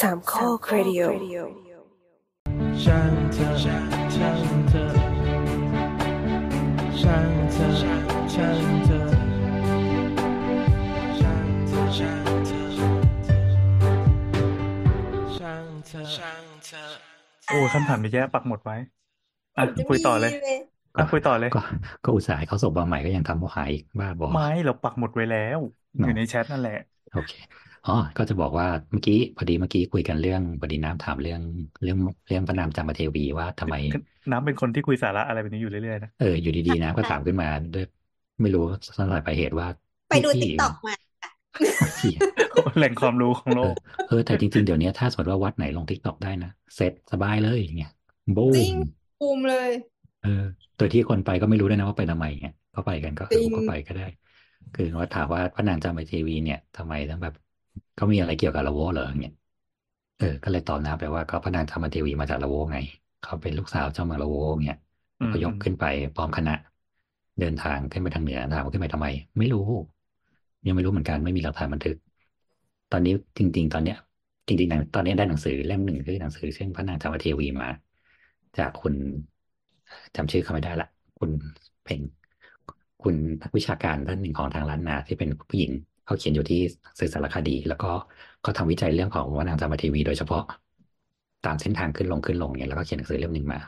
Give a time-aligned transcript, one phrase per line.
[0.00, 1.02] สามข้อครดิโอ
[2.84, 4.86] ช่างเธอช่างเธอช่างเธอ
[7.00, 9.02] ช่างเธอช่างเธอ
[11.18, 11.82] ช่างเธอ
[15.38, 16.84] ช่างเธอช่างเธอ
[17.46, 18.76] โอ้คำถามเยอะแยะปักหมดไว้
[19.56, 20.54] อะจะคุยต่อเลยมี
[20.96, 21.60] อะคุยต่อเลยก็
[22.04, 25.58] ก็อุตส่าห์ให้เขาส่งมาใหม่ก็ยังทำเขาหายอีกบ้าบอไม่เราปักหมดไว้แล้ว
[25.96, 26.78] เนอะอยู่ในแชทนั่นแหละ
[27.12, 27.32] โอเค
[27.88, 31.40] อ๋อ ก็จะบอกว่าเมื่อกี้พอดีเมื่อกี้คุยกันเรื่องพอดีน้ำถามเรื่อง
[31.82, 33.74] เรื่องเรื่องพระนามจามเทวีว่าทำไม
[34.30, 37.86] น้ำเป็นคนที่คุยสาระอะไรแบบนี้อยู่เรื่อยๆนะเอออยู่ดีๆน้ำก็ถามขึ้นมาด้วย
[38.40, 38.64] ไม่รู้
[38.96, 39.66] สาเหตุปลายเหตุว่า
[40.08, 40.94] ไปดูที่ติ๊กต็อกมา
[42.00, 42.12] ที่
[42.78, 43.76] แหล่งความรู้ของโลเออก
[44.08, 47.90] เออแต่จริงๆ เดี๋ยวนี้ถ้าสมมติว่าวัดไหนลงทิกตอกได้นะเสร็จสบายเลยอย่างเงี้ย
[48.36, 48.78] บูจริงม
[49.18, 49.70] ภูมิเลย
[50.22, 50.44] เออ
[50.76, 54.06] โดยที่คนไปก็ไม่รู้ด้วยนะว่าไปทำไมเงี้ยก็ไปกันก็เอจริองก็ไปก็ได้
[54.74, 57.34] คือว่าถามว่าพระนางจามเทวีเนี่ยทำไมต้องแบบ
[57.94, 59.32] เขามีอะไรเกี่ยวกับละโวเหรออย่างเงี้ย
[60.16, 62.76] เออ ก็เลยตอบน้ำไปว่าก็พระนางจามเทวีมาจากละโวไง
[63.20, 64.76] เขาเป็นลูกสาวเจ้าเมืองละโวเงี้ย
[65.20, 66.52] อืมก็ยกขึ้นไปพร้อมคณะ
[67.38, 69.06] เดินทางขึ้นไปทางเหนือถามว่าขึ้นไปทำไม
[69.38, 69.60] ไม่รู้
[70.66, 71.96] ยังไม่รู้เหมือนกันไม่มีหลักฐานบันทึก
[72.90, 73.96] ตอนนี้จริง ๆ ตอนเนี้ย
[74.46, 77.68] จริงๆหนังตอนนี้ได้หนังสือเล่มหนึ่งคือหนังสือเรื่องพระนางจามเทวีมา
[78.58, 78.94] จากคุณ
[80.16, 80.86] จำชื่อเขาไม่ได้ละ
[81.18, 81.30] คุณ
[81.84, 82.00] เพ่ง
[83.02, 85.72] คุณนักวิชาการท่านหนึ่งของทางล้านนาที่เป็นผู้หญิง
[86.08, 86.58] เขาเขียนอยู่ที่
[87.00, 87.86] สื่อสารคดี แล้วก็
[88.40, 90.40] เขาทำวิจัยเรื่องของพระนางจามเทวีโดยเฉพาะ
[91.42, 93.58] ตามเส้นทางขึ้นลงขึ้นลงเนี่ยแล้วก็เขียนหนังสือเล่มหนึ่งมา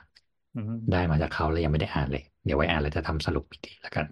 [0.55, 4.07] อืมได้มาจากเขาเลยยังไม่ได้อ่านเลย เดี๋ยวไว้อ่านแล้วจะทำสรุปอีกทีแล้วกัน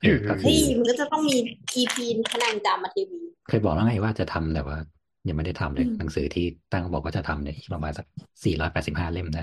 [0.00, 1.36] เออเออก็คืเฮ้ยอมันก็จะต้องมี
[1.74, 4.76] EP พระนางจามเทวีเคยบอกแล้วไงว่าจะทำแต่ว่า
[5.26, 8.06] ยังไม่ได้ทำเลยอืมหนังสือที่ตั้งบอกว่าจะทำเนี่ยอีกประมาณสัก
[8.44, 9.40] สี่ร้อยแปดสิบห้าเล่มได้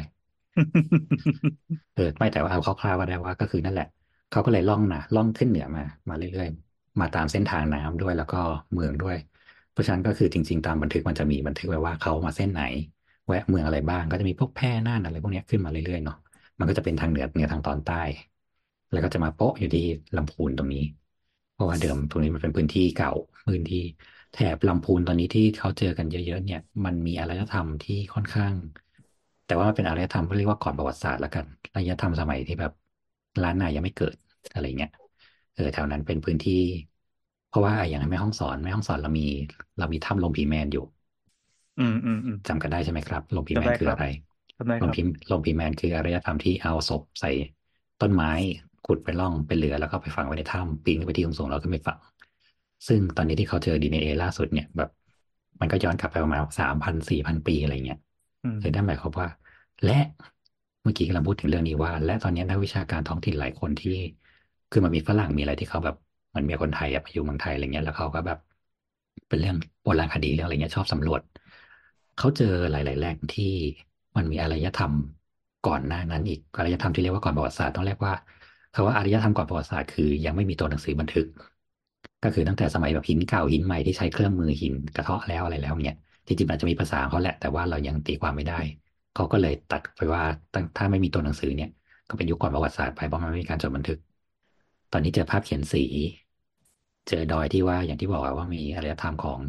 [1.94, 3.86] เออไม่แต่ว่าเอาคร่าวๆก็ได้ว่าก็คือนั่นแหละ
[4.30, 6.65] เขาก็เลยล่องนะล่องขึ้นเหนือมา มาเรื่อยๆ
[7.00, 8.38] มาตามเส้นทางน้ำด้วยแล้วก็
[8.74, 9.16] เมืองด้วย
[9.70, 12.62] เพราะฉะนั้นก็คือจริง ๆ ตามบันทึกมันจะมีบันทึกไว้ว่าเขามาเส้นไหน
[13.28, 16.16] แวะเมืองอะไรบ้าง ก็จะมีพวกแพร่น่านอะไรพวกนี้ขึ้นมาเรื่อยๆเนาะ
[16.58, 17.96] มันก็จะเป็นทางเหนือเหนือทางตอนใต้
[18.92, 19.82] แล้วก็จะมาโป๊ะอยู่ที่
[20.16, 20.80] ลำพูนตรงนี้
[21.52, 23.12] เพราะว่าเดิมตรงนี้มันเป็นพื้นที่เก่า
[23.48, 23.78] พื้นที่
[24.32, 28.56] แถบลำพูนตอนนี้ที่เขาเจอกันเยอะๆเนี่ย มันมีอารยธรรมที่ค่อนข้าง
[29.46, 32.72] แต่ว่ามันเป็นอารยธรรมที่เรียกว่าก่อนประวัติศาสตร์แล้วกันอารยธรรมสมัยที่แบบ
[33.42, 34.16] ล้านนายังไม่เกิด
[34.52, 34.90] อะไรเงี้ย
[35.56, 36.54] เออแถวนั้นเป็นพื้นที่
[37.48, 39.24] เพราะว่าอย่างแม่ห้องสอนแม่ห้องสอนเรามี
[39.78, 40.82] เรามีถ้ำลมผีแมนอยู่
[41.78, 44.04] อืมอืมอืมจำกันได้ใช่ไหมครับลมผีแมจำนได้คือครับอะไร
[44.58, 47.30] ทำได้ลคมรับพิมลมพิมแมนคืออารยธรรมที่เอาศพใส่
[48.00, 48.28] ต้นไม้
[48.84, 52.00] ขุดไปร่องเป็นเรือแล้วก็ไปฝังไว้ในถ้ำปีนขึ้นไปที่สูงๆแล้วขึ้นไปฝัง
[52.88, 54.90] ซึ่งตอนนี้ที่เขาเจอดีเอ็นเอล่าสุดเนี่ยแบบ
[55.60, 57.98] มันก็ย้อนกลับไปประมาณสามพันสี่พันปีอะไรเงี้ย
[58.44, 59.28] อืมคือนั่นหมายความว่า
[59.84, 59.92] และ
[60.82, 63.92] เมื่อกี้กำลังพูดถึงเรื่องนี้ว่า และตอนนี้นักวิชาการท้องถิ่นหลายคนที่
[64.76, 65.96] คือมันมีฝรั่งมีอะไรที่เขาแบบ
[66.36, 68.38] มันมีคนไทยอะไปอยู่เมืองไทยอะไรเงี้ยแล้วเขาก็แบบ
[69.28, 71.22] เป็นเรื่องโบราณคดีเรื่องอะไรเงี้ยชอบสำรวจ
[72.16, 73.44] เขาเจอหลายๆแหล่งที่
[74.16, 74.96] มันมีอารยธรรม
[75.64, 78.14] ก่อนหน้านั้น อีกอารยธรรมที่เรียกว่าก่อนประวัติศาสตร์ต้องเรียกว่า
[78.74, 81.26] คำว่าอารยธรรมก่อนประวัติศาสตร์คือยังไม่มีตัวหนังสือบันทึก
[82.22, 85.96] ก็คือตั้งแต่สมัยแบบหินเก่าหินใหม่ที่ใช้เครื่องมือหินกระเทาะแล้วอะไรแล้วเนี่ย
[86.28, 88.56] จริงๆอาจจะมีภาษาเขาแหละแต่ว่าเรายังตีความไม่ได้
[89.14, 90.24] เขาก็เลยตัดไปว่า
[90.76, 91.68] ถ้าไม่มีตัวหนังสือเนี่ย
[92.08, 93.98] ก็เป็นยุคก่อนประวัติศาสตร์ไปเพราะมันไม่มีการจดบันทึก
[94.96, 95.84] อนนี้เจอภาพเขียนสี
[97.08, 99.40] เจอดอยที่ว่าอย่างที่บอกว่ามีอารยธรรมของ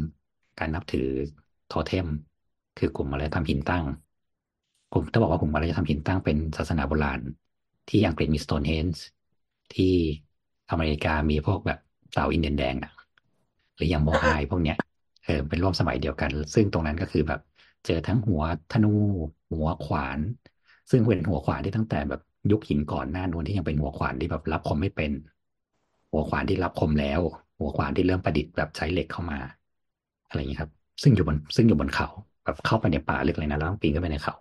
[0.59, 1.07] การนับถือ
[1.67, 2.07] โทเทม
[2.77, 3.85] คือกลุ่มอารยธรรมหินตั้ง
[4.93, 7.19] กลุ่มถ้าบอกว่ากลุ่มอารยธรรมหินตั้งเป็นศาสนาโบราณ
[7.89, 9.03] ที่อังกฤษมีสโตนเฮนจ์
[9.73, 9.93] ที่
[10.71, 11.79] อเมริกามีพวกแบบ
[12.13, 12.91] เต่าอินเดียนแดงอะ
[13.75, 14.77] หรืออย่างโมไฮพวกเนี้ย
[15.25, 17.39] เออเป็นร่วมสมัยเดียวกัน ซึ่งตรงนั้นก็คือแบบ
[17.85, 18.41] เจอทั้งหัว
[18.71, 18.93] ธนู
[19.51, 20.19] หัวขวาน
[20.91, 22.21] ซึ่งเป็นหัวขวานที่ตั้งแต่แบบ
[22.51, 25.11] ยุคหินก่อนหน้านู้นที่ยังเป็นหัวขวานที่แบบรับคมไม่เป็น
[26.17, 27.21] หัวขวานที่รับคมแล้ว
[27.59, 29.37] หัวขวานที่เริ่มประดิษฐ์แบบใช้เหล็กเข้ามา
[30.25, 30.71] อะไรอย่างนี้ยครับ
[31.03, 32.07] ซึ่งอยู่บนซึ่งอยู่บนเขา
[32.43, 34.35] แบบเข้าไปในป่าลึกเลยนะแล้วต้องปีนขึ้นไปในเขา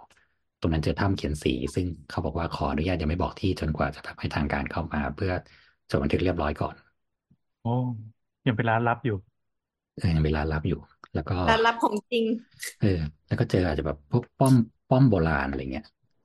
[0.60, 5.32] ตรงนั้นเจอถ้ำเขียนสี ซึ่งเขาบอกว่าขออนุญาตยังไม่บอกที่จนกว่าจะแบบให้ทางการเข้ามา เพื่อ
[5.88, 6.75] จดบันทึกเรียบร้อยก่อน
[7.62, 7.69] โอ้
[8.47, 9.16] ยังเป็นร้านลับอยู่
[9.95, 10.78] เออยังเวลารับอยู่
[11.15, 12.24] แล้วก็การรับของจริง
[12.78, 12.86] เออ
[13.27, 14.54] แล้วก็เจออาจจะแบบพวกป้อม
[14.89, 15.84] ป้อมโบราณอะไรเงี้ย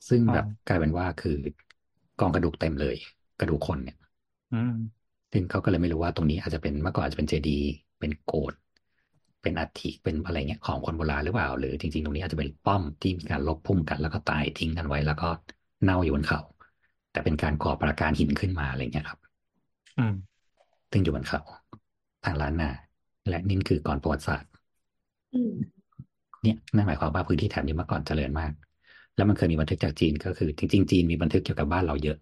[0.10, 1.32] ซึ่งแบบอ๋อกลายเป็นว่าคือ
[2.18, 2.96] กองกระดูกเต็มเลย
[3.38, 3.96] กระดูกคนเนี่ย
[4.52, 5.01] อืม
[5.32, 7.66] ซึ่งเขาก็เลยไม่รู้ว่าตรงนี้อาจจะเป็นเมื่อก่อนอาจจะเป็นเจดีย์
[8.00, 8.54] เป็นโกด
[9.42, 15.26] เป็นอัฐิเป็นอะไรเงี้ยของคนโบราณหรือเปล่า หรือจริง ๆ ตรงนี้อาจจะเป็นป้อมที่มีการลบพุ่มกัน แล้วก็ตายทิ้งกันไว้ แล้วก็
[15.84, 16.40] เน่าอยู่บนเขา
[17.12, 19.20] แต่เป็นการก่อปราการหินขึ้นมาอะไรเงี้ยครับ
[19.98, 20.14] อืม
[20.92, 21.40] ซึ่งอยู่บนเขา
[22.24, 22.70] ทางล้านนา
[23.30, 24.50] และนี่คือก่อนประวัติศาสตร์
[25.34, 25.52] อืม
[26.42, 28.52] เนี่ยนั่นหมายความว่าพื้นที่แถบนี้เมื่อก่อนเจริญมาก
[29.16, 32.18] แล้วมันเคยมีบันทึกจากจีนก็คือ จริงๆจีนมีบันทึกเกี่ยวกับบ้านเราเยอะ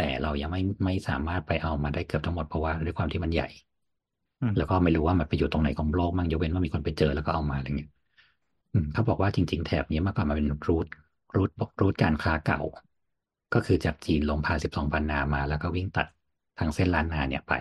[0.00, 3.48] แต่เรายังไม่ไม่สามารถไปเอามาได้เกือบทั้งหมดเพราะว่าด้วยความที่มันใหญ่
[4.40, 7.90] อืมแล้วก็ไม่รู้ว่ามันไปอยู่ตรงไหนของโลกมั่งยกเว้นว่ามีคนไปเจอแล้วก็เอามาอะไรเงี้ย
[8.72, 10.54] อืมเขาบอกว่าจริง ๆ แถบนี้เมื่อก่อนมันเป็นรู
[10.84, 10.86] ท
[11.36, 11.50] รูท
[11.80, 12.60] รูทการค้าเก่า
[13.52, 16.06] ก็คือจากจีนลงผ่านสิบสองพันนามา แล้วก็วิ่งตัด
[16.58, 17.52] ทางเส้นล้านนาเนี่ยไป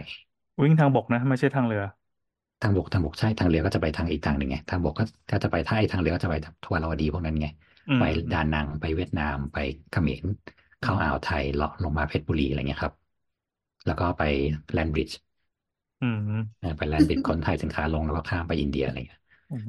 [0.61, 1.83] วิ่งทางบกนะไม่ใช่ทางเรือ
[2.61, 7.47] ทางบกทางบกใช่ทางเรือก็จะไปทางอีกทางหนึ่งไงทางบกก็ก็จะไปถ้าไอ้ทางเรือก็จะไปทวารวดีพวกนั้นไง
[7.89, 8.01] อืมไป
[8.31, 9.57] ดานังไปเวียดนามไป
[9.91, 10.25] เขมร
[10.79, 12.95] เข้าอ่าวไทยเลาะลงมาเพชรบุรีอะไรเงี้ยครับ
[13.85, 14.21] แล้วก็ไป
[14.73, 15.17] แลนบริดจ์
[16.01, 19.19] อืมไปแลนบริดจ์ขนถ่ายสินค้าลงแล้วก็ข้ามไปอินเดียอะไรเงี้ย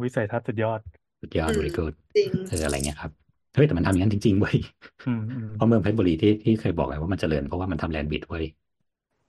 [0.02, 0.80] วิสัยทัศน์สุดยอด
[1.20, 3.12] สุดยอดอืมบริกูดจริงเอออะไรเงี้ยครับ
[3.54, 4.56] เฮ้ยแต่มันทำอย่างนั้นจริงๆเว้ย
[5.04, 8.44] อืมอืมเพราะเมืองเพชรบุรีที่ที่เคยบอกไงว่ามันเจริญเพราะว่ามันทำแลนด์บริดจ์เว้ย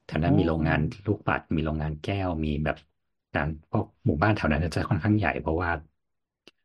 [0.06, 2.78] แถวนั้นโอ้มีโรงงานลูกปัดมีโรงงานแก้วมีแบบ
[3.34, 5.70] การพวกหมู่บ้านแถวนั้นจะค่อนข้างใหญ่เพราะว่า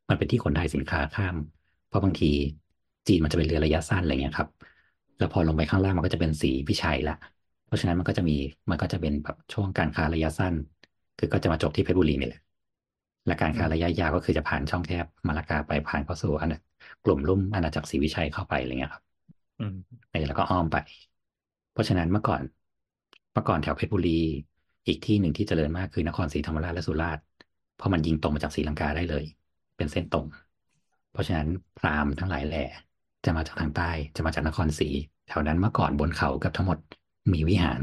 [0.09, 1.37] มันเป็นที่ขนถ่ายสินค้าข้าม
[1.87, 2.27] เพราะบางที
[3.07, 4.51] จีนมันจะเป็นเรือระยะสั้นอะไรเงี้ยครับ
[5.17, 7.13] แล้วพอลงไปข้างล่างมันก็จะเป็นสีพิชัยละ
[7.65, 8.33] เพราะฉะนั้นมันก็จะมี
[8.71, 10.55] มันก็จะเป็นแบบช่วงการค้าระยะสั้น
[11.19, 12.41] คือก็จะมาจบที่เพชรบุรีนี่แหละ
[13.27, 16.63] และการค้าระยะยาวก็คือจะผ่านช่องแคบมาลากาไปผ่านเข้าสู่อันนั้น
[17.05, 19.03] กลุ่มลุ่มอาณาจักรศรีวิชัยเข้าไปอะไรเงี้ยครับ
[19.61, 19.75] อืม
[20.11, 20.77] เออแล้วก็อ้อมไป
[21.73, 22.43] เพราะฉะนั้นเมื่อก่อน
[23.33, 24.11] เมื่อก่อนแถวเพชรบุรี
[24.87, 27.25] อีกที่หนึ่งที่เจริญมากคือนครศรีธรรมราชและสุราษฎร์
[27.75, 29.25] เพราะมันยิงตรงมาจากศรีลังกาได้เลย
[29.77, 30.27] เป็นเส้นตรง
[31.11, 32.59] เพราะฉะนั้นพราหมณ์ทั้งหลายแหล่
[33.26, 34.88] จะมาจากทางใต้ จะมาจากนครศรี
[35.28, 36.78] แถวนั้นเมื่อก่อนบนเขาเกับทั้งหมด
[37.32, 37.81] มีวิหาร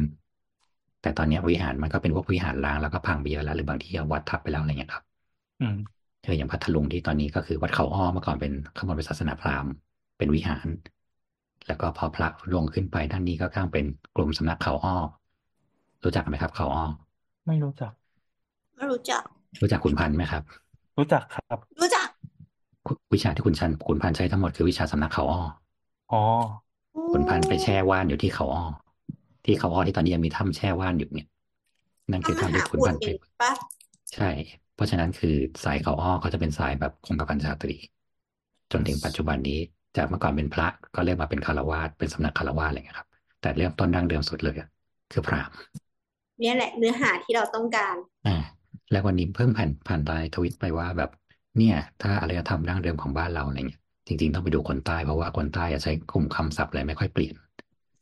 [1.02, 5.04] แต่ตอนเนี้ยวิหารมันก็เป็นพวกวิหารล้างแล้วก็พังไปเยอะแล้วหรือบางที่เอาวัดทับไปแล้วอะไรเงี้ยครับ
[5.62, 5.78] อืม
[6.24, 9.72] เอออย่างพัทลุงที่ตอนนี้ก็คือวัดเขาอ้อเมื่อก่อนเป็นข้างบนเป็นศาสนาพราหมณ์
[10.18, 10.68] เป็นวิหาร
[11.68, 13.86] แล้วก็พอพระลงขึ้นไปด้านนี้ก็ข้างเป็น
[14.16, 14.96] กลุ่มสำนักเขาอ้อ
[16.04, 16.86] รู้จักไหมครับ เขาอ้อ
[17.48, 17.92] ไม่รู้จัก
[18.78, 19.24] ไม่รู้จัก
[19.62, 20.44] รู้จักขุนพันธ์ไหมครับ
[20.98, 22.03] รู้จักครับ รู้จักคุ
[23.14, 25.42] วิชาที่คุณชันขุนพันธ์ใช้ทั้งหมดคือวิชาสำนักเขาอ้อ
[26.12, 26.18] อ๋อ
[27.12, 28.66] ขุนพันธ์ไปแช่ว่านอยู่ที่เขาอ้อ
[29.46, 31.28] ที่เขาอ้อที่ตอนนี้ยังมีถ้ำแช่ว่านอยู่เนี่ย
[32.12, 33.52] นั่นคือทำมถ้ำหาที่ขุนอุดพันธ์เอไปงปะ
[34.14, 34.30] ใช่
[34.76, 37.76] เพราะฉะนั้นคือสายเขาอ้อเขาจะเป็นสายแบบคงกระพันชาตรี
[38.72, 39.60] จนถึงปัจจุบันนี้
[39.98, 43.10] จากเมื่อก่อนเป็นพระก็เรียกมาเป็นคารวาสเป็นสำนักคารวาสอะไรเงี้ยครับ
[43.42, 44.70] แต่เริ่มต้นดั้งเดิมสุดเลยอะ
[45.12, 45.56] คือพราหมณ์
[46.40, 47.96] เนี่ยแหละเนื้อหาที่เราต้องการ
[48.28, 48.36] อ่า
[48.92, 51.10] แล้ววันนี้เพิ่งผ่านผ่านไลน์ทวิตไปว่าแบบ
[51.58, 57.36] เนี่ย ถ้าอารยธรรมดั้งเดิมของบ้านเราอะไรเงี้ยจริงๆ ต้องไปดูคนใต้เพราะว่าคนใต้อะใช้กลุ่มคำศัพท์อะไรไม่ค่อยเปลี่ยน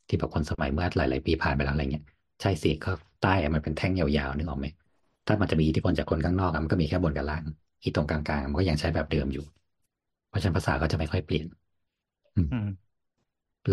[0.08, 2.04] ที่แบบคนสมัยเมื่อหลายๆปีผ่านไปแล้วอะไรเงี้ย
[2.40, 2.90] ใช่สิก็
[3.20, 4.66] ใต้อะมันเป็นแท่งยาวๆนึกออกไหม
[5.26, 7.44] ถ้ามันจะมีอิทธิพลจากคนข้างนอกอะมันก็มีแค่บนกับล่าง
[7.82, 9.44] อีตรงกลางๆมันก็ยังใช้แบบเดิมอยู่
[10.28, 11.46] เพราะฉะนั้นภาษาก็จะไม่ค่อยเปลี่ยน
[12.36, 12.48] อืม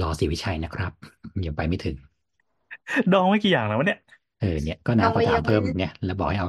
[0.02, 0.94] รอศรีวิชัยนะครับ
[1.46, 1.96] ยังไปไม่ถึง
[3.12, 4.00] ดองไว้กี่อย่างแล้ววะเนี่ย
[4.38, 6.48] เออเนี่ยก็นางเอาก็ไว้ถามเยอะเพิ่มไหมเนี่ย แล้วบอกให้เอา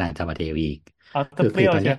[0.00, 0.62] นางจามเทวี
[1.10, 1.96] เอาแตะคือเปรี้ยวคือตอนเชีเนี้ยย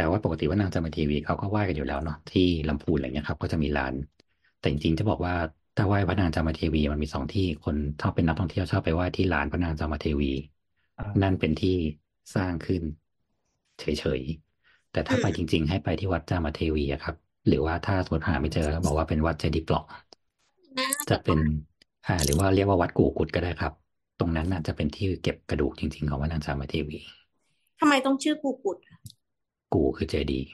[0.00, 3.94] แต่ว่าปกติว่านางจามเทวีเขาก็ไหว้กันอยู่แล้วเนาะที่ลำพูนอะไรเงี้ยครับ ก็จะมีลาน
[4.58, 5.34] แต่จริงๆจะบอกว่า
[5.76, 10.32] ถ้าไหว้พระนางจามเทวีมันมีสองที่คนถ้าเป็นนักท่องเที่ยวชอบไปไหว้ที่ลานพระนางจามเทวี
[10.98, 11.76] อ่านั่นเป็นที่
[12.34, 12.82] สร้างขึ้น
[13.80, 13.84] เฉ
[14.18, 17.16] ยๆแต่ถ้าไปจริง ๆ ให้ไปที่วัดจามเทวีอะครับ
[17.48, 19.84] หรือว่าถ้าสมมติหาไม่เจอก็บอกว่าเป็นวัดเจดีย์ปล่อง
[20.78, 21.38] น่าจะเป็น
[22.06, 23.72] อ่าหรือว่าเรียกว่าวัดกู่กุดก็ได้ครับ
[24.20, 26.98] ตรงนั้นน่ะจะเป็นที่เก็บกระดูกจริง ๆ ของพระนางจามเทวี
[27.80, 28.76] ทำไมต้องชื่อกูกุด
[29.72, 30.46] กูคือเจดีย์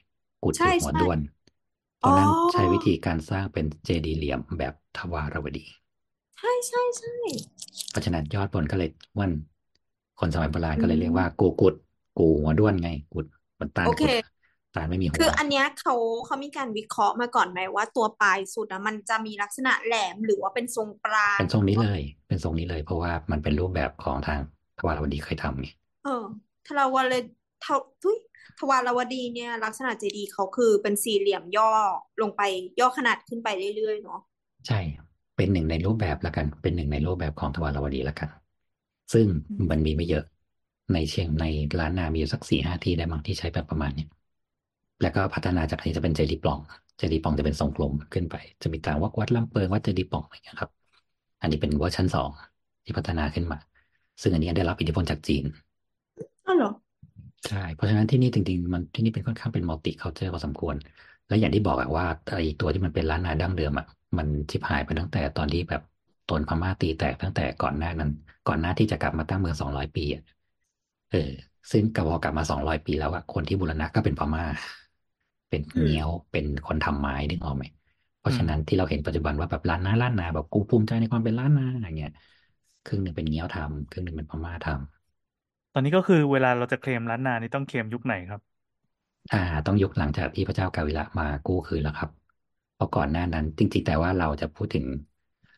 [0.42, 1.18] กุดใช่คือหัวใช่ด้วน
[1.96, 5.64] เพราะนั้นอ๋อใช้วิธีการสร้างเป็นเจดีย์เหลี่ยมแบบทวารวดี
[6.36, 7.12] ใช่ใช่ใช่
[7.90, 9.30] เพราะฉะนั้นยอดบนก็เลยอ้วน
[10.18, 11.74] คนสมัยโบราณก็เลยอืมเรียกว่า กูกุด
[12.16, 14.12] กูหัวด้วนไง กุดเหมันตาลโอเคกุด
[14.74, 15.94] ตาลไม่มีหัคือวอันเนี้ยเขา
[16.26, 24.40] เขามีการวิเคราะห์มาก่อนไหมว่าตัวปลายสุดอะมันจะมีลักษณะแหลมหรือว่าเป็นทรงปราณเป็นทรงนี้เลย เป็นทรงนี้เลย เพราะว่ามันเป็นรูปแบบของทาง
[24.78, 25.68] ทวารวดีเคยทำไง
[26.02, 26.10] เออ
[26.66, 27.22] ทวารเลย
[27.60, 28.16] ทวทุย
[28.58, 31.70] ทวารวดีเนี่ย ลักษณะเจดีย์เขาคือเป็นสี่เหลี่ยมย่อ
[32.22, 32.42] ลงไป
[32.80, 34.20] ย่อขนาดขึ้นไปเรื่อยๆเนาะ
[34.66, 34.78] ใช่
[35.36, 38.28] เป็นหนึ่งในรูปแบบละกัน เป็นหนึ่งในรูปแบบของทวารวดีละกัน
[39.12, 39.26] ซึ่ง
[39.70, 40.24] มันมีไม่เยอะ
[40.92, 41.44] ในเชียงใน
[41.80, 44.08] ล้านนามีอยู่สักสี่ห้าที่ได้มั้งที่ใช้แบบประมาณเนี้ย
[45.02, 46.58] แล้วก็พัฒนาจากนี้จะเป็นเจดีย์ปล่อง
[46.98, 50.70] เจดีย์ปล่องจะเป็นทรงกลมขึ้นไป จะมีต่างวัดวัดร่ำเปิงวัดเจดีย์ปล่องอะไรอย่างเงี้ยครับ
[51.40, 52.30] อันนี้เป็นเวอร์ชันสอง
[52.84, 53.58] ที่พัฒนาขึ้นมา
[54.22, 55.44] ซึ่งอันนี้ได้รับอิทธิพลจากจีน
[56.46, 56.70] อ้าวเหรอ
[57.46, 60.76] ใช่ เพราะฉะนั้นที่นี่จริงๆ มันที่นี่เป็นค่อนข้างเป็น multiculture พอสมควร
[61.26, 62.04] และอย่างที่บอกอะว่า
[62.36, 63.84] ไอ้ตัวที่มันเป็นล้านนาดั้งเดิมอะ
[64.18, 65.80] มันชิบหายไปตั้งแต่ตอนที่แบบ
[66.26, 68.10] ตนพม่าตีแตกตั้งแต่ก่อนหน้านั้น
[68.44, 70.22] ก่อนหน้าที่จะกลับมาตั้งเมืองสองร้อยปีอะ
[71.08, 71.18] เออ
[71.70, 74.44] ซึ่งกพอกลับมาสองร้อยปีแล้วอะคนที่บูรณะก็เป็นพม่า
[75.48, 77.64] เป็นอืมเงี้ยวเป็นคนทำไม้นึกออกไหม
[78.18, 82.10] เพราะฉะนั้นที่เราเห็นปัจจุบันว่าแบบล้านนาล้านนาแบบกูภูมิใจในความเป็นล้านนาอย่างเงี้ย
[82.84, 84.95] ครึ่งหนึ่งเป็นเงี้ยวทำครึ่งหนึ่งเป็นพม่าทำ
[85.76, 88.40] ตอนนี้ก็คือเวลาเราจะเคลมล้านนานี่ต้องเคลมยุคไหนครับ
[89.30, 92.10] อ่า ต้องยุคหลังจากที่พระเจ้ากาวิระมากู้คืนแล้วครับ
[92.74, 94.86] เพราะก่อนหน้านั้น จริงๆแต่ว่าเราจะพูดถึง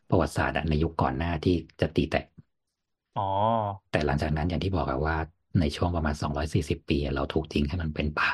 [0.07, 2.25] ประวัติศาสตร์อะในยุคก่อนหน้าที่จะตีแตก
[3.15, 3.21] อ๋อ
[3.91, 5.17] แต่หลังจากนั้นอย่างที่บอกอะว่า
[5.59, 8.29] ในช่วงประมาณ240ปีอะเราถูกทิ้งให้มันเป็นป่า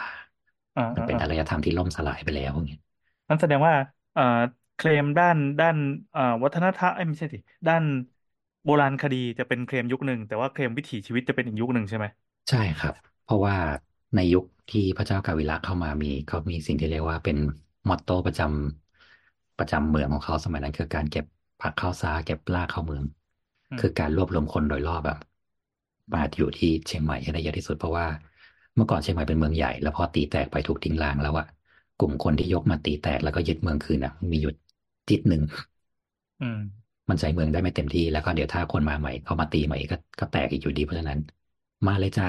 [0.75, 2.81] อ่ามันอ่าเป็นอ่าอารยธรรมที่ล่มสลายไปแล้วอย่างเงี้ย
[3.29, 3.73] นั่นแสดงว่า
[4.13, 4.21] เอ่อ
[4.75, 5.75] เคลมด้านด้าน
[6.11, 7.37] เอ่อวัฒนธรรมเอ้ยไม่ใช่สิ
[7.67, 7.83] ด้าน
[8.65, 12.05] โบราณคดีจะเป็นเคลมยุคหนึ่ง แต่ว่าเคลมวิถีชีวิตจะเป็นอีกยุคหนึ่งใช่ไหม
[12.49, 12.93] ใช่ครับ
[13.23, 13.55] เพราะว่า
[14.15, 17.37] ในยุคที่พระเจ้ากาวิระเข้ามามีเขามีสิ่งที่เรียกว่าเป็น
[17.87, 21.25] มอตโต้ประจำประจำเมืองของเขาสมัยนั้นคือการเก็บ
[21.59, 23.03] ผักข้าวสาเก็บลากเข้าเมือง
[23.71, 25.17] อืมคือการรวบรวมคนโดยรอบแบบ
[26.13, 28.05] มาอยู่ที่เชียงใหม่ให้ได้เยอะที่สุดเพราะว่า
[28.75, 31.45] เมื่อก่อนเชียงใหม่เป็นเมืองใหญ่แล้วพอตีแตกไปถูกทิ้งร้างแล้วอะ
[31.97, 34.51] กลุ่มคนที่ยกมาตีแตกแล้วก็ยึดเมืองคืนอะมีอยู่
[35.09, 35.41] จิตหนึ่ง
[36.39, 36.43] อื
[37.05, 41.19] มมันใช้เมืองได้ไม่เต็มที่แล้วก็เดี๋ยวถ้าคนมาใหม่เข้ามาตีใหม่ก็ก็แตกอีกอยู่ดีเพราะฉะนั้น
[41.85, 42.27] มาเลยจ้า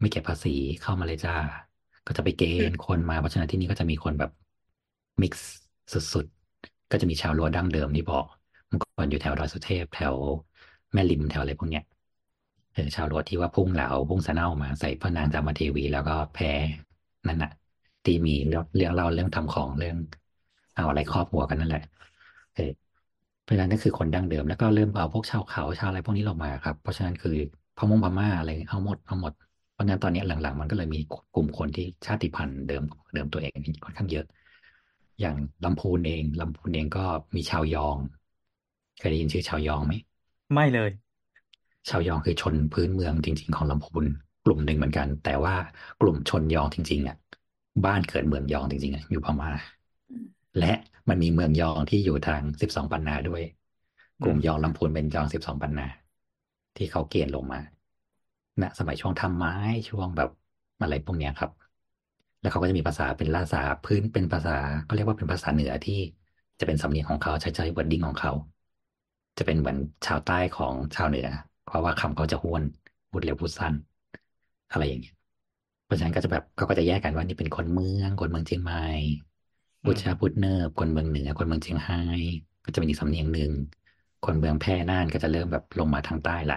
[0.00, 1.32] ไม่เก็บภาษีเข้ามาเลยจ้า
[2.06, 4.30] ก็จะไปเกณฑ์คนมาเพราะฉะนั้นที่นี่ก็จะมีคนแบบ
[5.22, 5.48] มิกซ์
[5.92, 8.24] สุดๆ ก็จะมีชาวลัวดั้งเดิมที่บอก
[8.68, 10.14] เมื่อก่อนอยู่แถวดอยสุเทพแถว
[10.92, 11.82] แม่ริมแถวอะไรพวกเนี้ย
[12.72, 16.48] เออชาวลัวที่ว่าพุ่งเหลาพุ่งสะเน่ามาใส่พระนางจามเทวี แล้วก็แพ้
[17.26, 17.50] นั่นน่ะ
[18.04, 19.96] ที่มีเรื่องเรื่องเล่าเรื่องทำของเรื่อง
[20.74, 21.99] เอาอะไรครอบหัวกันนั่นแหละเออเพ
[23.50, 27.30] ราะฉะนั้นนั่นคือคนดั้งเดิม แล้วก็เริ่มเอาพวกชาวเขาชาวอะไรพวกนี้ลงมาครับ เพราะฉะนั้นคือ
[27.76, 29.32] พม่งพม่าอะไรเอาหมดเอาหมด
[29.72, 30.98] เพราะฉะนั้นตอนนี้หลังๆ มันก็เลยมี
[31.32, 32.82] กลุ่มคนที่ชาติพันธุ์เดิม
[33.14, 33.52] เดิมตัวเอง
[33.84, 34.24] ค่อนข้างเยอะ
[35.20, 37.04] อย่างลำพูนเองลำพูนเองก็
[37.36, 37.96] มีชาวยอง
[38.98, 39.92] เคยได้ยินชื่อชาวยองไหม
[40.52, 40.90] ไม่เลย
[41.88, 44.04] ชาวยองคือชนพื้นเมืองจริง ๆ ของลำพูน
[44.44, 45.54] กลุ่มหนึ่งเหมือนกัน แต่ว่า
[46.00, 47.16] กลุ่มชนยองจริงๆอะ
[47.84, 49.50] บ้านเกิดเมืองยองจริงๆอะอยู่พม่า
[50.58, 50.72] และ
[51.08, 53.42] มันมีเมืองยองที่อยู่ทางสิบสองปันนาด้วย
[54.20, 55.84] กลุ่มอืมยองลำพูนเป็นยองสิบสองปันนา
[56.76, 57.60] ที่เขาเกณฑ์ลงมา
[58.60, 59.52] ณสมัยช่วงทำไม้
[59.88, 60.28] ช่วงแบบ
[60.80, 61.50] อะไรพวกเนี้ยครับ
[62.40, 64.52] แล้วเขาก็จะมีภาษาเป็นภาษาพื้นเป็นภาษา
[64.86, 65.94] ก็เรียกว่าเป็นภาษาเหนือที่
[66.58, 68.32] จะเป็นสำเนียงของเขาใช้ใช้วอร์ดดิ้งของเขา
[69.38, 69.76] จะเป็นเหมือน
[70.06, 71.26] ชาวใต้ของชาวเหนือ
[71.62, 72.62] เพราะว่าคำเขาจะห้วน
[73.10, 73.74] พูดเร็วพูดสั้น
[74.70, 75.12] อะไรอย่างเงี้ย
[75.84, 79.29] เพราะฉะนั้นก็จะแบบเขาก็จะแยกกันว่านี่เป็นคนเมืองคนเมืองเชียงใหม่อื
[79.82, 81.96] พูดชาพูดเนิบคนเมืองเหนือ คนเมืองเชียงไฮ้
[82.64, 83.52] ก็จะเป็นอีกสำเนียงหนึ่ง
[84.22, 86.56] คนเมืองแพร่น่านก็จะเริ่มแบบลงมาทางใต้ละ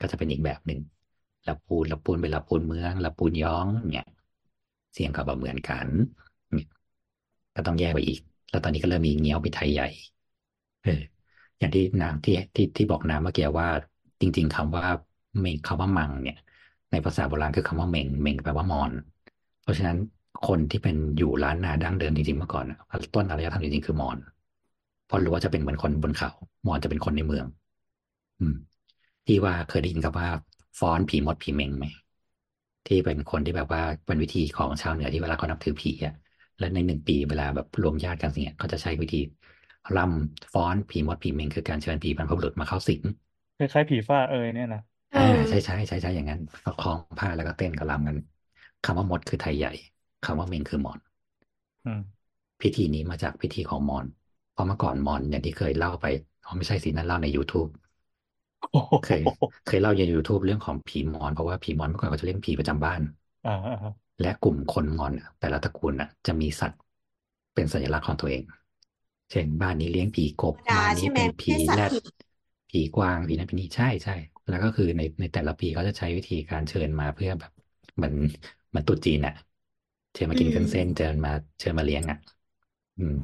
[0.00, 0.80] ก็จะเป็นอีกแบบหนึ่ง
[1.46, 4.06] ละปูนละปูนเป็นละปูนเมืองละปูนย้องเนี่ย
[4.92, 5.88] เสียงก็แบบเหมือนกัน
[6.52, 6.66] เนี่ย
[7.54, 8.20] ก็ต้องแยกไปอีก
[8.50, 9.86] แล้วตอนนี้ก็เริ่มมีเงี้ยวไปไทยใหญ่
[10.82, 10.90] เออ
[11.58, 13.68] อย่างที่น้ำที่ที่ที่บอกน้ำเมื่อกี้ว่า
[14.20, 14.84] จริง ๆคำว่า
[15.40, 16.36] เมงคำว่ามังเนี่ย
[16.90, 18.92] ในภาษาโบราณคือคำว่าเมงเมงแปลว่ามอน
[19.60, 19.98] เพราะฉะนั้น
[20.48, 22.78] คนที่เป็นอยู่ล้านนาดั้งเดิมจริงๆเมื่อก่อนน่ะ
[23.14, 24.18] ต้นอารยธรรมจริงๆคือมอญ
[25.06, 26.30] เพราะรู้ว่าจะเป็นเหมือนคนบนเขา
[26.66, 27.46] มอญจะเป็นคนในเมือง
[28.38, 28.54] อืม
[29.26, 30.28] ที่ว่าเคยได้ยินกับว่า
[30.78, 31.84] ฟ้อนผีมดผีเมงไหม
[32.86, 36.14] ที่เป็นคนที่แบบว่าเป็นวิธีของชาวเหนือที่เวลาเขานับถือผีอะ
[36.58, 39.16] แล้วในหนึ่งปีเวลาแบบรวมญาติกันเนี่ยเขาจะใช้วิธี
[39.96, 43.02] รำฟ้อนผีมดผีเมงคือการเชิญผีบรรพบุรุษมาเข้าสิง
[43.56, 48.16] คล้ายๆผีฟ้าเอยเนี่ยนะเออ่าอใช่ใช่ใช่ใช่อย่างนั้นก็คล้องผ้าแล้วก็เต้นกับรำกัน
[48.82, 49.70] คำว่ามดคือไทยใหญ่
[50.24, 50.98] คำว่าเมงคือมอญ
[51.84, 52.22] อืม
[52.60, 54.06] พิธีนี้มาจากพิธีของมอญ
[54.52, 56.06] เพราะเมื่อก่อนมอญอย่างที่เคยเล่าไป
[56.44, 57.70] อ๋อไม่ใช่สินั่นเล่าใน YouTube
[58.70, 59.22] โอ้โหเคย
[59.64, 63.00] เคยเล่าใน YouTube เรื่องของผีมอญเพราะว่าผีมอญเมื่อก่อนเขาจะเลี้ยงผีประจำบ้าน
[63.44, 66.80] อ่าอ่าอ่าและกลุ่มคนมอญน่ะแต่ละตระกูลน่ะ จะมีสัตว์
[67.54, 68.42] เป็นสัญลักษณ์ของตัวเอง
[69.30, 71.96] เช่นบ้านนี้เลี้ยงผีกบธรรมดาบ้านใช่นี้ไหมเป็นไม่ผีใช่สัตแรว์ดผี
[72.70, 74.12] ผีกวางผีนั้นผีนี้ใช่ใช่
[74.48, 77.50] แล้วก็คือในในแต่ละปีเขาจะใช้วิธีการเชิญมาเพื่อแบบ
[77.96, 78.14] เหมือน
[78.68, 79.32] เหมือนตรุ๊จีนอะ
[80.12, 82.18] เชิญมาอืกินเครื่องเส้นมเชิญมาเชิญมาเลี้ยงอะ
[82.96, 83.14] อืม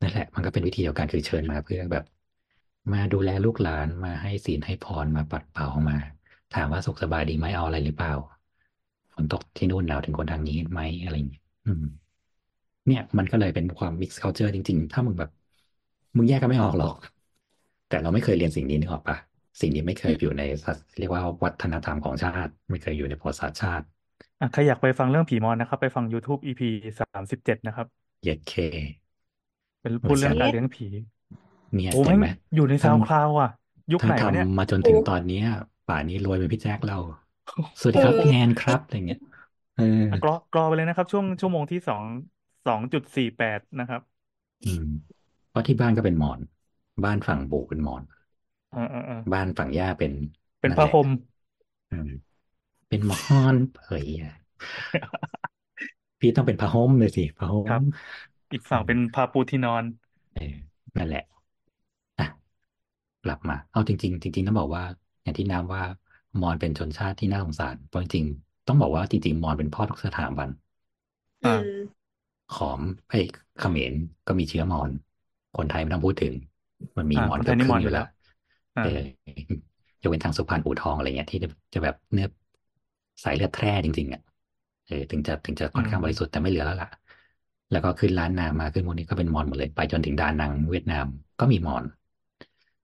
[0.00, 2.04] นั่นแหละ มันก็เป็นวิธีเดียวกันคือเชิญมาเพื่อแบบ
[2.92, 5.96] มาดูแลลูกหลานมาให้ศีลให้พรมาปัดเป่ามา
[6.52, 8.12] ถามว่าสุขสบายดีไหมเอาอะไรหรือเปล่า
[9.12, 11.84] ฝนตกที่นู่นหนาวถึงคนทางนี้ไหมอะไรอย่างเงี้ยอืม
[12.86, 15.30] เนี่ยมันก็เลยเป็นความ mix culture จริง ๆ ถ้ามึงแบบ
[16.16, 16.96] มึงแยกกันไม่ออกหรอก
[17.88, 19.16] แต่เราไม่เคยเรียนสิ่งนี้นึกออกปะ
[19.60, 23.86] สิ่งนี้ไม่เคยอยู่ในสัเรียกว่าวัฒนธรรมของชาติ ไม่เคยอยู่ในประวัติศาสตร์ชาติ
[24.40, 26.66] อะใครอยากไปฟังเรื่องผีมอนนะครับ ไปฟัง YouTube EP
[27.00, 27.86] สามสิบเจ็ดนะครับ
[28.22, 28.52] เย็ดเค
[29.80, 30.86] เป็นพูดเรื่องโอ้ยการเลี้ยงผี
[31.74, 33.48] เนี่ยโอ้เห็แม่นงไหมอยู่ในถ้าซาวคลาวอะ
[33.92, 35.44] ยุคถ้าไหนวะเนี่ย ทำมาจนโอ้ถึงตอนเนี้ย
[35.86, 36.96] ป่านนี้รวยเป็นพี่แจ็คเรา
[37.80, 39.18] สวัสดีโอ้ครับพี่แอนครับอะไรเงี้ย
[39.74, 42.04] เออ อะกรอกรอไปเลยนะครับ ช่วงชั่วโมงที่สอง
[42.66, 44.00] สองจุดสี่แปดนะครับ
[44.64, 44.84] อืม
[45.48, 46.40] เพราะที่บ้านก็เป็นมอญ
[47.04, 48.02] บ้านฝั่งปู่เป็นมอญ
[48.72, 50.12] อ่าอ่าอ่าบ้านฝั่งย่าเป็น
[50.60, 51.08] เป็นนั่นผ้าแหละห่ม
[51.90, 52.10] อืม
[52.90, 53.18] เป็นมอ
[53.54, 54.34] ญเผยอะ
[56.20, 57.82] พี่ต้องเป็นผ้าห่มเลยสิผ้าห่ครับม
[58.52, 59.84] อีกฝั่งเป็นผ้าปูที่นอน
[60.32, 60.54] เออ
[60.96, 61.22] นั่นแหละ
[62.18, 62.26] อะ
[63.24, 64.84] กลับมา เอาจริง ๆ จริง ๆ ต้องบอกว่า
[65.22, 65.82] อย่างที่น้ำว่า
[66.40, 70.48] มอญเป็นชนชาติที่น่าสงสารเพราะจริงๆต้องบอกว่าจริงๆมอญเป็นพ่อทุกสถาบัน
[71.42, 71.64] อือ่าม
[72.50, 72.80] ขอม
[73.10, 73.24] ไอ้ย
[73.58, 73.94] เขมร
[74.26, 74.90] ก็มีเชื้อมอญ
[75.56, 76.34] คนไทยไม่ต้องพูดถึง
[76.98, 78.06] มันมีอ่า มอญคนไทเกือยบนี่คมรึ่องญออยู่ยู่แล้แล้ว ว
[78.76, 78.88] อ่า เออ
[80.02, 82.26] ยกเว้นทางสุพรรณอู่ทองอะไรเงี้ยที่จะจะแบบเนื้อ
[83.24, 84.20] สายเลือดแพร่จริงๆอะ
[84.86, 86.88] เออถึงจะถึงจะอืค่อนข้างมบริสุทธิ์แต่ไม่เหลือแล้วล่ะ
[87.70, 91.06] แล้วก็ขึ้นล้านนามาขึ้นพวกนี้ก็เป็นมอญหมดเลย ไปจนถึงดานังเวียดนาม
[91.38, 91.84] ก็มีมอญ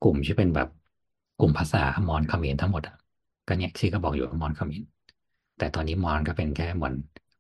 [0.01, 0.69] กลุ่มที่เป็นแบบ
[1.39, 2.95] กลุ่มภาษามอญเขมรทั้งหมดอะ
[3.47, 4.83] ก็เนี่ยชื่อก็บอกอยู่ว่ามอญเขมร
[5.59, 6.95] แต่ตอนนี้มอญก็เป็นแค่เหมือน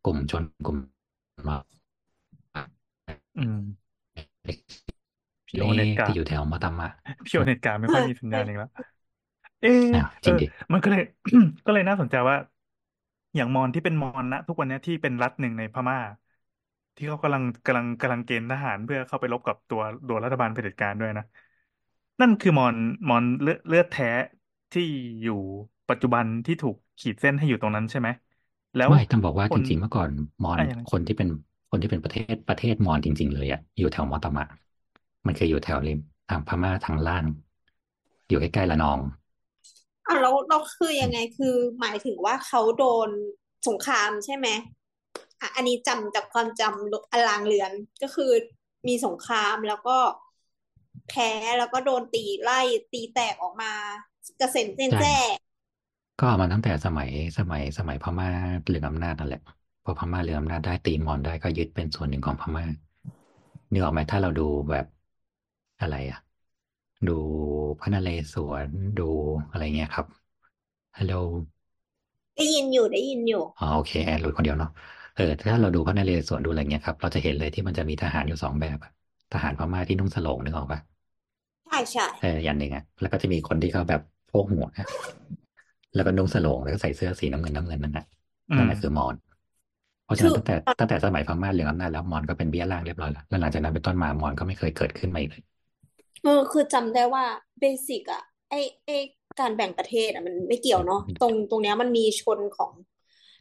[0.04, 0.76] กลุ่มชนกลุ่ม
[1.48, 1.56] มา
[3.36, 3.56] อืม
[4.44, 4.58] เล็ก
[5.46, 6.88] พี่โอเน็ตกาที่อยู่แถวมาตามะ
[7.26, 8.68] พี่โอเน็ตกาไม่ค่อยมีสัญญาณอีกแล้ว
[9.60, 11.02] เอ๊ะอ้าวจเอริงอดิมันก็เลย
[11.64, 12.36] ก็เลยน่าสนใจว่า
[13.36, 15.98] อย่างมอญที่เป็นมอญนะทุกวันเนี้ยที่เป็นรัฐหนึ่งในพม่า
[16.96, 21.24] ที่เขากำลังกำลังกำลังเกณฑ์ทหารเพื่อเข้าไปรบกับตัวตัวรัฐบาลเผด็จการด้วยนะ
[22.20, 22.76] นั่นคือมอญ
[23.08, 24.06] มอญเลือดเลือดแท้
[24.72, 24.82] ที่
[25.20, 25.34] อยู่
[25.88, 28.08] ปัจจุบันที่ถูกขีดเส้นให้อยู่ตรงนั้นใช่ไหม
[28.76, 30.08] แล้วไม่ต้องบอกว่าคจนริงๆเมื่อก่อน
[30.42, 31.28] มอญอะยังไงคนที่เป็น
[31.70, 34.44] คนที่เป็นประเทศประเทศมอญจริง ๆ เลยอะอยู่แถวมอตามะ
[35.26, 37.24] มันเคยอยู่แถวริมทางพม่าทางล่าง
[38.28, 38.98] อยู่ใกล้ๆละนอง
[40.06, 43.10] อะแล้วเราคือยังไงคือหมายถึงว่าเขาโดน
[43.68, 44.48] สงครามใช่ไหม
[45.40, 47.72] อะอันนี้จำจากความจำอลางเรือน
[48.02, 48.30] ก็คือ
[48.88, 49.96] มีสงครามแล้วก็
[51.08, 52.60] แพ้แล้วก็โดนตีไล่
[52.92, 53.72] ตีแตกออกมา
[54.40, 55.16] กระเซ็นเส้นใชแจ้
[56.18, 58.28] ก็เอามาตั้งแต่สมัยสมัยสมัยพม่า
[58.66, 59.40] เรืองอำนาจนั่นแหละ
[59.84, 62.64] พอพม่าเรืองอำนาจได้ตีมอญได้ก็ยึดเป็นส่วนหนึ่งของพม่า
[63.72, 64.86] นึกออกไหมถ้าเราดูแบบ
[65.80, 66.18] อะไรอะ
[67.08, 67.12] ดู
[67.78, 69.02] พระนเรศวรดู
[69.48, 70.06] อะไรเงี้ยครับ
[70.96, 71.12] ฮัลโหล
[72.36, 74.70] ได้ยินอยู่ได้ยินอยู่อ๋อโอเคแอนหลุดคนเดียวเนาะ
[75.14, 78.90] เออถ้าเราดูพระนเรศวรดูอะไรเงี้ยครับเราจะเห็นเลยที่มันจะมีทหารอยู่สองแบบอะ
[79.32, 80.80] ทหารพม่าที่นุ่งสโลงนึกออกปะ
[81.64, 84.86] ใช่ใช่เอออย่างหนึ่งอะแล้วก็จะมีคนที่เขาแบบโพกหัวอะ
[85.94, 88.04] แล้วก็นุ่งสโลงแล้วก็ใส่เสื้อสีน้ำเงินน้ำเงินนั่นแหละ
[88.50, 89.14] อืนั่นมแหละคือมอญ
[90.04, 95.42] เพราะฉะคืนั้นอตั้งแต่ตั้งแต่สมัยพม่าเรืองอำนาจแล้วมอญก็เป็นเบี้ยล่างเรียบร้อยแล้วแล้วหลังจากนั้นเป็นต้นมามอญก็ไม่เคยเกิดขึ้นมาอีกเลย
[96.23, 97.25] เออคือจำได้ว่า
[97.61, 98.54] เบสิกอะไอ
[98.87, 98.90] ไอ
[99.40, 102.73] การแบ่งประเทศอะมันไม่เกี่ยวเนาะตรงตรงเนี้ยมันมีชนของ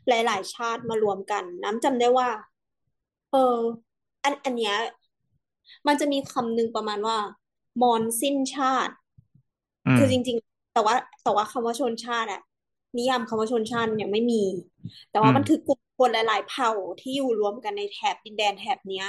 [0.08, 2.30] หลาย ๆ ชาติมารวมกัน น้ำจำได้ว่า
[3.32, 3.38] เออ
[4.24, 4.76] อันอันเนี้ย
[5.88, 7.18] มันจะมีคำหนึ่งประมาณว่า
[7.82, 8.94] มอญสิ้นชาติ
[9.86, 12.42] อืมคือจริง ๆ แต่ว่า แต่ว่าคำว่าชนชาติอะ
[12.98, 14.44] นิยามคำว่าชนชาติยังไม่มี
[15.12, 19.06] แต่ว่าอืมมันคือกลุ่มคนหลาย ๆ เผ่าที่อยู่รวมกันในแถบดินแดนแถบเนี้ย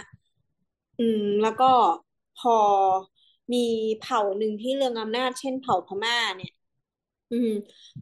[0.99, 1.65] อืม แล้วก็
[2.37, 2.51] พอ
[3.53, 3.59] มี
[3.99, 6.53] เผ่าหนึ่งที่เรืองอำนาจ เช่นเผ่าพม่าเนี่ย
[7.33, 7.51] อืม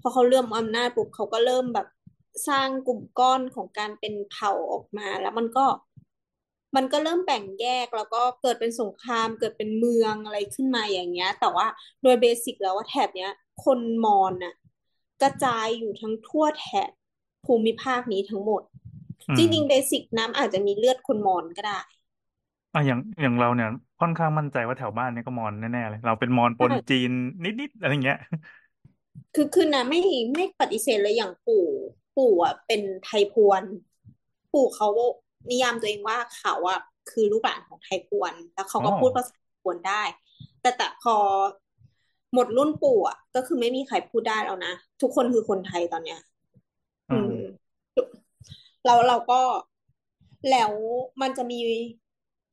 [0.01, 1.87] พอเขาเริ่มอำนาจปุ๊บเขาก็เริ่มแบบ
[2.49, 5.67] สร้างกลุ่มก้อนของการเป็นเผ่าออกมา แล้วมันก็
[6.77, 11.67] มันก็เริ่มแบ่งแยกแล้วก็เกิดเป็นสงครามเกิดเป็นเมืองอะไรขึ้นมาอย่างเงี้ย แต่ว่า
[12.03, 13.33] โดยเบสิกแล้วว่าแถบเนี้ย
[13.65, 14.55] คนมอญน่ะ
[15.23, 16.91] กระจายอยู่ทั้งทั่วแถบ
[17.45, 18.63] ภูมิภาคนี้ทั้งหมด
[19.29, 21.79] อืจมริงๆเบสิกน้ำอาจจะมีเลือดคนมอญก็ได้
[22.75, 23.69] อะอย่างอย่างเราเนี่ย
[24.01, 27.11] ค่อนข้างมั่นใจว่าแถวบ้านเนี่ยก็มอญแน่ๆเลย เราเป็นมอญปนใช่จีน
[27.45, 28.19] นิดๆอะไรเงี้ย
[29.35, 30.01] คือคือนะไม่
[30.35, 31.67] ไม่ปฏิเสธเลยอย่างปู่
[32.17, 33.63] ปู่อะเป็นไทยพวน
[34.53, 34.89] ปู่เขา
[35.51, 40.03] นิยามตัวเองว่าเขาอะคือลูกหลานของไทยพวน แล้วเขาก็อ๋อพูดภาษาไทยพวนได้
[40.61, 41.15] แต่แต่พอ
[42.33, 46.21] หมดรุ่นปู่อะก็คือไม่มีใครพูดได้แล้วนะ ทุกคนคือคนไทยตอนเนี้ย
[47.09, 47.65] อือืมม
[48.85, 49.41] แล้วเราก็
[50.51, 50.73] แล้ว
[51.21, 51.61] มันจะมี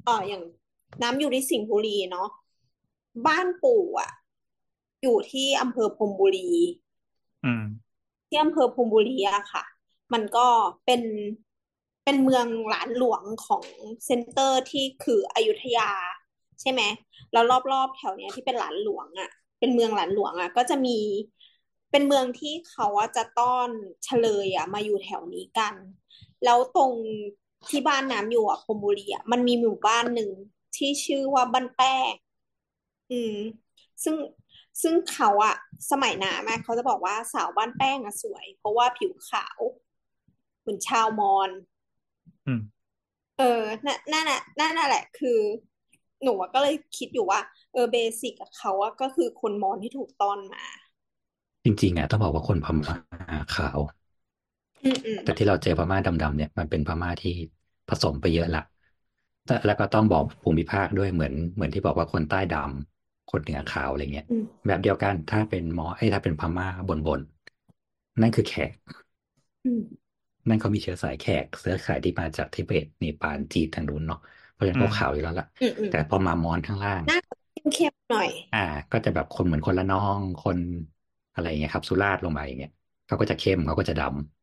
[0.06, 0.44] เอ่ออย่าง
[1.02, 2.28] น้ำอยู่ที่สิงห์บุรีเนาะ
[3.26, 4.12] บ้านปู่อะ
[5.02, 6.50] อยู่ที่อำเภอพรมบุรี
[7.44, 7.62] อืม
[8.28, 9.64] ที่อำเภอพรมบุรีอะค่ะ
[10.14, 10.48] มันก็
[10.86, 11.02] เป็น
[12.04, 13.64] เป็นเมืองหลานหลวงของ
[14.06, 15.90] center ที่คืออยุธยา
[16.62, 16.82] ใช่ไหม
[17.32, 20.98] แล้วรอบๆแถวเนี้ยที่เป็นหลานหลวงอะเป็นเมืองหลานหลวงอะก็จะมี
[21.92, 23.70] เป็นเมืองที่เขาอะจะต้อน
[24.04, 25.76] เชลยอะมาอยู่แถวนี้กัน
[26.44, 26.94] แล้วตรง
[27.70, 30.32] ที่บ้านน้ำอยู่อะพรมบุรีอะมันมีหมู่บ้านหนึ่ง
[30.76, 32.14] ที่ชื่อว่าบ้านแป้ง
[33.12, 33.36] อืม
[34.04, 34.16] ซึ่ง
[34.82, 35.56] ซึ่งเขาอะ
[35.92, 39.60] สมัยน้ำอะเขาจะบอกว่าสาวบ้านแป้งอะสวย เพราะว่าผิวขาว
[40.62, 41.50] เหมือนชาวมอญ
[42.46, 42.60] อืม
[43.38, 45.40] เออนั่นนั่นแหละนั่นแหละ คือ
[46.24, 47.40] หนูอะก็เลยคิดอยู่ว่า
[47.74, 50.64] เออเบสิกอะเขาอะก็คือคนมอญที่ถูกต้อนมา
[51.64, 52.96] จริง ๆอะต้องบอกว่าคนพม่า
[53.56, 54.01] ขาวอืมอืม
[55.24, 57.32] แต่ที่เราเจอพม่าดำๆเนี่ยมันเป็นพม่าที่
[57.88, 58.60] ผสมไปเยอะละ
[59.44, 67.22] แต่แล้วก็ต้องบอกภูมิภาคด้วยเหมือน เหมือนที่บอกว่าคนใต้ดำคนเหนือขาวอะไรเงี้ยอืมแบบเดียวกันถ้าเป็นมอไอ้ยถ้าเป็นพม่าบนบน
[68.22, 68.72] นั่นคือแขก
[69.66, 69.82] อืม
[70.48, 74.18] นั่นเขามีเชื้อสายแขกเชื้อสายที่มาจากทิเบตเนปาลจีนทางนู้นเนาะ
[74.52, 77.18] เพราะฉะนั้นเขาอืมขาวอยู่แล้วล่ะอืมอืมแต่พอมามอนข้างล่างหน้า
[77.74, 78.58] เข้มๆหน่อย อ่า
[78.92, 80.60] ก็จะแบบคนเหมือนคนละนองคน
[81.32, 82.70] อะไรอย่างเงี้ยครับ สุราษฎร์ลงมาอย่างเงี้ย
[83.06, 84.41] เขาก็จะเข้มเขาก็จะดำ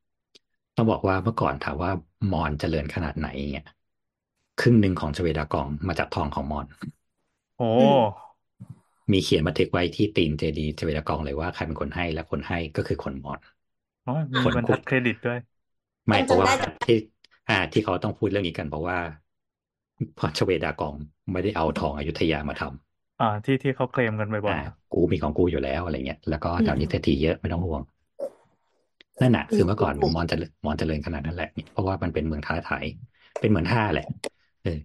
[0.78, 1.92] ต้องบอกว่าเมื่อก่อนถามว่า
[2.32, 3.66] มอญเจริญขนาดไหนเงี้ย
[4.60, 6.66] ครึ่งหนึ่งของชเวดากองมาจากทองของมอญ
[7.56, 7.96] โอ้อืม
[9.12, 13.38] มีเขียนบันทึกไว้ที่ตีนเจดีย์ชเวดากองเลยว่าใครเป็นคนให้และคนให้ก็คือคนมอญ
[14.04, 15.38] โอ้ยมีคนบรรคุทักดเครดิตด้วย
[16.06, 16.96] ไม่เพราะว่าจำได้จำได้ที่
[17.48, 18.98] อ่า ที่เขาต้องพูดเรื่องนี้กันเพราะว่า
[20.18, 20.94] พรชเวดากอง
[21.32, 22.72] ไม่ได้เอาทองอยุธยามาทำ
[23.18, 27.82] อ่า ที่ที่เขาเคลมกันบ่อยอ่าๆกูมีของกูอยู่แล้วอะไรเงี้ยแล้วก็อืมแถวนี้เศรษฐีเยอะไม่ต้องห่วง
[29.20, 32.84] นั่นน่ะอืมคือเมื่อก่อนถูกมอนเจริญมอนเจริญขนาดนั้นแหละเพราะว่ามันเป็นเมืองท้าทาย
[33.40, 34.06] เป็นเหมือนท่าแหละ
[34.62, 34.78] เออ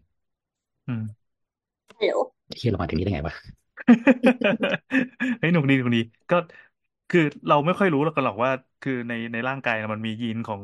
[0.87, 1.01] อืม
[1.99, 2.17] ฮัลโหล
[2.59, 3.35] ที่เรามาถึงนี้ได้ไงวะ
[5.39, 6.35] เฮ้ยหนุกดีหนุกดีก็
[7.09, 10.61] คือเราไม่ค่อยรู้หรอกกันหรอกว่า คือในในร่างกายมันมียีนของ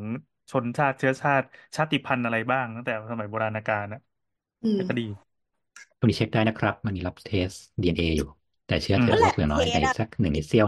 [0.51, 3.99] ชนชาติเชื้อชาติ ชาติพันธุ์อะไรบ้างตั้งแต่สมัยโบราณกาลนะ
[4.63, 5.03] อืมแต่ก็ดี
[5.97, 7.51] ตรงนี้เช็คได้นะครับ มันมีรับเทส
[7.81, 8.27] DNA อยู่
[8.65, 10.67] แต่เชื่ออืมเถนั่นอะแหว่าละอย่างน้อยเทในสอะสักหนึ่งในเซี่ยว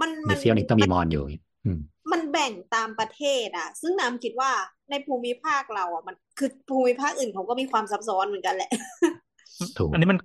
[0.00, 1.34] มันในมันเซี่ยวนี้ต้องมีมอนอยู่อื
[1.66, 1.78] ม
[2.12, 4.50] มันแบ่งตามประเทศอะ ซึ่งน้ำคิดว่า
[4.90, 8.70] ในภูมิภาคเราอะมันคือภูมิภาคอื่นเขาก็มีความซับซ้อนเหมือนกันแหละ
[9.78, 10.18] ถูกอันนี้มัน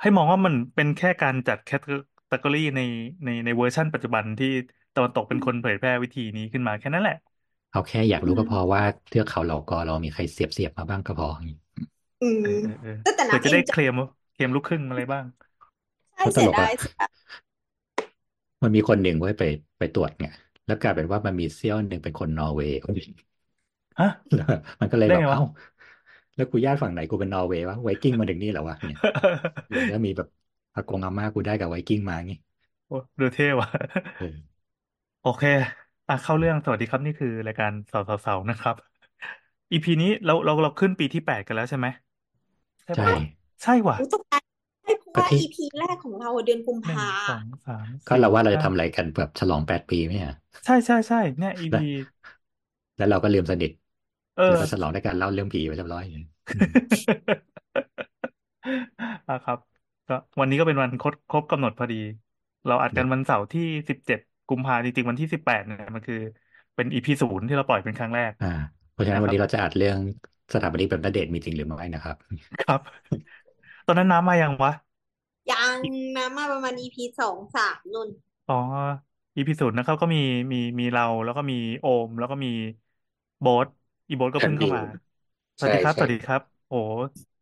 [0.00, 1.80] ให้มองว่ามันเป็นแค่การจัดแคต
[2.30, 2.80] ตากรีใน
[3.24, 4.46] ในในเวอร์ชั่นปัจจุบันที่
[4.94, 7.14] ตะวันตกเป็นคนเผยแพร่วิธีนี้ขึ้นมาแค่นั้นแหละ
[7.70, 11.56] เอาแค่อยากรู้อืมก็พอว่าเทือกเขาเหล่ากอเรามีใครเสียบเสียบมาบ้างก็พออย่างงี้
[12.20, 13.94] อืมเออเออเออแต่แต่เพื่อน้ำจะเอได้งจะเคลม
[14.32, 15.24] เคลมลูกครึ่งอะไรบ้าง
[16.14, 17.10] ใช่ก็ตเสีลยกดาอะยเสียดาย
[18.62, 19.42] มันมีคนหนึ่งไว้ยไป
[19.78, 20.26] ไปตรวจไง
[20.68, 22.76] แล้วกลายเป็นว่ามันมีเซี่ยวหนึ่งเป็นคนนอร์เวย์
[23.98, 24.44] ฮะแล้ว
[24.80, 25.40] มันก็เลยได้แบบไงวะเอ้า
[26.34, 28.98] แล้วกูญาติฝั่งไหนกูเป็นนอร์เวย์วะไวกิ้งมาถึงนี่เหรอวะเนี่ย
[29.68, 30.28] หรือแล้วมีแบบ
[30.74, 32.36] อากงอาม่ากูได้กับไวกิ้งมางี้
[32.86, 33.68] โอ้ดูเท่ว่ะ
[34.16, 34.58] เออ
[35.20, 35.42] โอเค
[36.08, 38.74] อะเข้าเรื่องสวัสดีครับนี่คือรายการสาวสาวๆนะครับ
[39.72, 41.88] EP นี้เราเราเราขึ้นปีที่แปดกันแล้วใช่ไหม
[42.82, 43.22] ใช่ใช่ปะ
[43.62, 44.47] ใช่ว่ะอุ๊ยตกใจใช่เพราะก็
[45.18, 50.32] ว่าที่ EP แรกของเราเดือนกุมหนึ่งภาสองสามก็สี่เราว่าเราจะห้าทำอะไรกันแบบฉลองแปดปีไหมอะ
[50.64, 51.84] ใช่ใช่ใช่เนี่ย EP
[52.96, 53.70] แล้วเราก็ลืมสนิท
[54.36, 56.04] เออแล้วก็ฉลองด้วยการเล่าเรื่องผีไปเรียบร้อย
[56.52, 56.68] อืม
[59.28, 59.58] อะครับ
[60.06, 61.96] ก็วันนี้ก็เป็นวันครบครบกำหนดพอดี
[62.66, 66.16] เราอัดกันวันเสาร์ที่สิบเจ็ดกุมภาจริงๆวันที่สิบแปดเนี่ยมันคือ
[66.74, 68.46] เป็น EP ศูนย์ที่เราปล่อยเป็นครั้งแรก อ่า
[68.90, 69.98] เพราะฉะนั้นนะควัรันบนี้เราจะอัดเรื่อง
[70.52, 72.16] สถาปนิกแบบณเดชน์มีจริงหรือไม่นะครับ
[72.60, 72.80] ครับ
[73.86, 74.72] ตอนนั้นน้ำมายังวะ
[75.50, 75.78] ยัง
[76.16, 78.08] นะมาประมาณ EP สองสามนุ่น
[78.46, 78.54] อ๋อ
[79.36, 80.18] EP ศูนย์นะครับก็มี
[80.52, 82.48] มีมีเราแล้วก็มีโอม แล้วก็มี
[83.40, 83.66] โบ๊ท
[84.08, 84.82] อีโบ๊ทก็แผ่นเพิ่งดิเข้านมา
[85.56, 86.74] สวัสใช่ดีครับ สใช่วัสดีครับ โอ้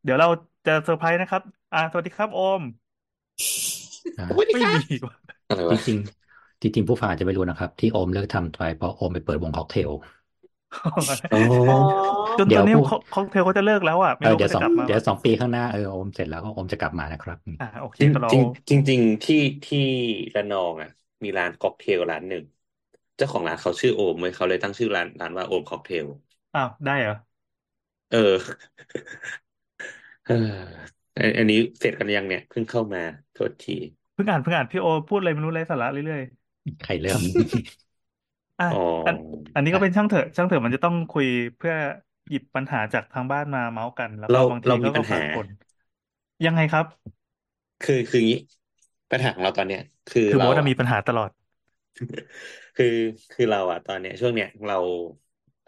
[0.03, 0.29] เดี๋ยวเรา
[0.67, 1.43] จะเซอร์ไพรส์นะครับ
[1.73, 2.63] อ่า สวัสดีครับโอม
[4.17, 5.15] อ่าสวัสดีไม่ครับมีวะ
[5.47, 10.16] อะไรจวะริงๆจริงๆผู้ฟังอาจจะไม่รู้นะครับ ที่โอมเลิกทำไปเพราะโอมไปเปิดวงค็อกเทลอ๋ออ๋อ
[12.39, 18.43] จนเดี๋ตยอวนนี้ผู้ค็อกค็อกเทลเขาจะเลิกแล้วอะไม่เออรู้เดี๋ยวเขาสองจะกลับมาเดี๋ยววะสองปีข้างหน้าเออโอมเสร็จแล้วก็โอมจะกลับมานะครับอืมอ่าโอเคจริงก็รอจริง
[18.89, 19.79] จริงๆที่ที่
[20.35, 20.89] ระนองอะ
[21.25, 22.45] มีร้านค็อกเทลร้านหนึ่ง
[23.17, 26.07] เจ้าของร้านเขาชื่อโอมเว้ยเขาเลยตั้งชื่อร้านร้านว่าโอมค็อกเทล
[26.55, 27.15] อ้าวได้เหรอ
[28.11, 28.67] เออ
[30.25, 30.33] เออ
[31.17, 33.01] อันอันนี้เสร็จกันยังเนี่ยเพิ่งเข้ามา
[33.33, 33.73] โทษที
[34.13, 36.23] เพิ่งอ่านเพิ่งอ่านพี่โอพูดอะไรไม่รู้ไร้สาระเรื่อย
[36.83, 37.86] ใครเริ่มๆ
[38.59, 39.15] อะอ๋ออัน
[39.55, 41.75] อันนี้ก็อะเป็นช่างเถอะช่างเถอะมันจะต้องคุยเพื่อ
[42.29, 45.47] หยิบปัญหาจากทางบ้านมาเมาส์กัน แล้วก็เราบางทีเรามีก็ปัก็ญฝาหากคน
[46.45, 46.87] ยังไงครับ
[47.81, 48.39] คือคืออย่างนี้
[49.11, 51.31] ปัญหาของเราตอนเนี้ย คือคือเราโบ๊ทอะอะมีปัญหาตลอด
[52.77, 52.87] คือ
[53.31, 54.75] คือเราอะตอนเนี้ย ช่วงเนี้ยเรา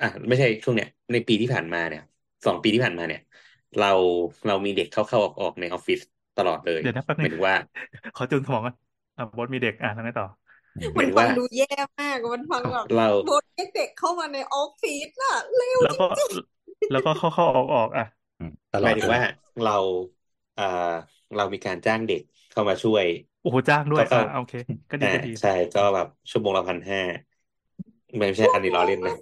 [0.01, 2.01] อะไม่ใช่ช่วงเนี้ย ในปีที่ผ่านมาเนี่ย
[2.47, 3.21] สองปีที่ผ่านมาเนี่ย
[3.77, 3.87] เรา
[4.47, 5.99] เรามีเด็กเข้าเข้าออกออกในออฟฟิศ
[6.37, 7.57] ตลอดเลยเดี๋ยวนะแป๊บหนึมางยถึงว่า
[8.15, 8.75] ขอจูนสมองก่อน
[9.17, 10.48] อะโบ๊ทมีเด็กอะทำไงต่ออื
[10.91, 11.67] มหมัมายนถึงฟัว่างดูแย่
[12.01, 16.05] มากมันฟังแบบเราโบทเรียกเด็กเข้ามาในออฟฟิศอะเร็วแล้วก็
[16.91, 18.05] แล้วก็เข้าเข้าออกออกอะ
[18.39, 19.21] อืมตลหอมาดยถึเลงยว่า
[19.61, 19.73] เรา
[20.55, 20.65] เอ่อ
[21.35, 23.07] เรามีการจ้างเด็กเข้ามาช่วย
[23.41, 24.53] โอ้โหจ้างด้วยเข้าอะเข้าโอเค
[24.91, 27.01] ก็ดีอ่าก็ดีใช่ก็แบบชั่วโมงละพันห้า
[28.19, 29.15] ไม่ใช่อันนี้ล้อเล่นนะ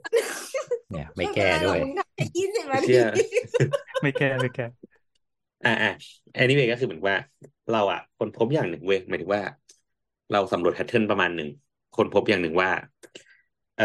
[0.91, 3.03] เนี่ยไม่ไม่เป็นแก้ไรหรด้อวกยมึงทำแค่ยี่สิบนาเชื่ทีอ
[4.03, 4.65] ไม่แก้ไม่แก้
[5.65, 5.89] อ่าอ่า
[6.39, 7.17] anyway ก็คือเหมือนว่า
[7.69, 9.43] เราอะคนพบอย่างหนึ่งเว้ยหมายถึงว่า
[10.31, 11.49] เราสำรวจแพทเทิร์นประมาณหนึ่ง
[11.93, 12.71] คนพบอย่างหนึ่งว่า
[13.75, 13.85] เอ่อ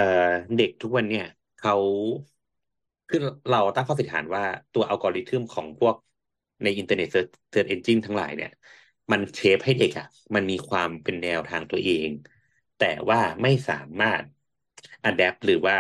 [0.56, 1.24] เด็กทุกวันเนี่ย
[1.58, 1.74] เขา
[3.08, 3.18] คือ
[3.50, 5.96] เราตั้งข้อสันนิษฐานว่าตัวอัลกอริทึมของพวก
[6.64, 7.26] ในอินเทอร์เน็ตเซิร์
[7.64, 8.50] search engine ทั้งหลายเนี่ย
[9.12, 12.10] มัน shape ให้เด็กอะ มันมีความเป็นแนวทางตัวเอง
[12.78, 14.24] แต่ว่าไม่สามารถ
[15.04, 15.76] adapt หรือว่า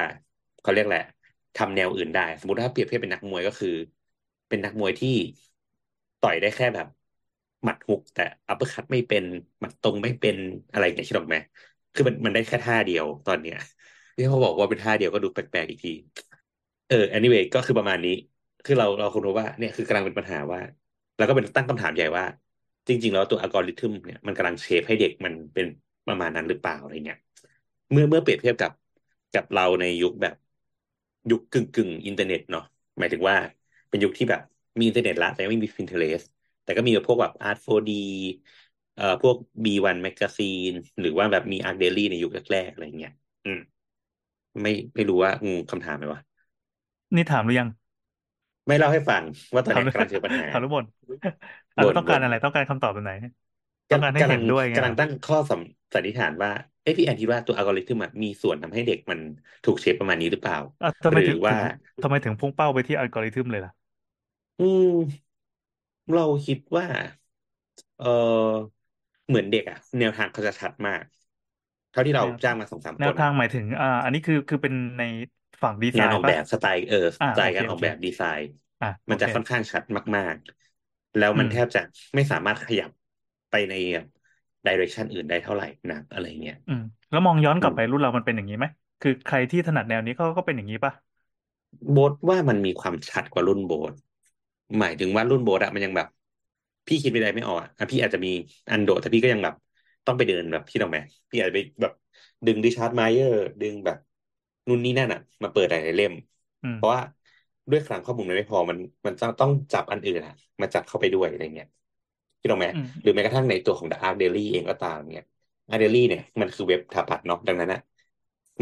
[0.61, 1.07] เขาเรียกแหละไร
[1.55, 3.69] ทำแนวอื่นได้ สมมติถ้าเปรียบเทียบเป็นนักมวยก็คือ
[4.49, 5.09] เป็นนักมวยที่
[6.19, 6.87] ต่อยได้แค่แบบ
[7.63, 9.23] หมัดฮุกแต่อัปเปอร์คัตไม่เป็น
[9.59, 10.35] หมัดตรงไม่เป็น
[10.71, 11.37] อะไรอย่างเงี้ยใช่หรอกไหม
[11.93, 13.57] คือมันมันได้แค่ท่าเดียวตอนเนี้ย
[14.17, 15.89] ที่เขาบอกว่าเป็นท่าเดียวก็ดูแปลกๆอีกที
[16.87, 18.11] เออ anyway ก็คือประมาณนี้
[18.65, 20.59] คือเราเราคนรู้ว่าเนี่ยคือกำลังเป็นปัญหาว่า
[21.17, 22.23] แล้วก็เป็นตั้งคำถามใหญ่ว่า
[22.87, 25.65] จริง ๆ แล้วตัวอัลกอริทึมเนี่ยมันกำลัง shape ให้เด็กมันเป็น
[26.07, 27.17] ประมาณนั้นหรือเปล่าอะไรเงี้ย
[27.91, 28.71] เมื่อเมื่อเปรียบเทียบกับ
[29.31, 30.35] กับเราในยุคแบบ
[31.31, 32.63] ยุคกึ่งกึ่งอินเทอร์เน็ตเนาะ
[32.97, 33.35] หมายถึงว่า
[33.89, 34.41] เป็นยุคที่แบบ
[34.77, 36.25] มีอินเทอร์เน็ตละแต่ไม่มี Pinterest
[36.71, 37.93] แต่ก็มีพวกแบบ Art 4D
[38.95, 43.11] เอ่อพวก B1 Magazine หรือว่าแบบมี Arch Daily ในยุคแรกๆอะไรเงี้ย
[43.43, 43.59] อืม
[44.61, 46.21] ไม่ไม่รู้ว่างงคำถามไหมวะ
[47.15, 47.69] นี่ถามหรือยัง
[48.67, 50.85] ไม่เล่าให้ฟังว่าตอนถามเนี้หรือกยำลังเจอปัญหาถามหรือบน
[51.23, 51.31] อะ
[51.79, 53.11] บ่แล้วนต้องการบ่นอะไรต้องการคำตอบแบบไหน
[53.91, 55.61] ต้องการให้กำลัเห็งนด้วยไงกำลังตั้งข้อสัม
[55.93, 59.19] สันนิษฐานว่าเอ้พี่แอนคิดว่าตัวอัลกอริทึมอะมีส่วนทำให้เด็กมัน
[59.63, 61.59] ถูกเชฟประมาณนี้หรือเปล่า อะทำไมหถึรืงอว่า ถึง
[62.01, 63.71] ทำไมถึงพุ่งเป้าไปที่อัลกอริทึมเลยล่ะ
[64.59, 65.30] อืม
[66.11, 66.85] เราคิดว่า
[67.97, 68.71] เออ
[69.27, 71.03] เหมือนเด็กอะแนวทางเขาจะชัดมาก
[71.91, 75.01] เท่าที่เราแนวจ้างมาสองสามแนควนทางอะหมายถึง อ่า อันนี้คือคือเป็นใน
[75.61, 78.47] ฝั่งดีไซงานอน์อกปะแบบสไตล์เออสอ่าไตโอล์เคการอโออกเคแบบดีไซน์
[78.81, 79.83] อะมันโอจะเคค่อนข้างชัด
[80.17, 80.35] มาก
[80.77, 81.79] ๆ แล้วมันอืมแทบจะ
[82.15, 82.89] ไม่สามารถขยับ
[83.49, 83.73] ไปใน
[84.65, 88.65] ดิเรกชันอื่นได้เท่าไหร่นักอะไรเงี้ยอืมแล้วมองย้อนกอืลับมไปรุ่นเรามันเป็นอย่างนี้ไหม
[89.01, 90.93] คือใครที่ถนัดแนวนี้เขาก็เป็นอย่างนี้ปะ
[91.91, 93.93] โบทว่ามันมีความชัดกว่ารุ่นโบท
[94.79, 96.07] หมายถึงว่ารุ่นโบสอะมันยังแบบ
[96.87, 98.29] พี่คิดไม่ได้ไม่ออกอะอะพี่อาจจะมี
[98.69, 99.55] อันโดแต่พี่ก็ยังแบบ
[100.05, 100.97] ต้องไปเดินแบบพี่ต้องไหม
[101.29, 101.91] พี่อาจจะไปแบบ
[102.45, 103.97] ดึงริชาร์ดไมเออร์ ดึงแบบ
[104.67, 106.13] นู่นนี่นั่นอะมาเปิดหลายๆเล่ม
[106.63, 107.01] อืมเพราะว่า
[107.71, 111.67] ด้วยคลังข้อมูลมันไม่พอมันมันต้องต้องจับอันอื่นอะมาจับเข้าไปด้วยอะไรเงี้ย
[112.39, 115.25] พี่ต้องไหมอืมหรือแม้กระทั่งในตัวของ The Arch Daily เองก็ตามเนี่ย
[115.69, 117.79] Arch Daily เนี่ยมันคือเว็บถาปัตย์เนาะดังนั้นอะ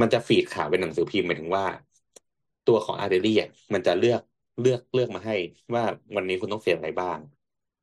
[0.01, 1.65] มันจะ feed ข่าวเป็นหนังสือพิมพ์หมายถึงว่า
[2.65, 4.21] ตัวของ Arc Daily อะมันจะเลือก
[4.59, 5.33] เลือกเลือกมาให้
[5.75, 5.83] ว่า
[6.15, 7.19] วันนี้คุณต้องเสียอะไรบ้าง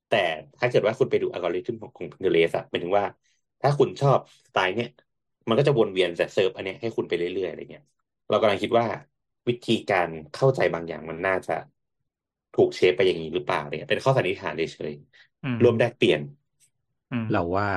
[0.08, 0.16] แต่
[0.58, 3.06] ถ้าเกิดว่าคุณไปดูอัลกอริทึมของของ Pinterest อะหมายถึงว่า
[3.60, 4.88] ถ้าคุณชอบสไตล์เนี้ย
[5.48, 7.82] มันก็จะวนเวียนแต่เซิร์ฟอันเนี้ยให้คุณไปเรื่อยๆอะไรเงี้ย
[8.28, 8.86] เรากำลังคิดว่า
[9.48, 11.52] วิธีการเข้าใจบางอย่างมันน่าจะ
[12.52, 14.92] ถูกเชฟไปอย่างนี้หรือเปล่าเนี่ยเป็นข้อสันนิษฐานเฉย
[15.42, 16.20] อืมๆรวมแลกเปลี่ยน
[17.10, 17.68] อืมเราว่า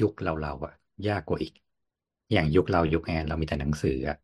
[0.00, 0.72] ยุคเราเราอะ
[1.06, 1.52] ยากกว่าอีก
[2.32, 4.16] อย่างยุคเรายุคงานเรามีแต่หนังสืออะ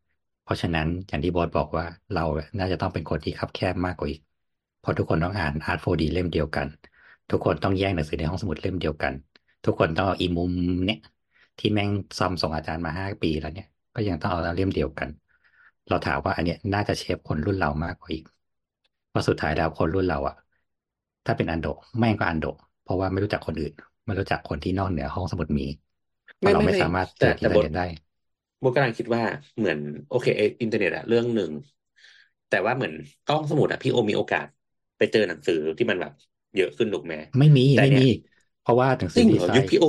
[0.51, 2.21] ราะฉะนั้นอย่างที่บอสบอกว่าเรา
[2.57, 4.21] น่าจะต้องเป็นคนที่คับแคบมากกว่าอีก
[4.77, 6.67] เพราะทุกคนต้องอ่าน Art 4D เล่มเดียวกัน
[7.29, 9.13] ทุกคนต้องแย่งหนังสือในห้องสมุดเล่มเดียวกัน
[9.65, 10.51] ทุกคนต้องเอาอีมุม
[10.85, 10.97] เนี่ย
[11.57, 15.09] ที่แม่งซอมส่งอาจารย์มาห้าปีแล้วเนี่ย ก็ยังต้องเอาเล่มเดียวกัน
[15.87, 18.23] เราถามว่าอันเนี้ยน่าจะ shape คนรุ่นเรามากกว่าอีก
[19.07, 20.35] เพราะสุดท้ายแล้วคนรุ่นเราอะ
[21.25, 21.65] ถ้าเป็นอันโด
[21.99, 22.45] แม่งก็อันโด
[22.81, 23.71] เพราะว่าไม่รู้จักคนอื่น
[24.05, 25.63] ไม่รู้จักคนที่นอกเหนือห้องสมุดมี
[26.37, 27.85] เพไม่ราะเราไม่ไม่ไม่สามารถแต่เจอที่แต่เราบทเรียนได้
[28.61, 29.23] โบกำลังคิดว่า
[29.57, 31.51] เหมือนโอเคเออินเทอร์เน็ตอะเรื่องหนึ่ง
[32.47, 32.93] แต่ว่าเหมือน
[33.27, 34.47] ห้องสมุดอะพี่โอมีโอกาส
[34.97, 36.11] ไปเจอหนังสือที่มันแบบ
[36.55, 38.03] เยอะขึ้นถูกไหมไม่มีแต่ไม่เนี่ยมี
[38.59, 39.85] เพราะว่าหนังจสืริองเหดีรอไซยุคน์พี่โอ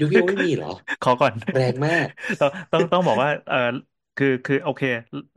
[0.00, 0.68] ยุคพี่โอไม่มีเหรอ
[1.00, 2.08] ขอก่อนแรงมาก
[2.40, 3.56] ต้องต้องต้องบอกว่าเออ
[4.16, 4.82] คือคือโอเค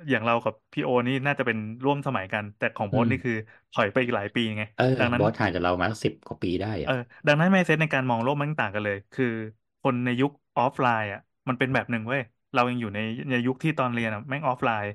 [0.10, 3.34] อย่างเรากับพี่โอนี่น่าจะเป็นร่วมสมัยกัน แต่ของโบอืสมนี่คือ
[3.72, 6.94] ถอยไปอีกหลายปีไงเออดังนั้นบอสห่างจากเรามาสิบกว่าปีได้เออะอ
[7.28, 9.26] ดังนั้น mindset ในการมองโลกมันต่างกันเลย คือ
[9.82, 12.22] คนในยุคออฟไลน์อะมันเป็นแบบหนึ่งเว้ย
[12.54, 14.90] เรายังอยู่ในในยุคที่ตอนเรียนอะแม่งออฟไลน์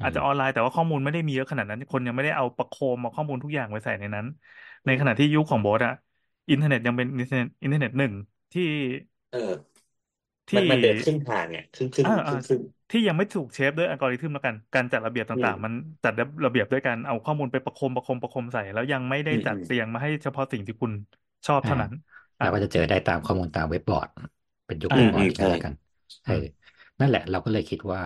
[0.00, 4.26] อือาจจะออนไลน์แต่ว่าข้อมูลไม่ได้มีเยอะขนาดนั้น คนยังไม่ได้เอาประโคมเอาข้อมูลทุกอย่างไว้ใส่ในนั้น
[4.84, 5.92] ในขณะที่ยุคของโบสอะ
[6.50, 8.12] อินเทอร์เน็ตยังเป็นอินเทอร์เน็ตอินเทอร์เน็ตหนึ่ง
[8.52, 8.62] ที่
[9.30, 9.38] เออ
[10.48, 15.72] ที่มันมันเดินครึ่งทางเนี่ยครึ่งครึ่งอ่าคอ่ารึ่งครึ่งที่ยังไม่ถูก shape ด้วยอัลกอริทึมแล้วกัน การจัดระเบียบต่างมมัน
[16.04, 16.12] จัด
[16.44, 20.92] ระเบียบด้วยการเอาข้อมูลไปประโคมประโคมประโคมใส่ แล้วยังไม่ได้อืมจัดอืมเรียงมาให้เฉพาะสิ่งที่คุณ
[21.46, 21.92] ชอบอ่าเท่านั้น
[22.40, 24.08] อะเราก็จะเจอได้ตามข้อมูลตามเว็บบอร์ด
[24.66, 25.72] เป็นยุคอ่าเว็บบอร์ดมอีกแล้วใช่ละกัน
[26.24, 26.32] อืเอมอ
[27.00, 28.00] นั่นแหละ เราก็เลยคิดว่า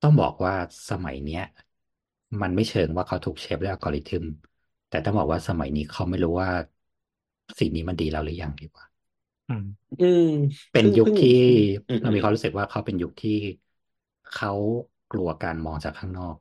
[0.00, 0.54] ต้องบอกว่า
[0.90, 1.40] สมัยเนี้ย
[2.42, 4.24] มันไม่เชิงว่าเขาถูก shape ด้วยอัลกอริทึม
[4.88, 6.50] แต่ต้องบอกว่าสมัยนี้เขาไม่รู้ว่า
[7.58, 8.84] สิ่งนี้มันดีแล้วหรือยังดีกว่า
[9.48, 9.64] อืม
[10.00, 10.22] อืม
[10.70, 11.30] เป็นเพิ่งยุคเพิ่งที่
[11.88, 13.30] อืมเราอืมีมความรู้สึกว่าเขาเป็นยุคที่
[14.30, 14.48] เขา
[15.10, 16.36] กลัวการมองจากข้างนอก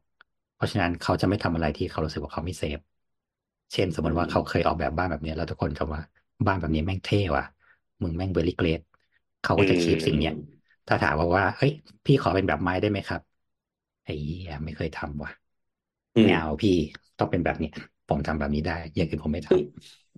[0.54, 2.80] เพราะฉะนั้นเขาจะไม่ทำอะไรที่เขารู้สึกว่าเขาไม่เซฟ
[3.74, 6.02] เช่นสมมอืติว่าเขาเคมยออกแบบบ้านแบบเนี้ยแล้วทุกคนจะว่า
[6.46, 7.44] บ้านแบบนี้แม่งเท่ว่ะ
[8.02, 8.82] มึงแม่งเวลิเกรด
[9.42, 10.57] เขาอืก็จะคีปสิ่งเนี้ยม
[10.88, 11.72] ถ้าถามว่าว่า เฮ้ย
[12.06, 13.22] พี่ขอเป็นแบบไม้ได้ไหมครับ
[14.04, 15.32] ไอ้เหี้ยไม่เคยทำว่ะ
[16.16, 16.72] อืไม่มเอาพี่
[17.18, 17.68] ต้องเป็นแบบนี้
[18.08, 19.60] ผมทำแบบนี้ได้ อย่างอื่นผมไม่ทเพิ่ง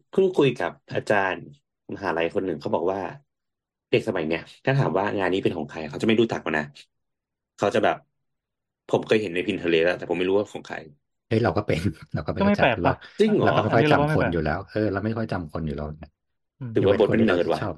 [0.09, 1.45] เพิ่งคุยกับอาจารย์
[1.93, 2.99] มหาลัยคนหนึ่งเขาบอกว่า
[3.89, 6.63] เด็กสมัยเนี้ยถ้าถามว่างานนี้เป็นของใคร เขาจะไม่รู้จักมันนะ
[7.57, 7.95] เขาจะแบบ
[8.87, 11.79] ผมเคยเห็นในพินเทเลสแต่ผมไม่รู้ว่าของใครำเฮ้ยเราก็เป็น
[12.13, 15.87] เราก็ไม่ก็ไม่รู้จัแปกลกเราปะจริงเหรเราอก็ไม่อันค่อยนี้เราจำว่าไม่คนแปลกอยู่แล้ว เออเราไม่ค่อยจำคนอยู่แล้ว
[16.59, 17.75] อืมถือยกว่าเว้นบทคนเป็นที่เนิเราร์ดว่ะชอบ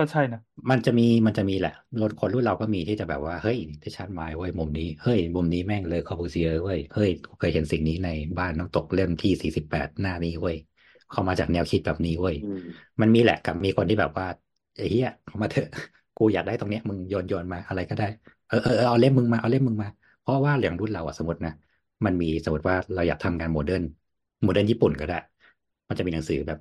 [0.00, 8.08] ก็ใช่นะ มันจะมีมันจะมีแหละรถคนรุ่นเราก็มีที่จะแบบว่า เฮ้ยที่ชัดไม้เว้ยมุมนี้ เฮ้ย มุมนี้แม่งเลยคอร์บูเซียเว้ยเฮ้ยกูเคยเห็นสิ่งนี้ใน
[8.38, 10.56] บ้านน้ำตกเล่มที่สี่สิบแปดหน้านี้เว้ย
[11.08, 14.26] เขามาจากแนวคิดแบบนี้เว้ยอืมมันมีแหละกับมีคนที่แบบว่า
[14.76, 15.66] ไอ้เหี้ยเอามาเถอะ
[16.16, 18.04] กูอยากได้ตรงเนี้ยมึงโยนโยนมาอะไรก็ได้
[18.46, 19.88] เออเออเออเอาเล่มมึงมาเอาเล่มมึงมา
[20.20, 21.50] เพราะว่าอย่างรุ่นเราอะสมมตินะ
[22.04, 23.82] มันมีสมมติว่าเราอยากทำงานโมเดิร์น
[24.42, 25.14] โมเดิร์นญี่ปุ่นก็ได้
[25.88, 26.58] มันจะมีหนังสือแบบ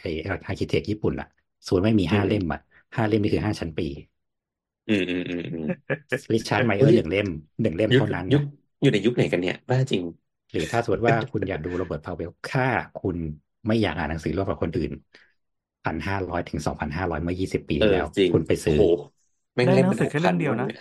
[0.00, 1.26] ไอ้ architect ญี่ปุ่นอะ
[1.64, 2.60] สมมติไม่มีอืมห้าเล่มอะ
[2.96, 3.84] ห้าเล่มนี่คือห้าชั้นปี
[4.88, 5.66] อืมอืมอืมอืม
[6.32, 7.28] ริชาร์ดไมเออเฮ้ร์ยหนึ่งเล่ม
[7.60, 8.44] หนึ่งเล่มยุคเท่านั้นยุคนะ
[8.80, 10.04] อยู่ในยุคไหนกันเนี่ยบ้าจริง
[10.50, 12.64] หรือถ้าสมมติว่าคุณอยากดูโรเบิร์ตพาวเวลถ้า
[12.96, 13.16] คุณ
[13.66, 14.92] ไม่อยากอ่านหนังสือร่วมกับคนอื่น
[15.84, 18.82] พันห้าร้อยถึงสองพันห้าร้อยเมื่อยี่สิบปีเอที่อแล้วจริงคุณไปโอ้ซื้อโห
[19.54, 20.80] แม่งได้เล่มหนัเป็งนสืหอกแค่พัเล่นมเดียวมั้งนะเนี่ย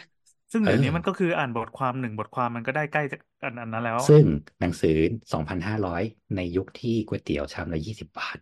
[0.52, 4.26] ซึ่งเอเดี๋ยวอนี้มันก็คืออ่านบทความหนึ่งบทความมันก็ได้ใกล้จะอันอันนั้นแล้ว ซึ่ง
[4.60, 4.90] หนังสือ
[5.32, 6.02] สองพันห้าร้อย
[6.36, 8.38] ในยุคที่ก๋วยเตี๋ยวชามละยี่สิบบาท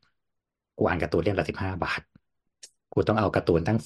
[0.78, 2.02] กูอ่านการ์ตูนเล่มละสิบห้าบาท
[2.92, 3.78] กูต้องเอาการ์ตูนตั้ง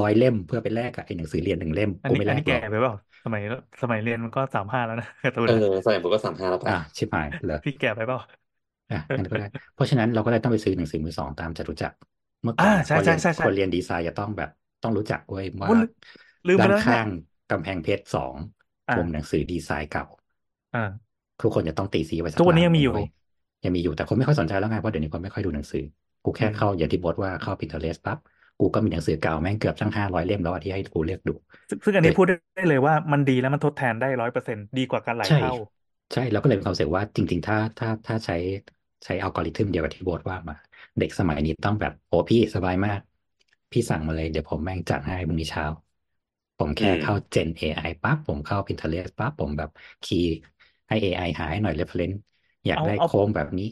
[0.00, 3.42] ร้อยเล่มเพื่อไปแลกกับไอ้หนังสือเรียนหนึ่งเล่มอันกูนี้ไม่อัแลนนี้กหรแก่อกไปเปล่าสมัย
[3.82, 8.18] สมัยเรียนมันก็สามห้าแล้วนะการ์ตูนเออะอสมัยผมก็สามห้าแล้วอะป่ะชิบหายเหรอ พี่แก่ไปเปล่า
[8.90, 11.96] อะงั้นก็ได้ เพราะฉะนั้นเราก็เลยต้องไปซื้อหนังสือมือสองตามจตุจักร
[12.42, 14.48] เมื่อก่อนอ่าอะใช่คนเรียนใช่ใช่ใช่คนเรียนดีไซน์จะต้องแบบ
[14.82, 15.90] ต้องรู้จักเว้ยว่าโอ้ลืม
[16.46, 17.08] ลืมไปด้านแล้วเนี่ย ข้าง
[17.48, 18.36] กำแพงเพชรสอง
[18.88, 20.04] อ่า มุมหนังสือดีไซน์เก่า
[20.72, 23.02] อ่า ทุกคนจะต้องตีสีไว้สัทุกวันนี้ร้ายังมีอยู่หงเว้
[23.64, 25.80] ยังมีอยู่แต่คนไม่ค่อยสนใจแล้วไงเพราะเดี๋ยวนี้คนไม่ค่อยดูหนังสือ
[26.22, 28.18] กูแค่อืมเข้าอย่างที่บอสว่าเข้า Pinterest ปั๊บ
[28.58, 31.32] กูก็มีหนังสือเก่าแม่งเกือบตั้งห้าร้อยเล่มแล้วอะที่ให้กูเลือกดู
[31.68, 35.52] ซึ่งซึ่งอันนี้เฮ้ยพูดได้เลยว่ามันดีแล้วมันทดแทนได้ร้อยเปอร์เซ็นดีกว่ากันหลายใช่เท่า
[36.12, 38.34] ใช่เราก็เลยมีความรู้สึกว่าจริง ๆ ถ้าถ้าถ้าใช้
[39.04, 40.54] ใช้อัลกอริทึมเดียวกับที่โบสว่ามา
[40.98, 43.00] เด็กสมัยนี้ต้องแบบโอ้พี่สบายมาก
[43.72, 45.64] พี่สั่งมาเลยเดี๋ยวผมแม่งจัดให้พรุ่งนี้เช้า
[46.56, 49.68] ผมแค่อืมเข้า Gen AI ปั๊บผมเข้า Pinterest ปั๊บผมแบบ
[50.02, 50.28] คีย์
[50.88, 52.16] ให้ AI หาให้หน่อย reference
[52.66, 53.64] อยากเอาได้เอาโค้งแบบนี้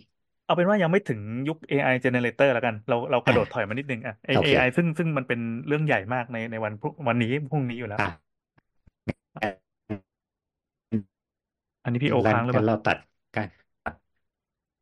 [0.46, 8.12] เอาเป็นว่ายังไม่ถึงยุค AI generator แล้วกัน เราเรากระโดดอะถอยมานิดนึงอะไอโอเค AI ซึ่งซึ่งมันเป็นเรื่องใหญ่มากในในวันพรุ่งวันนี้พรุ่งนี้อยู่แล้ว อะ
[11.82, 12.98] อันนี้พี่โองั้นค้างหรือเปงั้นล่า เราตัด
[13.34, 13.48] กัน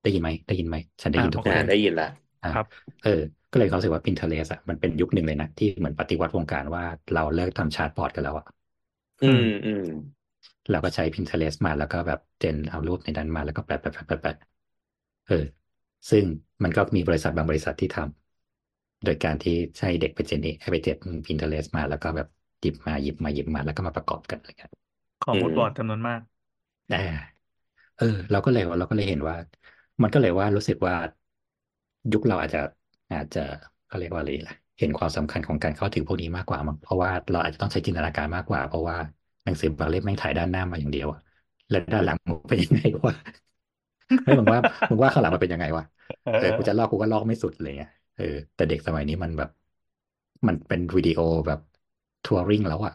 [0.02, 2.06] ได้ยินไหมได้ยินไหมฉันได้ยินอะทุกโอคเคอ่านได้ยินละ
[2.42, 2.66] อะครับ
[3.00, 3.10] เออ
[3.50, 8.44] ก็เลยเขามรู้สึกว่า Pinterest อะมันเป็นยุคหนึ่งเลยนะ ที่เหมือนปฏิวัติวงการว่าเราเลิกทำชาร์ตบอร์ดกันแล้วอะ
[9.22, 9.80] อืมอืม
[10.70, 14.34] เราก็ใช้ Pinterest มาแล้วก็แบบเจนเอารูปในนั้นมาแล้วก็แปะแปะแปะแปะแปะ
[15.24, 15.34] เออ
[16.10, 16.24] ซึ่ง
[16.62, 22.26] มันก็มีบริษัทบางบริษัทที่ทำโดยการที่ใช้เด็กไปเจนให้ไปเจน Pinterest มาแล้วก็แบบ
[22.60, 24.70] หยิบมาหยิบมาหยิบมาแล้วก็มาประกอบกันอะไรเงี้ย
[25.22, 26.20] ขออืมูดมบอร์ดจำนวนมาก
[26.90, 26.98] อ่า
[27.96, 29.36] เออ เราก็เลยเราก็เลยเห็นว่า
[30.02, 30.94] มันก็เลยว่ารู้สึกว่า
[32.12, 32.58] ยุคเราอาจจะ
[33.12, 33.40] อาจจะ
[33.86, 38.96] เขาเรียกว่าอะไรล่ะเห็นความสำคัญของการเข้าถึงพวกนี้มากกว่ามั้งเพราะว่าเราอาจจะต้องใช้จินตนาการมากกว่า เพราะว่า
[39.44, 41.18] หนังสือบางเล่มแม่งถ่ายด้านหน้ามาอย่างเดียวอะ
[41.68, 43.12] แล้วด้านหลังมันเป็นยังไงวะ
[44.22, 45.84] เฮ้ยมึงว่ามึงว่าข้างหลังมันเป็นยังไงวะ
[46.24, 49.48] เอเอออกูจะลอกกูก็ลอกไม่สุดอะไรเงี้ยเออแต่เด็กสมัยนี้มันแบบ
[50.46, 51.60] มันเป็นวิดีโอแบบ
[52.22, 52.92] touring แล้วอะ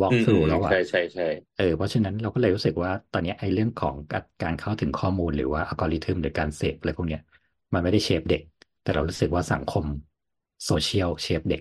[0.00, 7.20] วอล์กอืม through อืมแล้วอะใช่ใช่ใช่เออเพราะฉะนั้นเราก็เลยรู้สึกว่าตอนเนี้ยไอ้เรื่องของการการเข้าถึงข้อมูลหรือว่าอัลกอริทึมหรือการเสพอะไรพวกเนี้ย
[7.72, 8.42] มันไม่ได้เชฟเด็ก
[8.80, 9.86] แต่เรารู้สึกว่าสังคม
[10.64, 11.60] โซเชียลเชฟเด็ก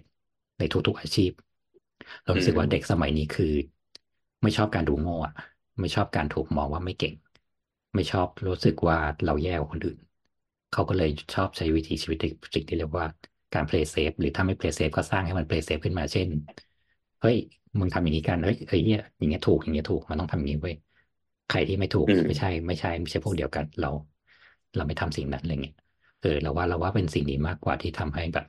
[0.57, 1.31] ในทุกๆอาชีพ
[2.23, 3.45] เรารู้สึกว่าเด็กสมัยนี้คือ
[4.41, 5.33] ไม่ชอบการดูโง่อะ
[5.79, 7.13] ไม่ชอบการถูกมองว่าไม่เก่ง
[7.95, 9.97] ไม่ชอบรู้สึกว่าเราแย่กว่าคนอื่น
[10.69, 13.05] เขาก็เลยชอบใช้วิธีชีวิตที่สิ่งที่เรียกว่า
[13.53, 16.29] การ play safe หรือถ้าไม่ play safe ก็สร้างให้มัน play safe ขึ้นมาเช่น
[17.19, 17.37] เฮ้ย
[17.79, 20.75] มึงทำอย่างนี้กันเฮ้ยเฮ้ยเนี่ยอย่างเงี้ยถูกอย่างเงี้ยถูกมันต้องทำอย่างนี้เว้ย
[21.47, 23.87] ใครที่ไม่ถูกอืมไม่ใช่ ไม่ใช่ไม่ใช่พวกเดียวกันเรา
[24.75, 25.73] เราไม่ทำสิ่งนั้นอะไรเงี้ย
[26.19, 28.45] เออเราว่าเราว่าเป็นสิ่งนี้มากกว่าที่ทำให้แบบ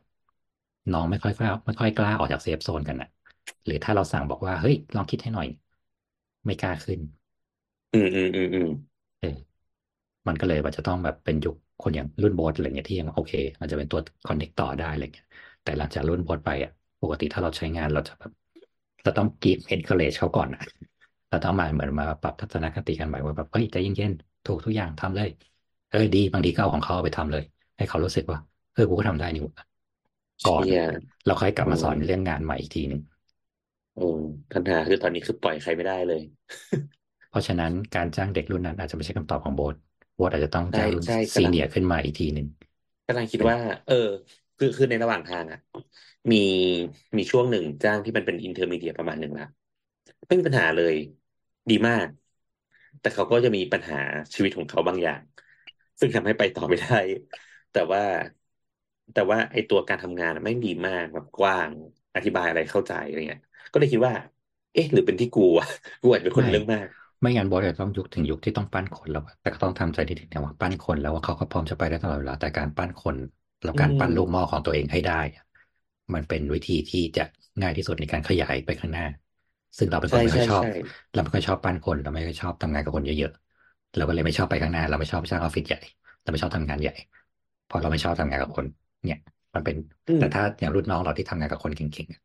[0.93, 3.09] น้องไม่ค่อยกล้าไม่ค่อยกล้าออกจาก safe zone กันอะ
[3.65, 5.47] หรือถ้าเราสั่งบอกว่าเฮ้ยลองคิดให้หน่อย
[6.47, 7.01] ไม่กล้าขึ้น
[7.93, 8.96] อืมอืมอืมอืมเออ
[10.29, 15.27] มันก็เลยว่าจะต้องแบบเป็นยุคคนอย่างรุ่นโบสอะไรเงี้ยที่ยังโอเคมันจะเป็นตัวคอนเน c t ต่อได้อะไรเงี้ย
[15.63, 18.31] แต่หลังจากรุ่นโบสไปอะปกติถ้าเราใช้งานเราจะแบบ
[19.03, 20.61] เราต้อง give encourage เขาก่อนอะ
[21.29, 25.29] เราต้องมาเหมือนมาปรับทัศนคติกันใหม่ว่าแบบเฮ้ยใจเย็นๆถูกทุกอย่างทำเลย
[25.89, 27.43] เออดีบางทีก็เอาของเขาเอาไปทำเลย
[27.77, 28.39] ให้เขารู้สึกว่า
[28.73, 29.65] เออกูก็ทำได้นี่หว่า
[30.45, 30.81] ก่อนเชี่ย
[31.25, 33.01] เราค่อยกลับมาสอนอืมเรื่องงานใหม่อีกทีหนึ่ง
[33.95, 34.01] โอ้
[34.53, 37.06] ปัญหาคือตอนนี้คือปล่อยใครไม่ได้เลยเพ
[37.37, 39.75] ราะฉะนั้นการจ้างเด็กรุ่นนั้นอาจจะไม่ใช่คำตอบของโบส
[40.15, 42.47] โบสอาจจะต้องจ้างรุ่นใช่ใช่ซีกำลังเนียร์ขึ้นมาอีกทีหนึ่ง
[43.07, 43.95] กำลังคิดว่า เออ
[44.57, 45.59] คือคือในระหว่างทางอะ
[46.33, 46.37] มี
[47.17, 49.45] มีช่วงหนึ่งจ้างที่มันเป็นอินเทอร์มีเดียประมาณหนึ่งละ
[50.27, 50.95] ไม่มีปัญหาเลย
[51.71, 52.09] ดีมาก
[53.01, 53.97] แต่เขาก็จะมีปัญหา
[54.35, 55.23] ชีวิตของเขาบางอย่าง
[56.01, 56.95] ซึ่งทำให้ไปต่อไม่ได้
[57.71, 58.01] แต่ว่า
[59.13, 61.71] แต่ว่าไอตัวการทำงานอะไม่งดีมากแบบกว้าง
[62.15, 64.15] อธิบายอะไรเข้าใจอะไรเงี้ย ก็เลยคิดว่า
[64.73, 65.67] เอ๊ะ หรือเป็นที่กูอะ
[66.01, 66.89] กูอาจจะเป็นคนไม่เรื่องมาก
[67.21, 73.17] ไม่งั้นโบสจะต้องยุคถึงยุคที่ต้องปั้นคนแล้วอะแต่ก็ต้องทำใจนิดๆนะว่าปั้นคนแล้วว่าเขาก็พร้อมจะไปได้ตลอดเวลาแต่การปั้นคน
[73.63, 75.43] แล้วการปั้นอืมลูกหม้อของตัวเองให้ได้อะ
[76.15, 77.23] มันเป็นวิธีที่จะ
[77.61, 79.05] ง่ายที่สุดในการขยายไปข้างหน้า
[79.79, 80.67] ซึ่งเราเป็นคนใช่ไม่ค่ใช่อยชอบใช่
[81.13, 85.79] เราไม่ค่อยชอบปั้นคนเราไม่ค่อยชอบทำงานกับคนเยอะๆเราก็เลยไม่ชอบไปข้างหน้า เราไม่ชอบสร้างออฟฟิศใหญ่
[86.23, 86.93] เราไม่ชอบทำงานใหญ่
[87.65, 88.67] เพราะเราไม่ชอบทำงานกับคน
[89.05, 89.19] เนี่ย
[89.55, 89.77] มันเป็น
[90.09, 92.21] อืมแต่ถ้าอย่างรุ่นน้องเราที่ทำงานกับคนเก่งๆอะ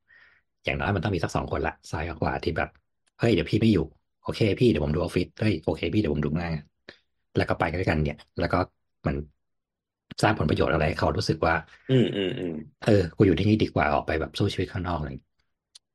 [0.64, 2.70] อย่างน้อยมันต้องมีสักสองคนละซ้ายกับขวาที่แบบ
[3.18, 4.01] เฮ้ยเดี๋ยวพี่ไม่อยู่โอ
[4.34, 6.54] เคพี่เดี๋ยวผมดูออฟฟิศเฮ้ยโอเคพี่เดี๋ยวผมดูงาน
[7.36, 8.58] แล้วก็ไปด้วยกันเนี่ย แล้วก็
[9.08, 9.16] มัน
[10.22, 11.54] สร้างผลประโยชน์อะไรให้เขารู้สึกว่า
[11.90, 12.52] อืมอืมอืม
[12.86, 15.16] เออกูอยู่ที่นี่ดีกว่าออกไปแบบสู้ชีวิตข้างนอกเลย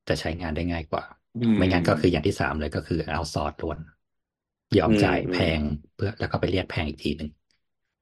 [0.08, 1.04] จะใช้งานได้ง่ายกว่า
[1.36, 3.78] อืมไม่งั้นก็คืออย่างที่สามเลยก็คือเอาซอร์สล้วน
[4.78, 5.62] ยอมอืมจ่ายอืมแพง
[5.94, 7.30] เพื่อแล้วก็ไปเรียกแพงอีกทีหนึ่ง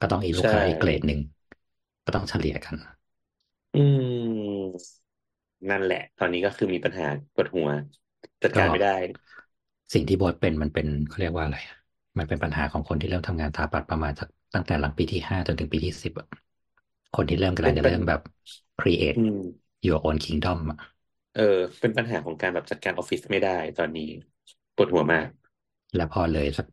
[0.00, 1.20] ก็ต้องอีลูกใช่ค้าอีกเกรดหนึ่ง
[2.04, 2.76] ก็ต้องเฉลี่ยกัน
[3.74, 4.94] อืม
[5.70, 7.04] นั่นแหละ ตอนนี้ก็คือมีปัญหา
[7.34, 7.68] ปวดหัว
[8.42, 8.90] จัดการไม่ได้
[9.92, 11.74] สิ่งที่โบทเป็นมันเป็นเขาเรียกว่าอะไรอะ
[12.18, 16.26] มันเป็นปัญหาของคนที่เริ่มทำงานสถาปัตย์ประมาณสักตั้งแต่หลังปีที่ห้าจนถึงปีที่สิบอะ
[17.14, 18.20] คนที่เริ่มกำลังจะเป็นเริ่มแบบ
[18.78, 19.34] create อืม
[19.86, 20.78] your own kingdom อะ
[21.32, 21.42] เออ
[21.80, 24.02] เป็นปัญหาของการแบบจัดการออฟฟิศไม่ได้ตอนนี้
[24.74, 25.28] ปวดหัวมาก
[25.94, 26.66] แล้วพอเลยสัก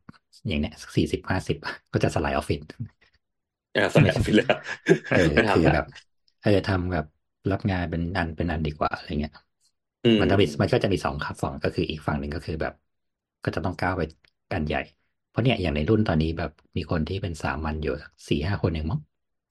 [0.48, 1.58] อย่างเนี้ยสี่สิบห้าสิบ
[1.92, 2.60] ก็จะสลายออฟฟิศ
[3.76, 4.48] อ่าสมัยออฟฟิศแล้ว
[5.12, 5.86] เออไม่คือทำละแบบ
[6.42, 7.06] เออทำแบบ
[7.52, 9.34] รับงานเป็นอันเป็นอันดีกว่าอะไรเงี้ย
[10.04, 12.74] อืมมันจะมีมันก็จะมีสองครับฝั่งก็คืออีกฝั่งหนึ่งก็คือแบบ
[13.44, 14.02] ก็จะต้องก้าวไป
[14.52, 14.80] กันใหญ่
[15.30, 17.92] เพราะเนี่ยอย่างในรุ่นตอนนี้แบบมีคนที่เป็นสามัญอยู่
[18.30, 19.00] สี่ห้าคนเองมั้ง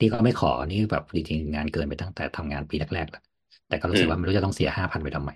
[0.01, 3.21] นี่ก็ไม่ขอนี่แบบจริงๆงานเกินไปตั้งแต่ทำงานปีแรกๆแล้ว
[3.67, 5.31] แต่ก็รู้สึกว่าไม่รู้จะต้องเสียห้าพันไปทำไม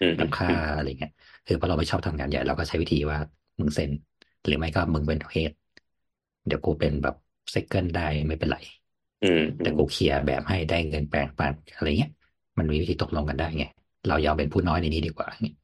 [0.00, 1.10] อืมกับค่าอะไรเงี้ย
[1.46, 3.18] คือพอเราไม่ชอบทำงานใหญ่เราก็ใช้วิธีว่า
[3.60, 3.90] มึงเซ็น
[4.44, 5.52] หรือไม่ก็มึงเป็นเฮด
[6.46, 7.14] เดี๋ยวกูเป็นแบบ
[7.50, 8.56] เซคันได้ไม่เป็นไร
[9.22, 12.10] อืมแต่กูเคลียร์แบบให้ได้เงินแปลงปานอะไรเงี้ย
[12.58, 13.64] มันมีวิธีตกลงกันได้ไง
[14.06, 15.63] เรายอมเป็นผู้น้อยในนี้ดีกว่าเงี้ยอืมอืม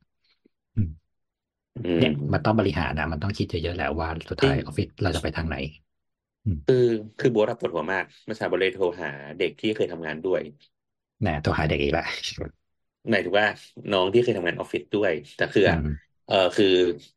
[1.98, 5.56] เนี่ยมันต้องบริหารนะมันต้องคิดเยอะๆแหละว่าสุดท้ายจริงออฟฟิศเราจะไปทางไหน
[6.66, 6.76] คือ
[7.18, 9.08] คือโบ๊ทอะปวดหัวมากเมื่อเช้าโบ๊ทเลยโทรหา
[9.38, 10.42] เด็กที่เคยทำงานด้วย
[11.26, 12.04] นะตัวหาเด็กอีกละ
[13.10, 13.46] หมายถึงว่า
[13.90, 16.66] น้องที่เคยทำงานออฟฟิศด้วย แต่คืออะอืมเออคือ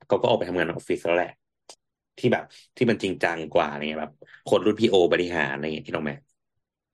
[0.05, 1.29] เขาก็ออกไปทำงานออฟฟิศแล้วแหละ
[2.17, 2.43] ที่แบบ
[2.77, 4.13] ที่มันจริงจังกว่าอะไรเงี้ยแบบ
[4.45, 6.15] คนรุ่นพีโอบริหารอะไรเงี้ยที่น้องแม่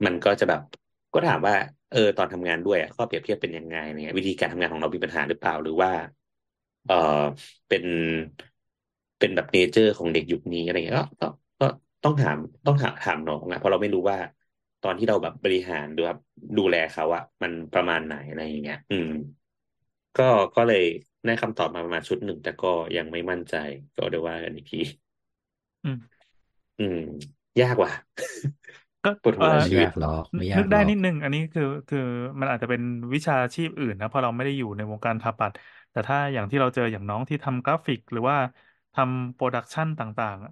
[0.05, 0.61] มันก็จะแบบ
[1.13, 1.53] ก็ถามว่า
[1.89, 5.91] เออตอนทำงานด้วยอะข้อเปรียบเทียบเป็นยังไงอะไรเงี้ยวิธีการทำงานของเรามีปัญหาหรือเปล่าหรือว่า
[6.89, 6.95] เออ
[7.67, 7.85] เป็น
[9.17, 11.27] เป็นแบบเนเจอร์ของเด็กยุคนี้อะไรเงี้ยก็ก็
[11.59, 11.65] ก็
[12.03, 14.17] ต้องถามต้องถามถามน้องอะเพราะเราไม่รู้ว่า
[14.81, 16.17] ตอนที่เราแบบบริหารหรือแบบ
[16.57, 19.07] ดูแลเขาอะมันประมาณไหนอะไรอย่างเงี้ย อืม
[20.15, 20.23] ก็
[20.55, 20.83] ก็เลย
[21.25, 23.55] ได้คำตอบมาประมาณชุดหนึ่งแต่ก็ยังไม่มั่นใจ
[23.95, 24.77] ก็เดี๋ยวว่ากันอีกที
[25.83, 26.19] อืม
[26.77, 26.95] อืม
[27.59, 27.91] ยากว่ะ
[29.03, 31.99] ก็ปวดหัวเอ่อชีวิตยากหรอกไม่ยานึกกหรได้อกนิดนึง อันนี้คือคือ
[32.39, 32.81] มันอาจจะเป็น
[33.13, 35.57] วิชาชีพอื่นนะเพราะเราไม่ได้อยู่ในวงการสถาปัตย์
[35.99, 38.37] แต่ถ้าอย่างที่เราเจออย่างน้องที่ทำกราฟิก หรือว่า
[38.93, 40.51] ทำโปรดักชันต่างๆอะ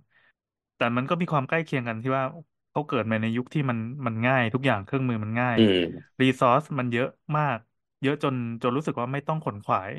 [0.75, 2.23] แต่มันก็มีความใกล้เคียงกันที่ว่า
[2.71, 3.77] เขาเกิดมาในยุคที่มัน
[4.07, 5.83] มันง่าย ทุกอย่างเครื่องมือมันง่าย อืม
[6.21, 7.57] resource มันเยอะมาก
[8.01, 9.91] เยอะจนจนรู้สึกว่าไม่ต้องขวนขวาย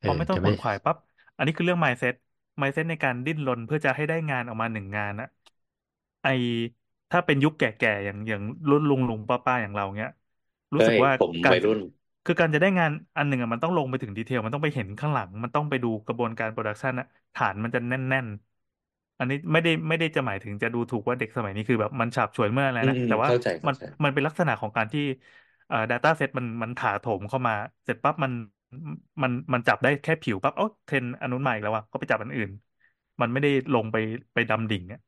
[0.00, 0.96] เอพอไม่ต้องจะขไม่ขวนขวายปั๊บ
[1.36, 2.14] อันนี้คือเรื่อง mindset
[2.60, 5.26] mindset ในการดิ้นรนเพื่อจะให้ได้งานออกมาหนึ่งงานนะ
[6.22, 6.26] ไอ
[7.10, 10.10] ถ้าเป็นยุคแก่ๆอย่างอย่างรุ่นลุงลุงป้าป้าๆอย่างเราเนี้ย
[10.74, 11.78] เฮ้ยรู้สึก ว่าผมการวัยรุ่น
[12.24, 18.26] คือการจะได้งานอันหนึ่งอะมันต้องลงไปถึง detail มันต้องไปเห็นข้างหลัง มันต้องไปดูกระบวนการ production อะฐานมันจะแน่น
[18.72, 25.00] ๆ อันนี้ไม่ได้ไม่ได้จะหมายถึงจะดูถูกว่าเด็กสมัยนี้คือแบบมันฉาบฉวยเมื่ออะไรอืมนะ อืมแต่ว่าเข้าใจมัเข้านใจมันมันเป็นลักษณะของการที่
[25.66, 27.52] เอ่อ data set มันมันถาโถมเข้ามา
[27.84, 28.32] เสร็จปั๊บมัน
[29.22, 32.50] มันมันจับได้แค่ผิวปั๊บเอ้าเทรนด์อันนู้นมาอีกแล้วอะก็ไปจับอันอื่น
[33.20, 33.96] มันไม่ได้ลงไป
[34.34, 34.98] ไปดำดิ่งอะ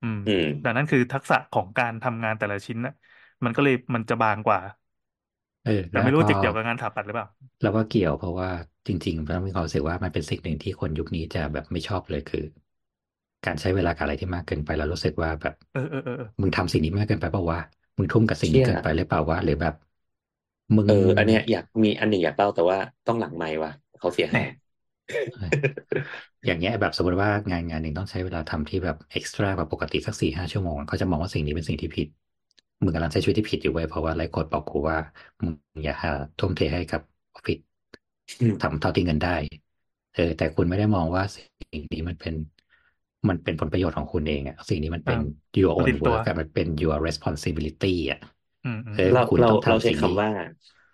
[0.00, 2.92] อืม อืม ดังนั้นคือทักษะของการทำงานแต่ละชิ้นน่ะ
[3.44, 4.60] มันก็เลยมันจะบางกว่า
[5.62, 7.28] เออแต่แล้วไม่รู้ก็จะเกี่ยวกับงานถาปัดหรือเปล่า
[7.60, 8.50] แล้วก็เกี่ยวเพราะว่า
[8.86, 12.40] จริงๆเรามีความรู้สึกว่ามันเป็นสิ่งหนึ่งที่คนยุคนี้จะแบบไม่ชอบเลยคือ
[13.44, 17.60] การใช้เวลากับอะไรที่มากเกินไปแล้วรู้สึกว่าแบบเออเออเออเออมึงทำสิ่งนี้มากเกินไปเปล่าวะ
[17.98, 19.74] มึงทุ่มกับสิ่งเชี่นี้ยเกินไปหรือเปล่าวะหรือแบบ
[20.76, 24.50] มึงเอออันเนี้ยอยากมีอันหนึ่งอยากเล่าแต่ว่าต้องหลังไมค์ว่ะเขาเสียแหหายม
[26.46, 32.08] อย่างเงี้ยแบบสมมติว่างานงานหนึ่งต้องใช้เวลาทำที่แบบเอ็กซ์ตร้ากว่าปกติสักสี่ห้าชั่วโมงเขาจะมองว่าสิ่งนี้เป็นสิ่งที่ผิด
[32.84, 34.98] มึงกำลังใช้ชีวิตที่ผิดอยู่เว้ยเพราะว่าไลฟ์โค้ดบอกกูว่า
[35.40, 35.52] มึง
[35.84, 37.00] อย่าหาทุ่มเทให้กับ
[37.32, 37.58] ออฟฟิศ
[38.40, 39.30] อืมทำเท่าที่เงินได้
[40.12, 42.34] เออแต่คุณไม่ได้มองว่าสิ่งนี้มันเป็น
[43.28, 45.18] มันเป็นผลประโยชน์ของคุณเองอะสิ่งนี้มันเป็น
[45.58, 48.18] your มัน own ติดตัว work อะมันเป็น your responsibility อะ
[48.62, 50.28] อืมอืมเออเราคุณเราต้องเราทำใช้สิ่งคำนี้ว่า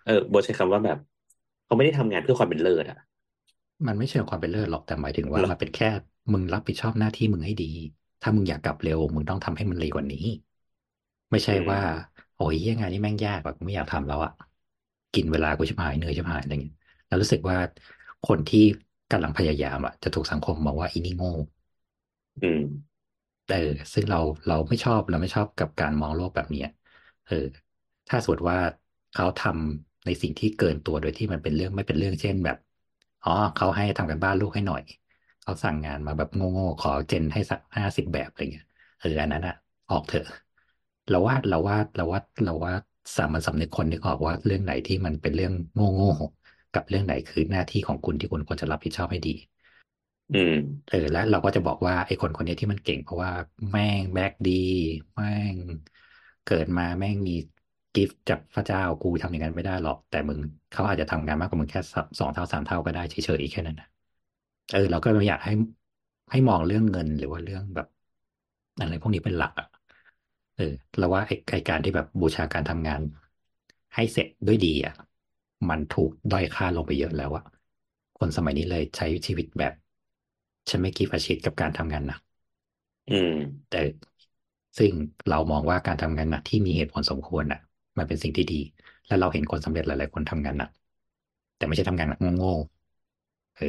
[0.03, 0.97] เออโบทใช้คำว่าแบบ
[1.65, 2.97] เขาไม่ได้ทำงานเพื่อความเป็นเลิศอะ
[3.87, 5.89] มันไม่เชิงความเป็นเลิศหรอกแต่หมายถึงว่าหรอมันเป็นแค่
[6.33, 7.65] มึงรับผิดชอบหน้าที่มึงให้ดี
[8.21, 10.25] ถ้ามึงอยากกลับเร็ว มึงต้องทำให้มันเร็วกว่านี้
[11.31, 11.79] ไม่ใช่อืมว่า
[12.35, 14.31] โอ้ยเหี้ยงานนี้แม่งยากแบบกูไม่อยากทำแล้วอะ
[15.13, 16.75] กินเวลากูชิบหายเหนื่อยชิบหายอะไรเงี้ย
[17.07, 17.57] แล้วรู้สึกว่า
[18.23, 18.59] คนที่
[19.09, 21.27] กำลังพยายามอะจะถูกสังคมมองว่าอีนี่โง่
[22.41, 22.61] อืม
[23.45, 23.55] เออ
[23.93, 24.17] ซึ่งเรา
[24.47, 26.67] เราไม่ชอบเราไม่ชอบกับการมองโลกแบบเนี้ย
[27.25, 27.35] เออ
[28.07, 28.57] ถ้าสมมติว่า
[29.11, 32.57] เขาทำในสิ่งที่เกินตัวโดยที่มันเป็นเรื่องไม่เป็นเรื่องเช่นแบบ
[33.21, 34.81] อ๋อเขาให้ทำกันบ้านลูกให้หน่อย
[35.41, 38.65] เขาสั่งงานมาแบบโง่ๆขอเจนให้สักห้าสิบแบบอะไรเงี้ย
[38.99, 39.53] เอออันนั้นอะ
[39.89, 40.23] ออกเถอะ
[41.09, 42.73] เราว่าเราว่าเราว่าเราว่า
[43.17, 49.29] สามัญสำนึกคนนึกออกว่าเรื่องไหนที่มันเป็นเรื่องโง่ๆกับเรื่องไหนคือหน้าที่ของคุณที่คุณควรจะรับผิดชอบให้ดี
[50.31, 50.51] อืม
[50.87, 53.31] เออ และเราก็จะบอกว่าไอ้คนคนนี้ที่มันเก่งเพราะว่า
[53.71, 54.51] แม่งแบกดี
[55.13, 55.55] แม่ง
[56.43, 57.31] เกิดมาแม่งมี
[57.93, 60.39] กิฟต์จากพระเจ้ากูทำอย่างนั้นไม่ได้หรอก แต่มึง
[60.71, 63.87] เขาอาจจะทำงานมากกว่ามึงแค่สสองเท่าสามเท่าก็ได้เฉยๆแค่นั้นนะ
[64.69, 65.51] เออ เราก็ไม่อยากให้
[66.31, 67.87] ให้มองเรื่องเงินหรือว่าเรื่องแบบ
[68.79, 69.65] อะไรพวกนี้เป็นหลักอะ
[70.57, 73.01] เออเราว่าไอ้ไอ้การที่แบบบูชาการทำงาน
[73.95, 74.93] ให้เสร็จด้วยดีอะ
[75.69, 77.43] มันถูกด้อยค่าลงไปเยอะแล้วอะ
[78.17, 79.73] คนสมัยนี้เลยใช้ชีวิตแบบ
[80.69, 82.19] ฉันไม่กีฟอาชีพกับการทำงานหนัก
[83.07, 83.33] อืม
[83.69, 83.77] แต่
[84.77, 84.93] ซึ่ง
[85.27, 87.59] เรามองว่าการทำงานหนักที่มีเหตุผลสมควรอะ
[87.97, 88.55] มันเป็นสิ่งที่ดี
[89.07, 90.69] และเราเห็นคนสำเร็จหลาย ๆ คนทำงานหนัก
[91.55, 93.65] แต่ไม่ใช่ทำงานหนักโง่ๆเออ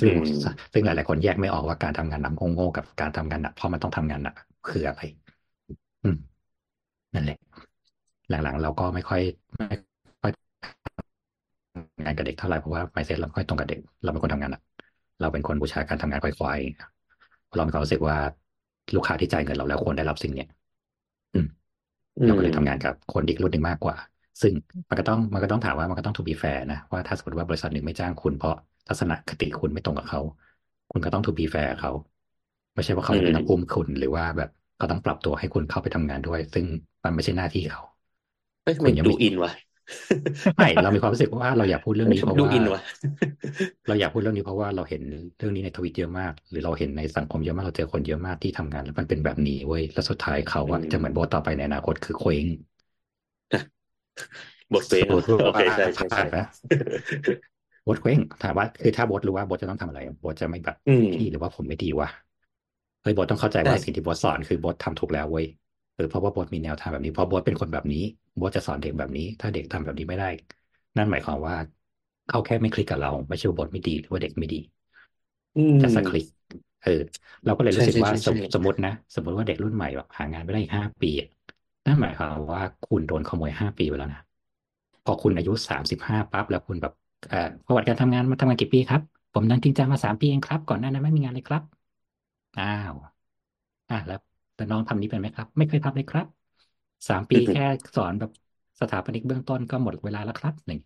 [0.00, 4.34] ซึ่งอืมซึ่งหลาย ๆ คนแยกไม่ออกว่าการทำงานหนักโง่ๆกับการทำงานหนักเพราะมันต้องทำงานหนัก
[4.68, 5.00] คืออะไร
[6.02, 6.16] อืม
[7.14, 7.36] นั่นแหละ
[8.28, 9.20] หลังๆ เราก็ไม่ค่อย
[9.68, 9.76] ไม่
[10.22, 10.32] ค่อย
[11.74, 14.62] ทำงานกับเด็กเท่าไหร่เพราะว่า mindset เราไม่ค่อยตรงกับเด็ก เราเป็นคนทำงานหนัก
[15.20, 18.16] เราเป็นคนบูชาการทำงานควายๆเรามีความรู้สึกว่า
[18.94, 20.48] ลูกค้าที่จ่ายเงินเราแล้วควรได้รับสิ่งเนี้ย
[21.34, 21.46] อืม
[22.18, 23.96] อืเรามก็เลยทำงานกับคนอีกรุ่นหนึ่งมากกว่า
[24.42, 24.52] ซึ่ง
[24.88, 28.54] มันก็ต้องมันก็ต้องถามว่ามันก็ต้อง to be fair นะว่าถ้าสมมติว่าบริษัทหนึ่งไม่จ้างคุณเพราะ
[28.88, 30.20] ทัศนคติคุณไม่ตรงกับเขา
[30.90, 31.92] คุณก็ต้อง to be fair กับเขา
[32.74, 34.48] ไม่ใช่ว่าเขาจะเป็นนักอุ้มคุณหรือว่าแบบ
[34.82, 36.66] เขาต้องปรับตัวให้คุณเข้าไปทำงานด้วย ซึ่ง
[37.04, 37.82] มันไม่ใช่หน้าที่เขา
[38.62, 39.50] เฮ้ยทำคุไมณยังดูไม่อินวะ
[40.56, 42.80] ไม่เรามีความรู้สึกว่าเราอยากพูดเรื่องนี้เพราะดูว่าอินวะ
[43.86, 45.02] เราอยากพูดเรื่องนี้เพราะว่าเราเห็น
[45.38, 52.46] เรื่องนี้ในทวิตเยอะมาก หรือเราเห็นในสังคมเยอะมากเราเจอคนเยอะมากที่ทำงานแล้วมันเป็นแบบนี้เว้ยแล้วสุดท้ายเขาอะอืมจะเหมือนโบสต่อไปในอนาคตคือเคว้ง
[54.74, 56.42] บทเฟงสมมติว่าโอเคใช่ใช่ใช่นะ
[57.84, 62.08] โบสเคว้งถามว่าคือถ้าโบสรู้ว่าโบสจะต้องทำอะไรโบสจะไม่แบบอืมพี่หรือว่าผมไม่ดีวะ
[63.02, 65.46] เฮ้ยโบสต้องเข้าใจว่าใช่สิ่งที่โบสสอนคือโบสทำถูกแล้วเว้ย
[65.94, 67.98] เออเพราะว่าโบสมีแนวทางแบบนี้เพราะโบสเป็นคนแบบนี้
[68.36, 70.26] โบสจะสอนเด็กแบบนี้ ถ้าเด็กทำแบบนี้ไม่ได้
[70.96, 71.54] นั่นหมายความว่า
[72.26, 74.56] เขาแค่ไม่คลิกกับเรา ไม่ใช่ว่าโบสไม่ดีหรือว่าเด็กไม่ดี
[75.54, 76.24] อืมแต่สักคลิก
[76.82, 76.90] เออ
[77.44, 81.28] เราก็เลยรู้สึกใช่ว่าใช่สมใช่สมมตินะ สมมติว่าเด็กรุ่นใหม่แบบหางานไม่ได้อีกห้าปีอะ
[81.86, 84.20] นั่นหมายความว่าคุณโดนขโมยห้าปีไปแล้วนะ
[85.04, 86.92] พอคุณอายุสามสิบห้าปั๊บแล้วคุณแบบ
[87.28, 91.62] เอ่อประวัติการทำงานมาทำงานกี่ปีครับ ผมนั่งจริงจังมาสามปีเองครับ ก่อนหน้านั้นไม่มีงานเลยครับ
[92.56, 92.94] อ้าว
[93.90, 94.18] อะแล้ว
[94.56, 96.26] แล้วน้องทำนี้เป็นไหมครับ ไม่เคยทำเลยครับ
[97.08, 97.62] สามปีอือฮึแค่
[97.96, 98.30] สอนแบบ
[98.80, 100.76] สถาปนิกเบื้องต้นก็หมดเวลาแล้วครับนี่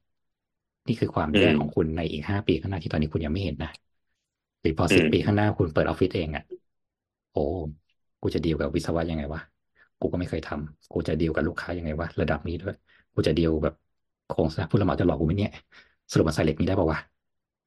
[0.87, 3.69] นี่คือความอืแย่มของคุณในอีกห้าปีข้างหน้าที่ตอนนี้คุณยังไม่เห็นนะ
[4.61, 6.45] หรือพออืสิบมปีข้างหน้าคุณเปิดออฟฟิศเองอะ
[7.31, 7.39] โอ้
[8.21, 9.41] กูจะดีลกับวิศวะยังไงวะ
[10.01, 12.75] กูก็ไม่เคยทำกูจะดีลกับลูกค้ายังไงวะระดับนี้ด้วย
[13.15, 13.75] กูจะดีลแบบ
[14.27, 15.51] โครงสร้างผู้รับเหมาจะหลอกกูไหมเนี่ย
[16.11, 17.01] สรุปมาใส่เหล็กนี้ได้ป่าวะ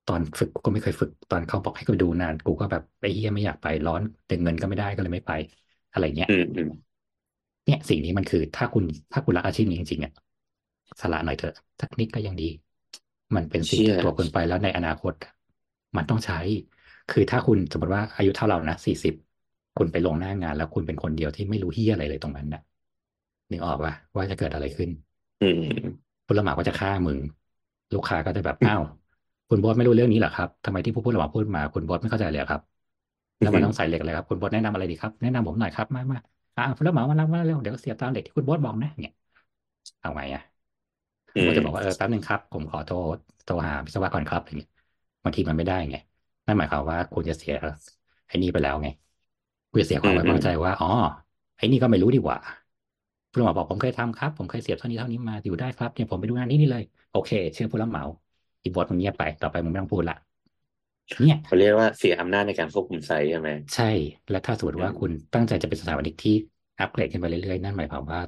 [0.09, 5.31] ตอนฝึกกูก็ไม่เคยฝึกตอนเขาบอกให้กูไปดูนาน กูก็แบบไอ้เหี้ยไม่อยากไปร้อนแต่เงินก็ไม่ได้ก็เลยไม่ไป
[5.91, 6.69] อะไรเงี้ยอืมอืม
[7.65, 10.11] เนี่ยสิ่งนี้มันคือถ้าคุณถ้าคุณรักอาชีพนี้จริงๆอะ
[11.01, 12.43] สละหน่อยเถอะสักนิดก็ยังดี
[13.35, 15.13] มันเป็นสิ่งเชี่ยที่ตัวคุณไปแล้วในอนาคต
[15.97, 16.35] มันต้องใช้
[17.09, 19.13] คือถ้าคุณสมมติว่าอายุเท่าเรานะสี่สิบ
[19.75, 22.61] คุณไปลงหน้างาน แล้วคุณเป็นคนเดียวที่ไม่รู้เฮียอะไรเลยตรงนั้นน่ะ
[23.51, 24.89] นึกออกปะว่าจะเกิดอะไรขึ้น
[25.41, 27.19] อืมผู้รับเหมาก็จะฆ่ามึง
[27.93, 28.81] ลูกค้าก็จะแบบอ้าว
[29.49, 32.61] คุณบอสไม่รู้เรื่องนี้เหรอครับทำไมที่ผู้ผู้รับเหมาพูดมา คุณบอสไม่เข้าใจเลยครับ
[33.39, 36.17] แล้วมันต้องใส่เหล็กอะไรครับ คุณบอสแนะนำอะไรดีครับ แนะนำผมหน่อยครับ มามา
[36.55, 39.13] อ่าผู้รับเหมามาแล้วมาเร็วเดี๋ยวเสียตามเหล็กที่คุณบอสบอกนะเนี่ย
[39.99, 40.41] เอาไงอะ
[41.35, 42.93] ผมจะบอกว่าเออแป๊บนึงครับ ผมขอโทร
[43.45, 44.69] โทรหาวิศวกรครับอย่างเงี้ย
[45.23, 45.95] บางทีมันไม่ได้ไง
[46.45, 47.53] นั่นหมายความว่าคุณจะเสีย
[48.27, 48.87] ไอ้นี่ไปแล้วไง
[49.69, 50.87] คุณจะเสียความไว้วางใจว่าอ๋อ
[51.57, 52.37] ไอ้นี่ก็ไม่รู้ดีกว่า
[53.29, 58.03] ผู้รับเหมาบอกผมเคยทำครับ ผมเคยเสียบเท่านี้เท่านี้มาอยู่ได้ครับเนี่ยผมไปดูงานนี้นี่เลย โอเค เชื่อผู้รับเหมา
[58.63, 60.15] อีบอสมันเงียบไปต่อไปมึงไม่ต้องพูดละ
[61.19, 63.83] เนี่ยเขาเรียกว่าเสียอำนาจในการควบคุมไซต์ใช่ไหมใช่
[64.29, 66.31] และถ้าสมมติว่าอืมคุณตั้งใจจะเป็นสถาปนิกที่
[66.79, 68.19] อัปเกรดขึ้นไปเรื่อยๆ นั่นหมายความว่า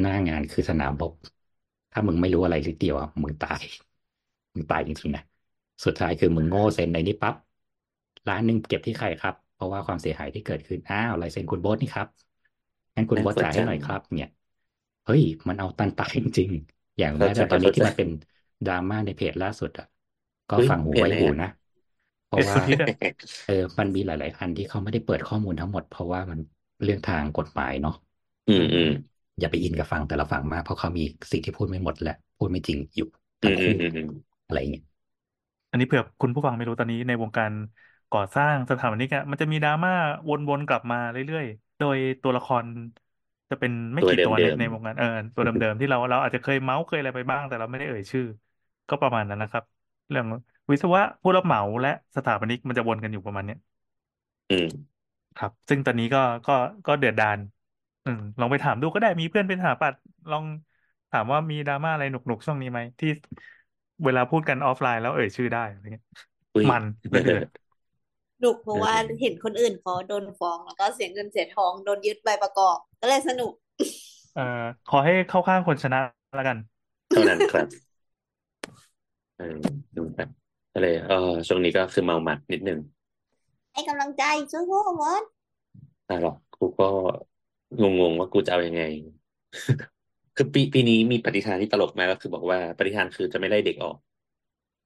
[0.00, 1.12] หน้างานคือสนามรบ
[1.90, 3.62] ถ้ามึงไม่รู้อะไรนิดเดียวอะมึงตาย
[4.54, 5.22] มึงตายจริงๆนะ
[5.84, 7.34] สุดท้ายคือมึงโง่เซ็นในนี้ปั๊บ
[8.28, 12.08] ร้านหนึ่งเก็บที่ใครครับ เพราะว่าความเสียหายที่เกิดขึ้นอ้าวลายเซ็นคุณโบ๊ทนี่ครับ
[12.96, 14.30] งั้นคุณน่าโบ๊ทสนจ่ายใจให้หน่อยครับ เนี่ย
[15.04, 18.08] เฮ้ยมันเอาตันตายจริงๆอย่างแม้เข้าใจแต่ตอนนี้ที่เข้าใจมันเป็น
[18.64, 19.86] ดราม่าในเพจล่าสุดอะ
[20.48, 21.46] ก็เฮ้ยฟังหูเพจไว้ไหนหูอะนะ
[22.24, 22.90] เพราะเพจว่าสุดฮิตอะ
[23.44, 26.38] เออมันมีหลาย ๆ อันที่เขาไม่ได้เปิดข้อมูลทั้งหมด เพราะว่ามัน
[26.82, 27.92] เรื่องทางกฎหมายเนาะ
[28.46, 28.86] อืมอืม
[29.40, 31.02] อย่าไปอินกับฟังแต่ละฝั่งมากเพราะเขามี
[31.32, 33.08] สิ่งที่พูดไม่หมดและ พูดไม่จริงอยู่
[33.42, 34.06] อืทั้งมอืคู่มอืมอืม
[34.46, 34.84] อะไรอย่างเงี้ย
[35.70, 37.52] อันนี้เผื่อคุณผู้ฟังไม่รู้ตอนนี้ในวงการ
[38.10, 39.90] ก่อสร้างสถาปนิกอะมันจะมีดราม่า
[40.48, 42.66] วนๆกลับมาเรื่อยๆ โดยตัวละคร
[43.50, 48.24] จะเป็นไม่ตัวกี่เดิมตัวเดิในมในวงการเออตัวเดิมๆที่เราเราอาจจะเคยเมาส์เคยอะไรไปบ้าง แต่เราไม่ได้เอ่ยชื่อ
[48.88, 49.64] ก็ประมาณนั้นนะครับ
[50.08, 50.26] เรื่อง
[50.70, 53.58] วิศวะผู้รับเหมาและสถาปนิกมันจะวนกันอยู่ประมาณเนี้ย
[54.48, 54.66] อืม
[55.36, 56.52] ครับ ซึ่งตอนนี้ก็ก็
[56.86, 57.38] ก็เดือดดาล
[58.04, 60.44] อืมลองไปถามดูก็ได้มีเพื่อนเป็นสถาปัตย์ลอง
[61.10, 63.08] ถามว่ามีดราม่าอะไรหนุกๆช่วงนี้ไหมที่
[64.04, 66.04] เวลาพูดกันออฟไลน์แล้วเอ่ยชื่อได้อะไรเงี้ย
[66.54, 66.82] อุ้ยมัน
[67.12, 67.46] ไม่เดือด
[68.36, 73.52] สนุกเพราะว่าเห็นคนอื่นเขาโดนฟ้องแล้วก็เสียเงินเสียทองโดนยึดใบประกอบ ก็เลยสนุก
[74.32, 74.42] เอ่อ
[74.86, 75.98] ขอให้เข้าข้างคนชนะ
[76.34, 76.58] แล้วกัน
[77.10, 77.66] เท่านั้นครับ
[79.36, 79.56] เออ
[79.96, 80.28] ดูแบบ
[80.72, 82.78] ก็เลยเออช่วงนี้ก็คือเมาหมัดนิดนึง
[83.72, 84.22] ให้กำลังใจ
[84.52, 85.22] สู้ๆวอน
[86.08, 86.84] อะหรอกกูก็
[87.80, 88.82] งงๆว่ากูจะเอายังไง
[90.36, 93.96] คือปีปีนี้มีปฏิฐานที่ตลกมากก็คือบอกว่าปฏิฐานคือจะไม่ไล่เด็กออก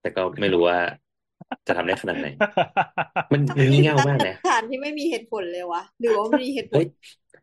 [0.01, 0.79] แต่ก็ไม่รู้ว่า
[1.67, 2.27] จะทำได้ขนาดไหน
[3.33, 6.87] มันทำมันไมงี่เง่าตั้งมากคนะำถามที่ไม่มีเหตุผลเลยวะหรือว่ามันมีเหตุผเฮ้ลย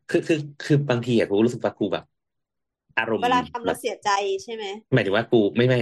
[0.09, 2.03] คือคือคือบางทีอะกูรู้สึกว่ากูแบบ
[2.97, 4.09] อารมณ์เวลาทำแบเราบเสียใจ
[4.43, 5.79] ใช่ไหมหมายถึงว่ากูไม่ไม่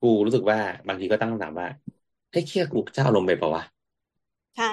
[0.00, 1.66] กูรู้สึกว่าบางทีก็ตั้งคำถามว่า
[2.30, 3.62] เฮ้ยเครียดกูเจ้าอารมณ์ไปเปล่าวะ
[4.54, 4.70] ใช่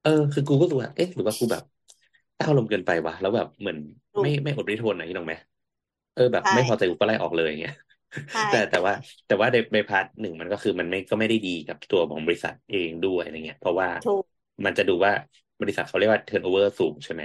[0.00, 1.62] เออ คือกูก็รู้สึกว่าเอ๊ะหรือว่ากูแบบ
[2.36, 3.78] เจ้าอารมณ์เกินไปวะแล้วแบบเหมือน
[4.14, 5.34] ถูกไม่ไม่อดไม่ทนอะนี่น้องไหม
[6.12, 7.72] เออแบบใช่ไม่พอใจกูก็ไล่ออกเลยอย่างเงี้ย
[8.32, 8.92] ใช่แต่แต่ว่า
[9.26, 14.24] แต่ว่าในใน part หนึ่งมันก็คือมันไม่ก็ไม่ได้ดีกับตัวของบริษัทเองด้วยอะไรเงี้ย เพราะว่าถูก
[14.64, 15.12] มันจะดูว่า
[15.60, 17.24] บริษัทเขาเรียกว่า turnover สูงใช่ไหม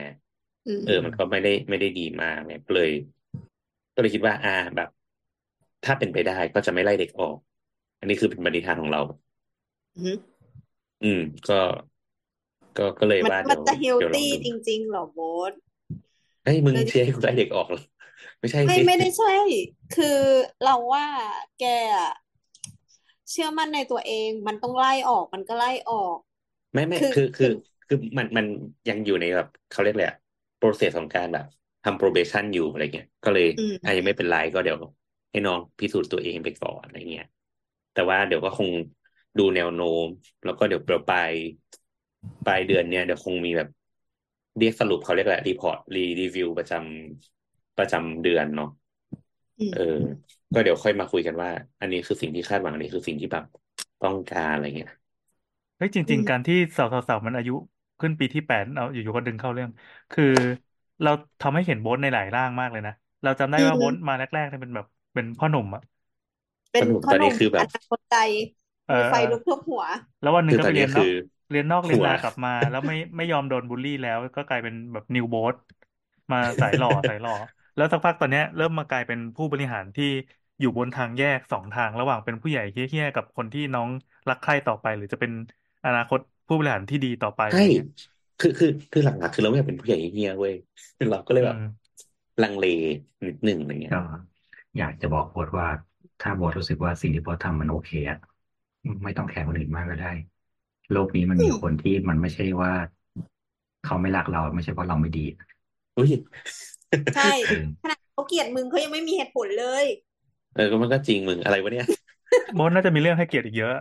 [0.65, 2.89] อืมเออ มันก็ไม่ได้ไม่ได้ดีมากเนี่ยก็เลย
[3.93, 4.89] ก็เลยคิดว่า อ่าแบบ
[5.83, 7.35] ถ้าเป็นไปได้ก็จะไม่ไล่เด็กออก
[7.99, 9.01] อันนี้คือเป็นปณิธานของเรา
[9.95, 10.17] อือหือ
[11.01, 11.53] อืมก็
[12.77, 15.53] ก็ก็เลยมันว่ามัเดี๋นยวจะเฮลเดี๋ยวลองตี้ดูจริงๆเหรอโบ๊ท
[16.43, 17.79] เฮ้ยมึงเลยเชียร์ให้กูไล่เด็กออกเหรอ
[18.39, 19.33] ไม่ใช่ไม่สิไม่ได้ใช่
[19.95, 20.19] คือ
[20.63, 21.07] เราว่า
[21.59, 21.63] แก
[21.95, 22.11] อะ
[23.29, 26.17] เชื่อมั่นในตัวเอง มันต้องไล่ออก มันก็ไล่ออก
[26.73, 27.57] ไม่ไม่คือคือคือถึง
[27.87, 28.45] คือมันมัน
[28.87, 30.17] ยังอยู่ในแบบเขาเรียกอะไรอะ
[30.59, 31.45] process ของการแบบ
[31.83, 34.77] ทำ probation อยู่อะไรเงี้ย ก็เลยอืมอะยังไม่เป็นไรก็เดี๋ยว
[35.31, 37.25] ให้น้องพิสูจน์ตัวเองไปก่อนอะไรเงี้ย
[37.91, 38.69] แต่ว่าเดี๋ยวก็คง
[39.37, 40.05] ดูแนวโน้ม
[40.43, 41.33] แล้วก็เดี๋ยวปลาย
[42.45, 43.69] ปลายเดือนเนี้ยเดี๋ยวคงมีแบบ
[44.57, 48.69] เรียกสรุปเขาเรียกอะไรรีพอร์ตรีรีวิวประจำประจำเดือนเนาะ
[49.59, 49.79] อืมเออ
[50.53, 51.49] ก็เดี๋ยวค่อยมาคุยกันว่า
[51.79, 53.43] อันนี้คือสิ่งที่คาดหวังอันนี้คือสิ่งที่แบบ
[54.01, 54.89] ต้องการอะไรเงี้ย
[55.77, 57.51] เฮ้ยจอืริงมๆการที่สาวสาวมันอายุ
[57.99, 59.69] ขึ้นปีที่แปดเอาอยู่ๆก็ดึงเข้าเรื่อง
[60.11, 60.23] คือ
[61.01, 61.09] เรา
[61.41, 64.85] ทำให้เห็นโบ๊ทในหลายร่างมากเลยนะ เราจำได้อืว่าโบ๊มทมาแรกๆเนี่ยเป็นแบบ
[65.19, 65.81] เป็นพ่อหนุ่มอะ
[66.71, 68.15] เป็นสนุกพ่อตอนหนุ่นี้มคือแบอบนาคตใจ
[68.85, 69.83] เอมีอไฟเออลุกท่วมหัว
[70.19, 71.07] แล้ววันหนึ่คืงอก็ตอไปนเรีนี้ยนนคืออก
[71.49, 75.55] เรียนนอกเรียหันวนากลับมา แล้วไม่ไม่ยอมโดนบูลลี่แล้วก็กลายเป็นแบบนิวโบ๊ท
[76.31, 77.33] มาสายหล่อสายหล่อ
[77.75, 80.05] แล้วสักพักตอนเนี้ยเริ่มมากลายเป็นผู้บริหารที่
[80.59, 83.89] อยู่บนทางแยกสองทางระหว่างเป็นผู้ใหญ่เฮี้ยๆกับคนที่น้อง
[84.29, 85.31] รักใคร่ต่อไป หรือจะเป็น
[85.85, 87.87] อนาคตผู้บริหารที่ดีต่อไปอะใช่ไรเงี้ย
[88.39, 90.53] คือคือคือหลักๆคือเราไม่อยากเป็นผู้ใหญ่เฮี้ยๆเว้ย
[91.11, 91.61] เราก็เลยอืแบบม
[92.41, 92.65] ลังเล
[93.27, 93.97] นิดหนึ่งอะไรเงี้ยก็
[94.77, 95.67] อยากจะบอกโบทว่า
[96.19, 98.17] ถ้าโบทรู้สึกว่าสิ่งที่โบททำมันโอเคอะ
[99.03, 100.07] ไม่ต้องแคร์คนอื่นมากก็ได้
[100.91, 102.71] โลกนี้มันอืมีมคนที่มันไม่ใช่ว่า
[103.81, 105.21] เขาไม่รักเราไม่ใช่เพราะเราไม่ดี
[105.95, 106.09] อุ้ย
[107.13, 109.85] ใช่เออขนาดเขาเกลียดมึงเขายังไม่มีเหตุผลเลย
[110.53, 111.85] เออก็มันก็จริงมึงอะไรวะเนี่ย
[112.53, 113.73] โบ๊ทน่าจะมีเรื่องให้เกียรติอีกเยอะ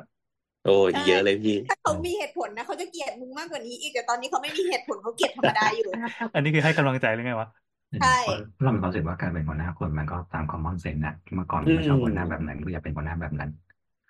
[0.63, 5.91] โอ้ยใช่เยอะเลยพี่ ถ้าเขามีเหตุผลนะเขาจะเกลียดมึงมากกว่านี้อีกแต่ตอนนี้เขาไม่มีเหตุผลเขาเกลียดธรรมดาอยู่
[6.35, 7.49] อันนี้คือให้กำลังใจหรือไงวะ
[7.97, 13.51] ใช่เพราะเรามีความรู้สึกว่าการเป็นหัวหน้าคนมันก็ตามคอมมอนเซนส์นะเมื่อก่อนอืไม่ชอบหัวหมน้าแบบไหนก็อยากเป็นหัวหน้าแบบนั้น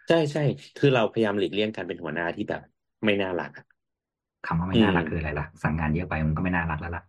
[0.09, 0.41] ใช่ใช่
[0.77, 2.61] คือเราพยายามหลีกเลี่ยงการเป็นหัวหน้าที่แบบ
[3.05, 3.65] ไม่น่ารักอะ
[4.45, 7.03] คำว่าไม่อืน่าม รักคืออะไรล่ะ สั่งงานเยอะไปมันก็ไม่น่ารักแล้วล่ะ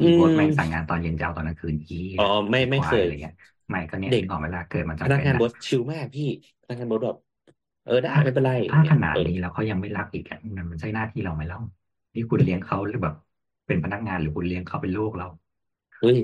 [0.00, 3.34] อือีโบทมแม่งสั่งงานตอนเย็นเจ้าตอนกลางคืนอีอ๋อไม่ไอ้ไม่ควาเคยยอะไรเงี้ย
[3.68, 6.24] ไม่ก็เนี่ยเด็กนึกออกเวลาเกิดมันพจำนักเป็นงานอะบอสชิลมากพี่
[6.62, 7.16] พนักงานบอสแบบ
[7.84, 11.58] เออได้ถ้าไม่เป็นไรอย่าถ้างเงี้ขยนาดเออนี้แล้วเขายังไม่รักอีกอะมันมันใช่หน้าที่เราไหมเล่า
[12.14, 13.14] ที่คุณเลี้ยงเขาหรือแบบ
[13.66, 15.26] เป็นพนักงานหรือคุณเลี้ยงเขาเป็นลูกเรา
[16.00, 16.16] เฮ้ย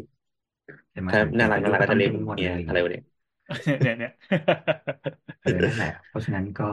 [0.90, 3.02] ใช่ไหมถ้าถึงน่าถึงรักเป็นน่าลูรักกก็ก็ต้องจะเล่นเล่นหมดเนี่ยเลยอะไรวะเนี่ย
[3.80, 4.10] เนี่ยเนี่ย
[5.42, 6.64] เออนั่นแหละ เพราะฉะนั้นก็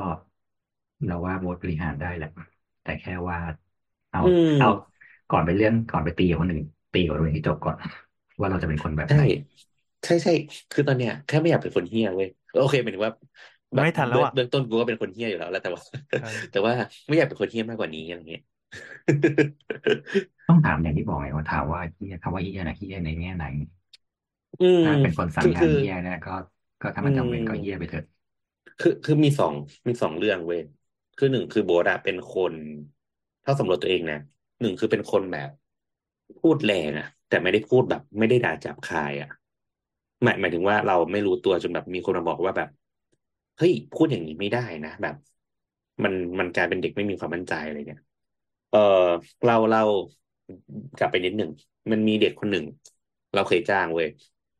[1.05, 2.27] เราว่าโบทบริหารได้แหละ
[2.81, 3.37] แต่แค่ว่า
[4.09, 4.67] เอาอืมเอา
[5.29, 7.75] ก่อนไปเรื่องก่อนไปตีกับคนอื่นตีกับตัวเองให้จบก่อน
[8.39, 9.21] ว่าเราจะเป็นคนแบบใช่ไหน
[10.03, 10.31] ใช่ใช่
[10.71, 13.13] คือตอนเนี้ยแค่ไม่อยากเป็นคนเฮี้ยเว้ยโอเคหมายถึงว่า
[13.75, 15.81] แบบไม่ทันแล้วเบื้องอะเบื้องต้นกูก็เป็นคนเฮี้ยอยู่แล้วแหละแต่ว่า
[16.17, 16.73] ใช่แต่ว่า
[17.07, 18.41] ไม่อยากเป็นคนเฮี้ยมากกว่านี้อะไรเงี้ย
[20.47, 23.45] ต้องถามอย่างที่บอกไงว่าถามว่าเฮียคำว่าเฮียนะเฮียในแง่ไหน
[24.59, 26.31] อืมถ้าเป็นคนสั่งคืองานคือเฮียเนี่ยก็
[26.79, 28.03] ก็ถ้าอืมันมจำเป็นก็เฮียไปเถอะ
[28.79, 29.53] คือคือมีสอง
[29.87, 30.61] มีสองเรื่องเว้ย
[31.15, 32.55] คือหนึ่งคือโบทอะเป็นคน
[33.45, 34.17] ถ้าสำรวจตัวเองนะ
[34.61, 35.49] หนึ่งคือเป็นคนแบบ
[36.39, 39.27] พูดแรงอะแต่ไม่ได้พูดแบบ ไม่ได้ด่าจับคายอะ
[40.23, 42.69] หมายหมายถึงว่าเราไม่รู้ตัวจนแบบมีคนมาบอกว่าแบบ
[43.57, 45.15] เฮ้ยพูดอย่างนี้ไม่ได้นะแบบ
[46.03, 48.01] มันมันกลายเป็นเด็กไม่มีความมั่นใจอะไรเงี้ย
[48.69, 48.79] เออ
[49.43, 49.79] เราเรา
[50.97, 51.49] กลับไปนิดหนึ่ง
[51.91, 52.65] มันมีเด็กคนหนึ่ง
[53.33, 54.07] เราเคยจ้างเว้ย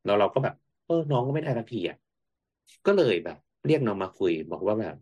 [0.04, 0.54] แล้วเราก็แบบ
[0.86, 1.96] เออ น้องก็ไม่ได้สักทีอะ
[2.86, 4.96] ก็เลยแบบ เรียกน้องมาคุย บอกว่าแบบ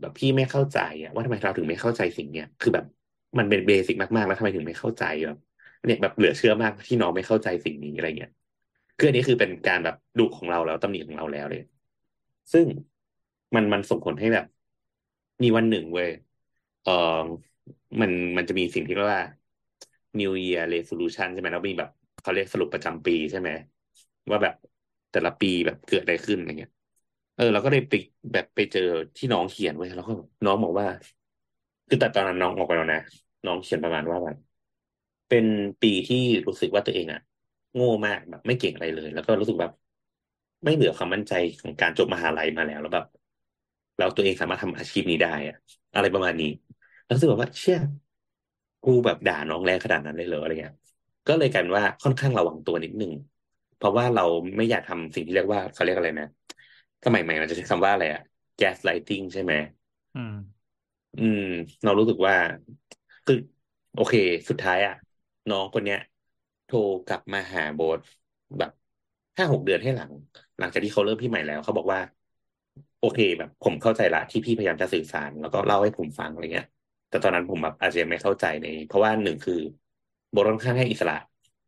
[0.00, 2.84] แบบพี่ไม่เข้าใจอะว่าทำไมเราถึงไม่เข้าใจสิ่งเนี้ยคือแบบ
[3.38, 5.36] มันเป็นเบสิกมากๆแล้วทำไมถึงไม่เข้าใจแบบ
[5.84, 8.30] เนี่ยแบบเหลือเชื่อมากที่น้องไม่เข้าใจสิ่งนี้อะไรเงี้ย
[8.96, 11.60] คืออันนี้คือเป็นการแบบดุของเราแล้วตำหนิของเราแล้วเลย
[12.52, 12.66] ซึ่ง
[13.54, 14.44] มันมันส่งผลให้แบบ
[15.42, 16.08] มีวันหนึ่งเว้ย
[16.82, 16.92] เออ
[18.00, 19.22] มันมันจะมีสิ่งที่เรียกว่า
[20.18, 21.90] New Year Resolution ใช่ไหมแล้วมีแบบ
[22.20, 23.50] เขาเรียกสรุปประจำปีใช่ไหม
[24.30, 24.54] ว่าแบบ
[25.10, 26.70] แต่ละปีแบบเกิดอะไรขึ้นอะไรเงี้ย
[27.34, 27.94] เออเราก็เลยไป
[28.32, 28.80] แบบไปเจอ
[29.16, 30.12] ที่น้องเขียนไว้แล้วก็
[30.44, 30.86] น้องบอกว่า
[31.88, 33.00] คือแต่ตอนนั้นน้องออกไปแล้วนะ
[33.44, 34.36] น้องเขียนประมาณว่าแบบ
[35.28, 35.44] เป็น
[35.80, 36.16] ปีที่
[36.46, 37.20] รู้สึกว่าตัวเองอะ
[37.74, 39.72] โง่มากแบบ ไม่เก่งอะไรเลย แล้วก็รู้สึกแบบ
[40.64, 43.04] ไม่เหลือความมั่นใจของการจบมหาลัยมาแล้วแล้วแบบ
[43.96, 45.54] แล้วตัวเองสามารถทำอาชีพนี้ได้อะ
[45.94, 46.46] อะไรประมาณนี้
[47.08, 47.78] แล้วรู้สึกแบบว่าเชี่ย
[48.82, 50.74] กูแบบด่าน้องแรงขนาดนั้นเลยเหรออะไรเงี้ย
[51.26, 53.12] ก็เลยกลายเป็นว่าค่อนข้างระวังตัวนิดนึง
[53.76, 54.22] เพราะว่าเรา
[54.56, 56.26] ไม่อยากทำสิ่งที่เรียกว่าเขาเรียกอะไรนะ
[57.04, 58.20] สมัยใหม่มันจะใช้คำว่าอะไรอะ
[58.58, 59.54] gaslighting ใช่ไหม
[60.14, 60.32] อืม
[61.14, 61.40] อืม
[61.82, 62.34] เรารู้สึกว่า
[63.24, 63.34] คือ
[63.92, 64.14] โอเค
[64.48, 64.92] สุดท้ายอะ
[65.48, 65.98] น้องคนเนี้ย
[66.64, 67.98] โทรกลับมาหาโบส
[68.58, 68.70] แบบ
[69.36, 70.12] ห้าหกเดือนให้หลัง
[70.58, 72.00] หลังจากที่เขาเริ่มพี่ใหม่แล้ว เขาบอกว่า
[72.98, 76.66] โอเคแบบ ผมเข้าใจละที่พี่พยายามจะสื่อสาร แล้วก็เล่าให้ผมฟังอะไรเงี้ย
[77.08, 79.54] แต่ตอนนั้นผมแบบอาจจะยังไม่เข้าใจใน เพราะว่าหนึ่งคือ
[80.30, 81.14] โบสค่อนข้างให้อิสระ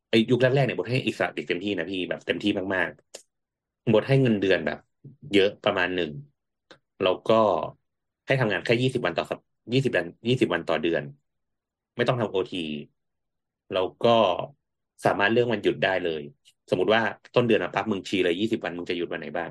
[0.09, 4.79] ไอ้ยุคแรกๆเนี่ยโบสให้อิสระเด็กเต็มที่นะพี่แบบเต็มที่มากๆโบสให้เงินเดือนแบบ
[5.33, 6.11] เยอะประมาณหนึ่ง
[7.01, 7.35] แล้วก็
[8.27, 9.39] ให้ทำงานแค่ยี่สิบวันต่อสัป
[9.73, 11.03] ยี่สิบวันยี่สิบวันต่อเดือน
[11.97, 12.59] ไม่ต้องทำโอที
[13.73, 14.11] แล้วก็
[15.05, 16.23] สามารถเลือกวันหยุดได้เลย
[16.71, 17.03] สมมติว่า
[17.35, 19.51] ต้นเดือนอะปั๊บมึงชี้เลยยี่สิบวันมึงจะหยุดวันไหนบ้าง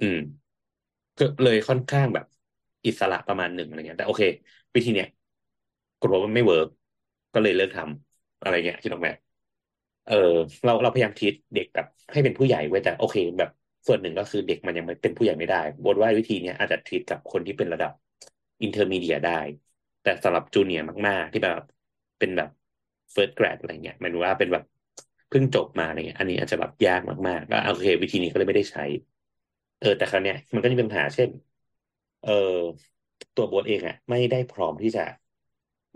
[0.00, 0.16] อืม
[1.18, 2.26] ก็เลยค่อนข้างแบบ
[2.86, 4.24] อิสระประมาณหนึ่งอะไรเงี้ยแต่โอเค
[4.74, 5.06] วิธีเนี้ย
[6.00, 6.68] กลัวว่าไม่ work
[7.32, 9.10] ก็เลยเลิกทำอะไรเงี้ยคิดออกไหม
[10.04, 10.14] เออ
[10.64, 13.50] เราเราพยายามทีตเด็กแบบให้เป็นผู้ใหญ่ไว้แต่โอเค แบบ
[13.86, 17.92] ส่วนหนึ่งก็คือเด็กมันยังไม่เป็นผู้ใหญ่ไม่ได้โบทว่าวิธีเนี้ยอาจจะทีตกับคนที่เป็นระดับ
[18.62, 19.30] intermediate ได้
[20.02, 21.62] แต่สำหรับ junior มาก ๆ ที่แบบ
[22.18, 22.48] เป็นแบบ
[23.12, 24.62] first grad อะไรเงี้ยหมายว่าเป็นแบบ
[25.28, 28.82] เพิ่งจบมาอะไรเงี้ยอันนี้อาจจะแบบยากมากๆก็โอเค วิธีนี้ก็เลยไม่ได้ใช้
[29.78, 31.30] เออแต่คราวเนี้ยมันก็จะมีปัญหาเช่น
[32.22, 32.30] เออ
[33.34, 35.04] ตัวโบทเองอะไม่ได้พร้อมที่จะ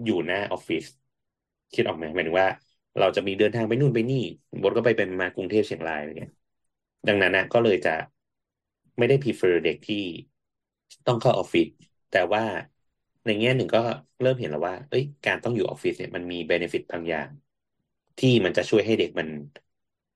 [0.03, 0.85] อยู่หน้าออฟฟิศ
[1.73, 2.49] คิดออกไหมหมายถึงว่า
[2.99, 4.16] เราจะมีเดินทางไปนู่นไปนี่
[4.59, 6.33] โบทก็ไปเป็นมากรุงเทพเชียงรายอะไรเงี้ย
[7.07, 7.91] ดังนั้นนะก็เลยจะ
[8.99, 10.03] ไม่ได้ prefer เด็กที่
[11.07, 11.66] ต้องเข้าออฟฟิศ
[12.11, 12.43] แต่ว่า
[13.25, 13.79] ในแง่หนึ่งก็
[14.20, 17.29] เริ่มเห็นแล้วว่า เอ้ย การต้องอยู่ออฟฟิศเนี่ยมันมี benefit บางอย่าง
[18.18, 19.29] ที่มันจะช่วยให้เด็กมัน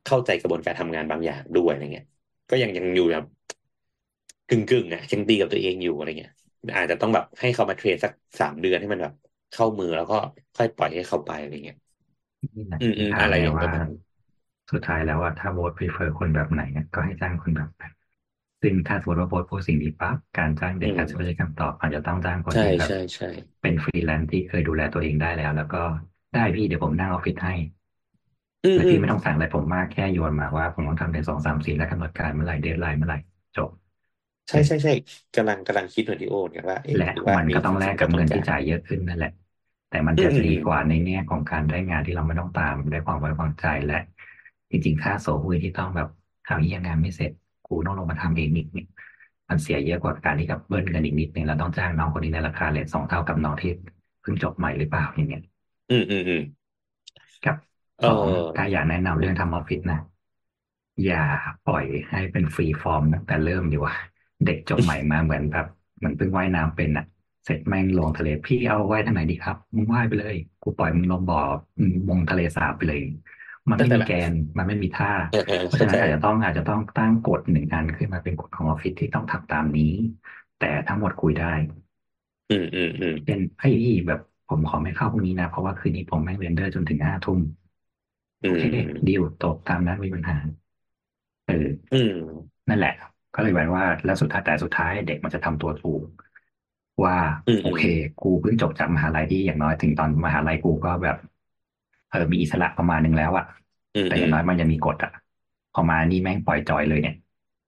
[0.04, 2.06] เข้าใจกระบวนการทำงานบางอย่างด้วยอะไรเงี้ย
[2.50, 3.24] ก็ยังยังอยู่แบบ
[4.46, 6.32] กึ่งกึ่งอะยังดีกับตัวเองอยู่อะไรเงี้ย
[6.76, 9.12] อาจจะต้องแบบให้เขามา train สักสามเดือนให้มันแบบ
[9.50, 10.14] เข้ามือแล้วก็
[10.54, 11.76] ค่อยปล่อยให้เขาไปอะไรเงี้ย
[12.56, 13.88] นี่แหละอืมอืมถามอะไรไงอย่างว่าประมาณ
[14.70, 17.82] สุดท้ายแล้วว่าถ้าโบส prefer คนแบบไหนเนี่ยก็ให้จ้างคนแบบไหน
[18.62, 23.26] ซึ่งถ้าสมมติว่าโบสพูดสิ่งนี้ปั๊บการจ้างเด็กอืมอาจจะไม่ใช่คำตอบอาจจะต้องจ้างคนใช่ที่แบบใช่ใช่
[23.62, 25.82] เป็นฟรีแลนซ์ที่เคยดูแลตัวเองได้แล้ว แล้วก็
[26.34, 27.52] ได้พี่เดี๋ยวผมนั่งออฟฟิศให้
[28.64, 33.18] อืมและอืพี่ไม่ต้องสั่งอะไรผมมากแค่โยนมาว่าผมต้องทำเป็นสองสามสี่และกำหนดการเมื่อไหร่ deadline เมื่อไหร่
[33.56, 33.70] จบ
[34.48, 34.92] ใช่ใช่ใช่
[35.34, 39.30] กำลังกำลังคิดเหมือนที่โอเนี่ยว่าเอ๊ะและหรือว่ามันก็ต้องแลกกับเงินที่จ่ายจ่ายเยอะขึ้นนั่นแหละ
[39.88, 43.98] แต่มันจะอืมอืมดีอืมกว่าในแง่ของการได้งานที่เราไม่ต้องตามได้ความไว้วางใจและ
[44.70, 46.08] จริงๆ ค่าโสหุ้ยที่ต้องแบบ
[46.46, 47.32] ทำยังงานไม่เสร็จ
[47.66, 48.86] กูต้องลงมาทำเองอีกเนี่ย
[49.48, 53.70] มันเสียเยอะกว่าการที่ double กันอีกนิดนึงแล้วต้องจ้างน้องคนนี้ในราคา rate สองเท่ากับน้องที่
[54.20, 55.42] เพิ่งจบใหม่หรือเปล่าอย่างเงี้ย
[55.88, 56.40] อืมอืมอืม
[57.44, 59.98] กับสองเออถ้าอยากแนะนำเรื่องทำออฟฟิศนะ
[61.04, 61.24] อย่า
[61.64, 63.96] ปล่อยให้เป็น free form ตั้งแต่เริ่มดีกว่า
[64.44, 65.66] เด็กจบใหม่มาเหมือนแบบ
[65.98, 67.04] เหมือนเพิ่งว่ายน้ำเป็นอะ
[67.44, 71.38] เสร็จแม่งลงทะเลพี่เอาว่ายทางไหนดีครับมึงว่ายไปเลยกูปล่อยมึงลงบ่อ
[71.80, 73.00] มึงลงทะเลสาบไปเลย
[73.70, 79.84] มันไม่แต่มีแบบแกนมันไม่มีท่าเออเออเข้าใจเพราะเข้าฉะนั้นอาจจะต้องอาจจะต้องตั้งกฎหนึ่งอันขึ้นมาเป็นกฎของออฟฟิศที่ต้องทำตามนี้
[80.56, 81.46] แต่ทั้งหมดคุยได้
[82.48, 87.40] อืมอืมอืมเป็นไอ้ยพี่แบบผมขอไม่เข้าพรุ่งนี้นะเพราะว่าคืนนี้ผมแม่ง render จนถึงห้าทุ่ม
[88.42, 88.62] อืโอเค
[89.06, 90.36] ดีลจบตามนั้นไม่มีปัญหา
[91.46, 91.54] เออ
[91.90, 92.12] อืม
[92.68, 92.92] นั่นแหละ
[93.36, 96.02] ก็เลยหมายว่าแล้วสุดท้ายแต่สุดท้ายเด็กมันจะทำตัวถูก
[97.04, 97.16] ว่า
[97.46, 97.82] อืมโอเค
[98.18, 101.16] กูเพิ่งจบจากมหาลัยที่อย่างน้อยถึงตอนมหาลัยกูก็แบบ
[102.08, 103.44] เออมีอิสระประมาณหนึ่งแล้วอะ
[103.94, 105.10] อืมแต่อือย่างน้อยมันยังมีกฎอะ
[105.72, 107.14] พอมานี่แม่งปล่อยจอยเลยเนี่ย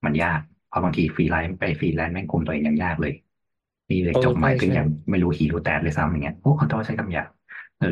[0.05, 3.13] มันยากเพราะบางทีฟรีแลนซ์ไปฟรีแลนซ์แม่งคุมตัวเองยังยากเลย
[3.89, 7.27] นี่เด็กโอ้จบใหม่ใช่เพิ่งใช่ยังไม่รู้หีรู้แตดเลยซ้ำอย่างเงี้ยโอ้ขอโทษใช้คำหยาบ
[7.77, 7.87] เออ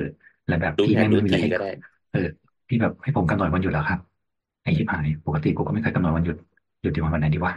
[0.47, 1.69] แล้วแบบรู้พี่แทนแม่งรู้ไม่มีอะไรทีให้ก็ได้
[2.11, 2.19] เออ
[2.67, 3.99] พี่แบบให้ผมกำหนดวันหยุดแล้วครับ
[4.63, 6.36] ไอ้ชิบหายปกติกูก็ไม่เคยกำหนดวันหยุด
[6.82, 7.53] หยุดที่วันไหนดีวะ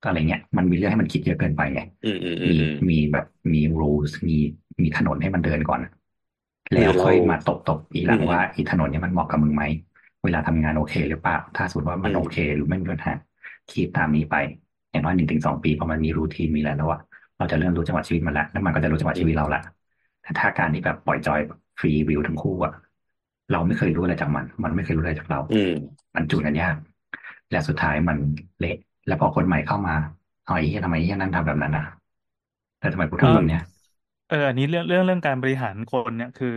[0.00, 4.36] ก็อะไรเงี้ยมันมีเรื่องให้มันคิดเยอะเกินไปไงอืมอืมอืมมีอืมมีแบบมี rules มี
[4.82, 5.80] มีถนนให้มันเดินก่อน
[6.66, 9.64] คือแล้วเรา ค่อยมาตบตบอีหลังอืมว่าอีถนนเนี้มันเหมาะกับมึงไหม
[10.22, 13.12] เวลาทำงานโอเคหรือเปล่า ถ้าสมมติว่ามันอืมโอเคหรือไม่มีปัญหา
[13.70, 14.36] คีปตามนี้ไป
[14.90, 17.00] อย่างน้อยหนึ่งถึงสองปีพอมันมีรูทีนมีอะไรแล้วอะ
[17.38, 19.60] เราจะเริ่มรู้จังหวะชีวิตมันละแล้วมันก็จะรู้จังหวะชีวิตเราละ
[20.22, 21.40] แต่ถ้าการที่แบบปล่อยจอย
[21.78, 22.72] free will ทั้งคู่อะ
[23.50, 25.70] เราไม่เคยรู้อะไรจากมัน มันไม่เคยรู้อะไรจากเรา อืม
[26.14, 26.76] มันจูนกันยาก
[27.50, 28.16] และสุดท้ายมัน
[28.58, 28.76] เละ
[29.06, 29.94] แล้วพอคนใหม่เข้ามา
[30.44, 31.84] เอาไอ้เหี้ยทำไมไอ้เหี้ยนั่นทำแบบนั้นนะ
[32.78, 33.60] แต่ทำไมกูเออทำแบบเนี้ย
[34.26, 36.48] เอออันนี้เรื่องเรื่องเรื่องการบริหารคนเนี่ยคือ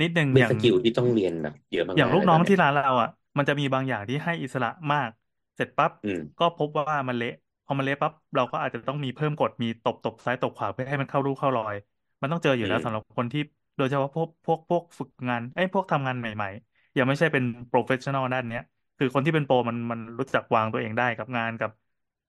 [0.00, 5.10] นิดนึงเป็อย่างสกิลที่ต้องเรียนแบบเยอะมากอย่างๆลูกเลยน้ตอองนเนี้ที่ยร้านเราอะ มันจะมีบางอย่างที่ให้อิสระมาก
[5.56, 7.28] เสร็จปั๊บอืม ก็พบว่ามันเละ
[7.64, 11.74] พอมันเละปั๊บเราก็อาจจะต้องมีเพิ่มกฎมีตบตบซ้ายตบขวาเพื่อให้มันเข้ารูเข้ารอย
[12.20, 13.40] มันต้องเจออยู่แล้วอืมสำหรับคนที่
[13.76, 18.62] โดยเฉพาะพวกพวกพวกฝึกงานไอ้ยพวกทำงานใหม่ ๆ ยังไม่ใช่เป็น professional ด้านเนี้ย
[18.96, 21.70] คือคนที่เป็น pro มันมันรู้จักวางตัวเองได้กับงานกับ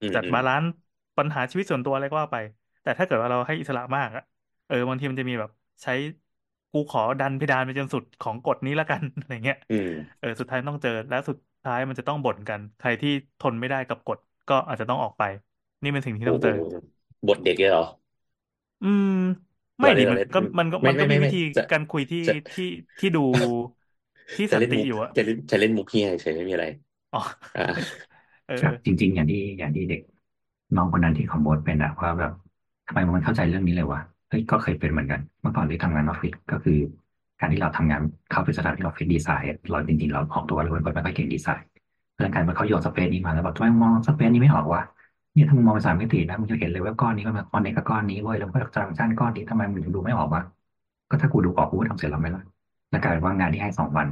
[0.02, 0.70] อืมจัดอืมบาลานซ์
[1.18, 2.38] ปัญหาชีวิตส่วนตัวอะไรก็ว่าไป
[2.82, 4.24] แต่ถ้าเกิดว่าเราให้อิสระมากอะ
[4.66, 5.52] เออบางทีมันจะมีแบบ
[5.84, 5.92] ใช้
[6.72, 13.10] กูขอดันเพดานไปจนสุดของกฎนี้แล้วกันอะไรเงี้ยอืมเออสุดท้ายต้องเจอและสุดท้ายมันจะต้องบ่นกัน ใครที่
[13.40, 15.24] ทนไม่ได้กับกฎก็อาจจะต้องออกไป
[15.82, 16.52] นี่เป็นสิ่งที่โอ้ต้องโหเจอ
[17.28, 17.84] บทเด็กเลยเหรอ
[18.82, 19.08] อืม
[19.82, 22.64] ไม่เราดิเล่นเรามันเล่นก็มันก็ไม่มันก็ไม่มีไม่วิไม่ธีจะการคุยที่จะที่
[23.00, 23.20] ที่ดู
[24.36, 26.66] ที่จะสันเล่นติมุกอยู่อะจะเล่นจะเล่นมุกเฮียเฉยไม่มีอะไร
[27.14, 27.20] อ๋อ
[27.56, 27.62] อ่า
[28.46, 30.02] เออครับจริง ๆ อย่างที่อย่างที่เด็ก
[30.76, 32.32] น้องคนนั้นที่คอมโบสเป็นอะว่าแบบ
[32.88, 36.78] ทำไมมันเข้าใจเรื่องนี้เลยวะเฮ้ยก็เคยเป็นเหมือนกัน เมื่อก่อนที่ทำงานออฟฟิศก็คือ
[37.40, 38.02] การที่เราทำงาน
[38.32, 41.66] เข้าไปสถานที่ออฟฟิศดีไซน์เราจริงๆเราออกตัวเราเป็นคนไม่ค่อยเก่งดีไซน์
[42.18, 44.82] เรื่องการว่าเขาโยนสเปซนี้มาแล้วบอกทำไมมึงมองสเปซนี้ไม่ออกวะ
[45.34, 50.42] เนี่ยถ้ามึงมองเป็นสามมิตินะมึงจะเห็นเลยว่าก้อนนี้มันมาก้อนนี้กับก้อนนี้เว้ยแล้วก็จังชั้นก้อนนี้ทำไมมึงถึงดูไม่ออกวะ
[51.10, 52.55] ก็ถ้ากูดูออกกูก็ทำเสร็จแล้วไหมล่ะ
[52.90, 54.08] แล้วกลายเป็นว่างานที่ให้สองวัน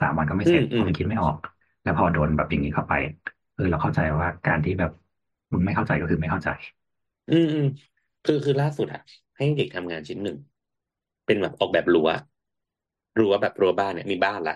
[0.00, 1.36] สามวันก็ไม่เสร็จอืมอืมเพราะมันคิดไม่ออก
[1.82, 2.92] แล้วพอโดนแบบอย่างนี้เข้าไป
[3.54, 4.90] เออเราเข้าใจว่าการที่แบบ
[5.52, 6.48] มึงไม่เข้าใจก็คือไม่เข้าใจ
[7.28, 7.64] อืมอืม
[8.24, 9.00] คือคือล่าสุดอะ
[9.36, 10.36] ให้เด็กทำงานชิ้นหนึ่ง
[11.24, 12.08] เป็นแบบออกแบบรั้ว
[13.18, 14.52] รั้วแบบรั้วบ้านเนี่ย มีบ้านละ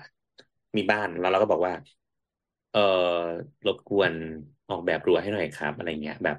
[0.77, 1.75] มีบ้านแล้วเราก็บอกว่า
[2.71, 2.79] เออ
[3.67, 4.15] รบกวน
[4.69, 6.37] ออกแบบรั้วให้หน่อยครับ อะไรเงี้ยแบบ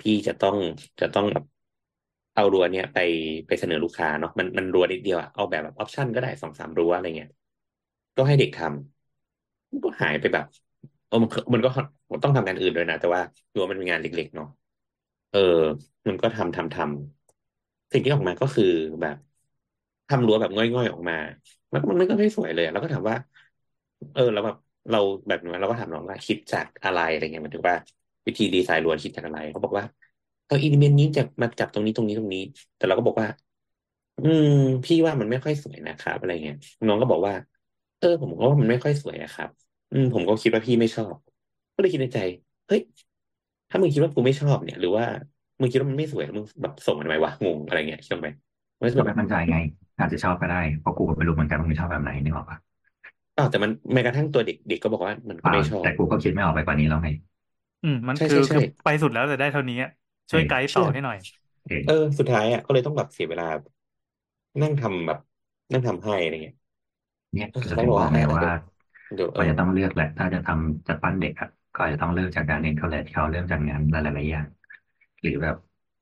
[0.00, 0.56] พี่จะต้อง
[1.00, 1.44] จะต้องแบบ
[2.34, 2.98] เอารั้วเนี่ยไป
[3.46, 7.28] ไปเสนอลูกค้าเนาะมันมันรั้วนิดเดียวอะเอาแบบแบบ option ก็ได้สองสามรั้วอะไรเงี้ย
[8.16, 10.44] ก็ให้เด็กทำมันก็หายไปแบบ
[11.06, 11.68] เออมันก็มันก็
[12.24, 13.22] ต้องทำงานอื่นด้วยนะแต่ว่า
[13.54, 14.46] รั้วมันเป็นงานเล็ก ๆ เนาะ
[15.30, 15.38] เออ
[16.08, 18.64] มันก็ทำทำทำสิ่งที่ออกมาก็คือ
[19.02, 19.16] แบบ
[20.08, 21.14] ทำรั้วแบบง่อยๆออกมา
[21.72, 23.16] มันมันก็ไม่สวยเลยแล้วก็ถามว่า
[24.12, 24.56] เออแล้วแบบ
[24.90, 27.76] เราแบบนั้นเราก็ถามน้องว่าคิดจากอะไรอะไรเงี้ยมันถึงว่า
[28.26, 29.84] วิธีดีไซน์รั้วคิดจากอะไรเขาบอกว่า
[30.46, 32.40] เอาอิเลเมนต์นี้จากมาจากตรงนี้ตรงนี้ตรงนี้
[32.76, 33.28] แต่เราก็บอกว่า
[34.18, 34.44] อืม
[34.84, 37.34] พี่ว่ามันไม่ค่อยสวยนะครับอะไรเงี้ยน้องก็บอกว่า
[37.98, 39.48] เออ ผมก็ว่ามันไม่ค่อยสวยอะครับ
[39.90, 41.16] อืม ผมก็คิดว่าพี่ไม่ชอบ
[41.72, 42.20] ก็เลยคิดในใจ
[42.66, 42.80] เฮ้ย
[43.68, 45.06] ถ้ามึงคิดว่ากูไม่ชอบเนี่ย หรือว่า
[45.60, 48.30] มึงคิดว่ามันไม่สวยแล้วมึงแบบส่งมันทำไมวะงงอะไรเงี้ยคิดไหม
[48.80, 49.56] ไม่ก็แบไม่บมั่นใจไง
[49.98, 52.58] อาจจะชอบก็ได้เพราะกูก็ไม่รู้เหมือนกันว่ามึงชอบแบบไหนนึกออกปะ
[53.36, 57.08] อ้าวแต่มันแม้กระทั่งตัวเด็กเด็กก็บอกว่ามันเปก็ล่าไม่ชอบแต่กูก็คิดไม่ออกไปกว่านี้แล้วไง
[57.82, 59.90] อืม มันใช่คือใช่คือใช่ไปสุดแล้วแต่ได้เท่านี้อะ
[60.30, 61.16] ช่วยไกด์ต่อให้หน่อย
[61.64, 63.46] เออเออ สุดท้ายอะก็เลยต้องแบบเสียเวลา
[64.62, 65.18] นั่งทำแบบ
[65.72, 66.56] นั่งทำให้อะไรเงี้ย
[67.32, 68.52] เนี่ยเออเราเขาถึงบอกบอว่ากไงอะว่าเดี๋ยว
[69.14, 74.46] เดี๋ยวเอก็อจะต้องเลือกแหละ ถ้าจะทำจะปั้นเด็กอะก็อาจจะต้องเริ่มจากการเรียนเขาแหละที่เขาเริ่มจากงานหลายๆอย่าง
[75.20, 75.56] หรือแบบ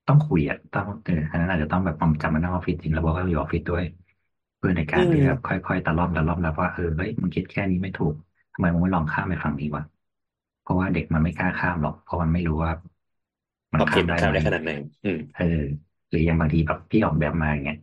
[0.06, 3.84] ต้องคุยอะต้องเอออันนั้นอาจจะต้องแบบจำมันนอกออฟฟิศจริงแล้วบอกว่าอยู่ออฟฟิศด้วย
[4.56, 8.14] เพื่อในการที่แบบค่อยๆตะล่อมตะล่อมแล้วว่าเออเฮ้ยมึงคิดแค่นี้ไม่ถูก
[8.52, 9.82] ทำไมมึงไม่ลองข้ามไปฝั่งนี้วะ
[10.60, 12.72] เพราะว่าเด็กมันไม่กล้าข้ามหรอก เพราะมันไม่รู้ว่า
[13.74, 14.70] มันขอบข้าเขตมมันได้ข้ามไหมได้ขนาดไหน
[15.04, 15.44] อืมเออ
[16.08, 17.76] หรืออย่างบางทีแบบพี่ออกแบบมาอย่างเงี้ย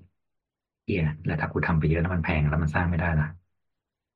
[0.83, 3.25] เฮียแล้วถ้ากูทำไปเยอะแล้วมันแพงแล้วมันสร้างไม่ได้ล่ะ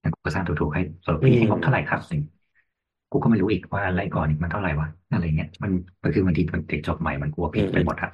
[0.04, 2.16] งั้นกูก็สร้างถูกๆให้เออพี่ให้งบเท่าไหร่ครับสิ
[3.12, 5.72] กูก็ไม่รู้อีกว่าอะไรก่อนอีกมันเท่าไหร่วะอะไรเงี้ยมัน
[6.04, 8.10] ก็คือบางทีมันเด็กจบใหม่มันกลัวผิดไปหมดอะ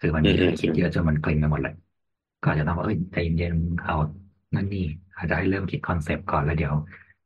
[0.00, 1.74] คือมันมีเรื่องคิดเยอะจนมันเกร็งไปหมดเลย
[2.40, 3.94] ก็อาจจะต้องว่าเอ้ยใจเย็นๆเอา
[4.54, 4.80] นั่นนี่
[5.16, 6.74] อาจจะให้เริ่มคิดคอนเซปต์ก่อนแล้วเดี๋ยว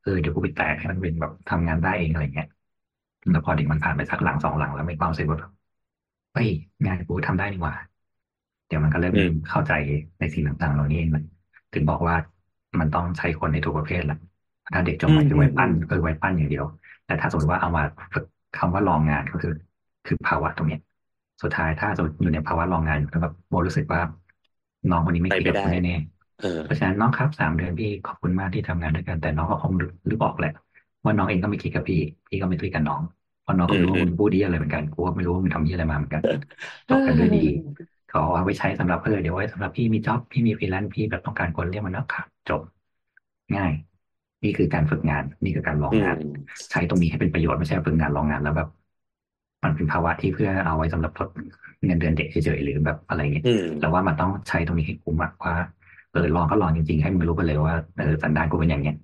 [0.02, 2.48] เออเดี๋ยวกูไปแตกให้มันเป็นแบบทำงานได้เองอะไรเงี้ย
[3.30, 5.52] แล้วพอเด็กมันผ่านไปสักหลังสองหลังแล้วมีความรู้สึกว่าแบบ
[6.36, 6.50] เฮ้ย
[6.86, 7.74] งานกูทำได้นี่หว่า
[8.66, 9.72] เดี๋ยวมันก็เริ่มอืมเข้าใจ
[10.18, 11.24] ในสิ่งต่างๆเหล่านี้เองเลย
[11.72, 12.16] ถึงบอกว่า
[12.80, 14.16] มันต้องใช้คนในทุกประเภทแหละ
[14.72, 16.64] ถ้าเด็กจบใหม่คือไว้ปั้นคือไว้ปั้นอย่างเดียว
[17.04, 17.82] แต่ถ้าสมมติว่าเอามา
[18.14, 18.24] ฝึก
[18.54, 19.50] คำว่าลองงานก็คือ
[20.06, 20.80] คือภาวะตรงเนี้ย
[21.42, 24.00] สุดท้ายถ้าสมมติอยู่ในภาวะลองงานอยู่แล้วแบบโบรู้สึกว่า
[24.90, 25.94] น้องคนนี้ไม่ไปคิดไม่กับได้คุณแน่
[26.38, 29.72] เออ ๆเพราะฉะนั้นน้องครับสามเดือนพี่ขอบคุณมากที่ทำงานด้วยกัน แต่น้องก็คง
[30.10, 30.50] นึกออกแหละ
[31.04, 31.96] ว่าน้องเองก็ไม่คิดกับพี่
[32.28, 33.02] พี่ก็ไม่คิดกับน้อง
[33.46, 36.22] เพราะน้องก็ไม่รู้ว่ามึงพูดดีอะไรเหมือนกันกูก็ไม่รู้ว่ามึงทำดีอะไรมาเหมือนกัน
[36.88, 37.38] จบกันด้วยดี
[38.06, 42.60] เขาเอาไว้ใช้สำหรับเออเดี๋ยวไว้สำหรับพี่มี job พี่มีฟรีแลนซ์พี่แบบต้องการคนเรียกมันนะครับจบ
[43.56, 43.72] ง่าย
[44.42, 48.68] นี่คือการฝึกงาน นี่คือการลองอืงานมใช้ตรงนี้ให้เป็นประโยชน์ไม่ใช่ฝึกงานลองงานแล้วแบบ
[49.64, 51.28] มันเป็นภาวะที่เพื่อเอาไว้สำหรับทด
[51.84, 55.54] เงินเดือนเด็กเฉยๆหรือแบบอะไรเงี้ยอืมแต่ว่ามันต้องใช้ตรงนี้ให้คุ้มอะว่า
[56.10, 58.94] เออลองก็ลองจริงๆ ให้มึงรู้ไปเลยว่าเออสันดานกูเป็นอย่างเงี้ย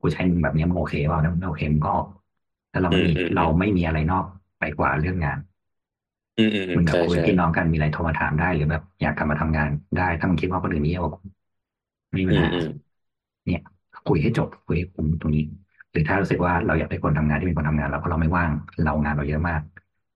[0.00, 2.06] กูใช้มึงแบบเนี้ยมึงโอเคเปล่าถ้ามึงไม่โอเคมึงก็ออก
[2.76, 4.24] แต่เราไม่มีอืมอืมเราไม่มีอะไรนอก
[4.58, 5.38] ไปกว่าเรื่องงาน
[6.36, 11.20] อืมอืมอืมึมงกับใช่คุยใช่พี่น้องกันมีอะไรโทรมาถามได้หรือแบบ อยากกลับมาทำงานได้ถ้ามึงคิดว่าคนอื่นนี่เยอะกว่ากู
[12.12, 12.66] ไม่มีปัอืญมหาอืม
[13.44, 13.60] เนี่ย
[14.08, 15.44] คุยให้จบคุยให้คุ้มตรงนี้
[15.92, 18.50] หรือถ้ารู้สึกว่าเราอยากได้คนทำงานที่เป็นคนทำงานแล้วเพราะเราไม่ว่าง
[18.84, 19.60] เรางานเราเยอะมาก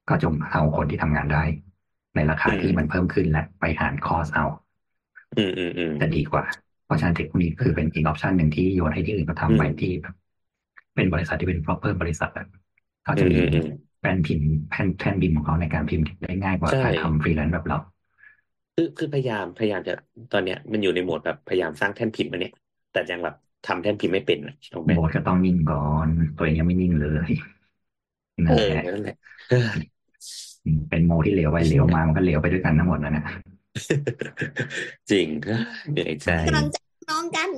[0.08, 1.42] ก็จงเอาคนที่ทำงานได้
[2.16, 4.44] ในราคาที่มันเพิ่มขึ้นและไปหารคอสเอา
[5.36, 6.44] อืมอืมอืมจะดีกว่า
[6.84, 10.14] เพราะฉะนั้นเทคนิคคือเป็นอีก option หนึ่งที่โยนให้ที่อื่นเขาทำไปอืมที่แบบ
[10.94, 12.46] เป็นบริษัทที่เป็น proper บริษัทอะ
[13.04, 13.66] เขาอืจะมมีอืมอืม
[14.00, 17.78] แป้นพิมพ์แผ่นแท่นพิมพ์ของเขาในการพิมพ์ได้ง่ายกว่าใช่การทำฟรีแลนซ์แบบเรา
[18.76, 19.94] คือคือพยายามพยายามจะ
[20.32, 22.52] ตอนเนี้ย มันอยู่ในโหมดแบบพยายามสร้างแท่นพิมพ์มาเนี่ย
[22.92, 23.36] แต่ยังแบบ
[23.66, 27.30] ทำแท่นพิมพ์ไม่เป็นนะถูกไหมโบสก็ต้องนิ่งก่อน ตัวเองยังไม่นิ่งเลย
[28.48, 29.16] เอนั่นอแหละนั่นแหละ
[29.50, 29.68] เออ
[30.64, 33.24] อืมเป็นโมที่เหลวไปเหลวมามันก็เหลวไปด้วยกันทั้งหมดนั่นแหละ
[35.10, 35.26] จริง
[35.92, 36.76] เหนื่อยใจกำลังใจ
[37.10, 37.50] น้องกัน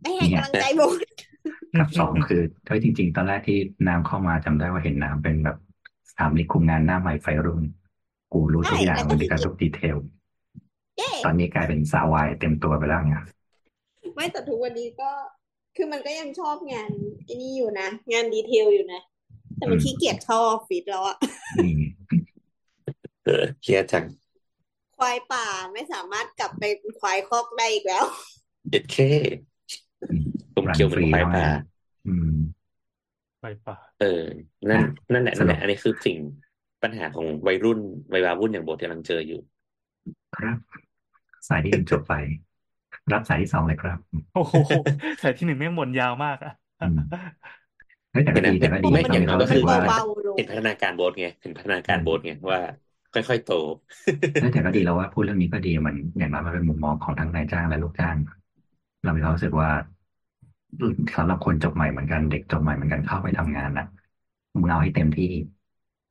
[0.00, 0.94] ไม่ให้กำลังใจโบส
[1.78, 5.58] กับสองคือเฮ้ยจริง ๆ ตอนแรกที่น้ำเข้ามาจำได้ว่าเห็นน้ำเป็นแบบ
[6.16, 7.64] สามลิคุมงานหน้าใหม่ไฟรุ่น
[8.32, 9.96] กูรู้ทุกอย่างมันดีกับทุกดีเทล
[10.98, 13.24] เย้ตอนนี้กลายเป็นสาววายเต็มตัวไปแล้วเนี่ย
[14.14, 15.10] ไม่แต่ทุกวันนี้ก็
[15.76, 16.90] คือมันก็ยังชอบงาน
[17.24, 19.00] ไอ้นี่อยู่นะ งานดีเทลอยู่นะ
[19.56, 21.16] แต่มันขี้เกียจเข้าออฟฟิศแล้วอะ
[21.64, 21.74] นี่
[23.24, 24.04] เออเครียดจัง
[24.96, 28.04] ควายป่าไม่สามารถกลับไปเป็นควายคอกได้อีกแล้ว
[28.70, 29.10] เด็ดแค่
[30.54, 31.44] ผมเคี้ยวเหมือนควายป่า
[32.06, 32.32] อืม
[33.40, 34.22] ไปป่า เออ
[34.68, 36.16] นั่นอะนั่นแหละนั่นแหละสรุปอันนี้คือสิ่ง
[36.82, 37.78] ปัญหาของวัยรุ่น
[38.12, 39.40] วัยวาวุ่นอย่างโบทกำลังเจออยู่
[40.36, 40.56] ครับ
[41.48, 42.14] สายที่หนึ่งจบไป
[43.12, 43.98] รับสายที่สองเลยครับ
[44.34, 44.54] โอ้โห
[45.22, 46.98] สายที่หนึ่งแม่งหมดยาวมากอะอืม
[48.12, 52.60] เฮ้ยแต่ก็ดีแต่ก็ดีไม่ตอนอย่างนี้น้อยเราก็รู้คืสึอกว่า เบาๆลงเห็นพัฒนาการโบทไงเห็นพัฒนาการโบทไงว่า
[53.14, 53.52] ค่อยๆโต
[54.40, 58.16] เฮ้ยแต่ก็ดีแล้วว่าพูดเรื่องนี้ก็ดีมันอย่างน้อยมันเป็นมุมมองของทั้งนายจ้างและลูกจ้าง
[59.04, 59.70] เรามีความรู้สึกว่า
[61.16, 63.84] สำหรับคนจบใหม่เหมือนกันเด็กจบใหม่เหมือนกันเข้าไปทำงานนะ
[64.60, 65.26] มึงเอาให้เต็มที่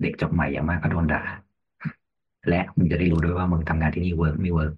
[0.01, 1.21] เด็กจบใหม่อย่างมากก็โดนด่า
[2.49, 4.73] และมึงจะได้รู้ด้วยว่ามึงทำงานที่นี่ work ไม่ work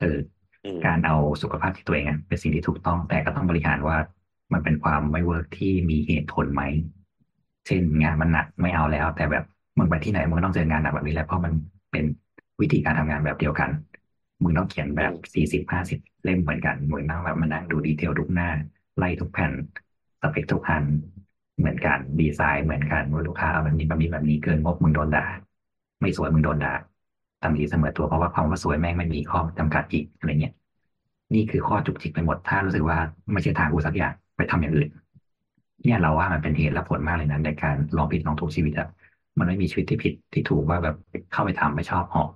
[0.00, 0.18] เออ
[0.64, 3.96] อืมการเอาสุขภาพที่ตัวเองอะเป็นสิ่งที่ถูกต้องแต่ก็ต้องบริหารว่า
[4.52, 6.62] มันเป็นความไม่ work ที่มีเหตุผลไหม
[7.66, 9.44] เช่นงานมันหนักไม่เอาแล้ว แต่แบบ
[9.78, 11.52] มึงไปที่ไหนมึงก็ต้องเจองานหนักแบบนี้แหละเพราะมัน
[11.92, 12.04] เป็น
[12.60, 13.70] วิธีการทำงานแบบเดียวกัน
[14.42, 18.48] มึงต้องเขียนแบบสี่สิบห้าสิบเล่มเหมือนกันมึงนั่งแบบมานั่งดู detail ทุกหน้า
[18.98, 19.52] ไล่ทุกแผ่น
[20.20, 20.84] สเปคทุกอัน
[21.58, 25.26] เหมือนกันดีไซน์เหมือนกันว่าลูกค้าเอาแบบนี้แบบนี้แบบนี้เกินงบมึงโดนด่า
[26.00, 26.74] ไม่สวยมึงโดนด่า
[27.42, 30.54] ตามดีเสมอตัวเพราะว่าความว่าสวยแม่งไม่มีข้อจำกัดอีกอะไรเงี้ย
[31.34, 32.98] นี่คือข้อจุกจิกไปหมดถ้ารู้สึกว่า
[33.32, 34.88] ไม่ใช่ทางกูสักอย่างไปทำอย่างอื่น
[35.84, 38.88] เนี่ยเราว่ามันเป็นเหตุและผลมากเลยนะในการลองผิดลองถูกชีวิตอะ
[39.38, 40.96] มันไม่มีชีวิตที่ผิดที่ถูกว่าแบบ
[41.32, 42.28] เข้าไปทำไม่ชอบออก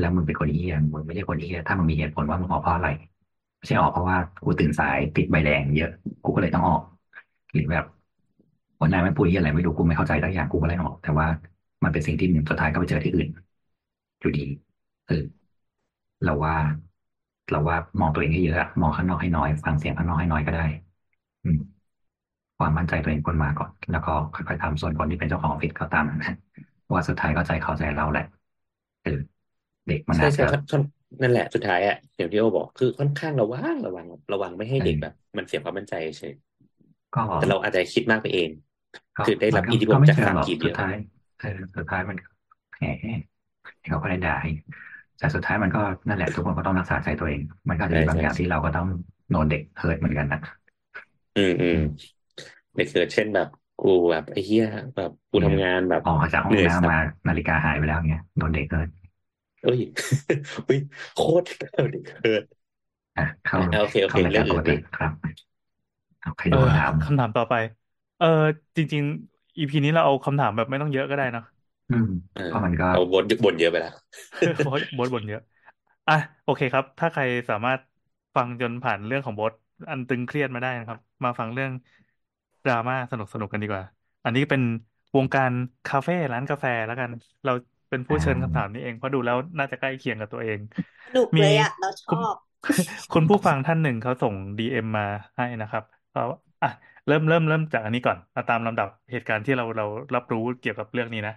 [0.00, 2.88] แล้วมึงเป็นคนเฮี้ยมึงไม่ใช่คนเฮี้ยถ้ามึงมีเหตุผลว่ามึงออกเพราะอะไร
[3.62, 5.90] ไม่ใช่ออกเพราะว่ากูตื่นสายติดใบแดงเยอะ
[6.22, 6.82] กูก็เลยต้องออก
[7.52, 7.84] หรือแบบ
[8.80, 11.26] วันนายไม่พูดเฮี้ยอะไรไม่รู้กูไม่เข้าใจสักอย่างกูก็เลยออก แต่ว่า
[11.84, 13.28] มันเป็นสิ่งที่หนึ่งสุดท้ายก็ไปเจอที่อื่น
[14.20, 14.42] อยู่ดี
[15.06, 15.14] เออ
[16.24, 16.56] เราว่า
[17.50, 20.62] เราว่ามองตัวเองให้เยอะมองข้างนอกให้น้อย ฟังเสียงข้างนอกให้น้อยก็ได้
[21.44, 21.58] อืม
[22.58, 26.06] ความมั่นใจตัวเองควรมาก่อน แล้วก็ค่อยๆทำส่วนคนที่เป็นเจ้าของออฟฟิศก็ตาม
[26.94, 28.24] ว่าสุดท้ายก็ใจเขาใจเราแหละ
[29.02, 29.10] เออ
[29.86, 30.82] เด็กมันใช่อาจใช่จะค่อน
[31.18, 36.34] นนั่นแหละสุดท้ายอะอย่างที่โอบอกคือค่อนข้างระวังระวังระวังไม่ให้เด็กใช่แบบ มันเสียความมั่นใจเฉย
[37.14, 38.50] ก็แต่เราอาจจะคิดมากไปเอง
[39.16, 40.96] ก็คือได้รับมันก็อิทธิพลก็ไม่จากเชิงสามหรอกกีบเยสุดอะท้าย
[41.40, 42.16] เออสุดท้ายมัน
[42.78, 42.84] แหม
[43.88, 44.50] เขาก็ได้ด่าให้
[45.18, 48.88] แต่สุดท้ายมันก็นั่นแหละทุกคนก็ต้องรักษาใจตัวเอง มันก็อาจจะมีบางอย่างที่เราก็ต้อง
[49.30, 50.40] โดนเด็กเฮิร์ตเหมือนกันนะ
[51.38, 51.78] อืมอืม
[52.76, 53.48] เด็กเกิดเช่นแบบ
[53.82, 58.88] กูแบบไอ้เหี้ยแบบกูทำงานแบบออกมาจากห้อเหนื่งอยสัตน้ำมาว์นาฬิกาหายไปแล้วเงี้ยโดนเด็กเฮิร์ต
[59.62, 59.80] เอ้ย
[60.66, 60.78] เฮ้ย
[61.14, 62.42] โคตรเด็กเกิด
[63.16, 65.12] อะเข้าอะโอเคโอเคเข้ารายเรื่กาอรงปอื่กนตินะครับ
[66.20, 67.54] เอาใครเอโดอนถามคำถามต่อไป
[68.16, 68.26] เออ
[68.76, 71.42] จริงๆอีพีนี้เราเอาคำถามแบบไม่ต้องเยอะก็ได้เนอะ
[71.88, 73.92] อืมเออเพราะมันก็ เราบ่นบ่นเยอะไปแล้ว
[74.58, 75.40] เพราะโบทบ่นเยอะ
[76.08, 77.80] อะโอเคครับ ถ้าใครสามารถ
[78.36, 79.52] ฟังจนผ่านเรื่องของโบท
[79.90, 81.72] อันตึงเครียดมาได้นะครับ มาฟังเรื่อง
[82.64, 83.84] ดราม่าสนุกสนุกกันดีกว่า
[84.24, 84.62] อันนี้เป็น
[85.16, 85.52] วงการ
[85.86, 87.10] คาเฟ่ร้านกาแฟแล้วกัน
[87.44, 87.52] เรา
[87.92, 90.58] เป็นผู้เชิญคำถามนี้เองเพราะดูแล้วน่าจะใกล้เคียงกับตัวเอง
[91.06, 92.36] สนุกมีเลยอะเราชคุณอบ
[93.12, 95.04] คุณผู้ฟังท่านหนึ่งเขาส่งดีเอ็มมา
[95.36, 96.22] ให้นะครับเขา
[96.62, 96.68] อะ
[97.06, 99.84] เริ่มเริ่มเริ่มจากอันนี้ก่อนเอาตามลำดับเหตุการณ์ที่เราเรา
[100.14, 101.32] รับรู้เกี่ยวกับเรื่องนี้นะ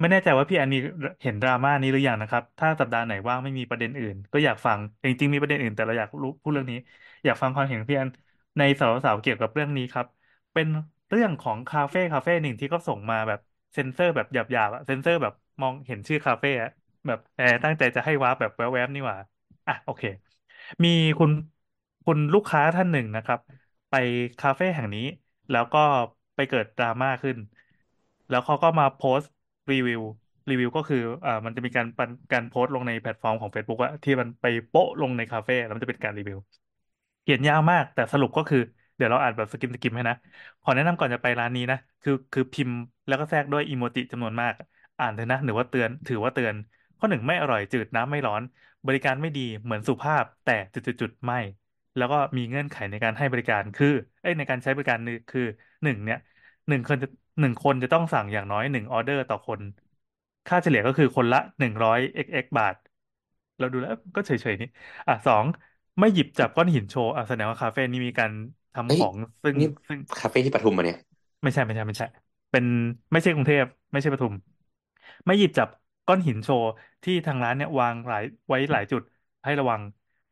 [0.00, 0.78] ไม่แน่ใจว่าพี่แอนมี
[1.22, 6.76] เห็นดราม่านี้หรือยังนะครับ ถ้าสัปดาห์ไหนว่างไม่มีประเด็นอื่น ก็อยากฟังจริงๆมีประเด็นอื่น แต่เราอยากรู้พูดเรื่องนี้
[7.24, 8.08] อยากฟังความเห็นของพี่แอน
[8.58, 10.06] ในสาวๆเกี่ยวกับเรื่องนี้ครับ
[10.52, 10.66] เป็น
[11.10, 13.40] เรื่องของคาเฟ่คาเฟ่หนึ่งที่เขาส่งมาแบบ
[13.74, 16.48] เซ็นเซอร์แบบหยาบๆอะเซ็นเซอร์แบบ มองเห็นชื่อคาเฟ่
[17.06, 19.16] แบบแอบตั้งใจจะให้ warp แบบแวบๆนี่หว่า
[19.66, 20.02] อะโอเค
[20.84, 20.88] มี
[21.18, 21.30] คุณ
[22.04, 23.38] คุณลูกค้าท่านหนึ่งนะครับ
[23.90, 23.94] ไป
[24.38, 25.00] คาเฟ่แห่งนี้
[25.50, 25.78] แล้วก็
[26.34, 27.36] ไปเกิดดราม่าขึ้น
[28.28, 29.30] แล้วเขาก็มาโพสต์
[29.70, 30.00] รีวิว
[30.48, 36.38] รีวิวก็คืออ่ามันจะมีการปันการโพสต์ลงในแพลตฟอร์มของ Facebook อะที่มันไปโปะลงในคาเฟ่แล้วมันจะเป็นการรีวิว
[37.22, 38.58] เขียนยาวมาก แต่สรุปก็คือ
[38.96, 40.14] เดี๋ยวเราอ่านแบบสกิมสกิมให้นะ
[40.62, 42.76] ขอแนะนำก่อนจะไปร้านนี้นะ คือคือพิมพ์
[43.06, 44.52] แล้วก็แทรกด้วยอีโมจิจำนวนมาก
[44.98, 46.54] อ่านเถอะนะหรือว่าเตือนถือว่าเตือน
[46.98, 48.42] ข้อหนึ่งไม่อร่อยจืดน้ำไม่ร้อน
[48.86, 51.36] บริการไม่ดีเหมือนสุภาพแต่จุดๆๆไม่
[51.96, 53.86] แล้วก็มีเงื่อนไขในการให้บริการคือ
[54.20, 55.40] เอ้ยในการใช้บริการนี่คือ
[55.82, 56.18] หนึ่งเนี่ย
[56.68, 57.06] หนึ่งคนจะ
[57.40, 59.60] หนึ่งคนจะต้องสั่งอย่างน้อยหนึ่งออเดอร์ต่อคน
[60.46, 62.74] ค่าเฉลี่ยก็คือคนละหนึ่งร้อย xx บาท
[63.58, 64.66] เราดูแล้วก็เฉยๆนี่
[65.06, 65.44] อะสอง
[66.00, 68.30] ไม่หยิบจับก้อนหินโชว์อะแสดงว่าคาเฟ่นี้มีการ
[68.74, 70.98] ทำเฮ้ยของซึ่งนี่ซึ่ง คาเฟ่ที่ปทุมมาเนี่ย
[71.42, 72.06] ไม่ใช่ไม่ใช่ไม่ใช่
[72.50, 72.64] เป็น
[73.12, 74.34] ไม่ใช่กรุงเทพไม่ใช่ปทุม
[75.26, 75.68] ไม่หยิบจับ
[76.06, 76.68] ก้อนหินโชว์
[77.02, 79.02] ที่ทางร้านเนี่ยวางหลายไว้หลายจุด
[79.44, 79.82] ให้ระวัง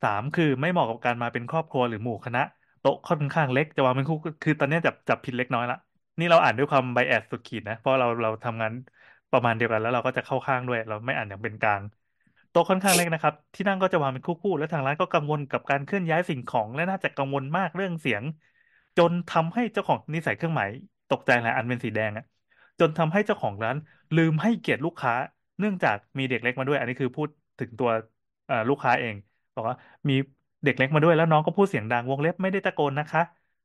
[0.03, 2.41] สามคือไม่เหมาะกับการมาเป็นครอบครัวหรือหมู่คณะ
[2.81, 5.77] โต๊ะค่อนข้างเล็กจะวางเป็นคู่คือตอนเนี้ยจับจับผิดเล็กน้อยละ
[6.19, 8.73] นี่เราอ่านด้วยความไบแอสสุดขีดนะเพราะเราเราทำงาน
[9.31, 11.83] ประมาณเดียวกันแล้วเราก็จะเข้าข้างด้วย เราไม่อ่านอย่างเป็นกลาง
[12.51, 18.23] โต๊ะค่อนข้างเล็กนะครับ ที่นั่งก็จะวางเป็นคู่ๆและทางร้านก็กังวลกับการเคลื่อนย้ายสิ่งของ และน่าจะกังวลมากเรื่องเสียง
[18.97, 20.69] จนทำให้เจ้าของนี่ใส่เครื่องหมาย
[21.09, 22.25] ตกใจหละอันเป็นสีแดงอะ
[22.79, 23.77] จนทำให้เจ้าของร้าน
[24.15, 25.13] ลืมให้เกียรติลูกค้า
[25.59, 27.91] เนื่องจากมีเด็กเล็กมาด้วย อันนี้คือพูดถึงตัว
[28.47, 29.15] เอ่อลูกค้าเอง
[29.55, 29.77] บอกว่า
[30.09, 30.15] มี
[30.65, 33.21] เด็กเล็กมาด้วยแล้วน้องก็พูดเสียงดังวงเล็บไม่ได้ตะโกนนะคะ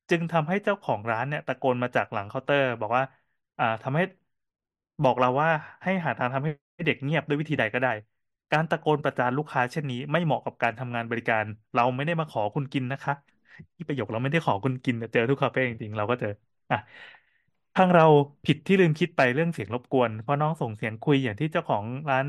[0.09, 3.03] จึงทำให้เจ้าของร้านเนี่ยตะโกนมาจากหลังเคาน์เตอร์ บอกว่า
[3.57, 4.03] อ่าทำให้
[5.03, 5.49] บอกเราว่า
[5.83, 6.51] ให้หาทางทำให้
[6.85, 7.89] เด็กเงียบด้วยวิธีใดก็ได้
[8.51, 13.13] การตะโกนประจานลูกค้าเช่นนี้ ไม่เหมาะกับการทำงานบริการ เราไม่ได้มาขอคุณกินนะคะ
[13.75, 16.27] ที่ประโยคเราไม่ได้ขอคุณกินแต่เจอทุกคาเฟ่จริงๆเราก็เจอ
[16.71, 16.77] อะ
[17.77, 18.03] ทางเรา
[18.45, 22.25] ผิดที่ลืมคิดไปเรื่องเสียงรบกวน เพราะน้องส่งเสียงคุยอย่างที่เจ้าของร้าน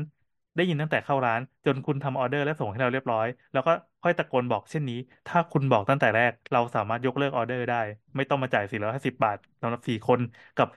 [0.55, 3.71] ได้ยินตั้งแต่เข้าร้าน จนคุณทำออเดอร์และส่งให้เราเรียบร้อย แล้วก็
[4.01, 4.95] ค่อยตะโกนบอกเช่นนี้
[5.27, 7.75] ถ้าคุณบอกตั้งแต่แรก เราสามารถยกเลิกออเดอร์ได้
[8.15, 10.19] ไม่ต้องมาจ่าย450บาทสำหรับสี่คน
[10.55, 10.67] กับ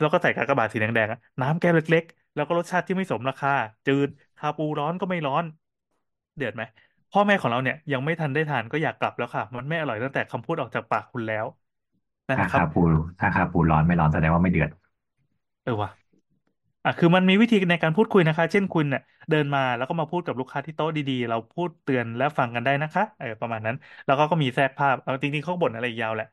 [0.00, 3.50] แล้วก็ใส่กากบาทสีแดงๆอะน้ำแก้วเล็ก ๆ แล้วก็รสชาติที่ไม่สมราคา
[3.86, 5.44] จืดคาปูร้อนก็ไม่ร้อน
[6.36, 6.62] เดือดไหม
[7.10, 11.46] พ่อแม่ของเราเนี่ยยังไม่ทันได้ทานก็อยากกลับแล้วค่ะ มันไม่อร่อยตั้งแต่คำพูดออกจากปากคุณแล้ว
[12.28, 12.80] นั่นนะครับถ้าคาปู
[13.20, 14.70] ถ้าคาปูร้อนไม่ร้อนแสดงว่าไม่เดือด
[15.62, 15.90] เออว่ะ
[16.84, 19.00] อะคือมันมีวิธีในการพูดคุยนะคะ เช่นคุณเนี่ย
[19.30, 26.26] เดินมาแล้วก็มาพูดกับลูกค้าที่โต๊ะดีๆ เราพูดเตือนและฟังกันได้นะคะเออประมาณนั้น แล้วก็ก็มีแทรกภาพเอาจริงๆเขาบ่นอะไรอีกยาวแหละ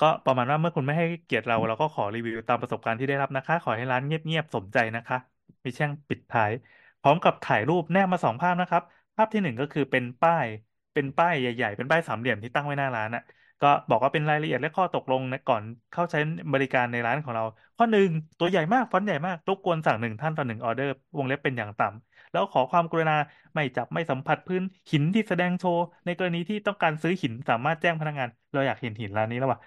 [0.00, 5.16] ก็ประมาณว่าเมื่อคุณไม่ให้เกียรติเราเราก็ขอรีวิวตามประสบการณ์ที่ได้รับนะคะ ขอให้ร้านเงียบๆสมใจนะคะ
[5.64, 6.52] มีแช่งปิดท้าย
[7.00, 8.82] พร้อมกับถ่ายรูปแนบมาสองภาพนะครับ
[9.16, 10.46] ภาพที่หนึ่งก็คือเป็นป้าย
[10.92, 13.22] เป็นป้ายใหญ่ ๆ เป็นป้ายสามเหลี่ยมที่ตั้งไว้หน้าร้านน่ะ
[13.60, 16.18] ก็บอกว่าเป็นรายละเอียดและข้อตกลงในก่อนเข้าใช้
[16.52, 17.44] บริการในร้านของเรา
[17.76, 23.14] ข้อหนึ่งตัวใหญ่มากฟอนต์ใหญ่มากรบกวนสั่งหนึ่งท่านต่อหนึ่งออเดอร์วงเล็บเป็นอย่างต่ำแล้วขอความกรุณา
[23.54, 29.60] ไม่จับไม่สัมผัสพื้นหินที่แสดงโชว์ในกรณีที่ต้องการซื้อหินสามารถแจ้งพนักงาน เราอยากเห็นหินร้านนี้แล้วว่ะ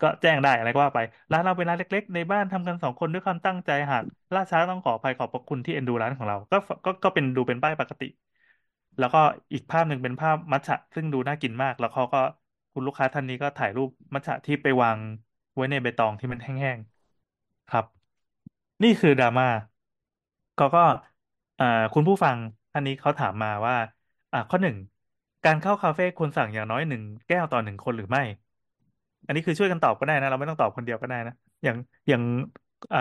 [0.00, 1.00] ก็แจ้งได้อะไรก็ว่าไป
[1.32, 4.02] ร้านเราเป็นร้านเล็ก ๆ ในบ้านทำกันสองคนด้วยความตั้งใจหาก
[4.34, 8.04] ล่าช้าต้องขออภัยขอบพระคุณที่เอ็นดูร้านของเรา ก็ก็ก็เป็นดูเป็นป้ายปกติ
[8.98, 9.18] แล้วก็
[9.52, 12.18] อีกภาพหนึ่งเป็นภาพมัทฉะซึ่งดูน่ากินมาก แล้วเขาก็
[12.74, 14.98] คุณลูกค้าท่านนี้ก็ถ่ายรูปมัทฉะที่ไปวาง
[15.54, 17.84] ไว้ในใบตองที่มันแห้งๆครับ
[18.82, 19.46] นี่คือดราม่า
[20.54, 20.80] เขาก็
[21.58, 22.38] อ่าคุณผู้ฟัง
[22.72, 23.74] ท่านนี้เขาถามมาว่า
[24.32, 24.76] อ่าข้อหนึ่ง
[25.44, 28.20] การเข้าคาเฟ่ควรสั่งอย่างน้อยหนึ่งแก้วต่อหนึ่งคนหรือไม่
[29.26, 31.32] อันนี้คือช่วยกันตอบก็ได้นะ เราไม่ต้องตอบคนเดียวก็ได้นะ
[31.64, 31.76] อย่าง
[32.08, 32.22] อย่าง
[32.92, 32.98] อ่า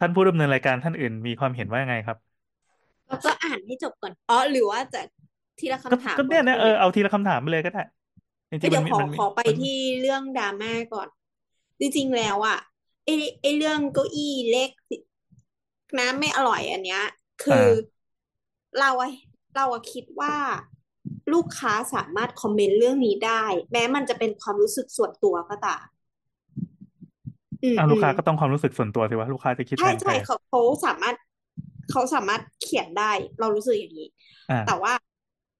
[0.00, 2.18] ท่านผู้ดำเนินรายการท่านอื่นมีความเห็นว่ายังไงครับ
[3.08, 5.00] แล้วก็อ่านให้จบก่อนอ๋อหรือว่าจะ
[5.58, 7.80] ทีละก็คำถามก็ก่เนี่อยนนะเออเอาทีละคำถามไปเลยก็ได้
[8.52, 11.08] จริเอ้ยงๆเดี๋มัยวนมีขอมันมีขอไปมันที่เรื่องดราม่าก่อน
[11.80, 12.58] จริงๆแล้วอะ
[13.04, 14.70] ไอ้ไอ้เรื่องเก้าอี้เล็ก
[15.98, 17.02] น้ำไม่อร่อยอันเนี้ย
[17.42, 17.66] คือ
[18.78, 19.10] เราอะ
[19.54, 20.34] เราอะคิดว่า
[21.32, 25.84] ลูกค้าสามารถคอมเมนต์เรื่องนี้ได้ แม้มันจะเป็นความรู้สึกส่วนตัวก็ตาม
[27.62, 31.16] อืมอ่าลูกค้าอืมก็ต้องความรู้สึกส่วนตัวสิว่าลูกค้าจะคิดแทใช่นใครใช่เขาเขาสามารถ
[31.90, 34.08] เขาสามารถเขียนได้ เรารู้สึกอย่างนี้
[34.48, 34.92] อ่าแต่ว่า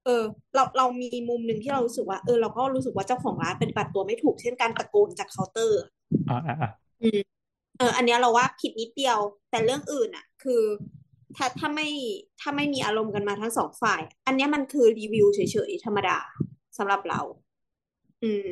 [0.05, 0.23] เออ
[0.55, 5.83] เราเรามีมุมหนึ่งที่เรารู้สึกว่าเออเราก็รู้สึกว่าเจ้าของร้านปฏิบัติตัวไม่ถูกเช่นการตะโกนจากเคาน์เตอร์
[6.31, 6.71] อ่าอ่าอ่า
[7.03, 7.21] อืม
[7.79, 9.19] เออ อันเนี้ยเราว่าผิดนิดเดียว
[9.51, 10.63] แต่เรื่องอื่นอะ คือ
[11.37, 11.89] ถ้าถ้าไม่
[12.41, 16.19] ถ้าไม่มีอารมณ์กันมาทั้งสองฝ่าย อันเนี้ยมันคือรีวิวเฉยๆธรรมดา
[16.79, 17.21] สำหรับเรา
[18.23, 18.51] อืม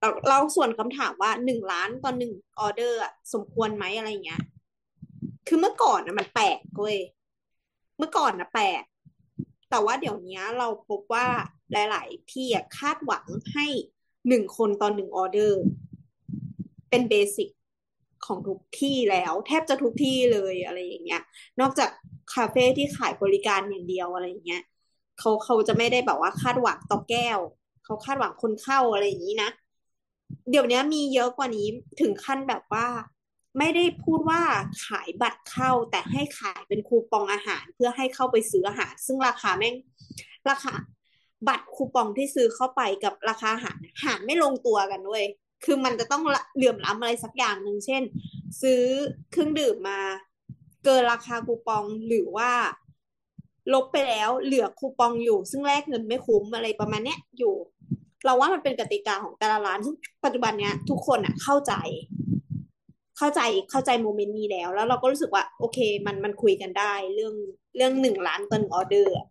[0.00, 4.42] เราเราส่วนคำถามว่าหนึ่งล้านต่อหนึ่งออเดอร์อะสมควรไหมอะไรเงี้ย
[5.48, 6.98] คือเมื่อก่อนนะมันแปลกเว้ย
[7.98, 8.82] เมื่อก่อนนะแปลก
[9.72, 11.26] แต่ว่าเดี๋ยวนี้เราพบว่า
[11.72, 12.46] หลาย ๆ ที่
[12.78, 13.66] คาดหวังให้
[14.28, 15.62] หนึ่งคนต่อหนึ่งออเดอร์
[16.90, 17.48] เป็นเบสิก
[18.26, 21.22] ของทุกที่แล้วแทบจะทุกที่เลยอะไรอย่างเงี้ย
[21.60, 21.90] นอกจาก
[22.34, 24.62] คาเฟ่ที่ขายบริการอย่างเดียวอะไรอย่างเงี้ย
[25.18, 27.38] เขาเขาจะไม่ได้แบบว่าคาดหวังต่อแก้ว
[27.84, 29.50] เขาคาดหวังคนเข้าอะไรอย่างนี้นะ
[30.50, 31.66] เดี๋ยวนี้มีเยอะกว่านี้
[32.00, 32.86] ถึงขั้นแบบว่า
[33.58, 34.42] ไม่ได้พูดว่า
[34.86, 39.74] ขายบัตรเข้าแต่ให้ขายเป็นคูปองอาหาร เพื่อให้เข้าไปซื้ออาหาร ซึ่งราคาแม่ง
[40.50, 40.72] ราคา
[41.48, 45.24] บัตรคูปองที่ซื้อเข้าไปกับราคาอาหารหารไม่ลงตัวกันด้ย
[45.64, 46.22] คือมันจะต้อง
[46.56, 48.02] เหลื่อมล้ำอะไรสักอย่างหนึ่งเช่น
[48.62, 48.82] ซื้อ
[49.30, 50.00] เครื่องดื่มมา
[50.84, 52.50] เกินราคาคูปองหรือว่า
[53.74, 57.54] ลบไปแล้วเหลือคูปองอยู่ ซึ่งแลกเงินไม่คุ้มอะไรประมาณเนี้ยอยู่
[58.24, 61.72] เราว่ามันเป็นกติกาของแต่ละร้านซึ่งปัจจุบันเนี้ยทุกคนอะเข้าใจ
[63.24, 67.34] เข้าใจเข้าใจโมเมนต์นี้แล้ว แล้วเราก็รู้สึกว่าโอเค มันมันคุยกันได้ เรื่อง
[67.76, 69.26] เรื่องหนึ่งล้านต่อหนึ่งออเดอร์อะ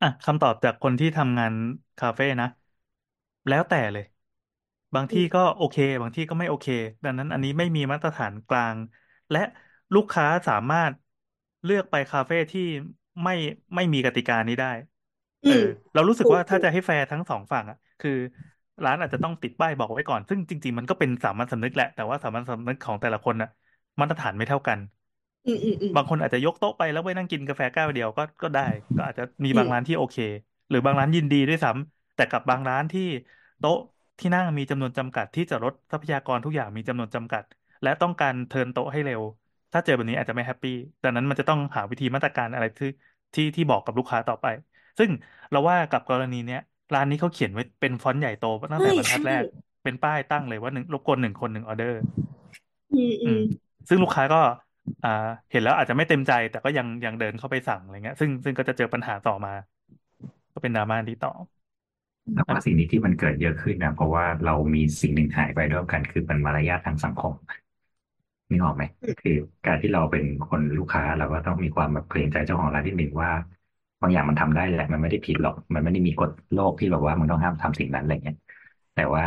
[0.00, 1.52] อะคำตอบจากคนที่ทำงาน
[1.98, 2.46] คาเฟ่นะ
[3.46, 4.04] แล้วแต่เลย
[4.94, 6.66] บางที่ก็โอเค บางที่ก็ไม่โอเค
[7.04, 8.76] ดังนั้นอันนี้ไม่มีมาตรฐานกลาง
[9.30, 9.38] และ
[9.94, 10.94] ลูกค้าสามารถ
[11.64, 12.60] เลือกไปคาเฟ่ที่
[13.22, 13.32] ไม่
[13.74, 14.66] ไม่มีกติกานี้ได้
[15.44, 15.62] อืเออม
[15.92, 18.10] เรารู้สึกถูกว่าถ้าถูกจะให้แฟร์ทั้งสองฝั่งอะ คือ
[18.84, 23.48] ร้านอาจจะต้องติดป้ายบอกไว้ก่อน ซึ่งจริง ๆ มันก็เป็นสามัญสำนึกแหละ แต่ว่าสามัญสำนึกของแต่ละคนน่ะ
[24.00, 24.78] มาตรฐานไม่เท่ากัน
[25.46, 28.60] อืมอืมอืมบางคนอาจจะยกโต๊ะไปแล้วไปนั่งกินกาแฟแก้วเดียวก็ก็ได้
[28.94, 30.16] ก็อาจจะมีอืมบางร้านที่โอเค
[30.68, 33.02] หรือบางร้านยินดีด้วยซ้ำแต่กับบางร้านที่
[33.58, 33.76] โต๊ะ
[34.18, 37.44] ที่นั่งมีจำนวนจำกัดที่จะลดทรัพยากรทุกอย่างมีจำนวนจำกัด
[37.82, 39.22] และต้องการ turn โต๊ะให้เร็ว
[39.72, 40.70] ถ้าเจอแบบนี้อาจจะไม่ happy
[41.02, 42.88] ดังนั้นมันจะต้องหาวิธีมาตรการอะไรที่
[43.34, 44.46] ที่ที่บอกกับลูกค้าต่อไป
[44.98, 45.10] ซึ่ง
[45.50, 46.58] เราว่ากับกรณีเนี้ย
[46.94, 48.42] ร้านนี้เขาเขียนไว้เป็นฟอนต์ใหญ่โต
[48.72, 49.44] ตั้งแต่ใช่บรรทัดใช่แรก
[49.82, 51.98] เป็นป้ายตั้งเลยว่าหนึ่งรบกวนหนึ่งคนหนึ่งออเดอร์
[52.92, 53.38] อืมอือืมม
[53.88, 54.36] ซึ่งลูกค้าก็
[55.02, 55.08] อ่า
[55.50, 59.50] เห็นแล้วอาจจะไม่เต็มใจ แต่ก็ยังยังเดินเข้าไปสั่งอะไรเงี้ย ซึ่งซึ่งก็จะเจอปัญหาต่อมา
[60.52, 61.30] ก็เป็นดราม่าที่ต่อ
[62.34, 67.32] แต่ว่าสิ่งนี้ที่มันเกิดเยอะขึ้นนะเพราะว่าเรามีสิ่งหนึ่งหายไปร่วมกันคือเป็นมารยาททางสังคม
[68.50, 69.36] นึกออกไหมอืมคือ
[69.66, 73.30] การที่เราเป็นคนลูกค้าเราก็ต้องมีความแบบเกรงใจเจ้าของร้านที่หนึ่งว่า
[74.02, 78.36] บางอย่างมันทำได้แหละ มันไม่ได้ผิดหรอก มันไม่ได้มีกฎโลกที่แบบว่ามึงต้องห้ามทำสิ่งนั้นอะไรเงี้ย
[78.94, 79.22] แต่ว่า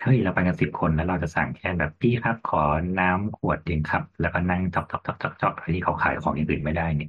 [0.00, 2.58] เฮ้ยเราไปกันสิบคนแล้วเราจะสั่งแค่แบบพี่ครับขอ
[2.98, 7.08] น้ำขวดเดียวครับ แล้วก็นั่งจอกจอกจอกจอกจอกที่เขาขายของอย่างอื่นไม่ได้เนี่ย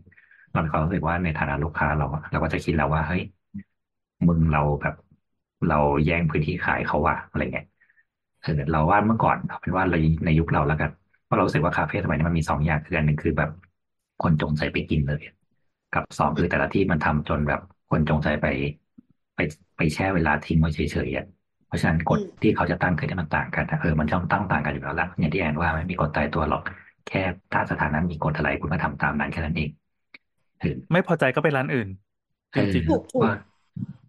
[0.51, 3.21] เราเขารู้สึกว่าในฐานะลูกค้าเราเราก็จะคิดแล้วว่าเฮ้ย
[4.27, 4.93] มึงเราแบบ
[5.67, 5.75] เรา
[6.05, 7.65] แย่งพื้นที่ขายเขาว่ะอะไรเงี้ย
[8.41, 9.95] เออเราว่าเมื่อก่อนเอาเป็นว่าเรา
[10.25, 10.89] ในยุคเราแล้วกัน
[11.23, 13.49] เพราะเรารู้สึกว่าคาเฟ่สมัยนี้มันมีสองอย่างคืออันหนึ่งคือแบบ
[14.19, 15.21] คนจงใจไปกินเลย
[15.91, 17.59] กับสองคือแต่ละที่มันทำจนแบบ
[17.89, 18.45] คนจงใจไป
[19.35, 19.39] ไป
[19.77, 21.25] ไปแช่เวลาทิ้งไว้เฉยๆอะ
[21.65, 26.61] เพราะฉะนั้นกฎอืมที่เขาจะตั้งขึ้นเนี่ยมันต่างกันนะเออมันช่องตั้งต่างกันอยู่แล้วละอย่างที่แอนว่าไม่มีกฎตายตัวหรอก
[27.05, 27.19] แค่
[27.51, 29.69] ถ้าสถานะมีกฎอะไรคุณก็ทำตามนั้นแค่นั้นเอง
[30.59, 31.89] เออไม่พอใจก็ไปร้านอื่น
[32.51, 33.31] เอจอริงถูกถูกว่า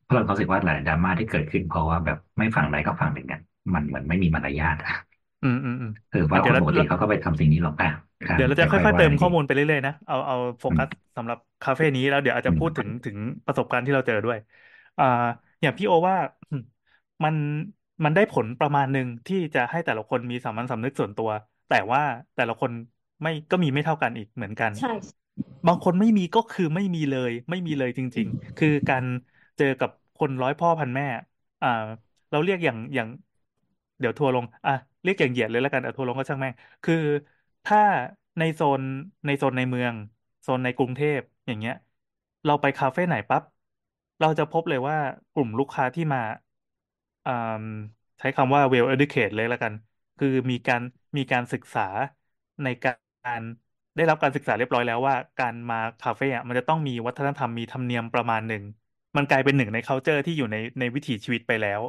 [0.05, 3.41] เพราะเรารู้สึกว่าหลายดราม่าที่เกิดขึ้นเพราะว่าแบบไม่ฝั่งใดก็ฝั่งหนึ่งอะ
[3.75, 5.10] มันเหมือนไม่มีมารยาทอะๆ
[5.43, 7.89] อืมอืมอืมเออว่าอะคเดี๋ยวนเราปกติเขาก็ไปทำสิ่งนี้หรอกอะ
[8.23, 14.39] ครับเดี๋ยวเราจะค่ค่อยอยๆๆเติว่ามอีกข้อทีมูลไปเรื่อยๆนะเอาเอาโฟกัสสำหรับคาเฟ่นี้แล้วเดี๋ยวอาจจะพูดถึงถึงประสบการณ์ที่เราเจอด้วย
[14.99, 15.05] อ่า
[15.63, 16.17] อย่างพี่โอว่า
[17.25, 17.35] มัน
[18.05, 21.31] มันได้ผลประมาณหนึ่งที่จะให้แต่ละคนมีสามัญสำนึกส่วนตัว
[21.69, 22.01] แต่ว่า
[22.35, 22.71] แต่ละคน
[23.23, 24.87] ไม่ก็มีไม่เท่ากันอีกเหมือนกัน ใช่
[25.67, 29.05] บางคนไม่มีก็คือไม่มีเลย ไม่มีเลยจริง ๆ คือการ
[29.57, 31.05] เจอกับคนร้อยพ่อพันแม่
[31.61, 31.69] อ่า
[32.31, 33.09] เราเรียกอย่างอย่าง
[33.99, 34.73] เดี๋ยวทัวร์ลง อะ
[35.03, 36.95] เรียกอย่างเหยียดเลยแล้วกันอะทัวร์ลงก็ช่างแม่งคือ
[37.65, 37.79] ถ้า
[38.39, 38.83] ในโซน
[39.27, 39.95] ในโซนในเมือง
[40.43, 41.75] โซนในกรุงเทพอย่างเงี้ย
[42.45, 43.43] เราไปคาเฟ่ไหนปั๊บ
[44.21, 44.97] เราจะพบเลยว่า
[45.33, 46.19] กลุ่มลูกค้าที่มา
[47.25, 47.31] อ่า
[48.19, 49.73] ใช้คำว่า well educated เลยแล้วกัน
[50.17, 50.83] คือมีการ
[51.17, 51.81] มีการศึกษา
[52.63, 52.91] ในกา
[53.41, 53.43] ร
[53.97, 58.63] ได้รับการศึกษาเรียบร้อยแล้วว่า การมาคาเฟ่อะมันจะต้องมีวัฒนธรรมมีธรรมเนียมประมาณหนึ่ง
[59.17, 61.81] มันกลายเป็นหนึ่งใน culture ที่อยู่ในในวิถีชีวิตไปแล้ว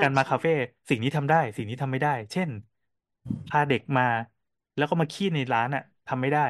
[0.00, 0.50] การมาใช่คาเฟ่
[0.88, 2.50] สิ่งนี้ทำได้ สิ่งนี้ทำไม่ได้ เช่น
[3.48, 4.02] พาเด็กมา
[4.76, 6.40] แล้วก็มาขี้ในร้านอะทำไม่ได้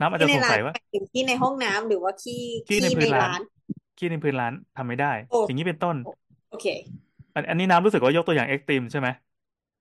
[0.00, 3.40] น้ำอาจที่จะในสงร้าสันยว่าหมายถึงที่ในห้องน้ำหรือว่าขี้ขี้ในขี้พื้ในนร้านร้าน
[3.96, 5.96] ขี้ในพื้นร้านทำไม่ได้โอ้อย่างนี้เป็นต้น
[6.50, 6.66] โอเค
[7.34, 9.08] อันอันนี้น้ำรู้สึกว่ายกตัวอย่างเอ็กตรีมใช่ไหม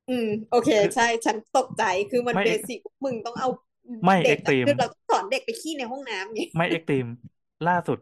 [0.08, 3.48] อืม โอเคคือใช่ ฉันตกใจคือมันไม่เบสิกมึงต้องเอา
[4.06, 7.06] ไม่เด็เอ็กกตรีอะมคือเราต้องสอนเด็กไปขี้ในห้องน้ำไงไม่เอ็กตรีม
[7.66, 7.98] ล่าสุด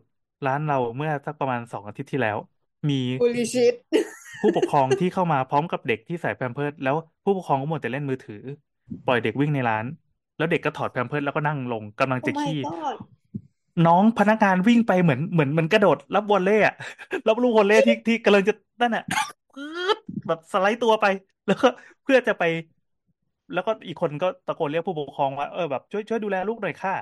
[0.45, 2.38] ร้านเราเมื่อสักประมาณสองอาทิตย์ที่แล้ว
[2.90, 3.76] มีบุลิชิต
[4.41, 8.41] ผู้ปกครองที่เข้ามาพร้อมกับเด็กที่ใส่แพมเพิร์สแล้วผู้ปกครองก็หมดแต่เล่นมือถือ
[9.07, 9.85] ปล่อยเด็กวิ่งในร้าน
[10.38, 12.95] แล้วเด็กก็ถอดแพมเพิร์สแล้วก็นั่งลงกำลังโอ้จะ my ขี้ god
[13.88, 16.76] น้องพนักงานวิ่งไปเหมือนเหมือนเหมือนกระโดดรับวอลเลย์อะ
[17.27, 19.05] รับลูกวอลเลย์ที่ที่กำลังจะนั่นอะ
[19.55, 19.97] ปื๊ด
[20.27, 21.05] แบบสไลด์ตัวไป
[21.47, 21.68] แล้วก็
[22.03, 22.43] เพื่อจะไป
[23.53, 26.95] แล้วก็อีกคนก็ตะโกนเรียกผู้ปกครองว่าเออแบบช่วยช่วยดูแลลูกหน่อยค่ะ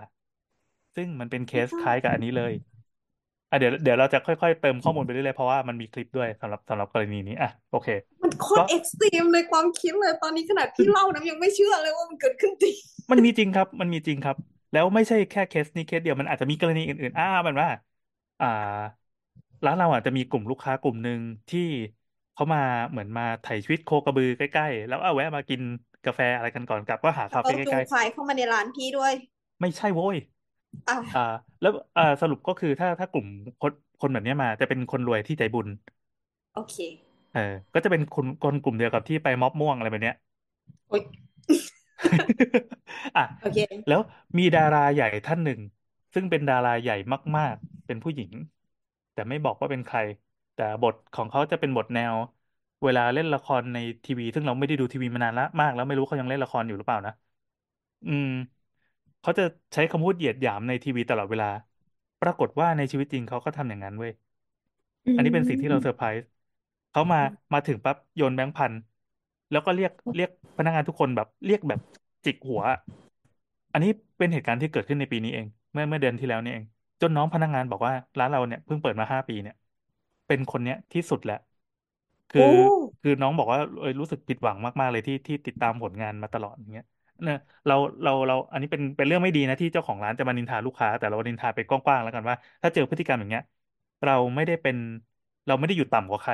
[0.96, 2.54] ซึ่งมันเป็นเคสคล้ายกับอันนี้เลย
[3.50, 7.88] อะเดี๋ยวเดี๋ยวเราจะค่อยๆ เติมข้อมูลไปเรื่อยๆเพราะว่ามันมีคลิปด้วยสำหรับสำหรับกรณีนี้อะโอเค
[8.22, 12.76] มันโคตก็รเอ็กซ์ตรีมในความคิดเลยตอนนี้ขนาดพี่เล่านะยังไม่เชื่อเลยว่ามันเกิดขึ้นจริง
[13.12, 14.36] มันมีจริงครับ มันมีจริงครับ
[14.72, 17.70] แล้วไม่ใช่แค่เคสนี้เคสเดียวมันอาจจะมีกรณีอื่นๆอ้ามันว่า
[18.40, 18.46] อ่า
[19.66, 21.20] ร้านเราอาจจะมีกลุ่มลูกค้ากลุ่มหนึ่ง
[21.50, 21.60] ที่
[22.34, 22.60] เขามา
[22.90, 25.62] เหมือนมาไถ่ชีวิตโคกระบือใกล้ๆ แล้วเอาแวะมากิน
[26.04, 30.18] กาแฟอะไรกันก่อนกลับก็หาคาเราเฟ่จูใกงล้ควายเข้ามาในร้านพี่ด้วยๆไม่ใช่โว้ย
[30.88, 31.20] อะอ่า
[31.62, 33.28] แล้วอ่าสรุปก็คือถ้าถ้ากลุ่ม
[33.60, 35.68] คนคนแบบเนี้ยมา จะเป็นคนรวยที่ใจบุญ
[36.54, 36.76] โอเค
[37.32, 37.40] เออ
[37.74, 40.16] ก็จะเป็นคนคนกลุ่มเดียวกับที่ไปม็อบม่วงอะไรแบบเนี้ย
[40.90, 41.02] โอ๊ย
[43.16, 44.00] อะโอเค แล้ว
[44.38, 45.60] มีดาราใหญ่ท่านหนึ่ง
[46.14, 46.94] ซึ่งเป็นดาราใหญ่
[47.38, 48.32] มากๆ เป็นผู้หญิง
[49.14, 50.00] แต่ไม่บอกว่าเป็นใคร
[50.54, 52.16] แต่บทของเขาจะเป็นบทแนว
[52.84, 57.14] เวลาเล่นละครในทีวี ซึ่งเราไม่ได้ดูทีวีมานานละมาก แล้วไม่รู้เขายังเล่นละครอยู่หรือเปล่านะ
[58.06, 58.26] อืม
[59.22, 59.44] เขาจะ
[59.74, 61.48] ใช้คำพูดเหยียดหยามในทีวีตลอดเวลา
[62.22, 64.12] ปรากฏว่าในชีวิตจริงเขาก็ทำอย่างนั้นเว้ย
[65.06, 66.28] อือันนี้เป็นสิ่งที่เราเซอมร์ไพรส์
[66.92, 67.20] เขามา
[67.54, 68.74] มาถึงปั๊บโยนแบงค์พัน
[69.50, 71.80] แล้วก็เรียกเรียกพนักงานทุกคนแบบเรียกแบบ
[72.24, 72.62] จิกหัว
[73.74, 76.66] อันนี้เป็นเหตุการณ์ที่เกิดขึ้นในปีนี้เอง เมื่อเมื่อเดือนที่แล้วนี่เอง
[77.02, 79.56] จนน้องพนักงานบอกว่าร้านเราเนี่ยเพิ่งเปิดมาห้าปีเนี่ย
[80.28, 81.36] เป็นคนเนี้ยที่สุดแล้ว
[82.30, 82.46] คืโอ้อ
[83.02, 87.74] คือน้องบอกว่าเออรู้สึกผิดหวังมากๆเลยที่ที่ติดตามผลงานมาตลอดอย่างเงี้ยเนี่ยเรา
[88.04, 93.44] เราเราอันนี้เป็นเป็นเรื่องไม่ดีนะที่เจ้าของร้านจะมานินทาลูกค้า แต่เรานินทาไปกว้างๆแล้วกันว่า ถ้าเจอพฤติกรรมอย่างเงี้ย
[94.04, 94.76] เราไม่ได้เป็น
[95.48, 96.34] เราไม่ได้อยู่ต่ำกว่าใคร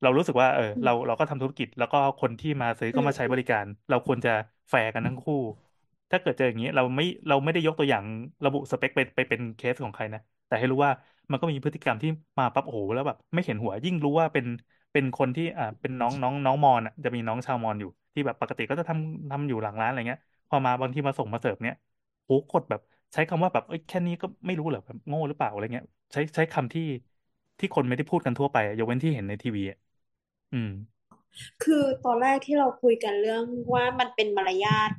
[0.00, 4.30] เรารู้สึกว่าเออเราเราก็ทำธุรกิจ แล้วก็คนที่มาซื้อก็มาใช้บริการ เราควรจะ
[4.68, 5.34] แฟร์กันทั้งคู่
[6.10, 8.04] ถ้าเกิดเจออย่างนี้เราไม่เราไม่ได้ยกตัวอย่าง
[8.44, 10.92] ระบุสเปคไปไปเป็นเคสของใครนะแต่ให้รู้ว่า
[11.30, 14.46] มันก็มีพฤติกรรมที่มาปั๊บโอ้โหแล้วแบบไม่เห็นหัวยิ่งรู้ว่าเป็น
[14.92, 21.74] เป็นคนที่อ่าเป็นน้องน้องน้องมอญอะจะมีน้องชาวมอญอยู่ ที่แบบปกติก็จะทำทำอยู่หลังร้านอะไรเงี้ย พอมาบางทีมาส่งมาเสิร์ฟเนี้ย
[22.24, 22.80] โหกดแบบ
[23.12, 26.82] ใช้คำว่าแบบเอ้ยแค่นี้ก็ไม่รู้เหรอแบบโง่หรือเปล่าอะไรเงี้ย ใช้ใช้คำที่
[27.58, 29.78] ที่คนไม่ได้พูดกันทั่วไปยกเว้นที่เห็นในทีวีอะ
[30.52, 30.68] อืม
[31.62, 33.44] คือตอนแรกที่เราคุยกันเรื่อง
[33.74, 34.90] ว่ามันเป็นมารยาท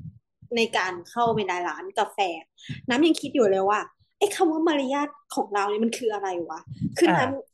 [0.55, 2.17] ในการเข้าไปในร้านกาแฟ
[2.89, 3.79] น้ำยังคิดอยู่เลยว่า
[4.19, 6.59] ไอ้คำว่ามารยาทของเราเนี่ยมันคืออะไรวะ
[6.97, 7.52] คือน้ำ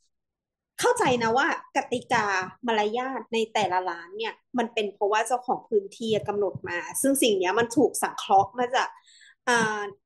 [0.80, 1.46] เข้าใจนะว่า
[1.76, 2.24] กติกา
[2.66, 8.88] มารยาทในแต่ละร้านเนี่ย มันเป็นเพราะว่าเจ้าของพื้นที่กำหนดมา ซึ่งสิ่งนี้มันถูกสังเคราะห์มาจาก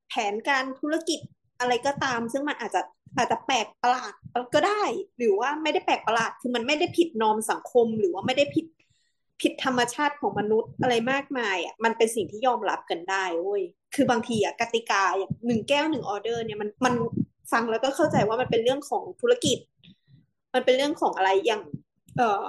[0.09, 1.19] แผนการธุรกิจ
[1.59, 2.81] อะไรก็ตาม ซึ่งมันอาจจะ
[3.17, 4.13] อาจจะแปลกประหลาด
[4.53, 4.83] ก็ได้
[5.17, 8.65] หรือว่าไม่ได้แปลกประหลาดคือมันไม่ได้ผิดนอมสังคม หรือว่าไม่ได้ผิด
[9.41, 13.63] ผิดธรรมชาติของมนุษย์อะไรมากมายอะมันเป็นสิ่งที่ยอมรับกันได้เว้ย
[13.95, 16.93] คือบางทีอะกติกาอย่างหนึ่งแก้วหนึ่งออเดอร์เนี่ยมันมัน
[17.51, 19.57] ฟังแล้วก็เข้าใจว่ามันเป็นเรื่องของธุรกิจ
[20.55, 21.61] มันเป็นเรื่องของอะไรอย่าง
[22.17, 22.43] เอ่อ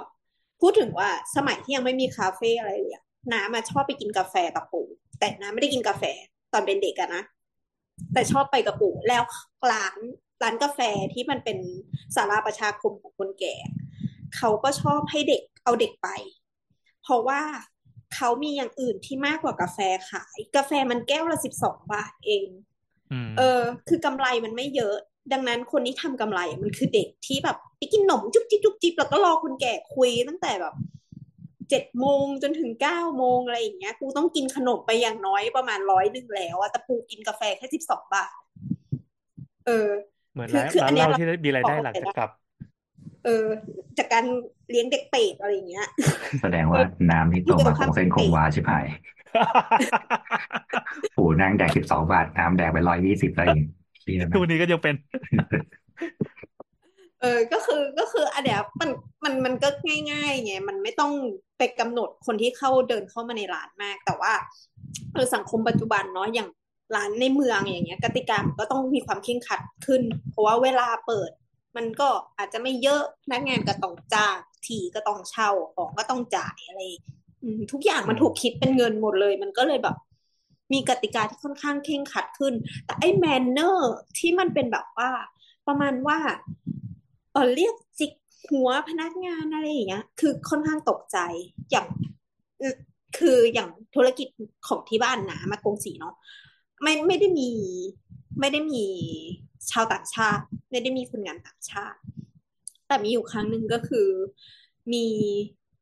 [0.61, 4.87] พูดถึงว่าสมัยที่ยังไม่มีคาเฟ่อะไรเลยอะน้ามาชอบไปกินกาแฟกับปู่
[5.19, 6.03] แต่น้าไม่ได้กินกาแฟ
[6.53, 7.23] ตอนเป็นเด็กอะนะ
[8.13, 9.23] แต่ชอบไปกับปู่แล้ว
[9.71, 9.97] ร้าน
[10.43, 10.79] ร้านกาแฟ
[11.13, 11.57] ที่มันเป็น
[12.15, 13.55] ศาลาประชาคมของคนแก่
[14.37, 16.09] เขาก็ชอบให้เด็กเอาเด็กไป
[17.03, 17.41] เพราะว่า
[18.15, 19.79] เขามีอย่างอื่นที่มากกว่ากาแฟ
[20.09, 22.47] ขาย กาแฟมันแก้วละสิบสองบาทเอง
[23.11, 24.97] อืมเออ คือกำไรมันไม่เยอะ
[25.31, 30.75] ดังนั้นคนที่ทำกำไรอะมันคือเด็กที่แบบไปกินขนมจุ๊บจิ๊บจุ๊บจิ๊บแล้วก็รอคนแก่คุยตั้งแต่แบบ
[31.69, 38.31] เจ็ดโมงจนถึงเก้าโมงอะไรอย่างเงี้ยกูต้องกินขนมไปอย่างน้อยประมาณร้อยหนึ่งแล้วอะแต่กูกินกาแฟแค่สิบสองบาท
[39.65, 39.89] เออ
[40.33, 42.29] เหมือนคือร้านคือร้าอันนเนี้เหยล้าเราที่ได้มีรายพอได้หเข้าลังใจจากได้กลับ
[43.25, 43.45] เออ
[43.97, 44.25] จากการ
[44.69, 45.85] เลี้ยงเด็กเป็ดอะไรอย่างเงี้ย
[46.41, 46.81] แสดงว่า
[47.11, 48.85] น้ำนี่ลูโตกเอมาลคข้างงเส้นคเป็งดวาชิบหาย
[51.15, 53.71] โอ้นั่งแดกสิบสองบาท น้ำแดกไปร้อยยี่สิบอะไรอย่างเงี้ย
[54.07, 54.95] เชี่ยทุนะกนี้ก็ยังเป็น
[57.21, 58.89] เออ ก็คือก็คืออันเนี้ยมัน
[59.23, 59.69] มันมันก็
[60.11, 61.13] ง่ายๆไงมันไม่ต้อง
[61.57, 64.33] ไปกำหนดคนที่เข้าเดินเข้ามาในร้านมาก แต่ว่า
[65.13, 66.49] เออสังคมปัจจุบันเนาะอย่าง
[66.95, 70.01] ร้านในเมืองอย่างเงี้ย กติกามันก็ต้องมีความเคร่งครัดขึ้น
[70.31, 71.29] เพราะว่าเวลาเปิด
[71.77, 76.81] มันก็อาจจะไม่เยอะพนักงานก็ต้องจ้างทีก็ต้องเช่าของก็ต้องจ่ายอะไร
[77.43, 79.95] อืมทุกอย่างมันอืมถูกคิดเป็นเงินหมดเลย มันก็เลยแบบ
[80.73, 82.53] มีกติกาที่ค่อนข้างเคร่งครัดขึ้น
[82.85, 85.09] แต่ไอ้แมนเนอร์ที่มันเป็นแบบว่า
[85.67, 86.19] ประมาณว่า
[87.31, 88.11] เออเรียกจิก
[88.49, 91.17] หัวพนักงานอะไรอย่างเงี้ย คือค่อนข้างตกใจ
[91.71, 91.87] อย่าง
[93.17, 94.27] คืออย่างธุรกิจ
[94.67, 96.15] ของที่บ้านนะมากงสีเนาะ
[96.83, 97.49] ไม่ไม่ได้มี
[98.39, 98.85] ไม่ได้มี
[99.71, 101.99] ชาวต่างชาติ ไม่ได้มีคนงานต่างชาติ
[102.87, 104.07] แต่มีอยู่ครั้งหนึ่งก็คือ
[104.93, 105.05] มี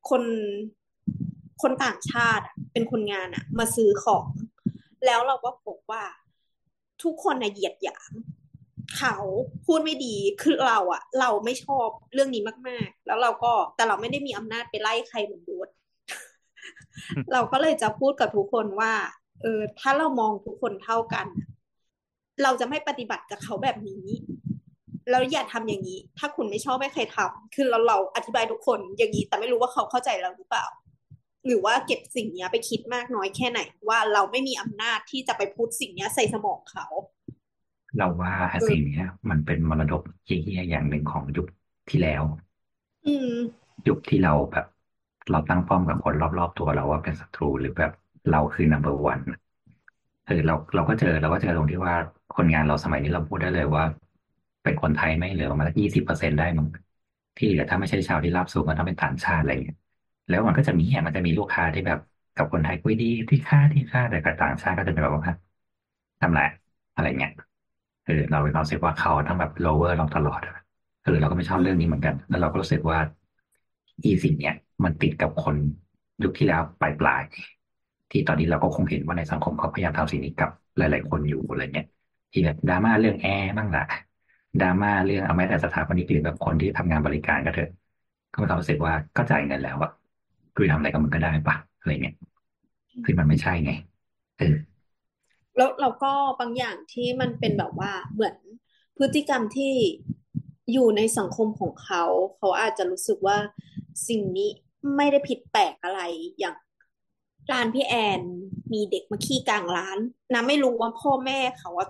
[0.10, 0.24] คน
[1.62, 4.26] คนต่างชาติเป็นคนงานอะมาซื้อของ
[5.06, 6.04] แล้วเราก็พบว่า
[7.04, 8.12] ทุกคนน่ะเหยียดหยาม
[8.98, 9.16] เขา
[9.66, 15.70] พูดไม่ดีคือเราอะเราไม่ชอบเรื่องนี้มาก ๆ แล้วเราก็แต่เราไม่ได้มีอำนาจไปไล่ใครเหมือนโบ๊ท
[17.34, 18.94] เราก็เลยจะพูดกับทุกคนว่า
[19.42, 21.28] เออ ถ้าเรามองทุกคนเท่ากัน
[22.44, 24.06] เราจะไม่ปฏิบัติกับเขาแบบนี้
[25.10, 30.66] แล้วอย่าทำอย่างนี้ ถ้าคุณไม่ชอบให้ใครทำคือเราเราอธิบายทุกคนอย่างนี้ แต่ไม่รู้ว่าเขาเข้าใจเราหรือเปล่า
[31.46, 33.60] หรือว่าเก็บสิ่งเนี้ยไปคิดมากน้อยแค่ไหน
[33.90, 36.86] ว่าเราไม่มีอำนาจที่จะไปพูดสิ่งเนี้ยใส่สมองเขา
[37.98, 38.34] เราว่า
[38.70, 41.48] สิ่งเนี้ยมันเป็นมรดกเยี่ยๆอย่างหนึ่งของยุค
[41.90, 42.24] ที่แล้ว
[43.06, 43.34] อืม
[43.88, 44.66] ยุคที่เราแบบ
[45.32, 47.92] เราตั้งป้อมกับคนรอบๆตัวเราว่าเป็นศัตรูหรือแบบ
[48.32, 49.24] เราคือ number one
[50.28, 51.96] เออเราเราก็เจอเราก็เจอตรงที่ว่า
[52.36, 53.84] คนงานเราสมัยนี้เราพูดได้เลยว่า
[54.64, 56.68] เป็นคนไทยไม่เหลือประมาณยี่สิบเปอร์เซ็นได้มั้ง
[57.38, 59.78] ที่เหลือถ้าไม่ใช่ชาวที่ราบสูงก็ต้องเป็นต่างชาติอะไรอย่างเงี้ย
[60.28, 62.00] แล้วมันก็จะมีอะมันจะมีลูกค้าที่แบบ
[62.36, 65.24] กับคนไทยคุยดีที่ค่าที่ค่าแต่กับต่างชาติก็จะเป็นแบบว่า
[66.22, 66.40] ทำไร
[66.94, 67.32] อะไรเงี้ย
[68.06, 70.54] เออเราเป็นความรู้สึกว่าเขาทั้งแบบ lower เราตลอดอะ
[71.04, 73.00] เออเราก็ไม่ชอบเรื่องนี้เหมือนกัน แล้วเราก็รู้สึกว่า
[74.04, 74.54] อีสิ่งเนี้ย
[74.84, 75.56] มันติดกับคน
[76.24, 77.22] ยุคที่แล้วปลายปลาย
[78.12, 81.88] ที่ตอนนี้เราก็คงเห็นว่าในสังคมเขาพยายามทำสิ่งนี้กับหลาย ๆ คนอยู่อะไรเงี้ย
[82.32, 83.84] ที่แบบดราม่าเรื่องแอร์บ้างละ
[84.62, 87.70] ดราม่าเรื่องเอาแม้แต่สถาปนิกหรือแบบคนที่ทำงานบริการก็เถอะ
[88.32, 89.92] ก็มีความรู้สึกว่าก็จ่ายเงินแล้วอะ
[90.56, 92.16] คือทำอะไรกับมันก็ได้ปะอะไรเงี้ย
[93.06, 93.72] ซึ่งมันไม่ใช่ไง
[94.40, 94.56] เออ
[95.58, 98.36] แล้วเราก็บางอย่างที่มันเป็นแบบว่าเหมือน
[98.98, 99.74] พฤติกรรมที่
[100.74, 102.04] อยู่ในสังคมของเขา
[102.38, 103.38] เขาอาจจะรู้สึกว่า
[104.08, 104.50] สิ่งนี้
[104.96, 106.02] ไม่ได้ผิดแปลกอะไร
[106.40, 106.56] อย่าง
[107.52, 108.22] ร้านพี่แอน
[108.74, 109.98] มีเด็กมาขี้กลางร้าน
[110.34, 111.88] นะไม่รู้ว่าพ่อแม่เขาว่า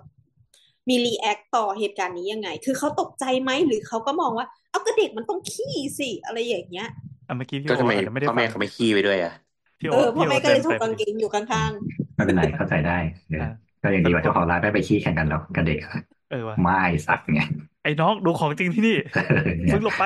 [0.90, 6.90] มีรีแอคต่อเหตุการณ์นี้ยังไง คือเขาตกใจไหมหรือเขาก็มองว่า เอาก็เด็กมันต้องขี้สิอะไรอย่างเงี้ย
[7.28, 9.32] อะเมื่อกี้พี่ก็โอทำไมอาจจะไม่ได้พ่อฟัแม่งเขาไม่ขี้ไปด้วยอะ
[9.80, 11.72] พี่โอเออพ่อพี่โอแม่ก็เติเลมยถกเต็มกางเกงอยู่ข้าง
[12.16, 12.92] ไม่เป็นไรเข้าใจได้
[13.30, 13.46] เอออ่า
[13.82, 15.92] ก็ยังสดีรุกปว่าเจ้าของร้านไม่ไปขี้แข่งกันหรอกกับเด็กอะ
[16.30, 16.74] เออว่ะไม่
[17.08, 17.40] สักไง
[17.82, 19.22] ไอ้น้องดูของจริงที่นี่เออ
[19.64, 20.04] เนี่มึยงหลบไป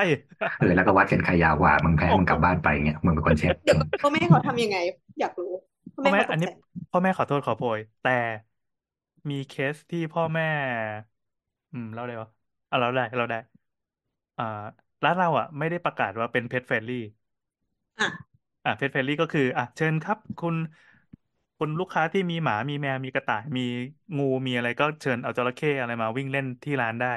[0.56, 4.76] เออแล้วก็วัดกันใครยาวกว่ามึงแพ้มึงกลับบ้านไปเงี้ยมึงเป็นคนเช็ดๆ เดี๋ยวก่อนพ่อแม่เขาทำยังไง
[5.18, 5.52] อยากรู้
[5.94, 6.48] พ่อพ่อแม่แม่เขาตอันกนี้ใจ
[6.90, 8.10] พ่อแม่ขอโทษขอโพย แต่
[9.28, 10.50] มีเคสที่พ่อแม่
[11.72, 12.28] อืมเล่าได้ปะ
[12.70, 13.36] อะเราได้เราได้
[14.38, 14.44] อ่า
[15.04, 16.96] ร้านเราอะไม่ได้ประกาศว่าเป็นเพ t เฟรนลี่
[18.00, 18.06] อะ
[18.64, 20.56] อะเพ t เฟรนลี่ก็คือ อะเชิญครับ คุณ
[21.58, 23.60] คุณลูกค้าที่มีหมามีแมวมีกระต่ายมี
[24.16, 27.08] งูมีอะไรก็เชิญเอาจระเข้อะไรมาวิ่งเล่นที่ร้านได้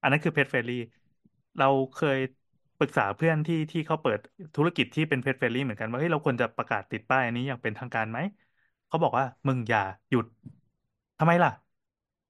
[0.00, 0.74] อันนั้นคือเพ t เฟรนลี่
[1.56, 2.18] เราเคย
[2.76, 4.18] ปรึกษาเพื่อนที่ที่เขาเปิด
[4.54, 8.18] ธุรกิจที่เป็นเพ t เฟรนลี่เหมือนกันว่าเฮ้ยเราควรจะประกาศติดป้ายอันนี้อย่างเป็นทางการไหม
[8.86, 9.80] เขาบอกว่ามึงอย่า
[10.10, 10.24] หยุด
[11.18, 11.50] ทำไมล่ะ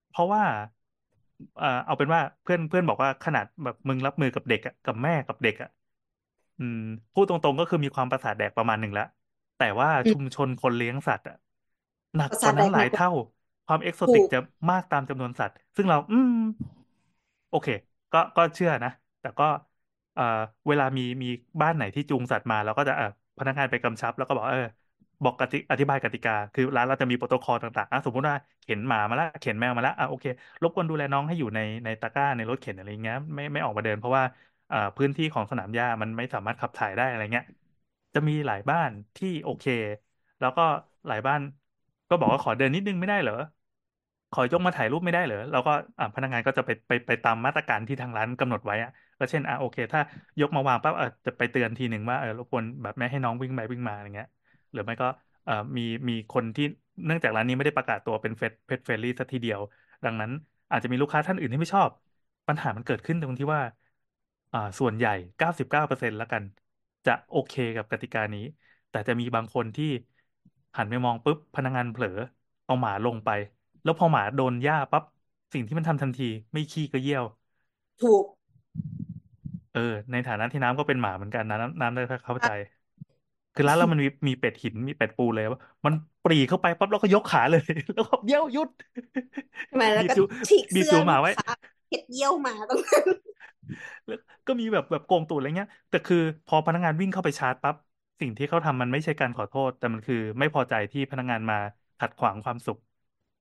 [0.09, 0.43] เพราะว่า
[1.57, 5.69] เอ่อเอาเป็นว่าเพื่อนเพื่อนบอกว่าขนาดแบบมึงรับมือกับเด็กอะกับแม่กับเด็กอะ
[6.59, 6.79] อืม
[7.13, 9.05] พูดตรงๆก็คือมีความประสาทแดกประมาณหนึ่งแล้ว
[9.57, 11.37] แต่ว่าอืมชุมชนคนเลี้ยงสัตว์อะ
[12.17, 13.09] หนักประกสาทว่าแดนั้นกหลายมากกว่าเท่า
[13.67, 14.39] ความเอกโซถูติกกจะ
[14.71, 16.33] มากตามจำนวนสัตว์ ซึ่งเรา อืม
[17.49, 17.67] โอเค
[18.13, 18.91] ก็ก็เชื่อนะ
[19.21, 19.45] แต่ก็
[20.15, 20.23] เอ่อ
[20.67, 21.27] เวลามีมี
[21.61, 23.07] บ้านไหนที่จูงสัตว์มาเราก็จะเอ่อ
[23.39, 24.63] พนักงานไปกำชับ แล้วก็บอกเออ
[25.23, 30.25] บอกกติอธิบายกติกา คือร้านเราจะมีโปรโตคอลต่างๆอะสมมุติว่าเข็นหมามาล้วเข็นแมวมาล้วอะโอเค
[30.63, 34.25] รบกวนดูแลน้องให้อยู่ในในตะกร้าในรถเข็นอะไรเงี้ยไม่ไม่ออกมาเดินเพราะว่า
[34.71, 37.45] อ่อพื้นที่ของสนามหญ้ามันไม่สามารถขับถ่ายได้อะไรเงี้ย
[38.15, 39.65] จะมีหลายบ้านที่โอเค
[40.39, 40.63] แล้วก็
[41.07, 41.41] หลายบ้าน
[42.09, 43.35] ก็บอกว่าขอเดินนิดนึงไม่ได้เหรอ
[44.31, 50.01] ขอยกมาถ่ายรูปไม่ได้เหรอเราก็อ่าพนักงานก็จะไปไปไปตามมาตรการที่ทางร้านกำหนดไว้อะก็เช่นอะโอเค ถ้า
[50.41, 54.29] ยกมาวางปั๊บออจะไปเตือนทีหนึ่งว่าเออรบกวนแบบไม่ให้น้องวิ่งไปวิ่งมาอะไรเงี้ย
[54.73, 55.07] หรือไม่ก็
[55.45, 56.65] เอ่อมีมีคนที่
[57.05, 59.61] เนื่องจากร้านนี้ไม่ได้ประกาศตัวเป็น pet pet friendly สักทีเดียว
[60.05, 60.31] ดังนั้น
[60.71, 61.91] อาจจะมีลูกค้าท่านอื่นที่ไม่ชอบ
[62.49, 63.63] ปัญหามันเกิดขึ้นตรงที่ว่า
[64.53, 66.45] อ่าส่วนใหญ่99%แล้วกัน
[67.05, 68.41] จะโอเคกับกติกานี้
[68.91, 69.85] แต่จะมีบางคนที่
[70.77, 72.09] หันไปมองปุ๊บพนักงานเผลอ
[72.65, 73.29] เอาหมาลงไป
[73.83, 75.05] แล้วพอหมาโดนหญ้าปั๊บ
[75.53, 77.25] สิ่งที่มันทำทันที ไม่ขี้ก็เยี่ยว
[78.01, 78.25] ถูก
[79.71, 79.81] เออ
[80.11, 82.49] ในฐานะที่น้ำก็เป็นหมาเหมือนกันนะน้ำน้ำได้เข้าใจ
[83.57, 87.63] คือร้านเรามันมีมีเป็ดหินมีเป็ดปูเลยว่ามันปรีเข้าไปปั๊บแล้วก็ยกขาเลย
[87.95, 88.69] แล้วก็เยี่ยวหยุด
[89.71, 91.45] ทำไมแล้วบีบก็จูฉีกบีบเสื้อจูหลูมากไว้ ค้า
[91.89, 93.07] เห็ดเยี่ยวหมาตรงนั้น
[94.07, 94.17] แล้ว
[94.47, 96.17] ก็มีแบบแบบโกงตูดอะไรเงี้ย แต่คือ
[96.47, 97.75] พอพนักงานวิ่งเข้าไปชาร์จปั๊บ
[98.21, 101.57] สิ่งที่เขาทำมันไม่ใช่การขอโทษ แต่มันคือไม่พอใจที่พนักงานมา
[101.99, 102.79] ขัดขวางความสุข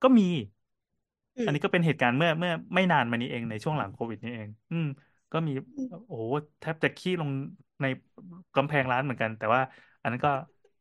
[0.01, 0.23] ก็มี
[1.37, 4.85] อือันมนี้ก็เป็นเหตุการณ์เมื่อเมื่อไม่นานมานี้เองในช่วงหลังโควิดนี่เอง อืม
[5.31, 6.23] ก็มีอืมโอ้โห
[6.59, 7.29] แทบจะขี้ลง
[7.81, 7.85] ใน
[8.55, 9.61] กำแพงร้านเหมือนกัน แต่ว่า
[10.05, 10.31] อันนั้นก็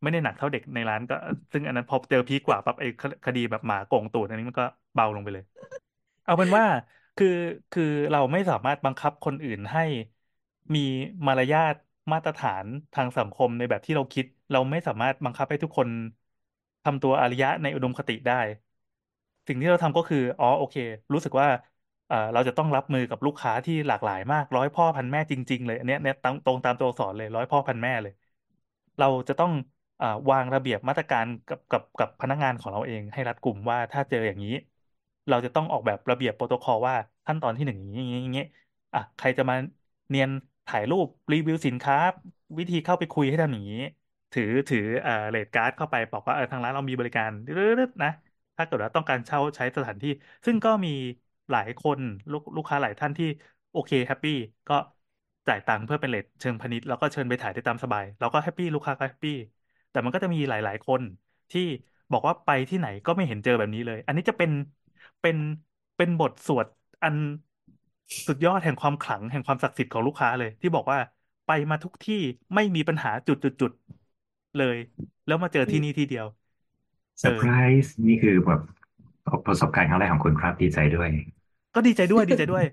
[0.03, 1.15] ไม่ได้หนักเท่าเด็กในร้านก็
[1.53, 2.87] ซึ่งอันนั้นพอเจอพีกว่าปั๊บไอ้
[3.25, 4.65] คดีแบบหมาโกงตูดอันนี้มันก็
[4.95, 5.45] เบาลงไปเลย
[6.25, 6.67] เอาเป็นว่า
[7.17, 7.27] คือ
[7.71, 9.81] คือเราไม่สามารถบังคับคนอื่นให้
[10.75, 10.81] มี
[11.27, 11.75] มารยาท
[12.13, 15.89] มาตรฐานทางสังคมในแบบที่เราคิด เราไม่สามารถบังคับให้ทุกคน
[16.85, 18.35] ทำตัวอารยะในอุดมคติได้
[19.47, 20.77] สิ่งที่เราทำก็คืออ๋อโอเค
[21.13, 21.49] รู้สึกว่า
[22.07, 28.13] เอ่อเราจะต้องรับมือกับลูกค้าที่หลากหลายมากร้อยพ่อพันแม่จริง ๆ เลยอันเนี้ยเนี่ยตรงตรงตามตัวอักษรเลยร้อยพ่อพันแม่เลย
[28.99, 29.51] เราจะต้อง
[30.01, 34.51] อวางระเบียบมาตรการกับกับกับพนักงานของเราเองให้รัดกลุ่มว่าถ้าเจออย่างนี้
[35.29, 36.95] เราจะต้องออกแบบระเบียบโปรโตคอลว่า
[37.27, 38.45] ขั้นตอนที่หนึ่งอย่างนี้อย่างนี้
[38.93, 39.55] อะใครจะมา
[40.09, 40.31] เนียน
[40.67, 41.97] ถ่ายรูปรีวิวสินค้า
[42.59, 43.77] วิธีเข้าไปคุยให้ทำอย่างนี้
[44.33, 48.09] ถือถือเอ่อ rate card เข้าไปบอกว่าเออทางร้านเรามีบริการรึดนะ
[48.57, 50.09] ถ้าเกิดว่าต้องการเช่าใช้สถานที่
[50.47, 50.91] ซึ่งก็มี
[51.51, 52.01] หลายคน
[52.31, 53.27] ลูกลูกค้าหลายท่านที่
[53.71, 54.31] โอเค happy
[54.69, 54.75] ก็
[55.49, 59.33] จ่ายตังค์เพื่อเป็น rate เชิงพาณิชย์แล้วก็เชิญไปถ่ายได้ตามสบาย เราก็ happy ลูกค้าก็ happy
[59.91, 61.03] แต่มันก็จะมีหลาย ๆ คน
[61.51, 61.61] ที่
[62.11, 64.51] บอกว่าไปที่ไหนก็ไม่เห็นเจอแบบนี้เลย อันนี้จะเป็น
[65.21, 65.37] เป็น
[65.97, 66.67] เป็นบทสวด
[67.03, 67.17] อัน
[68.27, 70.99] สุดยอดแห่งความขลังแห่งความศักดิ์สิทธิ์ของลูกค้าเลย ที่บอกว่า
[71.47, 72.15] ไปมาทุกที่
[72.55, 73.73] ไม่มีปัญหาจุดจุดจุด
[74.57, 74.77] เลย
[75.27, 76.27] แล้วมาเจอที่นี่ที่เดียว
[77.21, 77.49] เซอร์ไพร
[77.83, 78.61] ส์นี่คือแบบ
[79.47, 81.11] ประสบการณ์ครั้งแรกของคุณครับดีใจด้วย
[81.75, 82.65] ก็ดีใจด้วยดีใจด้วย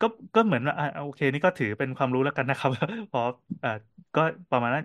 [0.00, 2.70] ก็ก็เหมือนว่าอ่าโอเค นี่ก็ถือเป็นความรู้แล้วกันนะครับ
[3.08, 3.20] เพอ
[3.62, 3.70] อ่า
[4.14, 4.20] ก็
[4.50, 4.84] ประมาณนั้น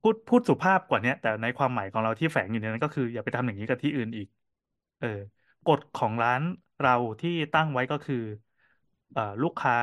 [0.00, 4.26] พูดพูดสุภาพกว่าเนี้ยแต่ในความหมายของเราที่แฝงอยู่ในนั้นก็คือ อย่าไปทำอย่างนี้กับที่อื่นอีก
[4.98, 5.06] เออ
[5.64, 6.42] กฎของร้าน
[6.78, 8.16] เราที่ตั้งไว้ก็คือ
[9.12, 9.74] เอ่อลูกค้า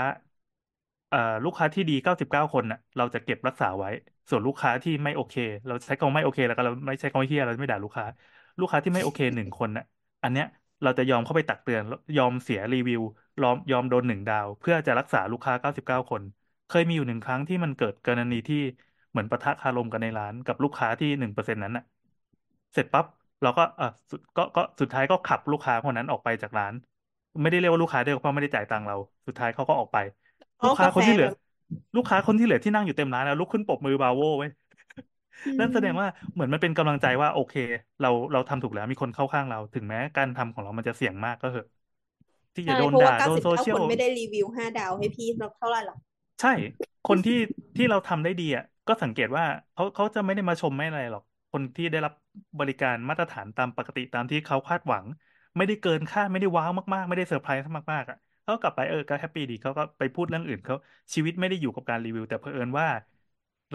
[1.12, 3.90] อ่าลูกค้าที่ดีเก้าสิบเก้าคนน่ะ เราจะเก็บรักษาไว้
[4.30, 5.34] ส่วนลูกค้าที่ไม่โอเค
[5.66, 8.06] เราใช้คำว่าไม่โอเค แล้วก็เราไม่ใช้คำว่าเฮียเราไม่ด่าลูกค้า
[8.60, 9.84] ลูกค้าที่ไม่โอเคหนึ่งคนน่ะ
[10.24, 10.46] อันเนี้ย
[10.82, 11.82] เราจะยอมเข้าไปตักเตือน
[12.18, 13.00] ยอมเสียรีวิว
[13.42, 16.24] ยอมยอมโดนหนึ่งดาว เพื่อจะรักษาลูกค้าเก้าสิบเก้าคน
[16.68, 18.56] เคยมีอยู่หนึ่งครั้งที่มันเกิดกรณีที่
[19.10, 21.84] เหมือนปะทะคารมกันในร้านกับลูกค้าที่หนึ่งเปอร์เซ็นต์นั้นน่ะ
[22.74, 23.06] เสร็จปั๊บ
[23.42, 26.74] เราก็เออสุดก็ก็สุดท้ายก็ขับลูกค้าคนนั้นออกไปจากร้าน
[27.42, 28.96] ไม่ได้เรียกว่าลูกค้าด้วยเพราะไม่ได้จ่ายตังค์เรา
[29.28, 29.98] สุดท้ายเขาก็ออกไป
[30.64, 31.36] ลูเอากค้ากาคนแฟที่เหลือแบบ
[31.96, 34.50] ลูกค้าคนที่เหลือที่นั่งอยู่เต็มร้านแล้วลุกขึ้นปรบมือบราโวไว้ย
[35.46, 37.54] อืนั่นแสดงมว่าเหมือนมันเป็นกำลังใจว่าโอเค
[38.00, 41.66] เราเราทำถูกแล้วมีคนเข้าข้างเรา ถึงแม้การทำของเรามันจะเสี่ยงมากก็เถอะ
[42.56, 46.00] ที่จะใช่โดนเพราะด่าว่าเก้าโดนสิบโซเก้าเชียคลนไม่ได้รีวิวห้าดาวให้พี่เท่าไหร่หรอก
[46.40, 46.50] ใช่
[47.06, 47.34] คนที่
[47.76, 52.14] ที่เราทำได้ดีอะก็สังเกตว่าเขาเขาจะไม่ได้มาชมไม่อะไรหรอก คนที่ได้รับ
[52.60, 55.06] บริการมาตรฐานตามปกติตามที่เขาคาดหวัง
[55.58, 57.64] ไม่ได้เกินคาดไม่ได้ว้าวมากๆ ไม่ได้เซอร์ไพรส์
[57.94, 60.76] มากๆอะเขากลับไปเออก็แฮปปี้ดีเขาก็ไปพูดเรื่องอื่นเขา
[61.16, 62.88] ชีวิตไม่ได้อยู่กับการรีวิว แต่เผอิญว่า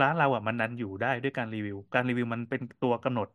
[0.00, 3.28] ร้านเราอะมันนันอยู่ได้ด้วยการรีวิว การรีวิวมันเป็นตัวกำหนด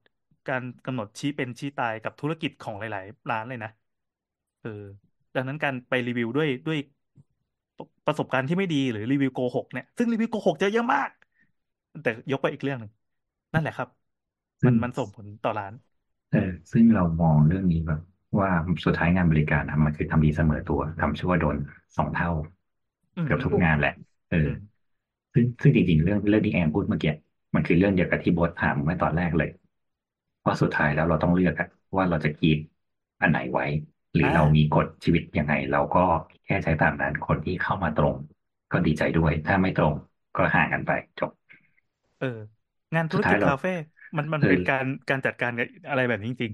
[0.48, 3.70] การกำหนดชี้เป็นชี้ตายกับธุรกิจของหลาย ๆ ร้านเลยนะ
[4.62, 4.70] เออ
[5.36, 6.78] ดังนั้นการไปรีวิวด้วยด้วย
[8.06, 11.10] ประสบการณ์ที่ไม่ดีหรือรีวิวโกหกเนี่ยซึ่งรีวิวโกหกเจอเยอะมาก
[12.02, 12.92] แต่ยกไปอีกเรื่องหนึ่ง
[13.54, 13.90] นั่นแหละครับ
[14.66, 15.74] มัซึ่นงมันส่งผลต่อร้าน
[16.32, 18.00] เออซึ่งเรามองเรื่องนี้แบบ
[18.40, 18.50] ว่า
[18.86, 21.58] สุดท้ายงานบริการนะมันคือทำดีเสมอตัวทำชั่วโดน
[21.98, 22.30] สองเท่า
[23.16, 23.94] อืมเกือบทุกงานแหละ
[24.30, 24.52] เออือม
[25.34, 27.12] ซึ่งซึ่งจริงๆเรื่องเรื่องที่แอนพูดเมื่อกี้
[27.56, 29.50] มันคือเรื่องเดียวกับที่โบทถามเมื่อตอนแรกเลย
[30.40, 31.68] เพราะสุดท้ายแล้วเราต้องเลือกอะ
[31.98, 32.60] ว่าเราจะกีด
[33.22, 33.66] อันไหนไว้
[34.14, 36.00] หรืออ่าเรามีกฎชีวิตยังไง เราก็
[36.46, 38.16] แค่ใช้ตามนั้นคนที่เข้ามาตรง
[38.72, 39.94] ก็ดีใจด้วย ถ้าไม่ตรง
[40.36, 41.32] ก็ห่างกันไปจบ
[42.18, 42.26] เออ
[42.96, 43.70] งานธุสุรดท้ากิยจเราคาเฟ่
[44.18, 46.54] มันมันเอเป็นอการการจัดการกับอะไรแบบนี้จริง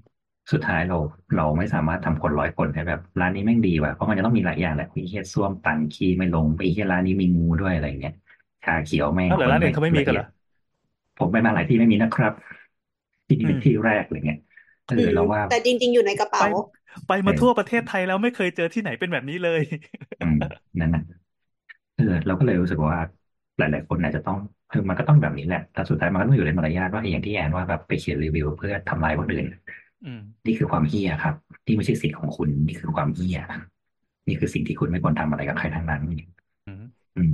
[0.52, 0.98] สุดท้ายเรา
[1.36, 8.14] เราไม่สามารถทำคนร้อยคนให้แบบ ร้านนี้แม่งดีว่ะเพราะมันจะต้องมีหลายอย่างแหละไอ้เหี้ยส้วมตันขี้ไม่ลงไอ้เหี้ยร้านนี้มีงูด้วยอะไรเงี้ย
[8.64, 10.26] ชาเขียวๆแม่งเอ้าเหรอคนร้านอื่ไม่นเขาไม่มีละกันเอีเหยรดอ
[11.18, 12.34] ผมไปมาหลายที่ไม่มีนะครับ
[13.28, 14.40] ที่นี่อืเป็นมที่แรกอะไรเงี้ย
[14.86, 16.46] เออือมเราว่าแต่จริง ๆ อยู่ในกระไปเป๋า
[17.08, 19.62] ไปเอมาอทั่วประเทศไทยแล้วไม่เคยเจอที่ไหนเป็นแบบนี้เลย
[20.20, 20.36] อืม
[20.80, 21.02] นั่นนะ
[21.96, 22.98] เออเราก็เลยรู้สึกว่า
[23.58, 24.38] หลาย ๆ คนอาจจะต้อง
[24.72, 29.46] คือมันก็ต้องแบบนี้แหละแต่สุดท้ายมันก็ต้องอยู่ในมารยาทว่าอย่างที่แอนว่าแบบไปเขียนรีวิวเพื่อทำลายคนอื่น
[30.04, 33.38] อืมนี่คือความเหี้ยครับนี่ไม่ใช่สิทธิ์ของคุณ นี่คือความเหี้ย
[34.28, 36.02] นี่คือสิ่งที่คุณไม่ควรทำอะไรกับใครทั้งนั้น
[36.68, 36.84] อืม
[37.16, 37.34] อืม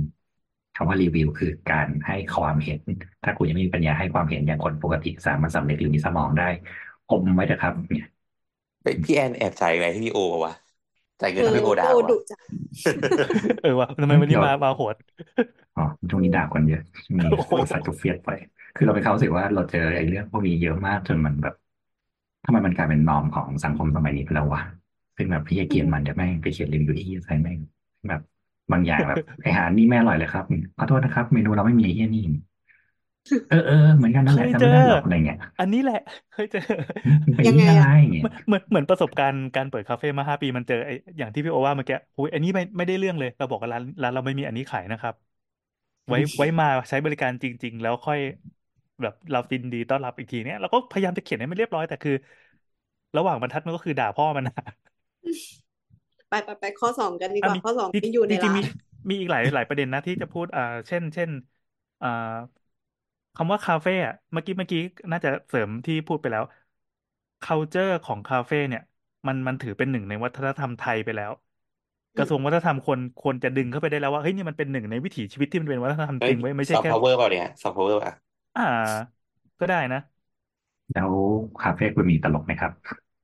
[0.76, 2.80] คำว่ารีวิวคือการให้ความเห็น
[3.24, 6.48] ถ้าคุณยังไม่มีปัญญาให้ความเห็นอย่างคนปกติสามัญสำนึกหรือมีสมองได้
[7.10, 8.06] อมไว้เถอะครับ เนี่ย
[8.84, 10.54] เฮ้ยพี่แอนแอบจ่ายอะไรให้พี่โอป่าวะ
[11.20, 12.54] จ่ายเงิเอนอให้พี่โอด่าโอวะ ดุจัง
[13.60, 14.96] เออว่ะทำไมวันนี้เดี๋ยวมามาโหด
[15.76, 18.30] อ๋อช่วงนี้ด่าคนเยอะช่วงนี้โอ้โหใส่ตัวเฟียดไป
[18.74, 21.54] คือเราไปเข้ารู้สึกว่าเราเจอไอ้เรื่องพวกนี้เยอะมากจนมันแบบ
[22.44, 24.62] ทำไมมันกลายเป็นนอมของสังคมสมัยนี้ไปแล้ววะ
[25.16, 27.58] ซึ่งแบบพี่เกลียดมันจะแม่งไปเขียนรีวิวที่ใส่แม่ง
[28.08, 28.20] แบบ
[28.72, 30.44] บางอย่างแบบไออาหารนี่ไม่อร่อยเลยครับ
[30.76, 32.22] ขอโทษนะครับ เมนูเราไม่มีไอ้เหี้ยนี่
[33.48, 35.94] เออเออเหมือนกันนั่นเคแหละยจำเจไม่อได้หรอกอะไรเงี้ย อันนี้แหละ
[36.30, 36.60] เคยเจอ
[37.24, 45.14] มันเป็นยังไงที่อะไรอะเงี้ยเหมือนเหมือนเหมือนประสบการณ์การเปิดคาเฟ่มาห้าปีมันเจอไอ้อย่างที่พี่โอว่าเมื่อกี้โอ้ยอันนี้ไม่ไม่ได้เรื่องเลย เราบอกกับร้านร้านเราไม่มีอันนี้ขายนะครับ
[46.08, 48.18] ไว้ไว้มาใช้บริการจริง ๆ แล้วค่อย
[49.02, 52.12] แบบเรายินดีต้อนรับอีกทีเนี้ยเราก็พยายามจะเขียนให้มันเรียบร้อยแต่คือ
[53.16, 54.54] ระหว่างบรรทัดมันก็คือด่าพ่อมันนะ
[56.28, 58.64] ไปไปไปข้อสองกันดีกอะว่ามีข้อสองจริงที่อยู่ในจริงร้าๆมีน
[59.08, 61.30] มีอีกหลายหลายประเด็นนะที่จะพูดอ่าเช่น เช่น
[62.00, 62.08] อ่า
[63.34, 64.78] คำว่าคาเฟ่อะเมื่อกี้เมื่อกี้
[65.10, 66.44] น่าจะเสริมที่พูดไปแล้ว
[67.42, 68.82] culture ของคาเฟ่เนี่ย
[69.26, 71.32] มันมันถือเป็นหนึ่งในวัฒนธรรมไทยไปแล้ว
[72.14, 78.14] อืระทรวงวัฒนธรรมควรควรจะดึงเข้าไปได้แล้วว่าเฮ้ยนี่มันเป็นหนึ่งในวิถีชีวิตที่มันเป็นวัฒนธรรมเฮ้ยจริงไว้ยไม่ใช่แค่ ซอฟต์แค่ พาวเวอร์เปล่าเนี่ยซอฟต์พาวเวอร์อะ
[78.54, 78.62] อ่า
[79.60, 79.98] ก็ได้นะ
[80.92, 81.12] แล้ว
[81.62, 82.72] คาเฟ่คุณมีตลกไหมครับ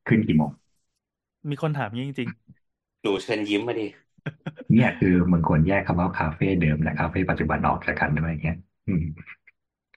[0.06, 0.50] ขึ้นกี่โมง
[1.50, 2.30] มีคนถามงี้จริง
[3.02, 3.86] หนูเชิญยิ้มมาดิ
[4.72, 8.56] เนี่ยคือมึงควรแยกคำว่าคาเฟ่เดิมและคาเฟ่ปัจจุบันออกจากกันด้วยเงี้ย
[8.86, 9.39] อืมๆ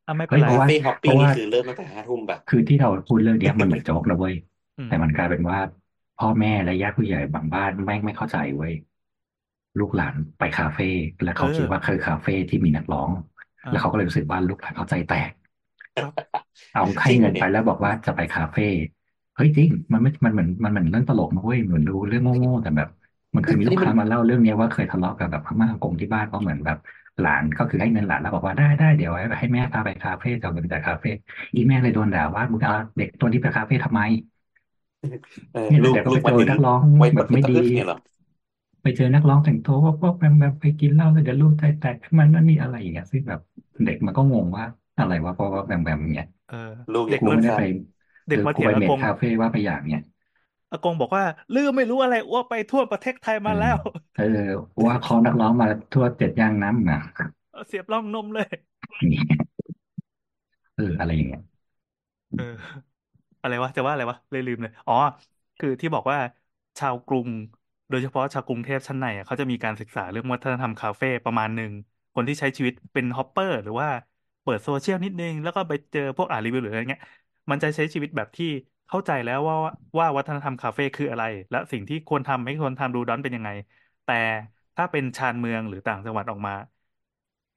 [0.06, 4.36] อะเฮ้ยไม่เป็นไรเพราะว่าคาเฟ่ hopping นี่ คือเริ่มตั้งแต่ห้าทุ่มป่ะ คือที่เราพูดเรื่องเนี้ยมันเหมือนโจ๊กนะเว้ย
[4.78, 5.60] อืมแต่มันกลายเป็นว่า
[6.16, 8.74] พ่อแม่และญาติผู้ใหญ่บางบ้านแม่งไม่เข้าใจเว้ย
[9.80, 10.90] ลูกหลานไปคาเฟ่
[11.24, 13.10] แล้วเอเขาคิดว่าคือคาเฟ่ที่มีนักร้อง
[13.64, 15.32] อ่า แล้วเขาก็เลยรู้สึกว่าลูกหลานเขาใจแตก
[16.00, 16.14] ครับ
[16.72, 18.62] เอาจให้ริงเหรเงิอนเนี่ไปยแล้วบอกว่าจะไปคาเฟ่
[19.36, 22.88] เฮ้ยจริง มันไม่มันเหมือนมันเหมือนเรื่องตลกนะเว้ยเหมือนดูเรื่องโง่ๆแต่แบบ
[23.36, 26.78] มันเคยมีอันลูนี้กมันค้ามาเล่าเรื่องเนี้ยว่าเคยทะเลาะกับแบบอาม่าอากงที่บ้านเพราะเหมือนแบบ
[27.20, 31.10] หลานก็คือให้เงินหลานแล้วบอกว่าได้ได้เดี๋ยวให้แม่พาไปคาเฟ่จะเอาเงินไปจ่ายคาเฟ่
[31.54, 34.02] อีแม่เลยโดนด่าว่ามึงเอาเด็กตัวนี้ไปคาเฟ่ทำไม
[35.52, 37.96] เออเนี่ยลูกเดี๋ยวก็ลูไปกมาเจอถึงนักร้องไว้แบปะบพึไม่ตะดีพึดเนี่ยเหรอ
[38.82, 43.40] ไปเจอนักร้องแต่งตัวว่าว่าแบบแบบไปกินเหล้าแล้วเดี๋ยวลูกใจแตกขึ้นมานั่นนี่อะไรอย่างเงี้ยซึ่งแบบ
[43.84, 44.66] เด็กมันก็งงว่า
[44.98, 46.56] อะไรวะเพราะว่าแบบแบบอย่างเงี้ยเออ
[46.94, 47.62] ลูกอเด็ยากกกูมาไม่ได้สั้นไป
[48.28, 50.02] เด็กเออมากูเถียไปงอาเมกดงคาเฟ่ว่าไปอย่างเนี้ย
[50.74, 53.78] อากงบอกว่าลือไม่รู้อะไรอ้วไปทั่วประเทศไทยเอมาอแล้ว
[54.16, 54.24] เออ
[54.86, 57.00] ว่าคอนักร้องมาทั่วเจ็ดย่างน้ำนะ
[57.68, 58.48] เสียบร่องนมเลย
[59.12, 59.44] นี่
[60.76, 61.42] เอออะไรอย่างเงี้ย
[62.36, 62.44] เออ
[63.42, 64.94] อะไรวะจะว่าอะไรวะเลยลืมเลยอ๋อ
[65.58, 66.20] คือที่บอกว่า
[66.78, 67.30] ชาวกรุง
[67.90, 71.72] โดยเฉพาะชาวกรุงเทพชั้นในอะเขาจะมีการศึกษาเรื่องวัฒนธรรมคาเฟ่ประมาณหนึ่ง
[72.14, 73.90] คนที่ใช้ชีวิตเป็น hopper หรือว่า
[74.42, 77.04] เปิดโซเชียลนิดนึง แล้วก็ไปเจอพวกอ่านรีวิวหรืออะไรเงี้ย
[77.52, 78.46] มันจะใช้ชีวิตแบบที่
[78.88, 79.56] เข้าใจแล้วว่า
[80.00, 83.50] ว่าวัฒนธรรมคาเฟ่คืออะไร และสิ่งที่ควรทำไม่ควรทำ do don't เป็นยังไง
[84.04, 84.14] แต่
[84.76, 86.54] ถ้าเป็นชานเมืองหรือต่างจังหวัดออกมา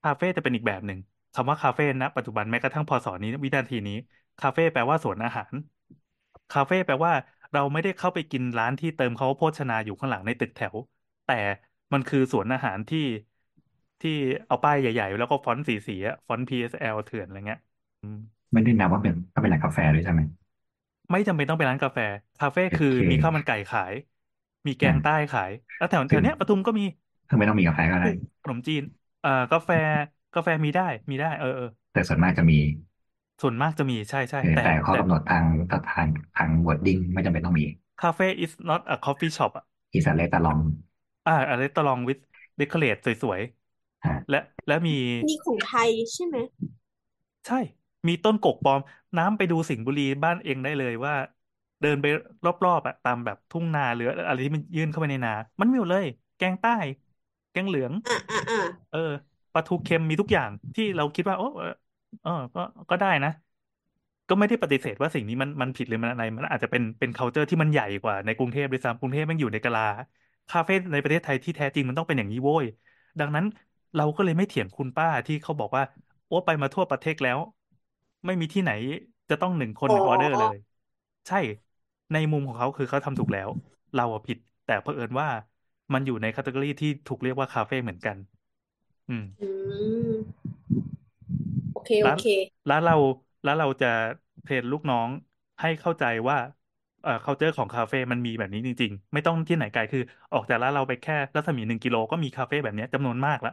[0.02, 0.98] คาเฟ่จะเป็นอีกแบบหนึ่ง
[1.34, 3.94] คำว่าคาเฟ่ณปัจจุบันแม้กระทั่งพศนี้วินาทีนี้
[4.38, 5.54] คาเฟ่แปลว่าสวนอาหาร
[6.50, 7.12] คาเฟ่แปลว่า
[7.52, 10.76] เราไม่ได้เข้าไปกินร้านที่เติมเขาโภชนาอยู่ข้างหลังในตึกแถว
[11.24, 11.32] แต่
[11.92, 12.98] มันคือสวนอาหารที่
[14.00, 14.10] ที่
[14.46, 17.60] เอาป้ายใหญ่ ๆ แล้วก็ฟอนต์สีๆอะฟอนต์ PSL เถื่อนอะไรเงี้ย
[18.00, 18.16] อืม
[18.52, 20.20] ไม่ได้นับว่าเป็นก็เป็นร้านกาแฟด้วยใช่ไหม
[21.10, 21.98] ไม่จำเป็นต้องเป็นร้านกาแฟ
[22.38, 23.94] คาเฟ่โอเคคือมีข้าวมันไก่ขาย
[24.66, 26.82] มีอ่าแกงใต้ขาย แล้วแถวแถซึ่งวเนี้ยปทุมก็มี
[27.28, 28.08] ซึ่งไม่ต้องมีกาแฟก็ได้
[28.42, 28.82] ขนมจีน
[29.20, 29.70] เอ่อกาแฟ
[30.34, 32.58] กาแฟมีได้มีได้เออเออแต่ส่วนมากจะมี
[33.40, 35.44] ส่วนมากจะมีใช่ใช่เออแต่แต่ข้อแต่กำหนดทาง
[35.92, 37.64] ทางทาง wording ไม่จำเป็นต้องมี
[38.02, 39.64] cafe is not a coffee shop อะ
[39.94, 40.58] is a restaurant
[41.24, 42.20] อ่า a restaurant with
[42.60, 43.40] decorate สวย
[44.02, 44.92] อ่าๆและและมี
[45.26, 46.36] นี่ของไทยใช่ไหม
[47.44, 47.58] ใช่
[48.08, 48.80] มีต้นกกปลอม
[49.16, 51.14] น้ำไปดูสิงห์บุรีบ้านเองได้เลยว่า
[51.80, 52.06] เดินไป
[52.44, 56.06] รอบๆอะตามแบบทุ่งนาหรืออะไรที่มันยื่นเข้าไปในนา มันมีหมดเลย
[56.36, 56.70] แกงใต้
[57.50, 58.58] แกงเหลือง อะอะอะ
[58.90, 58.98] เออ
[59.52, 61.68] ปลาทูเค็มมีทุกอย่างที่เราคิดว่าโอ้เออ
[62.22, 62.60] เออก็
[62.90, 63.30] ก็ได้นะ
[64.28, 69.82] ก็ไม่ได้ปฏิเสธว่าสิ่งนี้มันมันผิดหรือมันอะไร มันอาจจะเป็นเป็น culture ที่มันใหญ่กว่าในกรุงเทพด้วยซ้ำกรุงเทพมันอยู่ในกะลา
[70.48, 72.64] คาเฟ่ในประเทศไทยที่แท้จริงมันต้องเป็นอย่างนี้โว้ย
[73.18, 73.44] ดังนั้น
[73.94, 75.82] เราก็เลยไม่เถียงคุณป้าที่เขาบอกว่า
[76.26, 77.38] โอ้ไปมาทั่วประเทศแล้ว
[78.26, 78.70] ไม่มีที่ไหน
[79.30, 80.56] จะต้องหนึ่งคนหนึ่งออเดอร์เลย
[81.26, 81.36] ใช่
[82.12, 83.50] ในมุมของเขาคือเขาทำถูกแล้ว
[83.94, 85.28] เราอะผิด แต่เผอิญว่า
[85.92, 88.16] มันอยู่ในคัตเกอรี่ที่ถูกเรียกว่าคาเฟ่เหมือนกัน
[89.08, 89.48] อืมอื
[90.12, 90.14] ม
[91.72, 92.22] โอเคโอร้านเค
[92.66, 92.92] แล้วเรา
[93.42, 93.86] แล้วเราจะ
[94.42, 95.10] เทรนลูกน้อง
[95.60, 96.36] ให้เข้าใจว่า
[97.00, 100.00] เอ่อ culture ของคาเฟ่มันมีแบบนี้จริง ๆ ไม่ต้องที่ไหนไกลคือ
[100.32, 103.50] ออกจากร้านเราไปแค่รัศมีหนึ่งกิโลก็มีคาเฟ่แบบเนี้ยจำนวนมากละ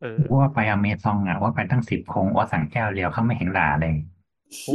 [0.00, 0.06] เออ
[0.36, 3.94] ว่าไปอเมซองอะว่าไปตั้งสิบคงว่าสั่งแก้วเดียวเขาไม่เห็นด่าเลย
[4.64, 4.74] โอ้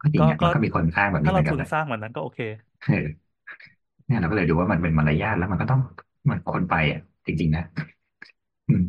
[0.00, 2.40] ก็จริงก็อะก็มันก็มีคนสร้างแบบถ้านี้เหมืเราอนกันทุนเลยสร้างแบบนั้นก็โอเค
[2.84, 3.28] เออ
[4.06, 5.80] เนี่ยเราก็เลยดูว่ามันเป็นมารยาทแล้วมันก็ต้อง
[6.30, 7.62] มันคนไปอะจริง ๆ นะ
[8.66, 8.82] อืม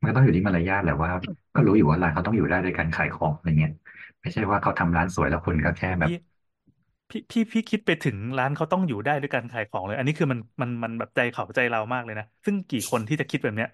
[0.00, 1.10] มันก็ต้องอยู่ที่มารยาทแหละว่า
[1.54, 3.72] ก็รู้อยู่ว่าร้านเขาต้องอยู่ได้ด้วยการขายของอะไรเงี้ย
[4.20, 6.12] ไม่ใช่ว่าเขาทำร้านสวยแล้วคนก็แค่แบบ พี่
[7.10, 13.68] พี่พี่พี่คิดไปถึงร้านเขาต้องอยู่ได้ด้วยการขายของเลย อันนี้คือมันมันมันแบบใจเขาใจเรามากเลยนะ ซึ่งกี่คนที่จะคิดแบบเนี้ย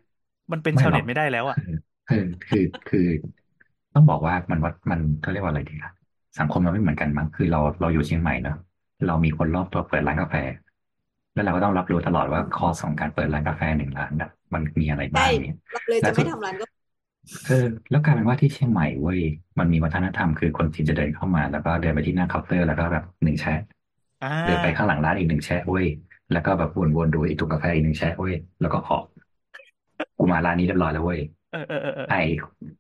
[0.53, 1.59] มันเป็นไม่ชาวหรเน็อกตไม่ได้แล้วอะ
[2.09, 3.07] คือคือคือ
[3.95, 5.93] ต้องบอกว่ามันวัดมันเขาเรียกว่าอะไรดีอะ
[6.39, 8.57] สังคมมันไม่เหมือนกันมั้งคือเราเราอยู่เชียงใหม่เนอะ
[9.07, 10.35] เรามีคนรอบตัวเปิดร้านกาแฟ
[11.33, 16.67] แล้วเราก็ต้องรับรู้ตลอดว่าคอสของการเปิดร้านกาแฟหนึ่งร้านน่ะมันมีอะไรบ้าใช่งเนี่ยเราเลยและจะสุไม่ดทำร้านก็
[17.47, 19.21] เออแล้วกลายเป็นว่าที่เชียงใหม่เว้ย
[19.59, 23.53] มันมีวัฒนธรรมคือคนจีนจะเดินเข้ามา แล้วก็เดินไปที่หน้าเคาน์เตอร์แล้วก็แบบหนึ่งแชะ
[24.23, 25.87] อ่าเดินไปข้างหลังร้านอีกหนึ่งแชะเว้ย
[26.33, 29.05] แล้วก็แบบวนๆดูอีกถุงกาแฟอีกหนึ่งแชะเว้ยแล้วก็ออก
[30.19, 31.21] กูมาร้านนี้เรียบร้อยแล้วเว้ย
[31.53, 32.17] เออเออเออเออไอ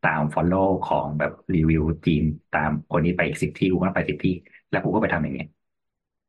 [0.06, 2.24] ตาม follow ของแบบรีวิวจีน
[2.56, 4.34] ตามคนนี้ไปอีกสิบที่กูก็ไปสิบที่
[4.70, 5.48] แล้วกูก็ไปทำอย่างเงี้ย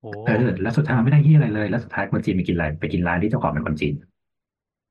[0.01, 3.93] โอ้เออแล้วสุดท้ายมันไม่ได้ยี่อะไรเลย แล้วสุดท้ายคนจีนไปกินอะไรไปกินร้านที่เจ้าของเป็นคนจีน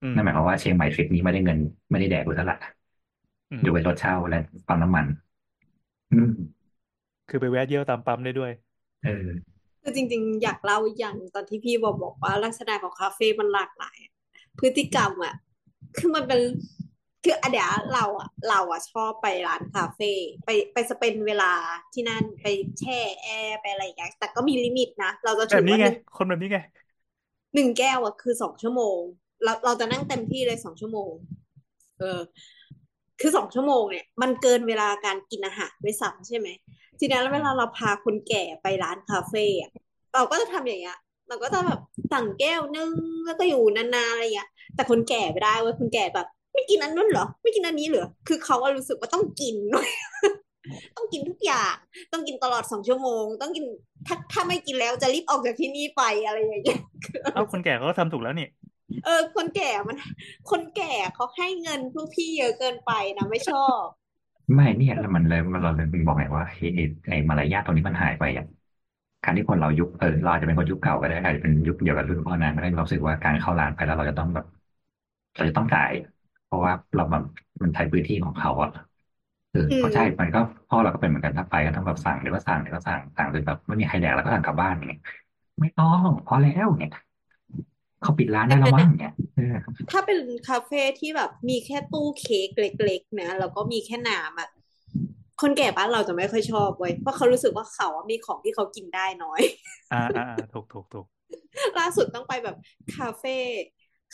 [0.02, 1.58] อืมนั่นหมายความว่าเชียงใหม่ทริปนี้ไม่ได้เงิน
[1.90, 2.56] ไม่ได้แดกกูเท่าไหร่
[3.50, 5.06] อืมดูเป็นรถเช่าและปั๊มน้ำมัน
[6.12, 6.30] อืม
[7.28, 8.50] คือไปแวะเยี่ยวตามปั๊มได้ด้วย
[9.04, 9.26] เออ
[9.82, 14.12] คือจริงๆ อยากเล่าอีกอย่างหนึ่งตอนที่พี่บอกบอกว่าลักษณะของคาเฟ่มันหลากหลายอะ
[14.58, 15.34] พฤติกรรมอะ
[15.96, 16.40] คือมันเป็น
[17.24, 20.12] คืออะเดี๋ยวเราอะเราอะชอบไปร้านคาเฟ่
[20.44, 21.52] ไปไปสเปนเวลา
[21.92, 22.46] ที่นั่นไป
[22.80, 26.58] แช่แอร์ไปอะไรอย่างเงี้ยแต่ก็มีลิมิตนะ เราจะแบถืบอนี้ว่าไงหนึ่งคนแบบนี้ไง
[27.54, 28.98] หนึ่งแก้วอะคือสองชั่วโมง
[29.44, 31.12] เราเราจะนั่งเต็มที่เลยสองชั่วโมง
[31.98, 32.20] เออ
[33.20, 36.48] คือสองชั่วโมงเนี่ย มันเกินเวลาการกินอาหารด้วยซ้ำใช่ไหม
[36.98, 39.70] ทีนั้นแล้วเวลาเราพาคนแก่ไปร้านคาเฟ่อะ
[40.14, 40.98] เราก็จะทำอย่างเงี้ย
[41.28, 41.80] เราก็จะแบบ
[42.12, 42.92] สั่งแก้วนึง
[43.26, 49.88] แล้วก็อยู่นานๆอะไรอย่างเงี้ย แต่คนแก่ไม่ได้เว้ยคนแก่แบบ ไม่กินอันนู้นเหรอ ไม่กินอันนี้เหรอคือเขาอะรู้สึกว่าต้องกินด้วย
[50.96, 51.74] ต้องกินทุกอย่าง
[52.12, 53.64] ต้องกินตลอดสองชั่วโมง ต้องกิน
[54.06, 56.80] ถ้าถ้าไม่กินแล้วจะรีบออกจากที่นี่ไปอะไรอย่างเงี้ย
[57.32, 58.46] เอ้าคนแก่เขาก็ทำถูกแล้วนี่
[59.04, 59.96] เออ คนแก่มัน
[60.50, 63.84] คนแก่เขาให้เงินพวกพี่เยอะเกินไปนะไม่ชอบ
[64.54, 68.44] ไม่เนี่ยแล้วมันเลยมันเราเลยบอกไงว่าไอ้ไอ้ไอ้มารยาทตรงนี้มันหายไปอะ
[69.22, 74.44] การที่คนเรายุคเออเราอาจจะเป็นคนยุคเก่าก็ได้อาจจะเป็นยุคเดียวกับรุ่นพ่อนานก็ได้เรารู้สึกว่าการเข้าร้านไปแล้วเราจะต้องแบบ
[75.34, 75.90] เราจะต้องจ่าย
[76.46, 77.22] เพราะว่าเราแบบ
[77.62, 78.70] มันใช้พื้นที่ของเขาอะ
[79.50, 80.38] เอออืมก็ใช่มันก็
[80.68, 85.00] พ่อเราก็เป็นเหมือนกันถ้าไปก็ต้องแบบสั่งเดี๋ยวก็สั่งเดี๋ยวก็สั่งสั่งจนแบบไม่มีใครแดกแล้วก็สั่งกลับบ้านอย่างเงี้ย
[85.60, 86.92] ไม่ต้องพอแล้วเนี่ย
[88.02, 89.54] เขาปิดร้านได้แล้วมั้งเนี่ยเออ
[89.90, 90.18] ถ้าเป็น
[90.48, 94.48] คาเฟ่ที่แบบมีแค่ตู้เค้กเล็กๆนะแล้วก็มีแค่น้ำอะ
[95.40, 99.40] คนแก่บ้านเราจะไม่ค่อยชอบเว้ยเพราะเขารู้สึกว่าเขาอะมีของที่เขากินได้น้อย
[99.92, 101.06] อ่าอ่าอ่าถูกถูกถูก
[101.78, 102.56] ล่าสุดต้องไปแบบ
[102.96, 103.36] คาเฟ่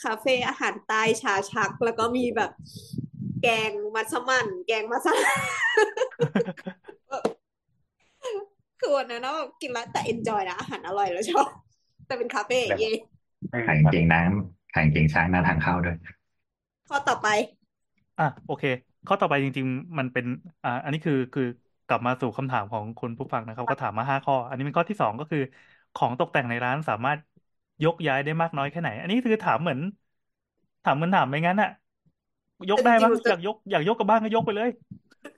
[0.03, 2.51] คาเฟ่อาหารใต้ชาชัก แล้วก็มีแบบ
[3.41, 5.41] แกงมัสมั่น แกงมัสมั่น
[8.79, 11.47] คือวันนั้นเราแบบกินแล้วแต่ enjoy นะอาหารอร่อยแล้วชอบ
[12.07, 12.91] แต่เป็นคาเฟ่เย่
[13.67, 15.97] ขายกางเกงน้ำขายกางเกงช้างหน้าทางเข้าด้วย
[16.89, 17.27] ข้อต่อไป
[18.19, 18.63] อะโอเค
[19.07, 20.25] ข้อต่อไปจริง ๆ มันเป็น
[20.63, 21.43] อ่า อันนี้คือคือ
[21.87, 25.39] กลับมาสู่คำถามของคุณผู้ฟังนะครับ ก็ถามมาห้าข้อ อันนี้เป็นข้อที่สองก็คือ
[25.93, 27.19] ของตกแต่งในร้านสามารถ
[27.83, 29.79] ยกย้ายได้มากน้อยแค่ไหน อันนี้คือถามเหมือน
[30.83, 31.69] ถามเหมือนถามไม่งั้นอะ
[32.69, 34.69] ยกแต่จได้ริงปะๆรู้สึอกยากยกอยากยกกับบ้านก็ยกไปเลย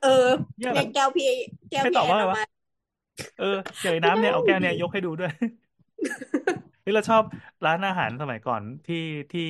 [0.01, 0.27] เออ
[0.57, 1.27] เนี่ยในแก้วพี่
[1.69, 2.43] แก้วให้พี่ตอบแอนว่าอะไรเอาวะมา
[3.37, 3.45] เออ
[3.81, 5.31] อย่างไอ้น้ำเนี่ยเอาแก้วเนี่ยยกให้ดูด้วย
[6.81, 7.23] เฮ้ยเราชอบ
[7.65, 8.95] ร้านอาหารสมัยก่อนที่
[9.31, 9.41] ที่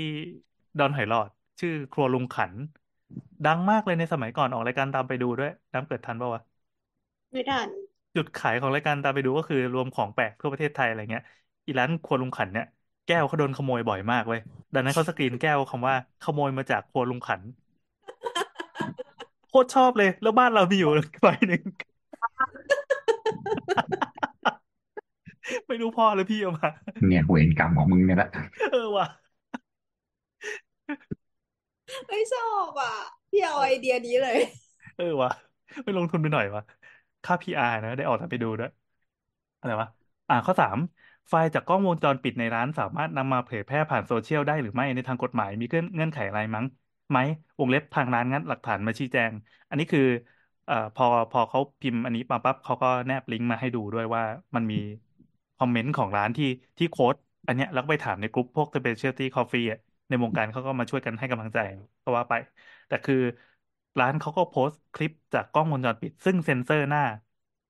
[0.78, 2.54] ดอนหอยหลอด ชื่อครัวลุงขัน
[3.44, 6.42] ดังมากเลยในสมัยก่อนออกรายการตามไปดูด้วย น้ำเกิดทันปะวะ
[7.32, 7.70] ไม่ทัน
[8.16, 11.24] จุดขายของรายการตามไปดูก็คือรวมของแปลกทั่วประเทศไทยอะไรเงี้ย
[11.66, 12.66] อีร้านครัวลุงขันเนี่ย
[13.12, 14.40] แก้วเขาโดนขโมยบ่อยมากเว้ย
[14.74, 17.42] ดังนั้นเขาสกรีนแก้วคำว่า ขโมยมาจากครัวลุงขัน
[19.50, 20.90] โคตรชอบเลย แล้วบ้านเรามีอยู่
[21.24, 21.64] ใบหนึ่ง
[25.68, 26.70] ไม่รู้พ่อหรือพี่เอามา
[27.08, 28.30] เนี่ยเวรกรรมของมึงเนี่ยแหละ
[28.72, 29.06] เออว่ะ
[32.08, 32.94] ไม่ชอบอะ
[33.30, 34.38] พี่เอาไอเดียนี้เลย
[34.96, 35.30] เออวะ
[35.84, 36.62] ไม่ลงทุนไปหน่อยวะ
[37.24, 38.70] ค่า PR นะ ได้ออกตามไปดูด้วย
[39.60, 39.88] อะไรวะ
[40.30, 40.78] อ่าข้อสาม
[41.30, 45.66] ไฟล์จากกล้องวงจรปิดในร้านสามารถนำมาเผยแพร่ผ่านโซเชียลได้หรือไม่ในทางกฎหมายมี
[45.96, 46.66] เงื่อนไขอะไรมั้ง
[47.10, 47.18] ไหม
[47.60, 49.32] วงเล็บทางร้านงั้นหลักฐานมาชี้แจง
[49.70, 50.02] อันนี้คือ
[50.66, 54.24] เอ่อพอพอเขาพิมพ์อันนี้มาปั๊บเขาก็แนบลิงก์มาให้ดูด้วยว่า
[54.56, 54.76] มันมี
[55.58, 56.46] คอมเมนต์ของร้านที่
[56.78, 57.16] ที่โค้ด
[57.48, 61.60] อันเนี้ยแล้วก็ไปถามในกลุ่มพวก Specialty Coffee อะในวงการเขาก็มาช่วยกันให้กำลังใจ
[62.04, 62.34] ก็ว่าไป
[62.88, 63.16] แต่คือ
[64.00, 67.02] ร้านเขาก็โพสต์คลิปจากกล้องวงจรปิด ซึ่งเซ็นเซอร์หน้า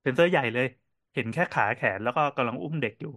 [0.01, 0.65] เซ็นเซอร์ใหญ่เลย
[1.13, 3.09] เห็นแค่ขาแขนแล้วก็กำลังอุ้มเด็กอยู่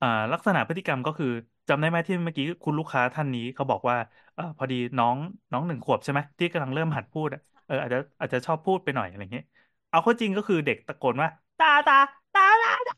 [0.00, 1.26] อ่าลักษณะพฤติกรรมก็คือ
[1.68, 3.96] จำได้ไหมที่เมื่อกี้คุณลูกค้าท่านนี้เขาบอกว่า
[4.34, 5.16] เออพอดีน้อง
[5.50, 9.44] น้องหนึ่งขวบใช่ไหมที่กำลังเริ่มหัดพูดอะเอออาจจะอาจจะชอบพูดไปหน่อยอะไรเงี้ย
[9.88, 11.28] เอาเข้าจริงก็คือเด็กตะโกนว่า
[11.58, 11.94] ตาตา
[12.32, 12.94] ตาตาตา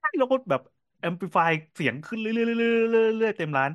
[0.00, 0.60] ตาแล้วก็แบบ
[1.04, 3.70] amplify เสียงขึ้นเรื่อยๆเรื่อยๆเรื่อยๆเรื่อยๆเต็มร้าน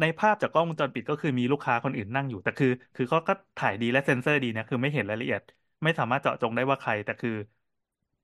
[0.00, 5.42] ในภาพจากกล้องวงจรปิดก็คือมีลูกค้าคนอื่นนั่งอยู่ แต่คือ คือเขาก็ถ่ายดีและเซ็นเซอร์ดีนะคือไม่เห็นรายละเอียด
[5.84, 7.30] ไม่สามารถเจาะจงได้ว่าใคร แต่คือ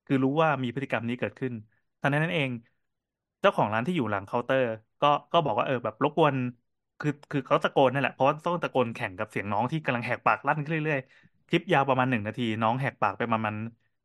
[0.05, 1.53] คือรู้ว่ามีพฤติกรรมนี้เกิดขึ้น
[2.01, 2.51] ทันใดนั้นเอง
[3.43, 4.67] เจ้าของร้านที่อยู่หลังเคาน์เตอร์
[5.01, 6.37] ก็ก็บอกว่าเออแบบรบกวน
[6.99, 13.55] คือคือเขาตะโกนนั่นแหละเพราะว่าต้องตะโกนแข่งกับเสียงน้องที่กำลังแหกปากลั่นขึ้นเรื่อยๆคลิปยาวประมาณหนึ่งนาที น้องแหกปากไปประมาณ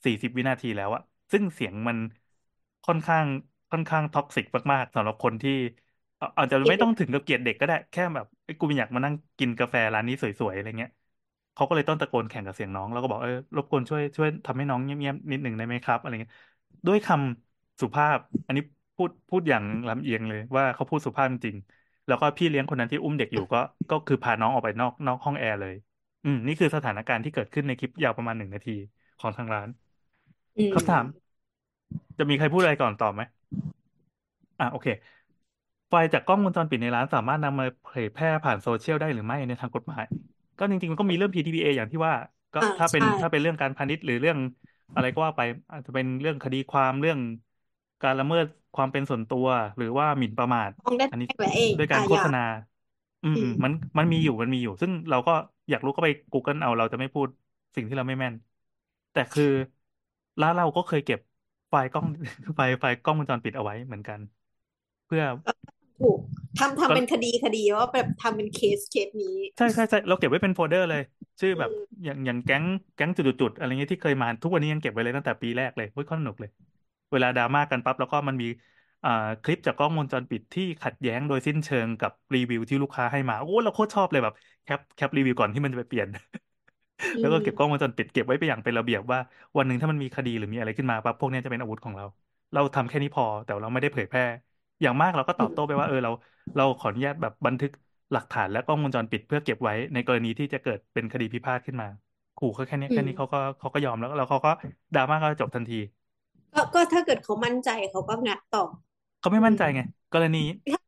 [0.06, 1.02] สี่สิบวินาทีแล้วอะ
[1.32, 1.98] ซึ่งเสียงมัน
[2.86, 3.26] ค่อนข้าง
[3.72, 5.52] ค่อนข้าง toxic มากๆสำหรับคนที่
[6.38, 10.92] อาจจะไม่ต้องถึงกับเกลียดเด็กก็ได้ แค่แบบไอ้กูอยากมานั่งกินกาแฟร้านนี้สวยๆอะไรเงี้ย
[11.54, 16.34] เขาก็เลยต้องตะโกนแข่งกับเสียงน้องแล้วก็บอกเออรบกวนช่วยช่วยทำให้น้องเงียบๆนิดหนึ่งได้ไหมครับ อะไรเงี้ย
[16.88, 18.62] ด้วยคำสุภาพ อันนี้
[18.98, 23.58] พูดพูดอย่างลำเอียงเลยว่าเขาพูดสุภาพจริงๆแล้วก็พี่เลี้ยงคนนั้นที่อุ้มเด็กอยู่ก็
[23.90, 25.74] ก็คือพาน้องออกไปนอกนอกห้องแอร์เลย
[26.24, 28.72] อืมนี่คือสถานการณ์ที่เกิดขึ้นในคลิปยาวประมาณหนึ่งนาที
[29.20, 29.70] ของทางร้าน
[30.58, 31.06] อืมคำถาม
[32.18, 33.22] จะมีใครพูดอะไรก่อนตอบไหม
[34.60, 34.88] อะโอเค
[35.90, 40.04] ไฟล์จากกล้องวงจรปิดในร้านสามารถนำมาเผยแพร่ผ่านโซเชียลได้หรือไม่ในทางกฎหมาย
[40.58, 42.14] ก็จริงๆมันก็มีเรื่อง PDPA อย่างที่ว่า
[42.54, 44.38] ก็อ่าถ้าเป็นใช่ถ้าเป็นเรื่องการพาณิชย์หรือเรื่อง
[44.94, 45.42] อะไรก็ว่าไป
[45.72, 47.20] อาจจะเป็นเรื่องคดีความเรื่อง
[48.02, 48.46] การละเมิด
[48.78, 49.48] ความเป็นส่วนตัว
[49.78, 52.38] หรือว่าหมิ่นประมาทต้องได้อันนี้แหละเองด้วยการอาโฆญาษณา
[53.24, 55.32] อืมอือืมมมันมันมีอยู่มันมีอยู่ ซึ่งเราก็
[55.70, 57.28] อยากรู้ก็ไป Google เอาเราจะไม่พูด
[57.76, 58.34] สิ่งที่เราไม่แม่น
[59.12, 59.44] แต่คือ
[60.42, 61.20] ร้านเราก็เคยเก็บ
[61.70, 62.06] ไฟล์กล้อง
[62.56, 64.20] ไฟล์ไฟล์กล้องวงจรปิดเอาไว้เหมือนกัน
[65.06, 65.24] เพื่อ
[66.00, 66.20] ถูก
[66.60, 71.02] ทำก็ทำเป็นคดีคดีว่าแบบทำเป็นเคสเคสนี้ ใช่ใช่ใช่เราเก็บไว้เป็นโฟลเดอร์เลย
[71.40, 72.64] ชื่อแบบอืมอย่างอย่างแก๊ง
[72.96, 76.50] แก๊งจุดๆๆอะไรเงี้ยที่เคยมาทุกวันนี้ยังเก็บไว้เลยตั้งแต่ปีแรกเลยเฮ้ยค่อนสนุกเลย
[77.12, 78.46] เวลาดราม่ากันปั๊บแล้วก็มันมี
[79.04, 79.10] อ่า
[79.42, 86.08] คลิปจากกล้องวงจรปิดที่ขัดแย้งโดยสิ้นเชิงกับรีวิวที่ลูกค้าให้มา โอ้เราโคตรชอบเลยแบบแคปแคปรีวิวก่อนที่มันจะไปเปลี่ยน
[87.14, 89.20] อืมแล้วก็ เก็บกล้องวงจรปิดเก็บไว้เป็นอย่างเป็นระเบียบว่า
[89.58, 92.06] วันหนึ่งถ้ามันมีคดีหรือมีอะไรขึ้นมาปั๊บพวกเนี้ยจะเป็นอาวุธของเรา
[92.54, 94.22] เราทำแค่นี้พอ แต่เราไม่ได้เผยแพร่
[94.82, 96.12] อย่างมากเราก็ตอบโต้ไปว่าเออเรา
[96.56, 97.72] เราขออนุญาตแบบบันทึก
[98.12, 101.88] หลักฐานและกล้องวงจรปิดเพื่อเก็บไว้ในกรณีที่จะเกิดเป็นคดีพิพาทขึ้นมา
[102.36, 104.50] ขู่เขาแค่เนี้ยอืแค่ม นี้เขาก็เขาก็ยอมแล้วแล้วเขาก็
[104.94, 105.76] ดราม่าก็จบทันที
[106.58, 108.66] ก็ก็ถ้าเกิดเขามั่นใจเขาก็งัดต่อ
[109.20, 109.80] เขาไม่อืมั่นมใจไง
[110.12, 110.38] กรณี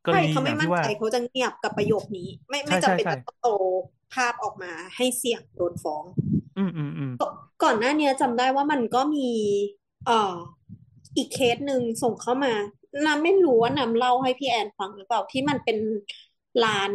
[0.05, 3.47] กรใช่ณีเขาอไม่ย่างมั่ที่นว่า ใจเขาจะเงียบกับประโยคนี้ ไม่ใช่ไม่จำใช่เป็นใช่จะต้องโต
[4.13, 6.03] ภาพออกมาให้เสี่ยงโดนฟ้อง
[6.55, 7.25] อืมอืมอืมก็
[7.63, 9.29] ก่อนหน้าเนี้ยจำได้ว่ามันก็มี
[10.05, 10.35] เอ่อ
[11.17, 12.53] อีกเคสหนึ่งส่งเข้ามา
[13.05, 15.77] น้ำไม่รู้ว่าน้ำเล่าให้พี่แอนฟังหรือเปล่าที่มันเป็น
[16.63, 16.91] ร้าน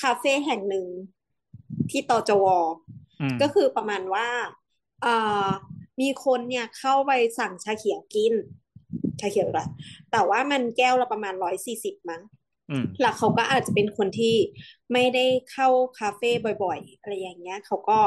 [0.00, 0.86] คาเฟ่แห่งหนึ่ง
[1.90, 2.44] ที่ตจว
[3.20, 4.28] อืมก็คือประมาณว่า
[5.02, 5.14] เอ่
[5.46, 5.48] อ
[6.00, 8.34] มีคนเนี่ยเข้าไปสั่งชาเขียวกิน
[9.20, 9.68] ชาเขียวแหละ
[10.12, 12.22] แต่ว่ามันแก้วละประมาณร้อยสี่สิบมั้ง
[12.70, 14.36] อืมแล้วเขาก็อาจจะเป็นคนที่
[14.92, 15.68] ไม่ได้เข้า
[15.98, 16.30] คาเฟ่
[16.64, 18.00] บ่อยๆ อะไรอย่างเงี้ย เขาก็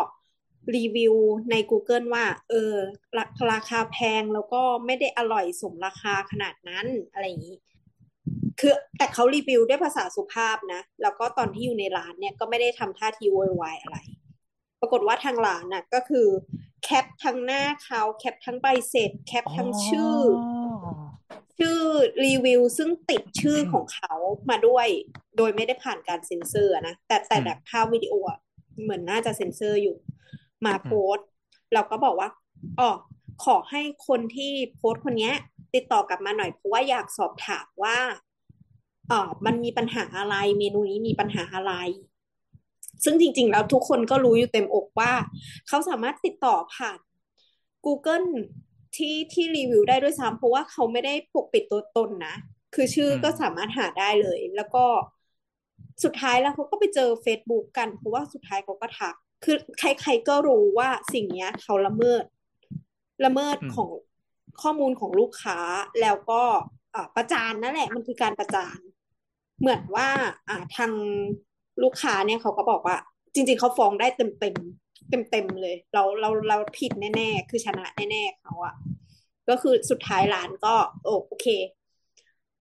[0.75, 1.15] รีวิว
[1.51, 2.73] ใน Google ว่า เออ
[3.17, 7.57] ราราคาแพงแล้วก็ไม่ได้อร่อยสมราคาขนาดนั้นอะไรอย่างนี้
[8.59, 13.97] คือแต่เขารีวิวด้วยภาษาสุภาพนะ แล้วก็ตอนที่อยู่ในร้านเนี่ยก็ไม่ได้ทำท่าทีโวยวายอะไร
[14.81, 16.27] ปรากฏว่าทางร้านน่ะก็คือ
[16.83, 20.15] แคปทั้งหน้าเขาแคปทั้งใบเสร็จ แคปทั้งชื่อ
[21.57, 21.79] ชื่อ
[22.25, 24.13] รีวิวซึ่งติดชื่อของเขา
[24.49, 24.87] มาด้วย
[25.37, 28.39] โดยไม่ได้ผ่านการเซ็นเซอร์อะนะแต่แต่อืมแบบภาพวิดีโออะ
[28.83, 29.95] เหมือนน่าจะเซ็นเซอร์อยู่
[30.65, 31.27] มาโพสต์
[31.73, 32.29] เราก็บอกว่า
[32.79, 32.89] อ๋อ
[33.45, 35.33] ขอให้คนที่โพสต์คนเนี้ย
[35.75, 37.97] ติดต่อกลับมาหน่อยเพราะว่าอยากสอบถามว่า
[39.09, 41.73] เออมันมีปัญหาอะไร เมนูนี้มีปัญหาอะไร
[43.03, 45.13] ซึ่งจริง ๆ แล้วทุกคนก็รู้อยู่เต็มอกว่า
[45.67, 46.99] เขาสามารถติดต่อผ่าน
[47.85, 48.27] Google
[48.95, 52.35] ที่ที่รีวิวได้ด้วยซ้ำเพราะว่าเขาไม่ได้ปกปิดตัวตนนะ
[52.75, 54.85] คือชื่ออมก็สามารถหาได้เลย แล้วก็
[56.03, 62.23] สุดท้ายแล้วเขาก็ไปเจอ Facebook กันเพราะว่าสุดท้ายเขาก็ทัก คือใครๆก็รู้ว่าสิ่งเนี้ยเขาละเมิด
[63.25, 63.89] ละเมิดอืมของ
[64.61, 65.59] ข้อมูลของลูกค้า
[66.01, 66.43] แล้วก็
[66.95, 68.79] อ่าประจานนั่นแหละมันคือการประจาน
[69.59, 70.09] เหมือนว่า
[70.49, 70.91] อ่าทาง
[71.83, 72.97] ลูกค้าเนี่ยเขาก็บอกว่า
[73.33, 74.55] จริง ๆเขาฟ้องได้เต็มเต็ม
[75.09, 78.75] เต็มเต็มเลย เราเราเราผิดแน่ๆ คือชนะแน่ๆเขาอะ
[79.49, 80.73] ก็คือสุดท้ายร้านก็
[81.03, 81.47] โอโอเค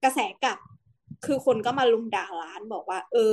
[0.03, 0.57] กระแสกลับ
[1.25, 3.31] คือคนก็มาลุมด่าร้านบอกว่า เออ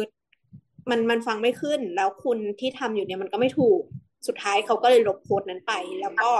[0.90, 3.81] มันมันฟังไม่ขึ้น แล้วคุณที่ทำอยู่เนี่ยมันก็ไม่ถูก
[4.27, 6.31] สุดท้ายเขาก็เลยลบโพสต์นั้นไป แล้วก็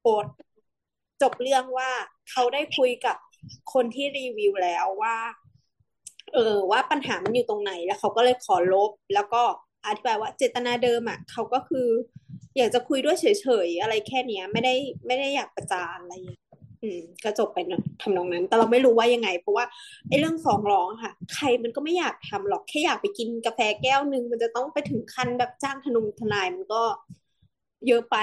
[0.00, 0.34] โพสต์
[1.22, 1.90] จบเรื่องว่า
[2.30, 3.16] เขาได้คุยกับ
[3.72, 5.16] คนที่รีวิวแล้วว่า
[6.34, 9.42] เออว่าปัญหามันอยู่ตรงไหนแล้วเขาก็เลยขอลบ แล้วก็
[9.86, 11.88] อธิบายว่าเจตนาเดิมอะเขาก็คือ
[12.56, 14.74] อยากจะคุยด้วยเฉยๆอะไรแค่เนี้ย ไม่ได้
[15.06, 16.14] ไม่ได้อยากประจานอะไร
[16.82, 19.64] อืมก็จบไปเนอะทำนองนั้น แต่เราไม่รู้ว่ายังไง เพราะว่า
[20.08, 26.82] ไอ้เรื่องฟ้องร้องค่ะ ใครมันก็ไม่อยากทำหรอกแค่อยากไปกินกาแฟแก้วหนึ่งมันจะต้องไปถึงขั้นแบบจ้างทนงทนายมันก็
[27.86, 28.16] เยอะไป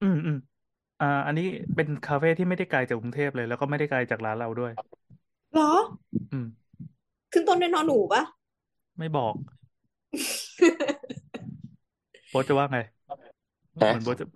[0.00, 0.36] อืมอืม
[1.00, 1.44] อ่า อันนี้
[1.76, 4.72] เป็นคาเฟ่ที่ไม่ได้ไกลจากกรุงเทพเลย แล้วก็ไม่ได้ไกลจากร้านเราด้วย
[5.56, 5.72] หรอ
[6.30, 6.46] อืม
[7.32, 8.22] ขึ้นต้นด้วยนอนหนูปะ
[8.98, 9.34] ไม่บอก
[12.30, 12.78] โบทจะว่าไง
[13.76, 14.26] เหฮะมือนโบทจะ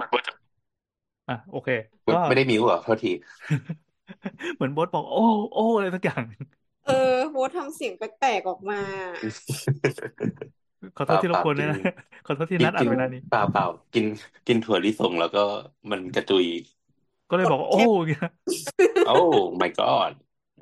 [1.28, 1.68] อะโอเค
[2.04, 3.12] ไม่ก็ ไม่ได้มิวเหรอโทษที
[4.56, 5.20] เหมือนโบทบอก โอ้
[5.52, 6.22] โอ้อะไรสักอย่าง
[6.86, 8.80] เออโบททำเสียงแปลกๆออกมา
[10.96, 11.78] ขอโทษที่รบกวนเปด้วล่ายนะ
[12.24, 14.06] ขอโทษที่กินนัดอักิดนเวลานี้ เปล่าเปล่ากิน
[14.46, 15.40] กินถั่วลิสงแล้วก็
[15.90, 16.46] มันกระจุย
[17.28, 18.22] ก็เลยบอกว่ากดโอ้แคปอย่างเงี้ย
[19.02, 19.10] โอ้
[19.60, 20.12] my god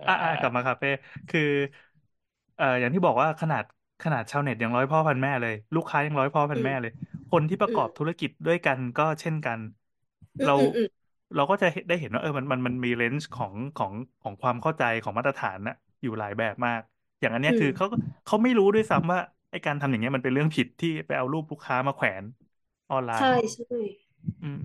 [0.06, 0.86] อ่าอ่าอ่ากลับมาคาเฟ่
[1.28, 1.40] คือ
[2.54, 3.64] เอ่ออย่างที่บอกว่าขนาด
[4.02, 6.90] ขนาดชาวเน็ตยังร้อยพ่อพันแม่เลย ลูกค้ายังร้อยพ่อพันอืมแม่เลย
[7.30, 9.60] คนที่ประอืกอม บธุรกิจด้วยกันก็เช่นกัน
[10.38, 10.88] อืมเราอืมอืม
[11.34, 13.92] เราก็จะได้เห็นว่าเออมันมันมันมีเลนส์ของของ
[14.22, 16.80] ของความเข้าใจของมาตรฐานนะอยู่หลายแบบมาก
[17.20, 17.86] อย่างอันเนี้ยอืคือมเขา
[18.24, 19.18] เขาไม่รู้ด้วยซ้ำว่า
[19.50, 22.24] ไอการทำอย่างเงี้ยมันเป็นเรื่องผิดที่ไปเอารูปลูกค้ามาแขวน
[22.90, 23.76] ออนไลใช่น์ ใช่
[24.40, 24.58] อืม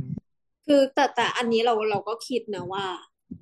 [0.66, 2.86] คือแต่แต่อันนี้เราเราก็คิดนะว่า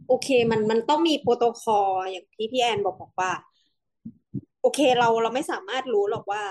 [0.07, 3.31] โอเคมันมันต้องมีโปรโตคอลอย่างที่พี่แอนบอกบอกว่า
[4.61, 6.43] โอเคเราเราไม่สามารถรู้หรอกว่า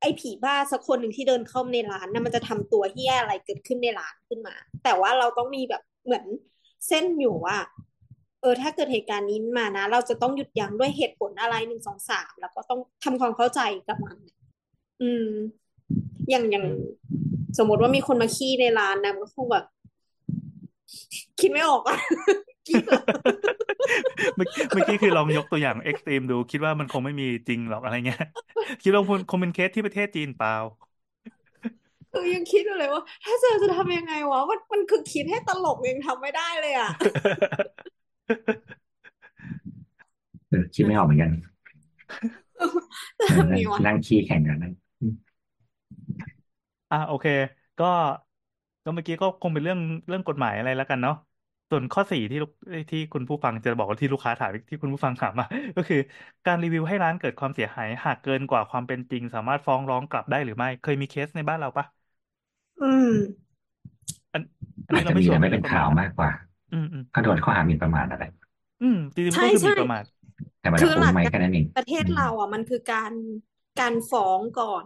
[0.00, 6.24] ไอ้ผีบ้าสักคนหนึ่งที่เดินเข้ามในร้านนะมันจะทำตัวเฮี้ยอะไรเกิดขึ้นในร้านขึ้นมา แต่ว่าเราต้องมีแบบเหมือน
[6.88, 7.56] เส้นอยู่ว่า
[8.40, 14.16] เออ ถ้าเกิดเหตุการณ์นี้มานะ เราจะต้องหยุดยั้งด้วยเหตุผลอะไรหนึ่งสองสามแล้วก็ต้องทำความเข้าใจกับมัน
[15.02, 15.28] อืม
[16.30, 16.66] อย่างอย่าง
[17.58, 19.64] สมมติว่ามีคนมาขี้ในร้านนะมันก็คงแบบ
[21.40, 21.98] คิดไม่ออกอะ
[22.68, 23.00] คิดเหรอ
[24.36, 28.22] เมื่อเมื่อกี้คือลองยกตัวอย่าง extreme ดู คิดว่ามันคงไม่มีจริงหรอกอะไรเงี้ย
[28.82, 30.56] คิดว่าคงเป็นเคสที่ประเทศจีนเปล่า
[32.12, 36.90] คือยังคิดอยู่เลยว่า ถ้าเจอจะทำยังไงวะมันมันคือคิดให้ตลกยังทำไม่ได้เลยอะ
[40.48, 41.30] เออคิดไม่ออกเหมือนกัน
[43.18, 44.72] จะเออทำนั่ไงงวะนั่งขี้แข่งกันนั่น
[46.92, 47.26] อะโอเค
[47.80, 47.84] ก็
[48.84, 49.78] ก็เมื่อกี้ก็คงเป็นเรื่อง
[50.08, 51.14] เรื่องกฎหมายอะไรแล้วกันเนาะ
[51.74, 52.52] ส่วนข้อสี่ที่ลูก
[52.90, 55.44] ที่คุณผู้ฟังจะบอกว่าที่ลูกค้าถามที่คุณผู้ฟังถามมา
[55.76, 55.96] ก็คือ
[56.44, 61.86] การรีวิวให้ร้านเกิดความเสียหายหากเกินกว่าความเป็นจริง สามารถฟ้องร้องกลับได้หรือไม่ เคยมีเคสในบ้านเราปะ
[62.80, 63.10] อืม
[64.32, 64.42] อัน
[64.86, 66.30] อันอานี้จเราจะไม่มีชัวแต่ร์ไม่เรื่เป็อนงกฎหข่าวมายนะมากกว่า
[66.72, 68.24] อืมอืมก็โดนข้อหาหมิ่นประมาทอะไร
[68.80, 70.04] อืมจริงๆมันใช่ก็คือหใช่มิ่นประมาท
[70.60, 73.12] แต่มันคืจะอคุ้หมลักไหมการแค่นั้นเองประเทศอืมเราอะมันคือการ
[73.80, 74.84] การฟ้องก่อน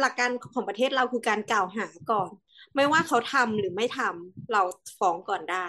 [0.00, 2.30] หลักการของประเทศเราคือการกล่าวหาก่อน
[2.76, 4.62] ไม่ว่าเขาทำหรือไม่ทำเรา
[4.98, 5.66] ฟ้องก่อนได้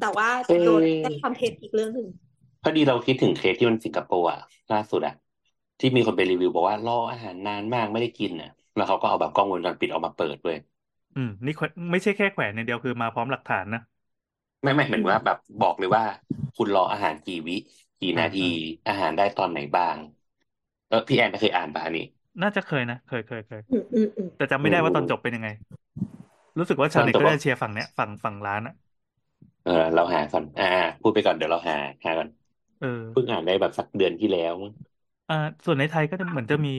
[0.00, 2.08] แต่ว่าเอ้โดนยได้ความเท็จอีกเรื่องหนึ่ง
[2.62, 4.38] พอดีเราคิดถึงเคสที่มันสิงคโปร์อะ
[4.70, 5.14] ล่าสุดอะ
[5.78, 10.56] ที่มีคนไปรีวิวบอกว่ารออาหารนานมากไม่ได้กินอะแล้วเขาก็เอาแบบกล้องวงจรปิดออกมาเปิดเลย
[11.14, 13.80] อืมนี่แขวนไม่ใช่แค่แขวนอย่างเดียวคือมาพร้อมหลักฐานนะ
[14.62, 16.04] ไม่ไม่เหมือนว่าแบบบอกเลยว่า
[16.54, 17.54] คุณรออาหารกี่วิ
[17.98, 18.40] กี่นาที
[18.86, 19.96] อาหารได้ตอนไหนบ้าง
[20.86, 22.02] เออพี่แอนเคยอ่านป่ะอันนี้
[22.42, 25.48] น่าจะเคยนะเคยเคยเคยอืมอืมอืมแต่จำไม่ได้ว่าตอนจบเป็นยังไง
[26.58, 28.74] รู้สึกว่าชาวเน็ตตอนจบก็จะเชียร์ฝั่งเนี้ยฝั่งฝั่งร้านอะ
[29.70, 30.64] เออเราหาก่อนอ่า
[31.00, 32.28] พูดไปก่อนเดี๋ยวเราหาหาก่อน
[32.80, 34.72] เออ เพิ่งอ่านได้แบบสักเดือนที่แล้วมั้ง
[35.28, 35.34] อ่า
[35.64, 36.70] ส่วนในไทยก็จะเหมือนจะมี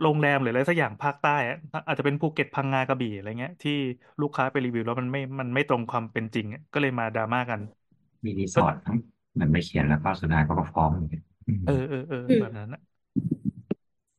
[0.00, 1.54] โรงแรมหรืออะไรสักอย่างภาคใต้อะ
[1.86, 3.72] อาจจะเป็นภูเก็ตพังงากระบี่อะไรเงี้ย ที่
[4.20, 7.60] ลูกค้าไปรีวิวแล้วมันไม่มันไม่ตรงความเป็นจริงอะก็เลยมาดราม่ากัน
[8.24, 8.96] มีรีสอร์ททั้ง
[9.32, 12.80] เหมือนไม่เขียนแล้วก็สุดท้ายเขาก็ฟ้องอย่างเงี้ยอืมเออเออเออแบบนั้นอะ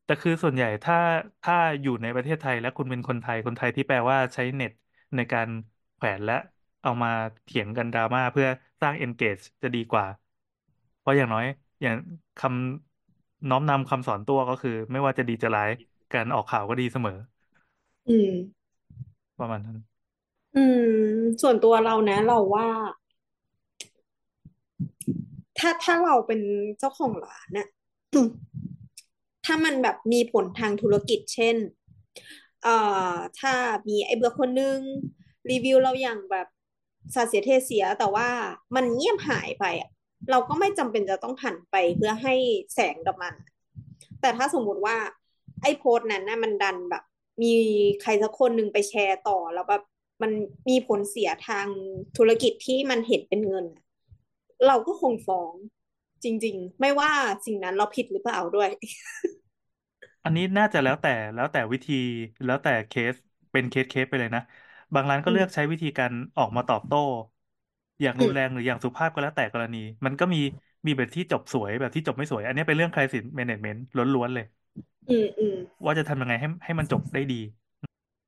[0.05, 0.95] แต่คือส่วนใหญ่ถ้า
[1.41, 4.71] ถ้าอยู่ในประเทศไทยและคุณเป็นคนไทยคนไทยที่แปลว่าใช้เน็ต
[5.15, 5.49] ในการ
[5.95, 6.33] แขวนและ
[6.81, 7.09] เอามา
[7.43, 8.47] เถียงกันดราม่าเพื่อ
[8.81, 10.05] สร้าง engage จะดีกว่า
[10.99, 11.45] เพราะอย่างน้อย
[11.81, 11.95] อย่าง
[12.37, 15.69] คำน้อมนำคำสอนตัวก็คือ ไม่ว่าจะดีจะร้าย
[16.11, 17.11] การออกข่าวก็ดีเสมอ
[18.07, 18.31] อืม
[19.39, 19.77] ประมาณนั้น
[20.55, 22.67] อืม ส่วนตัวเรานะ เราว่า
[25.57, 26.41] ถ้าถ้าเราเป็น
[26.79, 27.67] เจ้าของร้านน่ะ
[29.45, 31.55] ถ้ามันแบบมีผลทางธุรกิจเช่น
[32.63, 32.75] เอ่
[33.13, 33.53] อ ถ้า
[33.87, 34.79] มีไอ้เบื่อคนนึง
[35.49, 36.47] รีวิวเราอย่างแบบ
[37.15, 38.27] สาเสียเทเสียแต่ว่า
[38.75, 39.89] มันเงียบหายไปอะ
[40.31, 42.33] เราก็ไม่จำเป็นจะต้องหันไปเพื่อให้
[42.73, 43.33] แสงกับมัน
[44.21, 44.97] แต่ถ้าสมมุติว่า
[45.61, 47.03] ไอ้โพสต์นั้นนะมันดันแบบ
[47.43, 47.53] มี
[48.01, 49.83] ใครสักคนหนึ่งไปแชร์ต่อแล้วแบบ
[50.21, 50.31] มัน
[50.69, 51.67] มีผลเสียทาง
[52.17, 53.65] ธุรกิจที่มันเห็นเป็นเงิน
[54.67, 55.53] เราก็คงฟ้อง
[56.23, 57.11] จริง ๆ ไม่ว่า
[57.45, 58.69] สิ่งนั้นเราผิดหรือเปล่าด้วย
[60.23, 61.93] อันนี้น่าจะแล้วแต่แล้วแต่วิธี
[62.45, 63.15] แล้วแต่เคส
[63.51, 64.41] เป็นเคสเคสไปเลยนะ
[64.93, 66.97] บางร้านก็อืมเลือกใช้วิธีการออกมาตอบโต้
[68.01, 70.37] อย่างอืรุนแรงหรืออย่างสุภาพก็แล้วแต่กรณี มันก็มี
[70.85, 74.45] มีแบบที่จบสวยแบบที่จบไม่สวย อันนี้เป็นเรื่อง crisis management ล้วนๆเลย
[75.09, 75.55] อืมอืม
[75.85, 77.35] ว่าจะทำยังไงให้ให้มันจบได้ดี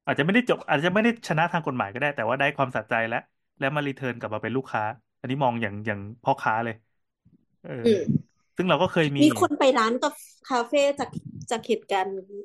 [0.06, 3.18] อาจจะไม่ได้จบ อาจจะไม่ได้ชนะทางกฎหมายก็ได้ แต่ว่าได้ความสะใจและ
[3.60, 4.84] และมา return กลับมาเป็นลูกค้า
[5.20, 6.76] อันนี้มองอย่างอย่างพ่อค้าเลย
[7.62, 8.24] เอออืม
[8.58, 10.14] ซึ่งเราก็เคยมีมีคนไปร้านกับ
[10.50, 11.10] คาเฟ่จาก
[11.50, 12.42] จากเหตุการณ์นี้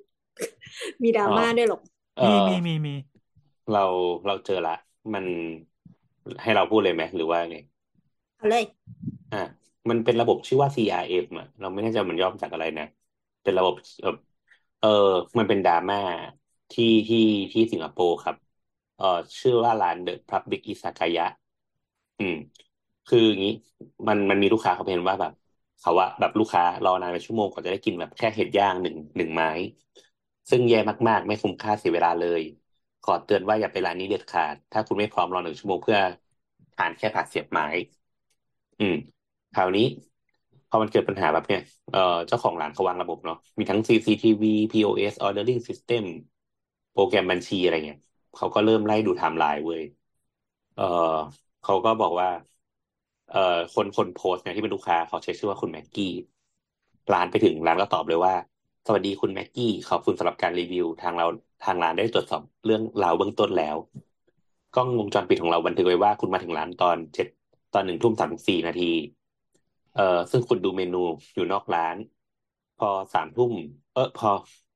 [1.02, 1.78] มีดราอ๋อม่าด้วยเหรอ
[2.16, 2.92] เอมีอมีมีมี
[3.70, 3.84] เรา
[4.26, 4.72] เราเจอละ
[5.14, 5.24] มัน
[6.42, 7.56] ให้เราพูดเลยไหมหรือว่าไง
[8.36, 8.64] เอาเลย
[9.30, 9.38] อะ
[9.90, 12.84] มันเป็นระบบชื่อว่า CRM อะเราไม่แน่ใจมันย่อมาจากอะไรนะ
[13.42, 14.10] เป็นระบบเออ
[14.78, 14.88] เออ
[15.38, 15.96] มันเป็นดราม่า
[16.70, 17.18] ที่ที่
[17.52, 18.36] ที่สิงคโปร์ครับ
[18.96, 19.04] เออ
[19.40, 21.22] ชื่อว่าร้าน The Public Izakaya
[22.18, 22.34] อืม
[23.06, 23.50] คืออย่างนี้
[24.08, 25.32] มันมันมีลูกค้าเขาเห็นว่าแบบ
[25.78, 29.48] เขาว่าแบบลูกค้ารอนานเป็นชั่วโมงกว่าจะได้กินแบบแค่เห็ดย่างหนึ่งหนึ่งไม้
[30.50, 30.78] ซึ่งแย่
[31.08, 32.42] มากๆ ไม่คุ้มค่าเสียเวลาเลย
[33.02, 35.98] ขอเตือนว่าอย่าไปร้านนี้เด็ดขาด ถ้าคุณไม่พร้อมรอหนึ่งชั่วโมงเพื่อ
[36.74, 37.64] ทานแค่ผักเสียบไม้
[38.78, 38.94] อืม
[39.52, 39.82] คราวนี้
[40.68, 41.60] พอมันเกิดปัญหาแบบเนี้ย
[41.90, 46.04] เอ่อเจ้าของร้านเขาวางระบบเนาะมีทั้ง CCTV POS Ordering System
[46.92, 47.98] โปรแกรมบัญชีอะไรเงี้ย
[48.34, 49.82] เขาก็เริ่มไล่ดูไทม์ไลน์เว้ย
[50.74, 50.82] เออ
[51.62, 52.28] เขาก็บอกว่า
[53.30, 53.38] เอ่อ
[53.74, 56.12] คนคนโพสต์เนี่ยที่เป็นลูกค้าเขาใช้ชื่อว่าคุณแม็กกี้
[57.12, 58.34] ร้านไปถึงร้านก็ตอบเลยว่า
[58.86, 61.26] สวัสดีคุณแม็กกี้ขอบคุณสำหรับการรีวิว ทางเรา
[61.64, 63.76] ทางร้านได้ตรวจสอบเรื่องราวเบื้องต้นแล้ว
[64.74, 67.26] กล้องวงจรปิดของเราบันทึกไว้ว่าคุณมาถึงร้านตอนเจ็ด
[67.72, 68.92] ตอนหนึ่งทุ่มสามสิบสี่นาที
[69.94, 71.02] เอ่อซึ่งคุณดูเมนู
[71.34, 71.96] อยู่นอกร้าน
[72.78, 73.52] พอสามทุ่ม
[73.92, 74.28] เออพอ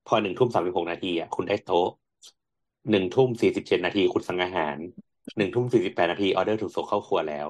[0.06, 1.88] พอหนึ่งทุ่มสามสิบหกนาทีอะคุณได้โต๊ะ
[2.90, 4.78] หนึ่งทุ่มสี่สิบเจ็ดนาทีคุณสั่งอาหาร
[5.36, 7.46] หนึ่งทุ่มสี่สิบแปดนาทีออเดอร์ถูกส่งเข้าครัวแล้ว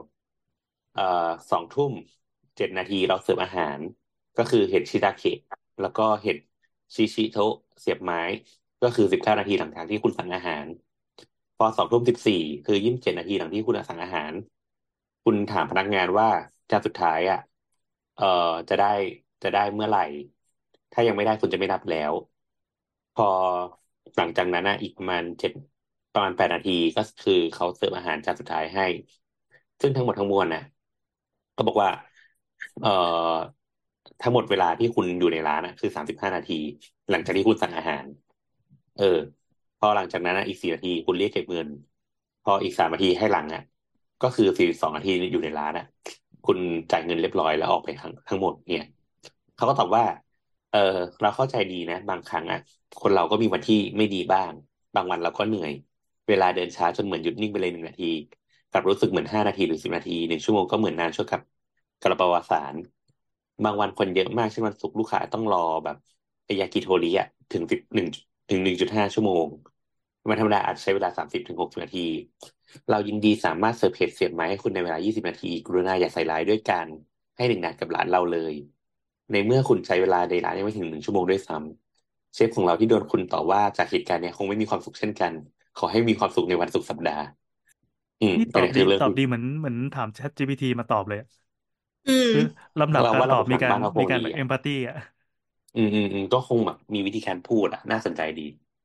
[0.94, 1.02] เอ่อ
[1.50, 1.92] สองทุ่ม
[2.56, 3.78] เจ็ดนาทีเราเสิร์ฟอาหาร
[4.38, 5.38] ก็คือเห็ดชิตาเคะ
[5.80, 6.36] แล้วก็เห็ด
[6.94, 8.20] ชิชิโทะเสียบไม้
[8.82, 10.66] ก็คือสิบเก้านาทีหลังจากที่คุณสั่งอาหาร
[11.56, 12.34] พอสองทุ่มสิบสี่
[12.64, 14.32] คือยี่สิบเจ็ดนาทีหลังที่คุณสั่งอาหาร
[15.24, 16.28] คุณถามพนักงานว่า
[16.70, 17.38] จานสุดท้ายอะ
[18.14, 18.24] เอ่อ
[18.68, 18.86] จะได้
[19.42, 20.00] จะได้เมื่อไหร่
[20.92, 22.12] ถ้ายังไม่ได้คุณจะไม่รับแล้ว
[23.14, 23.24] พอ
[24.16, 25.52] หลังจากนั้นนะอีกประมาณเจ็ด
[26.12, 28.84] ประมาณแปดนาทีก็คือเขาเสิร์ฟอาหารจานสุดท้ายให้
[29.80, 30.60] ซึ่งทั้งหมดทั้งมวลนะ
[31.52, 31.90] เขาบอกว่า
[32.80, 32.88] เอ่อ
[34.22, 36.54] ทั้งหมดเวลาที่คุณอยู่ในร้านนะคือสามสิบห้านาที
[37.10, 38.04] หลังจากที่คุณสั่งอาหาร
[38.94, 39.04] เออ
[39.78, 41.68] พอหลังจากนั้นนะอีกสี่นาทีคุณเรียกเก็บเงิน
[42.42, 43.60] พออีกสามนาทีให้หลังอะ
[44.20, 45.84] ก็คือสี่สองนาทีอยู่ในร้านอะ
[46.44, 46.58] คุณ
[46.90, 48.84] จ่ายเงินเรียบร้อยแล้วออกไปทั้งทั้งหมดเนี่ย
[49.54, 50.04] เขาก็ตอบว่า
[50.70, 50.78] เออ
[51.20, 52.58] เราเข้าใจดีนะ บางครั้งอะ
[52.98, 54.52] คนเราก็มีวันที่ไม่ดีบ้าง
[54.94, 55.72] บางวันเราก็เหนื่อย
[56.28, 58.06] เวลาเดินช้าจนเหมือนหยุดนิ่งไปเลยหนึ่งนาที
[58.70, 61.40] กลับรู้สึกเหมือนห้านาทีหรือสิบนาทีหนึ่งชั่วโมงก็เหมือนนานชั่วกับ
[62.00, 62.74] กระประวัติศาร
[63.64, 65.96] บางวันคนเยอะมากเช่นวันศุกร์ลูกค้าต้องรอแบบ
[66.44, 68.08] ไอยากิโทริอะถึงสิบหนึ่ง
[68.48, 69.46] ถึงหนึ่งจุดห้าชั่วโมง
[70.28, 72.00] วันธรรมดาอาจใช้เวลาสามสิบถึงหกสิบนาที
[72.90, 76.86] เรายินดีสามารถเสิร์ฟเผ็ดเสียบไม้ให้คุณในเวลายี่สิบนาที กรุณาอย่าใส่ร้ายด้วยการ
[77.36, 78.54] ให้หนึ่งนานกับร้านเราเลย
[79.30, 85.32] ในเมื่อคุณใช้เวลาในร้านยังไม่ถึงหนึ่งชั่วโมงด้วยซ้ำเชฟของเราที่โดนคุณต่อว่าจากเหตุการณ์เนี้ยคงไม่มีความสุขเช่นกัน
[85.74, 87.22] ขอให้มีความสุขในวันศุกร์สัปดาห์
[88.20, 91.28] อืมนี่ตอัอนบนี้ดีคือเรื่องตอบดีเหมือนเหมือนถาม Chat GPT มาตอบเลยอะ
[92.06, 92.40] อืมคือ
[92.80, 94.96] ลำดับเราการว่าตระอบบมีหลังการบ้านเราคมีงการดีแบบอะเอมพัตตีอะ
[95.74, 98.42] อืมอืมอืมก็คงแบบมีวิธีการพูดอะ น่าสนใจดี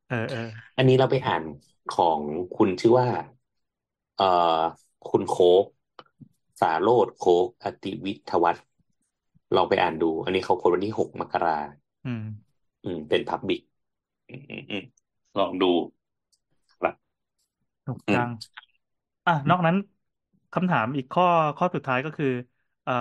[0.07, 0.39] เออเออ
[0.77, 1.43] อันนี้เราไปอ่าน
[1.89, 2.22] ของ
[2.57, 3.07] คุณชื่อว่า
[4.15, 4.26] เอ่อ
[5.09, 5.34] คุณโค
[5.64, 5.65] ก
[6.59, 8.64] สาโรธโคกอติวิทวัฒน์
[9.55, 11.57] ลองไปอ่านดู อันนี้เขาโพสต์วันที่หกมกรา
[12.05, 12.22] อืม
[12.84, 13.61] อืม เป็นพับบิก
[14.30, 14.84] อืมอืมอืม
[15.38, 15.68] ลองดู
[16.80, 16.95] ครับ
[17.85, 18.31] ถูกอืมจัง
[19.26, 19.76] อะนอกนั้น
[20.53, 21.26] คำถามอีกข้อ
[21.57, 22.27] ข้อสุดท้ายก็คือ
[22.85, 22.93] อ่า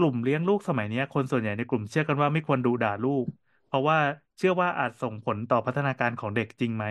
[0.00, 3.26] กลุ่มเลี้ยงลูกสมัยเนี้ยคนส่วนใหญ่ในกลุ่มเชื่อกันว่าไม่ควรดุด่าลูก
[3.66, 3.98] เพราะว่า
[4.38, 6.86] เชื่อว่าอาจส่งผลต่อพัฒนาการของเด็กจริงไหม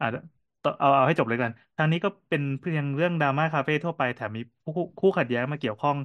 [0.00, 0.06] อะ
[0.62, 5.96] ต่อเอาเอาให้จบเลยกัน ทางนี้ก็เป็นเพียงเรื่องดราม่าคาเฟ่ทั่วไปแถมมีคู่คู่ขัดแย้งมาเกี่ยวข้อง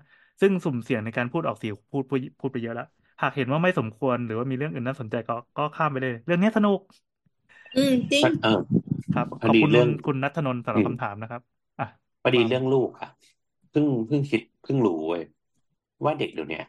[0.42, 2.86] ซึ่งสุ่มเสี่ยงในการพูดออกเสียงพูดพูดพูดไปเยอะแล้ว
[3.22, 6.80] หากเห็นว่าไม่สมควรหรือว่ามีเรื่องอื่นน่าสนใจก็ก็ข้ามไปเลย เรื่องนี้สนุก
[7.76, 8.50] อืมจริงเออ
[9.12, 11.42] ครับพขออบดีคุณเรื่องคุณนัทนนท์สำหรัอืบมคำถามนะครับ
[11.80, 11.86] อะ
[12.22, 13.10] พอดีว่าเรื่องลูกค่ะ
[13.72, 15.22] เพิ่งเพิ่งคิดเพิ่งรู้เว้ย
[16.06, 16.62] ว่าเด็กเดี๋ยวเนี้ย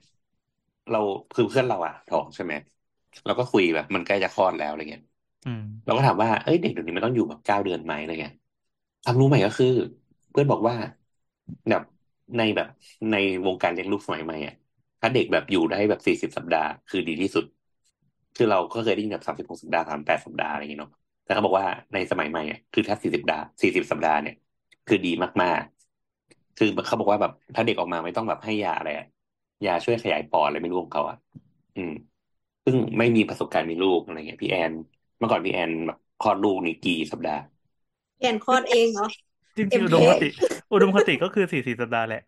[0.91, 0.99] เรา
[1.35, 2.55] คือเพื่อนเราอะท้องใช่ไหม
[3.25, 5.03] เราก็คุยแบบ มันใกล้จะคลอดแล้วอะไรเงี้ย
[5.45, 8.35] อืมเราก็ถามว่าเอ้ยเด็กเดี๋ยวนี้มันต้องอยู่แบบเก้าเดือนไหมอะไรเงี้ย
[9.03, 9.67] ความรู้ใหม่ก็คือ
[10.31, 10.75] เพื่อนบอกว่า
[11.69, 11.83] แบบ
[12.37, 12.69] ในแบบ
[13.11, 13.15] ใน
[13.47, 14.55] วงการเลี้ยงลูกสมัยใหม่อะ
[15.01, 17.45] ถ้าเด็กแบบอยู่ได้แบบสี่สิบสัปดาห์คือดีที่สุด
[18.35, 20.93] คือเราก็เคยได้ยินแบบสามสิบหกสัปดาห์สามแปดสัปดาห์อะไรอย่างเงี้ยเนาะ
[21.23, 24.35] แต่เขาบอกว่าในสมัยใหม่อะคือถ้าสี่สิบดาสี่สิบสัปดาห์เนี่ย
[24.87, 25.09] คือดี
[25.43, 29.05] มากๆ คือเขาบอกว่าแบบถ้าเด็กออกมาไม่ต้องแบบให้ยาอะไรอะ
[29.67, 31.17] ยาช่วยขยายปอดอะไรไม่รู้ของเขาอะ
[31.77, 31.91] อืม
[32.65, 34.73] ซึ่งไม่มีประสบการณ์มีลูกอะไรเงี้ยพี่แอน
[35.19, 37.41] เมื่อก่อนพี่แอนแบบคลอดลูกนี่กี่สัปดาห์
[38.17, 39.07] เปลี่ยนคลอดเองเหรอ
[39.57, 40.29] จริงเอ็ๆมอุเคดมคติ
[40.73, 42.23] อุดมคติก็คือสี่สี่สัปดาห์แหละ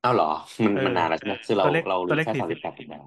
[0.00, 0.26] เอ้าเหรอ
[0.64, 3.06] มันเออมันนานแล้วใช่ไหมคือเราตัวเลขเราตัวรู้เลขแค่สี่สามสิสิบบแปดสัปดาห์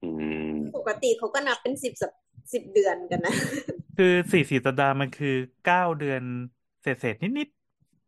[0.00, 0.06] อื
[0.50, 2.12] มปกติเขาก็นับเป็นสิบสัป
[2.52, 3.34] สิบเดือนกันนะ
[3.96, 5.28] คือสี่สี่สัปดาห์มันคือ
[5.62, 6.22] เก้าเดือน
[6.80, 7.48] เศษเศษนิดนิด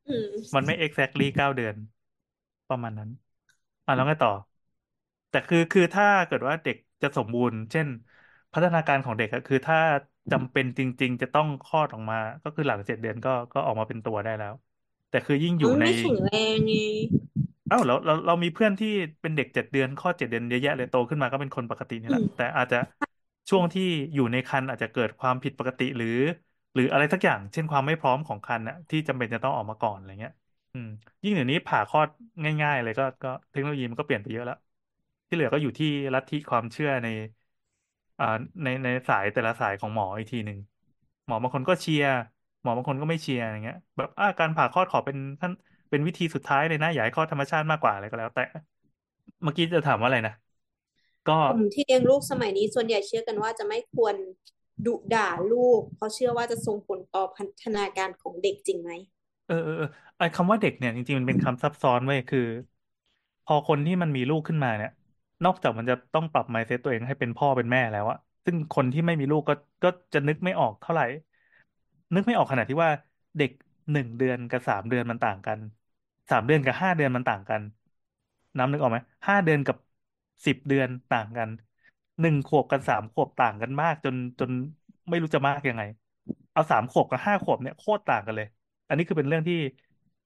[0.07, 1.75] อืมๆมันไม่ exactly เก้าเดือน
[2.69, 3.11] ประมาณนั้น
[3.87, 4.31] อะแล้วไงต่อ
[5.29, 7.89] แต่คือคือถ้าเกิดว่าเด็กจะสมบูรณ์ เช่น
[8.53, 9.77] พัฒนาการของเด็กอะคือถ้า
[10.31, 14.55] จำเป็นจริง ๆ จะต้องคลอดออกมา ก็คือหลังเจ็ดเดือนก็ก็ออกมาเป็นตัวได้แล้ว
[15.09, 16.73] แต่คือยิ่งอมัยู่นใน ไม่แข็งแรงไง
[17.67, 18.89] เอ้าเราเราเรามีเพื่อนที่
[19.21, 22.77] เป็นเด็กเจ็ดเดือนคลอดเจ็ดเดือนเยอะแยะเลยโตขึ้นมาก็เป็นคนปกตินี่แหละอืมแต่อาจจะ
[23.49, 23.83] ช่วงที่
[24.15, 26.09] อยู่ในครรภ์อาจจะเกิดความผิดปกติหรือ
[26.75, 30.33] หรืออะไรสักอย่าง เช่นความไม่พร้อมของครรภ์น่ะที่จำเป็นจะต้องออกมาก่อนอะไรเงี้ย
[30.73, 30.87] อืม
[31.25, 32.09] ยิ่งเดี๋ยวนี้ผ่าคลอด
[32.63, 34.57] ง่าย ๆ เลยก็ก็เทคโนโลยีมันก็เปลี่ยนไปเยอะแล้ว
[35.29, 37.07] ที่เหลือก็อยู่ที่ลัทธิความเชื่อใน
[38.19, 38.25] อ่า
[38.63, 40.59] ในในสายแต่ละสายของหมออีกทีหนึ่ง
[41.27, 42.11] หมอบางคนก็เชียร์
[42.63, 45.53] หมอบางคนก็ไม่เชียร์อย่างเงี้ย แบบอ่าการผ่าคลอดขอเป็นขั้น
[45.91, 48.43] เป็นวิธีสุดท้ายเลยนะอย่าให้คลอดธรรมชาติมากกว่าอะไรก็แล้ว แต่
[49.43, 50.33] เมื่อกี้จะถามว่าอะไรนะ
[51.27, 54.15] ก็กลุ่มที่เลี้ยงลูกสมัยนี้ส่วนใหญ่เชื่อกันว่าจะไม่ควร
[54.87, 58.91] ดุด่าลูก เพราะเชื่อว่าจะส่งผลต่อพัฒนาการของเด็กจริงไหม
[59.47, 59.87] เออเออเออ
[60.17, 62.41] ไอ้คำว่าเด็กเนี่ยจริงๆมันเป็นคำซับซ้อนเว้ยคือ
[63.45, 64.91] พอคนที่มันมีลูกขึ้นมาเนี่ย
[65.45, 71.05] นอกจากมันจะต้องปรับ mindset ตัวเองให้เป็นพ่อเป็นแม่แล้วอะซึ่งคนที่ไม่มีลูกก็ก็จะนึกไม่ออกเท่าไหร่
[72.15, 72.91] นึกไม่ออกขนาดที่ว่า
[73.39, 73.51] เด็ก
[73.93, 75.59] หนึ่งเดือนกับสามเดือนมันต่างกัน
[76.31, 77.63] สามเดือนกับห้าเดือนมันต่างกัน
[78.57, 78.99] น้ำนึกออกไหม
[79.29, 79.77] ห้าเดือนกับ
[80.47, 81.49] สิบเดือนต่างกัน
[82.21, 84.51] หนึ่งขวบกับสามขวบต่างกันมาก จนจน
[85.09, 85.83] ไม่รู้จะมากยังไง
[86.53, 88.47] เอาสามขวบกับห้าขวบเนี่ยโคตรต่างกันเลย
[88.89, 89.55] อันนี้คือเป็นเรื่องที่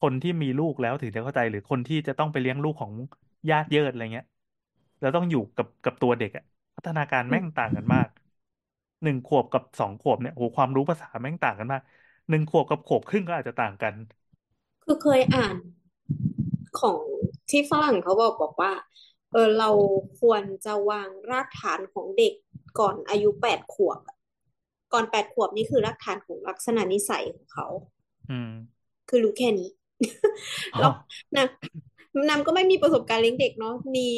[0.00, 2.92] คนที่มีลูกแล้วถึงจะเข้าใจหรือคนที่จะต้องไปเลี้ยงลูกของ
[3.50, 4.26] ญาติเยิดอะไรเงี้ย
[5.02, 6.44] แล้วต้องอยู่กับกับตัวเด็กอะ
[6.76, 8.08] พัฒนาการแม่งต่างกันมาก
[9.02, 11.82] หนึ่งขวบกับสองขวบเนี่ยโอ้โหความรู้ภาษาแม่งต่างกันมาก
[12.28, 13.94] หนึ่งขวบกับขวบครึ่งก็อาจจะต่างกัน
[14.84, 15.56] คือเคยอ่าน
[16.80, 17.00] ของ
[17.50, 18.72] ที่ฝรั่งเขาบอกบอกว่า
[19.32, 19.70] เออเรา
[20.20, 22.34] ควรจะวางรากฐานของเด็ก
[22.78, 24.16] ก่อนอายุแปดขวบอะ
[24.92, 27.66] ก่อนแปดขวบนี่คือรากฐานของลักษณะนิสัยของเขา
[28.28, 28.48] อืม
[29.08, 29.68] คือรู้แค่นี้
[30.72, 30.90] อ๋อแล้ว
[31.36, 31.44] นะ
[32.30, 34.08] นำก็ไม่มีประสบการณ์เลี้ยงเด็กเนาะมี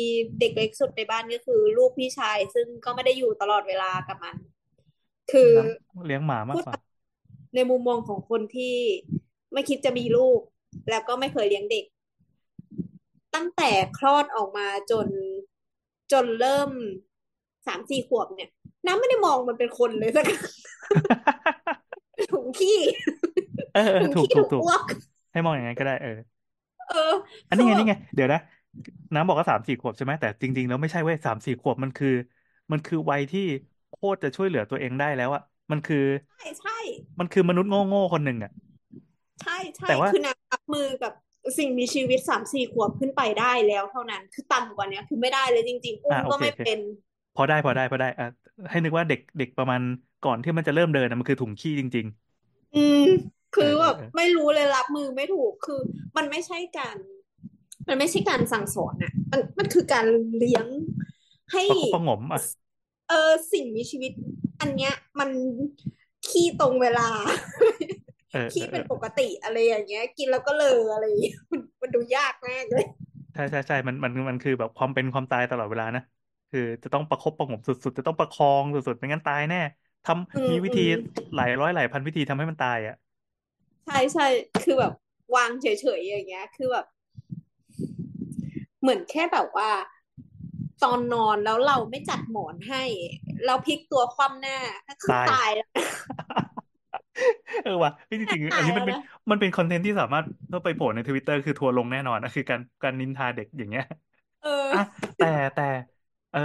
[0.41, 4.35] เด็กเล็กสุดในบ้านก็คือ ลูกพี่ชาย ซึ่งก็ไม่ได้อยู่ตลอดเวลากับมัน
[5.33, 6.75] คือน้ำเลี้ยงหมามากพูดกว่า
[7.55, 8.77] ในมุมมองของคนที่
[9.53, 10.41] ไม่คิดจะมีลูก
[10.91, 11.85] แล้วก็ไม่เคยเลี้ยงเด็ก
[13.35, 15.07] ตั้งแต่คลอดออกมาจน
[16.13, 16.71] จนเริ่ม
[17.67, 18.51] สามสี่ขวบเนี่ย
[18.87, 20.25] น้ำไม่ได้มองมันเป็นคนเลยสัก
[22.33, 22.79] ถุงขี้
[23.75, 24.83] เออเออถุงถูกขี้ถูกถูกถุงอ้วก
[25.33, 26.19] ให้มองอย่างนั้นก็ได้เออ
[26.89, 27.15] เออ
[27.49, 28.39] อันนี้ไงคือนี่ไง เดี๋ยวนะ
[29.15, 32.09] น้ำบอกว่าสามสี่ขวบใช่ไหมแต่จริงๆแล้วไม่ใช่เว้ยสามสี่ขวบมันคือ
[32.73, 33.41] มันคือวัยที่
[33.89, 35.97] โคตรจะช่วยเหลือตัวเองได้แล้วอะมันคือ
[36.37, 36.79] ใช่ใช่
[37.19, 38.51] มันคือมนุษย์โง่ๆคนหนึ่งอะ
[39.43, 41.13] ใช่ใช่แต่ว่า คือนางรับมือกับ
[41.59, 46.79] สิ่งมีชีวิตสามสี่ขวบขึ้นไปได้แล้วเท่านั้น คือต่ำกว่าเนี้ย คือไม่ได้เลยจริง ๆ อุ้มอ่าโอก็เคไม่โอเค เป็น
[47.35, 48.27] พอได้พอได้พอได้อะ
[48.71, 49.83] ให้นึกว่าเด็กเด็กประมาณ
[50.23, 52.07] ก่อนที่มันจะเริ่มเดินนะมันคือถุงขี้จริง
[52.75, 53.05] อืม
[53.55, 55.81] คือเออแบบเออไม่รู้เลยรับมือไม่ถูกคือ
[56.17, 56.97] มันไม่ใช่การ
[57.89, 60.07] มันไม่ใช่การสั่งสอนอะมันมันคือการ
[60.37, 60.67] เลี้ยง
[61.53, 62.41] ให้ๆประคบประหงมอะ
[63.09, 64.13] เออสิ่งมีชีวิต
[64.61, 65.31] อันเนี้ย มัน
[66.29, 67.09] ขี้ตรงเวลา
[68.31, 72.87] เออขี้เออเป็นเออปกติอะไรอย่างเงี้ย กินแล้วก็เลออะไรอย่างเงี้ยมันมันดูยากมากเลย
[73.33, 76.03] ใช่ใช่ใช่มันมันมันคือแบบความเป็นความตายตลอดเวลานะ
[76.51, 79.59] คือจะต้องประคบประหงมสุดๆ จะต้องประคองสุดๆไม่งั้นตายแน่
[80.05, 80.91] ทำอืมมีวิธีอืม
[81.35, 82.95] หลายร้อยหลายพันวิธีทำให้มันตายอะ
[83.85, 84.27] ใช่ใช่
[84.65, 84.93] คือแบบ
[85.35, 85.67] วางเฉ
[85.99, 86.87] ยๆอย่างเงี้ย คือแบบ
[88.81, 89.71] เหมือนแค่แบบว่า
[90.83, 92.83] ตอนนอนแล้วเราไม่จัดหมอนให้
[93.47, 94.59] เราพลิกตัวคว่ำหน้า
[94.89, 95.69] ก็คือตายตายแล้ว
[97.63, 103.85] เออว่ะเฮ้ยจริงๆอันนี้มันเป็นตายแล้วมันเป็นคอนเทนต์ที่สามารถเข้าไปโผล่ในทวิตเตอร์คือทัวร์ลงแน่นอนนะคือการการนินทาเด็กอย่างเงี้ย
[104.43, 104.79] เอออะ
[105.17, 105.63] แต่แต่
[106.31, 106.41] เออ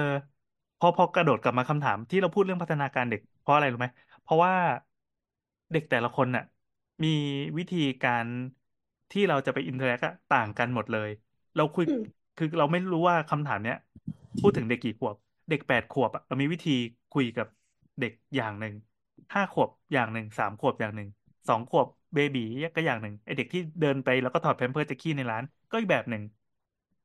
[0.79, 3.87] พอพอกระโดดกลับมาคำถามที่เราพูดเรื่องพัฒนาการเด็กเพราะอะไรรู้ไหม
[4.21, 4.53] เพราะว่า
[5.71, 6.43] เด็กแต่ละคนน่ะ
[7.03, 7.07] มี
[7.57, 8.27] วิธีการ
[9.11, 9.99] ที่เราจะไป interact
[10.29, 11.09] ต่างกันหมดเลย
[11.55, 13.75] เราคุยอืมคือเราไม่รู้ว่าคำถามเนี้ย
[14.39, 15.15] พูดถึงเด็กกี่ขวบ
[15.49, 16.71] เด็กแปดขวบอะเรามีวิธี
[17.11, 17.47] คุยกับ
[17.99, 18.73] เด็กอย่างหนึ่ง
[19.33, 21.07] ห้าขวบอย่างหนึ่งสามขวบอย่างหนึ่ง
[21.47, 22.39] สองขวบ baby
[22.75, 26.23] ก็อย่างหนึ่งไอเด็กที่เดินไปแล้วก็ถอดแพมเพิร์สจะขี้ในร้านก็อีกแบบหนึ่ง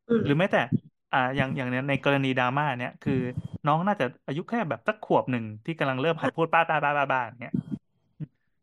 [0.09, 0.59] อืมหรือแม้แต่
[1.13, 3.13] อ่าอย่างอย่างในในกรณีดราม่าเนี้ยคือ
[3.67, 7.53] น้องน่าจะอายุแค่แบบสักขวบหนึ่งที่กำลังเริ่มหัดพูดป้าตาบ้าบ้าบ้าอย่างเงี้ย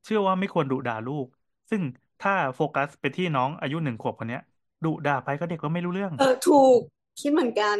[0.03, 1.27] เชื่อว่าไม่ควรดุด่าลูก
[1.69, 1.81] ซึ่ง
[2.19, 4.41] ถ้าโฟกัสไปที่น้องอายุหนึ่งขวบคนเนี้ย
[4.83, 6.79] ดุด่าไปก็เด็กก็ไม่รู้เรื่อง เออถูก
[7.19, 7.77] คิดเหมือนกัน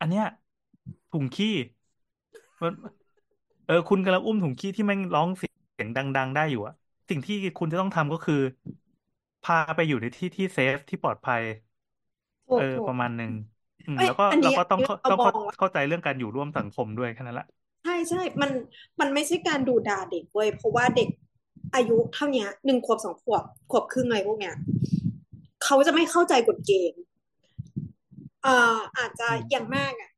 [0.00, 0.24] อันเนี้ย
[1.10, 1.48] ถุงขี้
[2.62, 2.72] มัน
[3.66, 5.46] เออ คุณกำลังอุ้มถุงขี้ที่แม่งร้องเสี
[5.82, 6.74] ยงดัง ๆ ได้อยู่อะ
[7.08, 8.34] สิ่งที่คุณจะต้องทำก็คือ
[9.44, 11.42] พาไปอยู่ในที่ที่เซฟที่ปลอดภัย
[12.48, 13.32] ถูกเออถูกประมาณหนึ่ง
[13.84, 17.46] อืมเอ้ยแล้วก็อันนี้เราก็ต้องเข้าเราต้องมเข้าองว่าเข้าใจเรื่องการอยู่ร่วมสังคมด้วยแค่นั้นแหละ
[17.82, 18.50] ใช่ใช่ มัน
[19.00, 21.08] มันไม่ใช่การดุด่าเด็กเว้ย เพราะว่าเด็ก
[21.74, 24.54] อายุเท่าเนี้ยหนึ่งขวบสองขวบ ขวบครึ่งอะไรพวกเนี้ย
[25.64, 27.02] เขาจะไม่เข้าใจกฎเกณฑ์
[28.42, 30.10] เอ่ออาจจะอืมอย่างมากอะ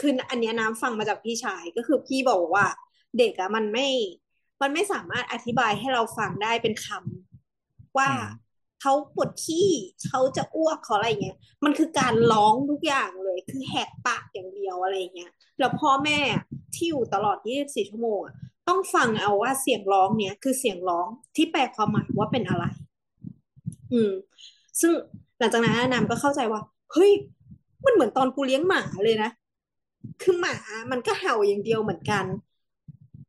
[0.00, 2.66] คืออันเนี้ยน้ำฟังมาจากพี่ชายก็คือพี่บอกว่า
[3.18, 3.86] เด็กอะมันไม่
[4.62, 8.24] มันไม่สามารถอธิบายให้เราฟังได้เป็นคำว่าอืม
[8.80, 9.68] เขาปวดขี้
[10.06, 16.18] เขาจะอ้วกเขาอะไรเงี้ย มันคือการร้องทุกอย่างเลย คือแหกปากอย่างเดียวอะไรเงี้ย แล้วพ่อแม่
[16.74, 18.34] ที่อยู่ตลอด 24 ชั่วโมงอะ
[18.68, 22.64] ต้องฟังเอาว่าเสียงร้องเนี้ยคือเสียงร้องที่แปลความหมายว่าเป็นอะไร
[23.92, 24.12] อืม
[24.80, 24.92] ซึ่ง
[25.38, 26.60] หลังจากนั้นนามก็เข้าใจว่า
[26.92, 27.12] เฮ้ย
[27.84, 29.30] มันเหมือนตอนกูเลี้ยงหมาเลยนะ
[30.22, 30.56] คือหมา
[30.90, 32.24] มันก็เห่าอย่างเดียวเหมือนกัน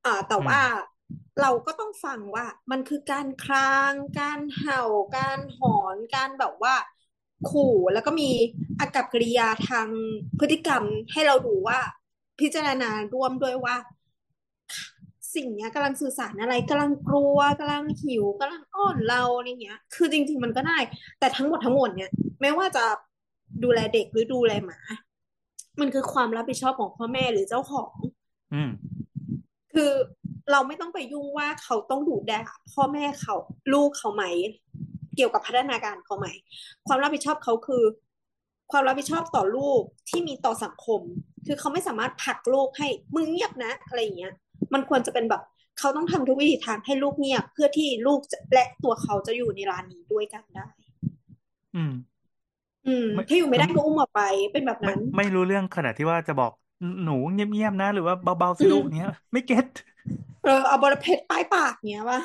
[0.05, 0.61] อ่า แต่ว่า
[1.41, 4.83] เราก็ต้องฟังว่ามันคือการคราง การเห่า
[5.17, 6.75] การหอน การแบบว่า
[7.49, 8.29] ขู่ แล้วก็มี
[8.79, 9.87] อากัปกิริยาทาง
[10.39, 11.79] พฤติกรรมให้เราดูว่า
[12.39, 13.75] พิจารณาร่วมด้วยว่า
[15.35, 20.77] สิ่งเนี้ยกำลังสื่อสารอะไรกำลังกลัวกำลังหิวกำลังอ้อนเราอะไรเงี้ย คือจริง ๆ มันก็ได้
[21.19, 22.11] แต่ทั้งหมดทั้งหมวลเนี่ย
[22.41, 22.85] ไม่ว่าจะ
[23.63, 24.79] ดูแลเด็กหรือดูแลหมา
[25.79, 27.91] มันคือความรับผิดชอบของพ่อแม่หรือเจ้าของ
[28.53, 28.71] อืม
[29.73, 29.91] คือ
[30.51, 32.33] เราไม่ต้องไปยุ่งว่าเขาต้องดูแล
[32.73, 33.35] พ่อแม่เขา
[33.73, 34.23] ลูกเขาไหม
[35.15, 36.27] เกี่ยวกับพัฒนาการเขาไหม
[36.87, 37.83] ความรับผิดชอบเขาคือ
[38.71, 41.01] ความรับผิดชอบต่อลูกที่มีต่อสังคม
[41.45, 44.33] คือเขาไม่สามารถผลักลูกให้มึงเงียบนะอะไรอย่างเงี้ย
[44.73, 45.41] มันควรจะเป็นแบบ
[45.79, 50.67] เขาต้องทำทุกวิถีทางให้ลูกเงียบ เพื่อที่ลูกจะและตัวเขาจะอยู่ในร้านนี้ด้วยกันได้
[51.73, 51.91] อืม
[52.85, 54.19] อืมไม่ถ้าอยู่ไม่ได้ก็อุ้มออกไป
[54.51, 56.51] เป็นแบบไม่นั้น ไม่รู้เรื่องขนาดที่ว่าจะบอก
[57.03, 59.65] หนูเงียบๆนะ หรือว่าเบาๆสิลูกอืมเนี้ย ไม่เก็ต
[60.43, 62.17] เออเอาบรเพชรป้ายปากเงี้ยว่า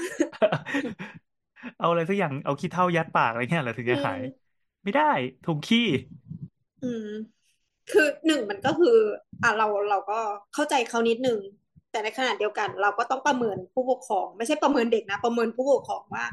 [1.78, 4.43] เอาอะไรสักอย่างเอาขี้เถ้ายัดปากอะไรเงี้ยเหรอถึงจะหายอืม
[4.84, 5.10] ไม่ได้
[5.46, 5.88] ถุงขี้
[6.82, 7.08] อืม
[7.90, 8.96] คือหนึ่งมันก็คือ
[9.42, 10.20] อะเราเราก็
[10.54, 11.38] เข้าใจเขานิดนึง
[11.90, 16.24] แต่ในขณะเดียวกัน เราก็ต้องประเมินผู้ปกครอง ไม่ใช่ประเมินเด็กนะ ประเมินผู้ปกครองว่า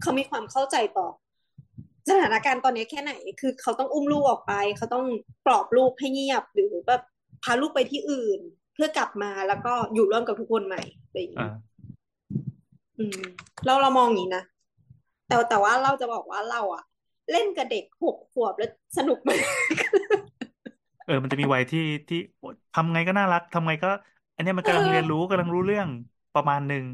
[0.00, 1.08] เขามีความเข้าใจต่อ
[2.08, 5.06] สถานการณ์ตอนนี้แค่ไหน คือเขาต้องอุ้มลูกออกไป เขาต้อง
[5.46, 7.02] ปลอบลูกให้เงียบหรือแบบ
[7.44, 8.40] พาลูกไปที่อื่น
[8.74, 11.48] เพื่อกลับมาแล้วก็อยู่ร่วมกับทุกคนใหม่อะไรอย่างอ่านี้
[12.98, 13.20] อืม
[13.64, 14.42] เราเรามองอย่างนี้นะ
[15.26, 16.84] แต่แต่ว่าเราจะบอกว่าเราอะ
[17.32, 19.40] เล่นกับเด็กหกขวบแล้วสนุกมาก
[21.04, 22.16] เออ มันจะมีวัยที่ที่
[22.72, 23.88] ทำไงก็น่ารักทำไงก็
[24.34, 25.88] อันเนี้ยมันกำลังเรียนรู้กำลังรู้เรื่อง
[26.32, 26.84] ประมาณหนึ่ง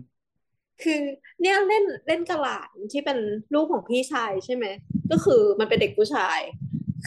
[0.82, 1.01] คือ
[1.40, 3.19] เนี่ยเล่นเล่นกับหลานที่เป็น
[3.55, 4.65] ลูกของพี่ชายใช่ไหม
[5.11, 6.39] ก็คือมันเป็นเด็กผู้ชาย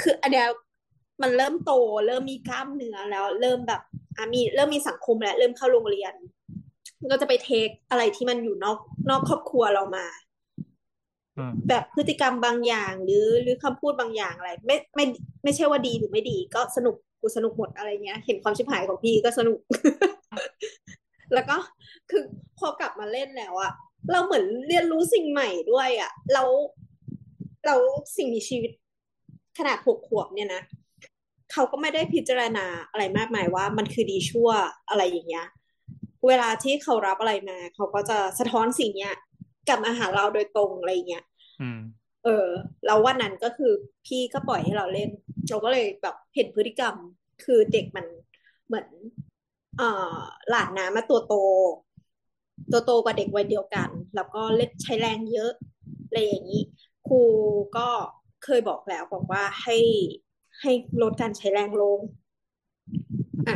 [0.02, 0.48] คืออันเนี้ย
[1.22, 1.72] มันเริ่มโต
[2.08, 3.82] เริ่มมีกล้ามเนื้อแล้ว เริ่มแบบ
[4.18, 6.14] อะมีเริ่มมีสังคมแล้วเริ่มเข้าโรงเรียน
[7.12, 8.78] ก็จะไปเทคอะไรที่มันอยู่นอก
[9.10, 10.27] นอกครอบครัวเรามาอืม
[11.70, 15.06] แบบพฤติกรรมบางอย่าง หรือหรือคำพูดบางอย่างอะไร ไม่ไม่
[15.44, 19.60] ไม่ใช่ว่าดีหรือไม่ดี ก็สนุกกูสนุกหมดอะไรเงี้ย เห็นความชิบหายของพี่ก็สนุก
[21.34, 21.58] แล้วก็
[22.12, 22.24] คือ
[22.60, 23.72] พอกลับมาเล่นแล้วอะ
[24.12, 26.44] เราเหมือนเรียนรู้สิ่งใหม่ด้วยอะเรา
[27.66, 27.76] เรา
[28.18, 28.72] สิ่งมีชีวิต
[29.58, 30.62] ขนาดหกขวบเนี่ยนะ
[31.52, 34.50] เขาก็ไม่ได้พิจารณาอะไรมากมายว่า มันคือดีชั่ว
[34.90, 35.48] อะไรอย่างเงี้ย
[36.28, 39.16] เวลาที่เขารับอะไรมา เขาก็จะสะท้อนสิ่งเนี้ย
[39.68, 41.24] กลับมาหาเราโดยตรงอะไรอย่างเงี้ย
[41.62, 41.80] อืม
[42.24, 42.48] เออ
[42.86, 43.72] แล้ววันนั้นก็คือ
[44.06, 45.10] พี่ก็ปล่อยให้เราเล่น
[45.50, 46.96] เราก็เลยแบบเห็นพฤติกรรม
[47.44, 48.06] คือเด็กมัน
[48.68, 48.88] เหมือน
[49.78, 50.18] เอ่อ
[50.50, 51.36] หลานน้ำมาตัวโต
[52.72, 55.52] ตัวโตกว่าเด็กวัยเดียวกัน แล้วก็เล่นใช้แรงเยอะ
[56.06, 56.64] อะไรอย่างนี้
[57.08, 57.22] ครู
[57.78, 57.90] ก็
[58.44, 59.78] เคยบอกแล้วบอกว่าให้
[60.62, 60.72] ให้
[61.02, 62.00] ลดการใช้แรงลง
[63.48, 63.56] อะ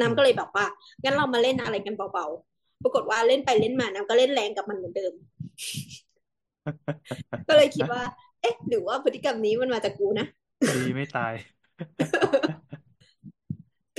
[0.00, 0.64] น้ำก็เลยแบบว่า
[1.02, 2.47] งั้นเรามาเล่นอะไรกันเบาๆ
[2.82, 5.12] ปรากฏว่าเล่นไปเล่นมาน้ำก็เล่นแรงกับมันเหมือนเดิม
[7.48, 8.02] ก็เลยคิดว่า
[8.40, 10.26] เอ๊ะ หรือว่าพฤติกรรมนี้มันมาจากกูนะ
[10.74, 11.34] ดีไม่ตาย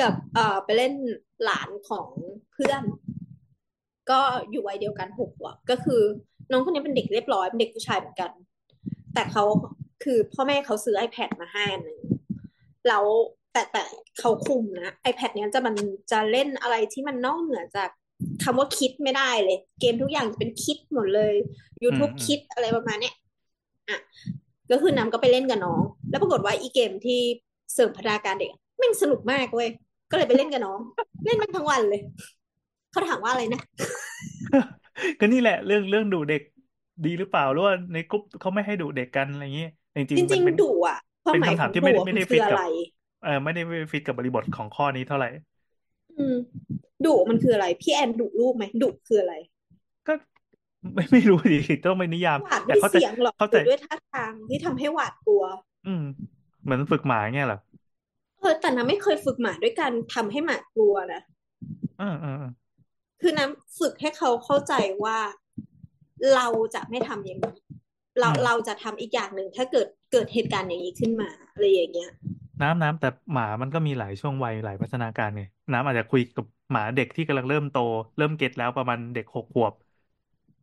[0.01, 0.93] กับเอ่อไปเล่น
[1.43, 2.07] หลานของ
[2.53, 2.83] เพื่อน
[4.11, 4.19] ก็
[4.51, 6.01] อยู่วัยเดียวกันหกขวบก็คือ
[6.51, 8.31] น้องคนนี้เป็นเด็กเรียบร้อยเป็นเด็กผู้ชายเหมือนกัน
[9.13, 9.43] แต่เขา
[10.03, 11.99] คือพ่อแม่เขาซื้อ iPad มาให้อันหนึ่ง
[12.87, 13.03] แล้ว
[13.53, 13.83] แต่แต่
[14.19, 15.75] เขาคุมนะ iPad เนี้ยจะมัน
[16.11, 17.89] จะเล่นอะไรที่มันนอกเหนือจาก
[18.43, 21.33] คำว่าคิดไม่ได้เลย เกมทุกอย่างจะเป็นคิดหมดเลย
[21.83, 23.13] YouTube อืมอืมคิดอะไรประมาณเนี้ย
[23.89, 23.99] อะ
[24.71, 27.19] ก็คือน้ำก็ไปเล่นกับน้อง แล้วปรากฏว่าอีเกมที่
[27.73, 29.69] เสริมพัฒนาการเด็กอะแม่งสนุกมากเว้ย
[30.11, 30.79] ก็เลยไปเล่นกับน้อง
[31.25, 32.01] เล่นมันทั้งวันเลย
[32.91, 33.61] เขาถามว่าอะไรนะ
[35.19, 36.41] ก็นี่แหละเรื่องเรื่องดุเด็ก
[37.05, 39.65] ดีหรือเปล่าหรือว่าในกลุ่มเขาไม่ให้ดุเด็กกันอะไรอย่างนี้
[39.95, 42.61] จริงจๆมันริงเป็นๆดุอะความเป็นหมายคำขถาอมงที่ดุไม่ได้อะไม่มันได้คืฟิอตอะกับไร
[43.21, 45.27] เออไม่ได้ฟิตกับบริบทของข้อนี้เท่าไหร่
[46.19, 46.37] อืม
[47.05, 49.35] ดุมันคืออะไร พี่แอนดุลูกไหมดุคืออะไร
[50.07, 50.13] ก็
[50.93, 55.43] ไม่ไม่รู้ดิต้องไปนิยาม หวาดแต่ด้วยเข้าใจเสียงหรอกเข้าหใจรือด้วยท่าทางที่ทำให้หวาดกลัว
[55.87, 56.03] อืม
[56.63, 57.59] เหมือนฝึกหมาเงี้ยเหรอ
[58.39, 61.21] เออแต่น้ำไม่เคยฝึกหมาด้วยการทำให้หมากลัวนะ
[61.99, 62.51] เออเออเออ
[63.21, 64.73] คือน้ำฝึกให้เขาเข้าใจ
[65.03, 65.17] ว่า
[66.35, 67.57] เราจะไม่ทำอย่างนี้
[68.19, 72.11] เราเราจะทำอีกอย่างหนึ่งถ้าเกิดเกิดเหตุการณ์อย่างนี้ขึ้นมาอะไรอย่างเงี้ย
[72.61, 75.41] น้ำน้ำแต่หมามันก็มีหลายช่วงวัยหลายพัฒนาการไง
[75.71, 77.75] น้ำอาจจะคุยกับหมาเด็กที่กำลังเริ่มโต
[78.17, 79.73] เริ่มเก็ตแล้วประมาณเด็กหกขวบ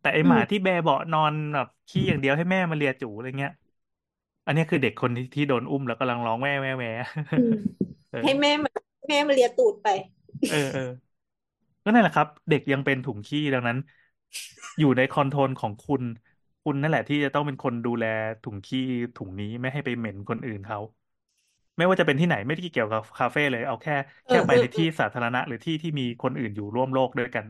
[0.01, 3.52] แต่ไอหมาอืมที่แบเบาะนอนแบบขี้อย่างเดียวให้แม่มาเลียจูอะไรเงี้ย
[4.47, 6.89] อันนี้คือเด็กคนที่ที่โดนอุ้มแล้วกำลังร้องแว่แว่แว่
[7.36, 7.55] อืม
[8.10, 8.70] เออ ให้แม่มา
[9.09, 9.89] แม่มาเลียตูดไป
[10.48, 10.82] เออเออ
[11.85, 13.78] ก็นั่นแหละครับ เด็กยังเป็นถุงขี้ดังนั้น
[14.78, 16.02] อยู่ในคอนโทรลของคุณ
[16.62, 18.05] คุณนั่นแหละที่จะต้องเป็นคนดูแล
[18.43, 18.81] ถุงขี้
[19.14, 20.78] ถุงนี้ไม่ให้ไปเหม็นคนอื่นเขา
[21.76, 23.92] ไม่ว่าจะเป็นที่ไหนไม่ได้เกี่ยวกับคาเฟ่เลยเอาแค่
[24.26, 27.44] เอแค่อไปเออในที่สาธารณะ หรือที่ที่มีคนอื่นอยู่ร่วมโลกด้วยกัน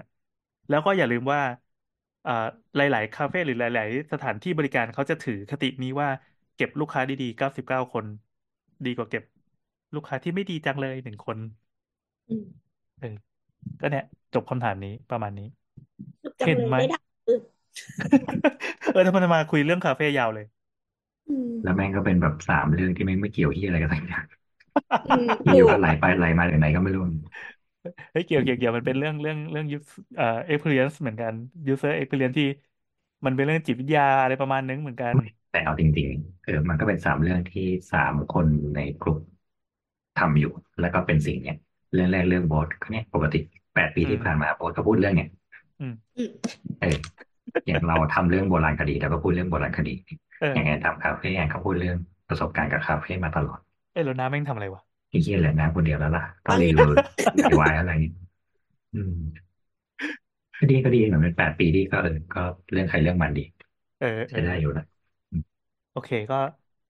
[0.68, 1.40] แล้วก็อย่าลืมว่า
[2.24, 2.32] อ่า
[2.76, 6.08] หลาย ๆ คาเฟ่หรือหลาย ๆ สถานที่บริการเขาจะถือคตินี้ว่า
[6.54, 8.06] เก็บลูกค้าดีๆเก้าสิบเก้าคน
[8.84, 9.22] ดีกว่าเก็บ
[9.94, 11.38] ลูกค้าที่ไม่ดีจังเลยหนึ่งคน
[12.28, 12.44] อืม
[12.98, 13.06] เออ
[13.80, 14.04] ก็เนี่ย
[14.34, 15.44] จบคำถามนี้ประมาณนี้
[16.22, 17.40] สนุกจังเห็นเลยไหมไม่ได้เออ
[18.90, 20.55] เออถ้ามันมาคุยเรื่องคาเฟ่ยาวเลยอืม
[21.62, 24.26] แล้วแม่งก็เป็นแบบสามเรื่องที่แม่งไม่เกี่ยวที่อะไรกันสักอย่าง
[25.04, 27.02] อืมอถูยู่ๆกก็ไหลไปไหลมาจากไหนก็ไม่รู้
[28.10, 31.34] เฮ้ยเกี่ยวเกี่ยวเกี่ยวมันเป็นเรื่องเรื่องเรื่อง use เอ่อ experience เหมือนกัน
[31.70, 32.46] user experience ที่
[33.24, 35.16] มันเป็นเรื่องจิตวิทยาอะไรประมาณนึงเหมือนกัน
[35.50, 37.62] แต่เอาจริงๆเออมันก็เป็นสามเรื่องที่
[37.92, 39.18] สามคนในกลุ่ม
[40.18, 41.56] ทำอยู่ แล้วก็เป็นสิ่งเนี้ย
[41.92, 43.40] เรื่องแรกเรื่องโบสก็เนี่ยปกติ
[43.74, 45.28] แปดปีอืที่มผ่านมาโบสก็พูดเรื่องเนี้ย
[45.78, 46.30] อืมอืม
[46.80, 46.96] เออ
[47.66, 49.94] อย่างเราทำเรื่องโบราณคดีเราก็พูดเรื่องโบราณคดี
[50.38, 51.96] เออ อย่างไงทำคาเฟ่อย่างเขาพูดเรื่อง
[52.28, 53.60] ประสบการณ์กับคาเฟ่มาตลอด
[53.92, 56.90] เอ้ยแล้วน้าแม่งทำอะไรวะที่เคียเลยนะคนเดียวแล้วล่ะ ต้อฟังงรีนะวิว
[57.38, 58.12] รีวายอะไรอย่างงี้
[58.94, 59.12] อืม
[60.58, 62.40] ก็ดีก็ดีเหมือนเป็นแปดปีที่ก็เออก็
[62.72, 63.42] เรื่องใครเรื่องมันดี
[63.98, 64.84] เออเอใช้อ ได้อยู่นะ
[65.90, 66.36] โอเคก็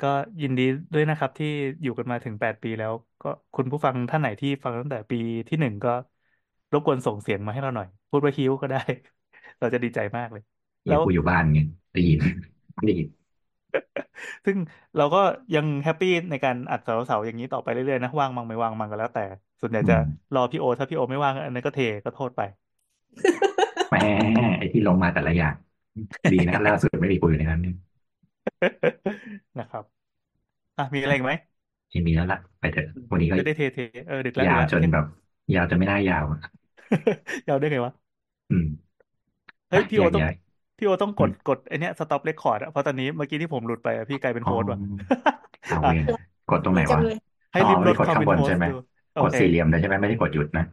[0.00, 0.06] ก็
[0.40, 0.62] ยินดี
[0.92, 1.46] ด้วยนะครับ ที่
[1.82, 5.16] อยู่กันมาถึงแปดปีแล้ว ก็คุณผู้ฟังท่านไหนที่ฟังตั้งแต่ปี
[5.48, 5.90] ที่หนึ่งก็
[6.72, 8.78] รบกวนส่งเสียงมาให้เราหน่อย พูดว่าฮิวก็ได้
[9.58, 10.42] เราจะดีใจมากเลย
[10.86, 11.58] อแล้ย่าวกูอยู่บ้านไง
[11.92, 12.18] ได้ยิน
[12.84, 13.08] ได้ยิน
[14.44, 14.56] ซึ่ง
[14.96, 15.18] เราก็
[15.54, 19.20] ยังแฮปปี้ในการอัดเสาๆอย่างนี้ต่อไปเรื่อยๆนะว่างมั่งไม่ว่างมั่งก็แล้วแต่
[19.60, 22.40] ส่วนใหญ่อืจะมรอพี่โอ ถ้าพี่โอไม่ว่างอันนั้นก็เทก็โทษไป
[23.88, 23.96] แหม
[24.58, 25.54] ไอ้ที่ลงมาแต่ละอย่าง
[26.32, 27.74] ดีนะล่าสุดไม่มีกูอยู่ในนั้นเนี่ย
[29.58, 29.84] นะครับ
[30.78, 31.34] อะมีอะไรอีกไหม
[31.90, 35.04] ที่มีแล้วล่ะไปเถอะวันนี้ก็จะได้เทเทเออดึกแล้วยาวดึกจนแล้วแบบ
[35.54, 36.40] ยาวจนไม่น่ายาวอะ
[37.48, 37.92] ยาวได้ไงวะ
[38.50, 38.66] อืม
[39.68, 40.32] เฮ้ยอะพี่โอแยกต้องย้าย
[40.78, 44.78] พี่โอต้องกดกดไอเนี้ยสต็อปเรคคอร์ดอะเพราะตอนนี้เมื่อกี้ที่ผมหลุดไปอะพี่กลายเป็นโฮสต์ว่ะ
[46.50, 47.00] กดตรงไหนวะ
[47.52, 48.64] ให้ริมรถดคอมข้นบนใช่ไหม
[49.22, 50.64] กดสี่เหลี่ยมเลใช่ไหมไม่ได้กดหยุดนะ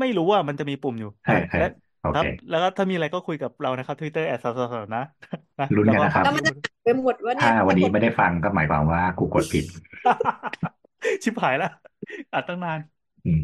[0.00, 1.10] ไม่รู้ว่ามันจะมีปุ่มอยู่
[1.58, 1.64] และ
[2.00, 5.02] โอครับแล้วก็ถ้ามีอะไรก็คุยกับเรานะครับทวิตเตอร์แอดสาวสนะ
[5.60, 6.26] นะลุ้นกันนะครับ
[6.82, 9.64] ไปหมดว่าถ้าวันนี้ไม่ได้ฟังก็หมายความว่ากูกดผิด
[11.22, 11.68] ชิบหายละ
[12.32, 12.80] อัดตั้งนาน
[13.24, 13.40] อืม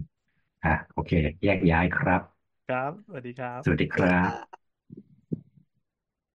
[0.64, 1.12] อะโอเค
[1.44, 2.22] แยกย้ายครับ
[2.66, 4.61] ครับสวัสดีครับสวัสดีครับ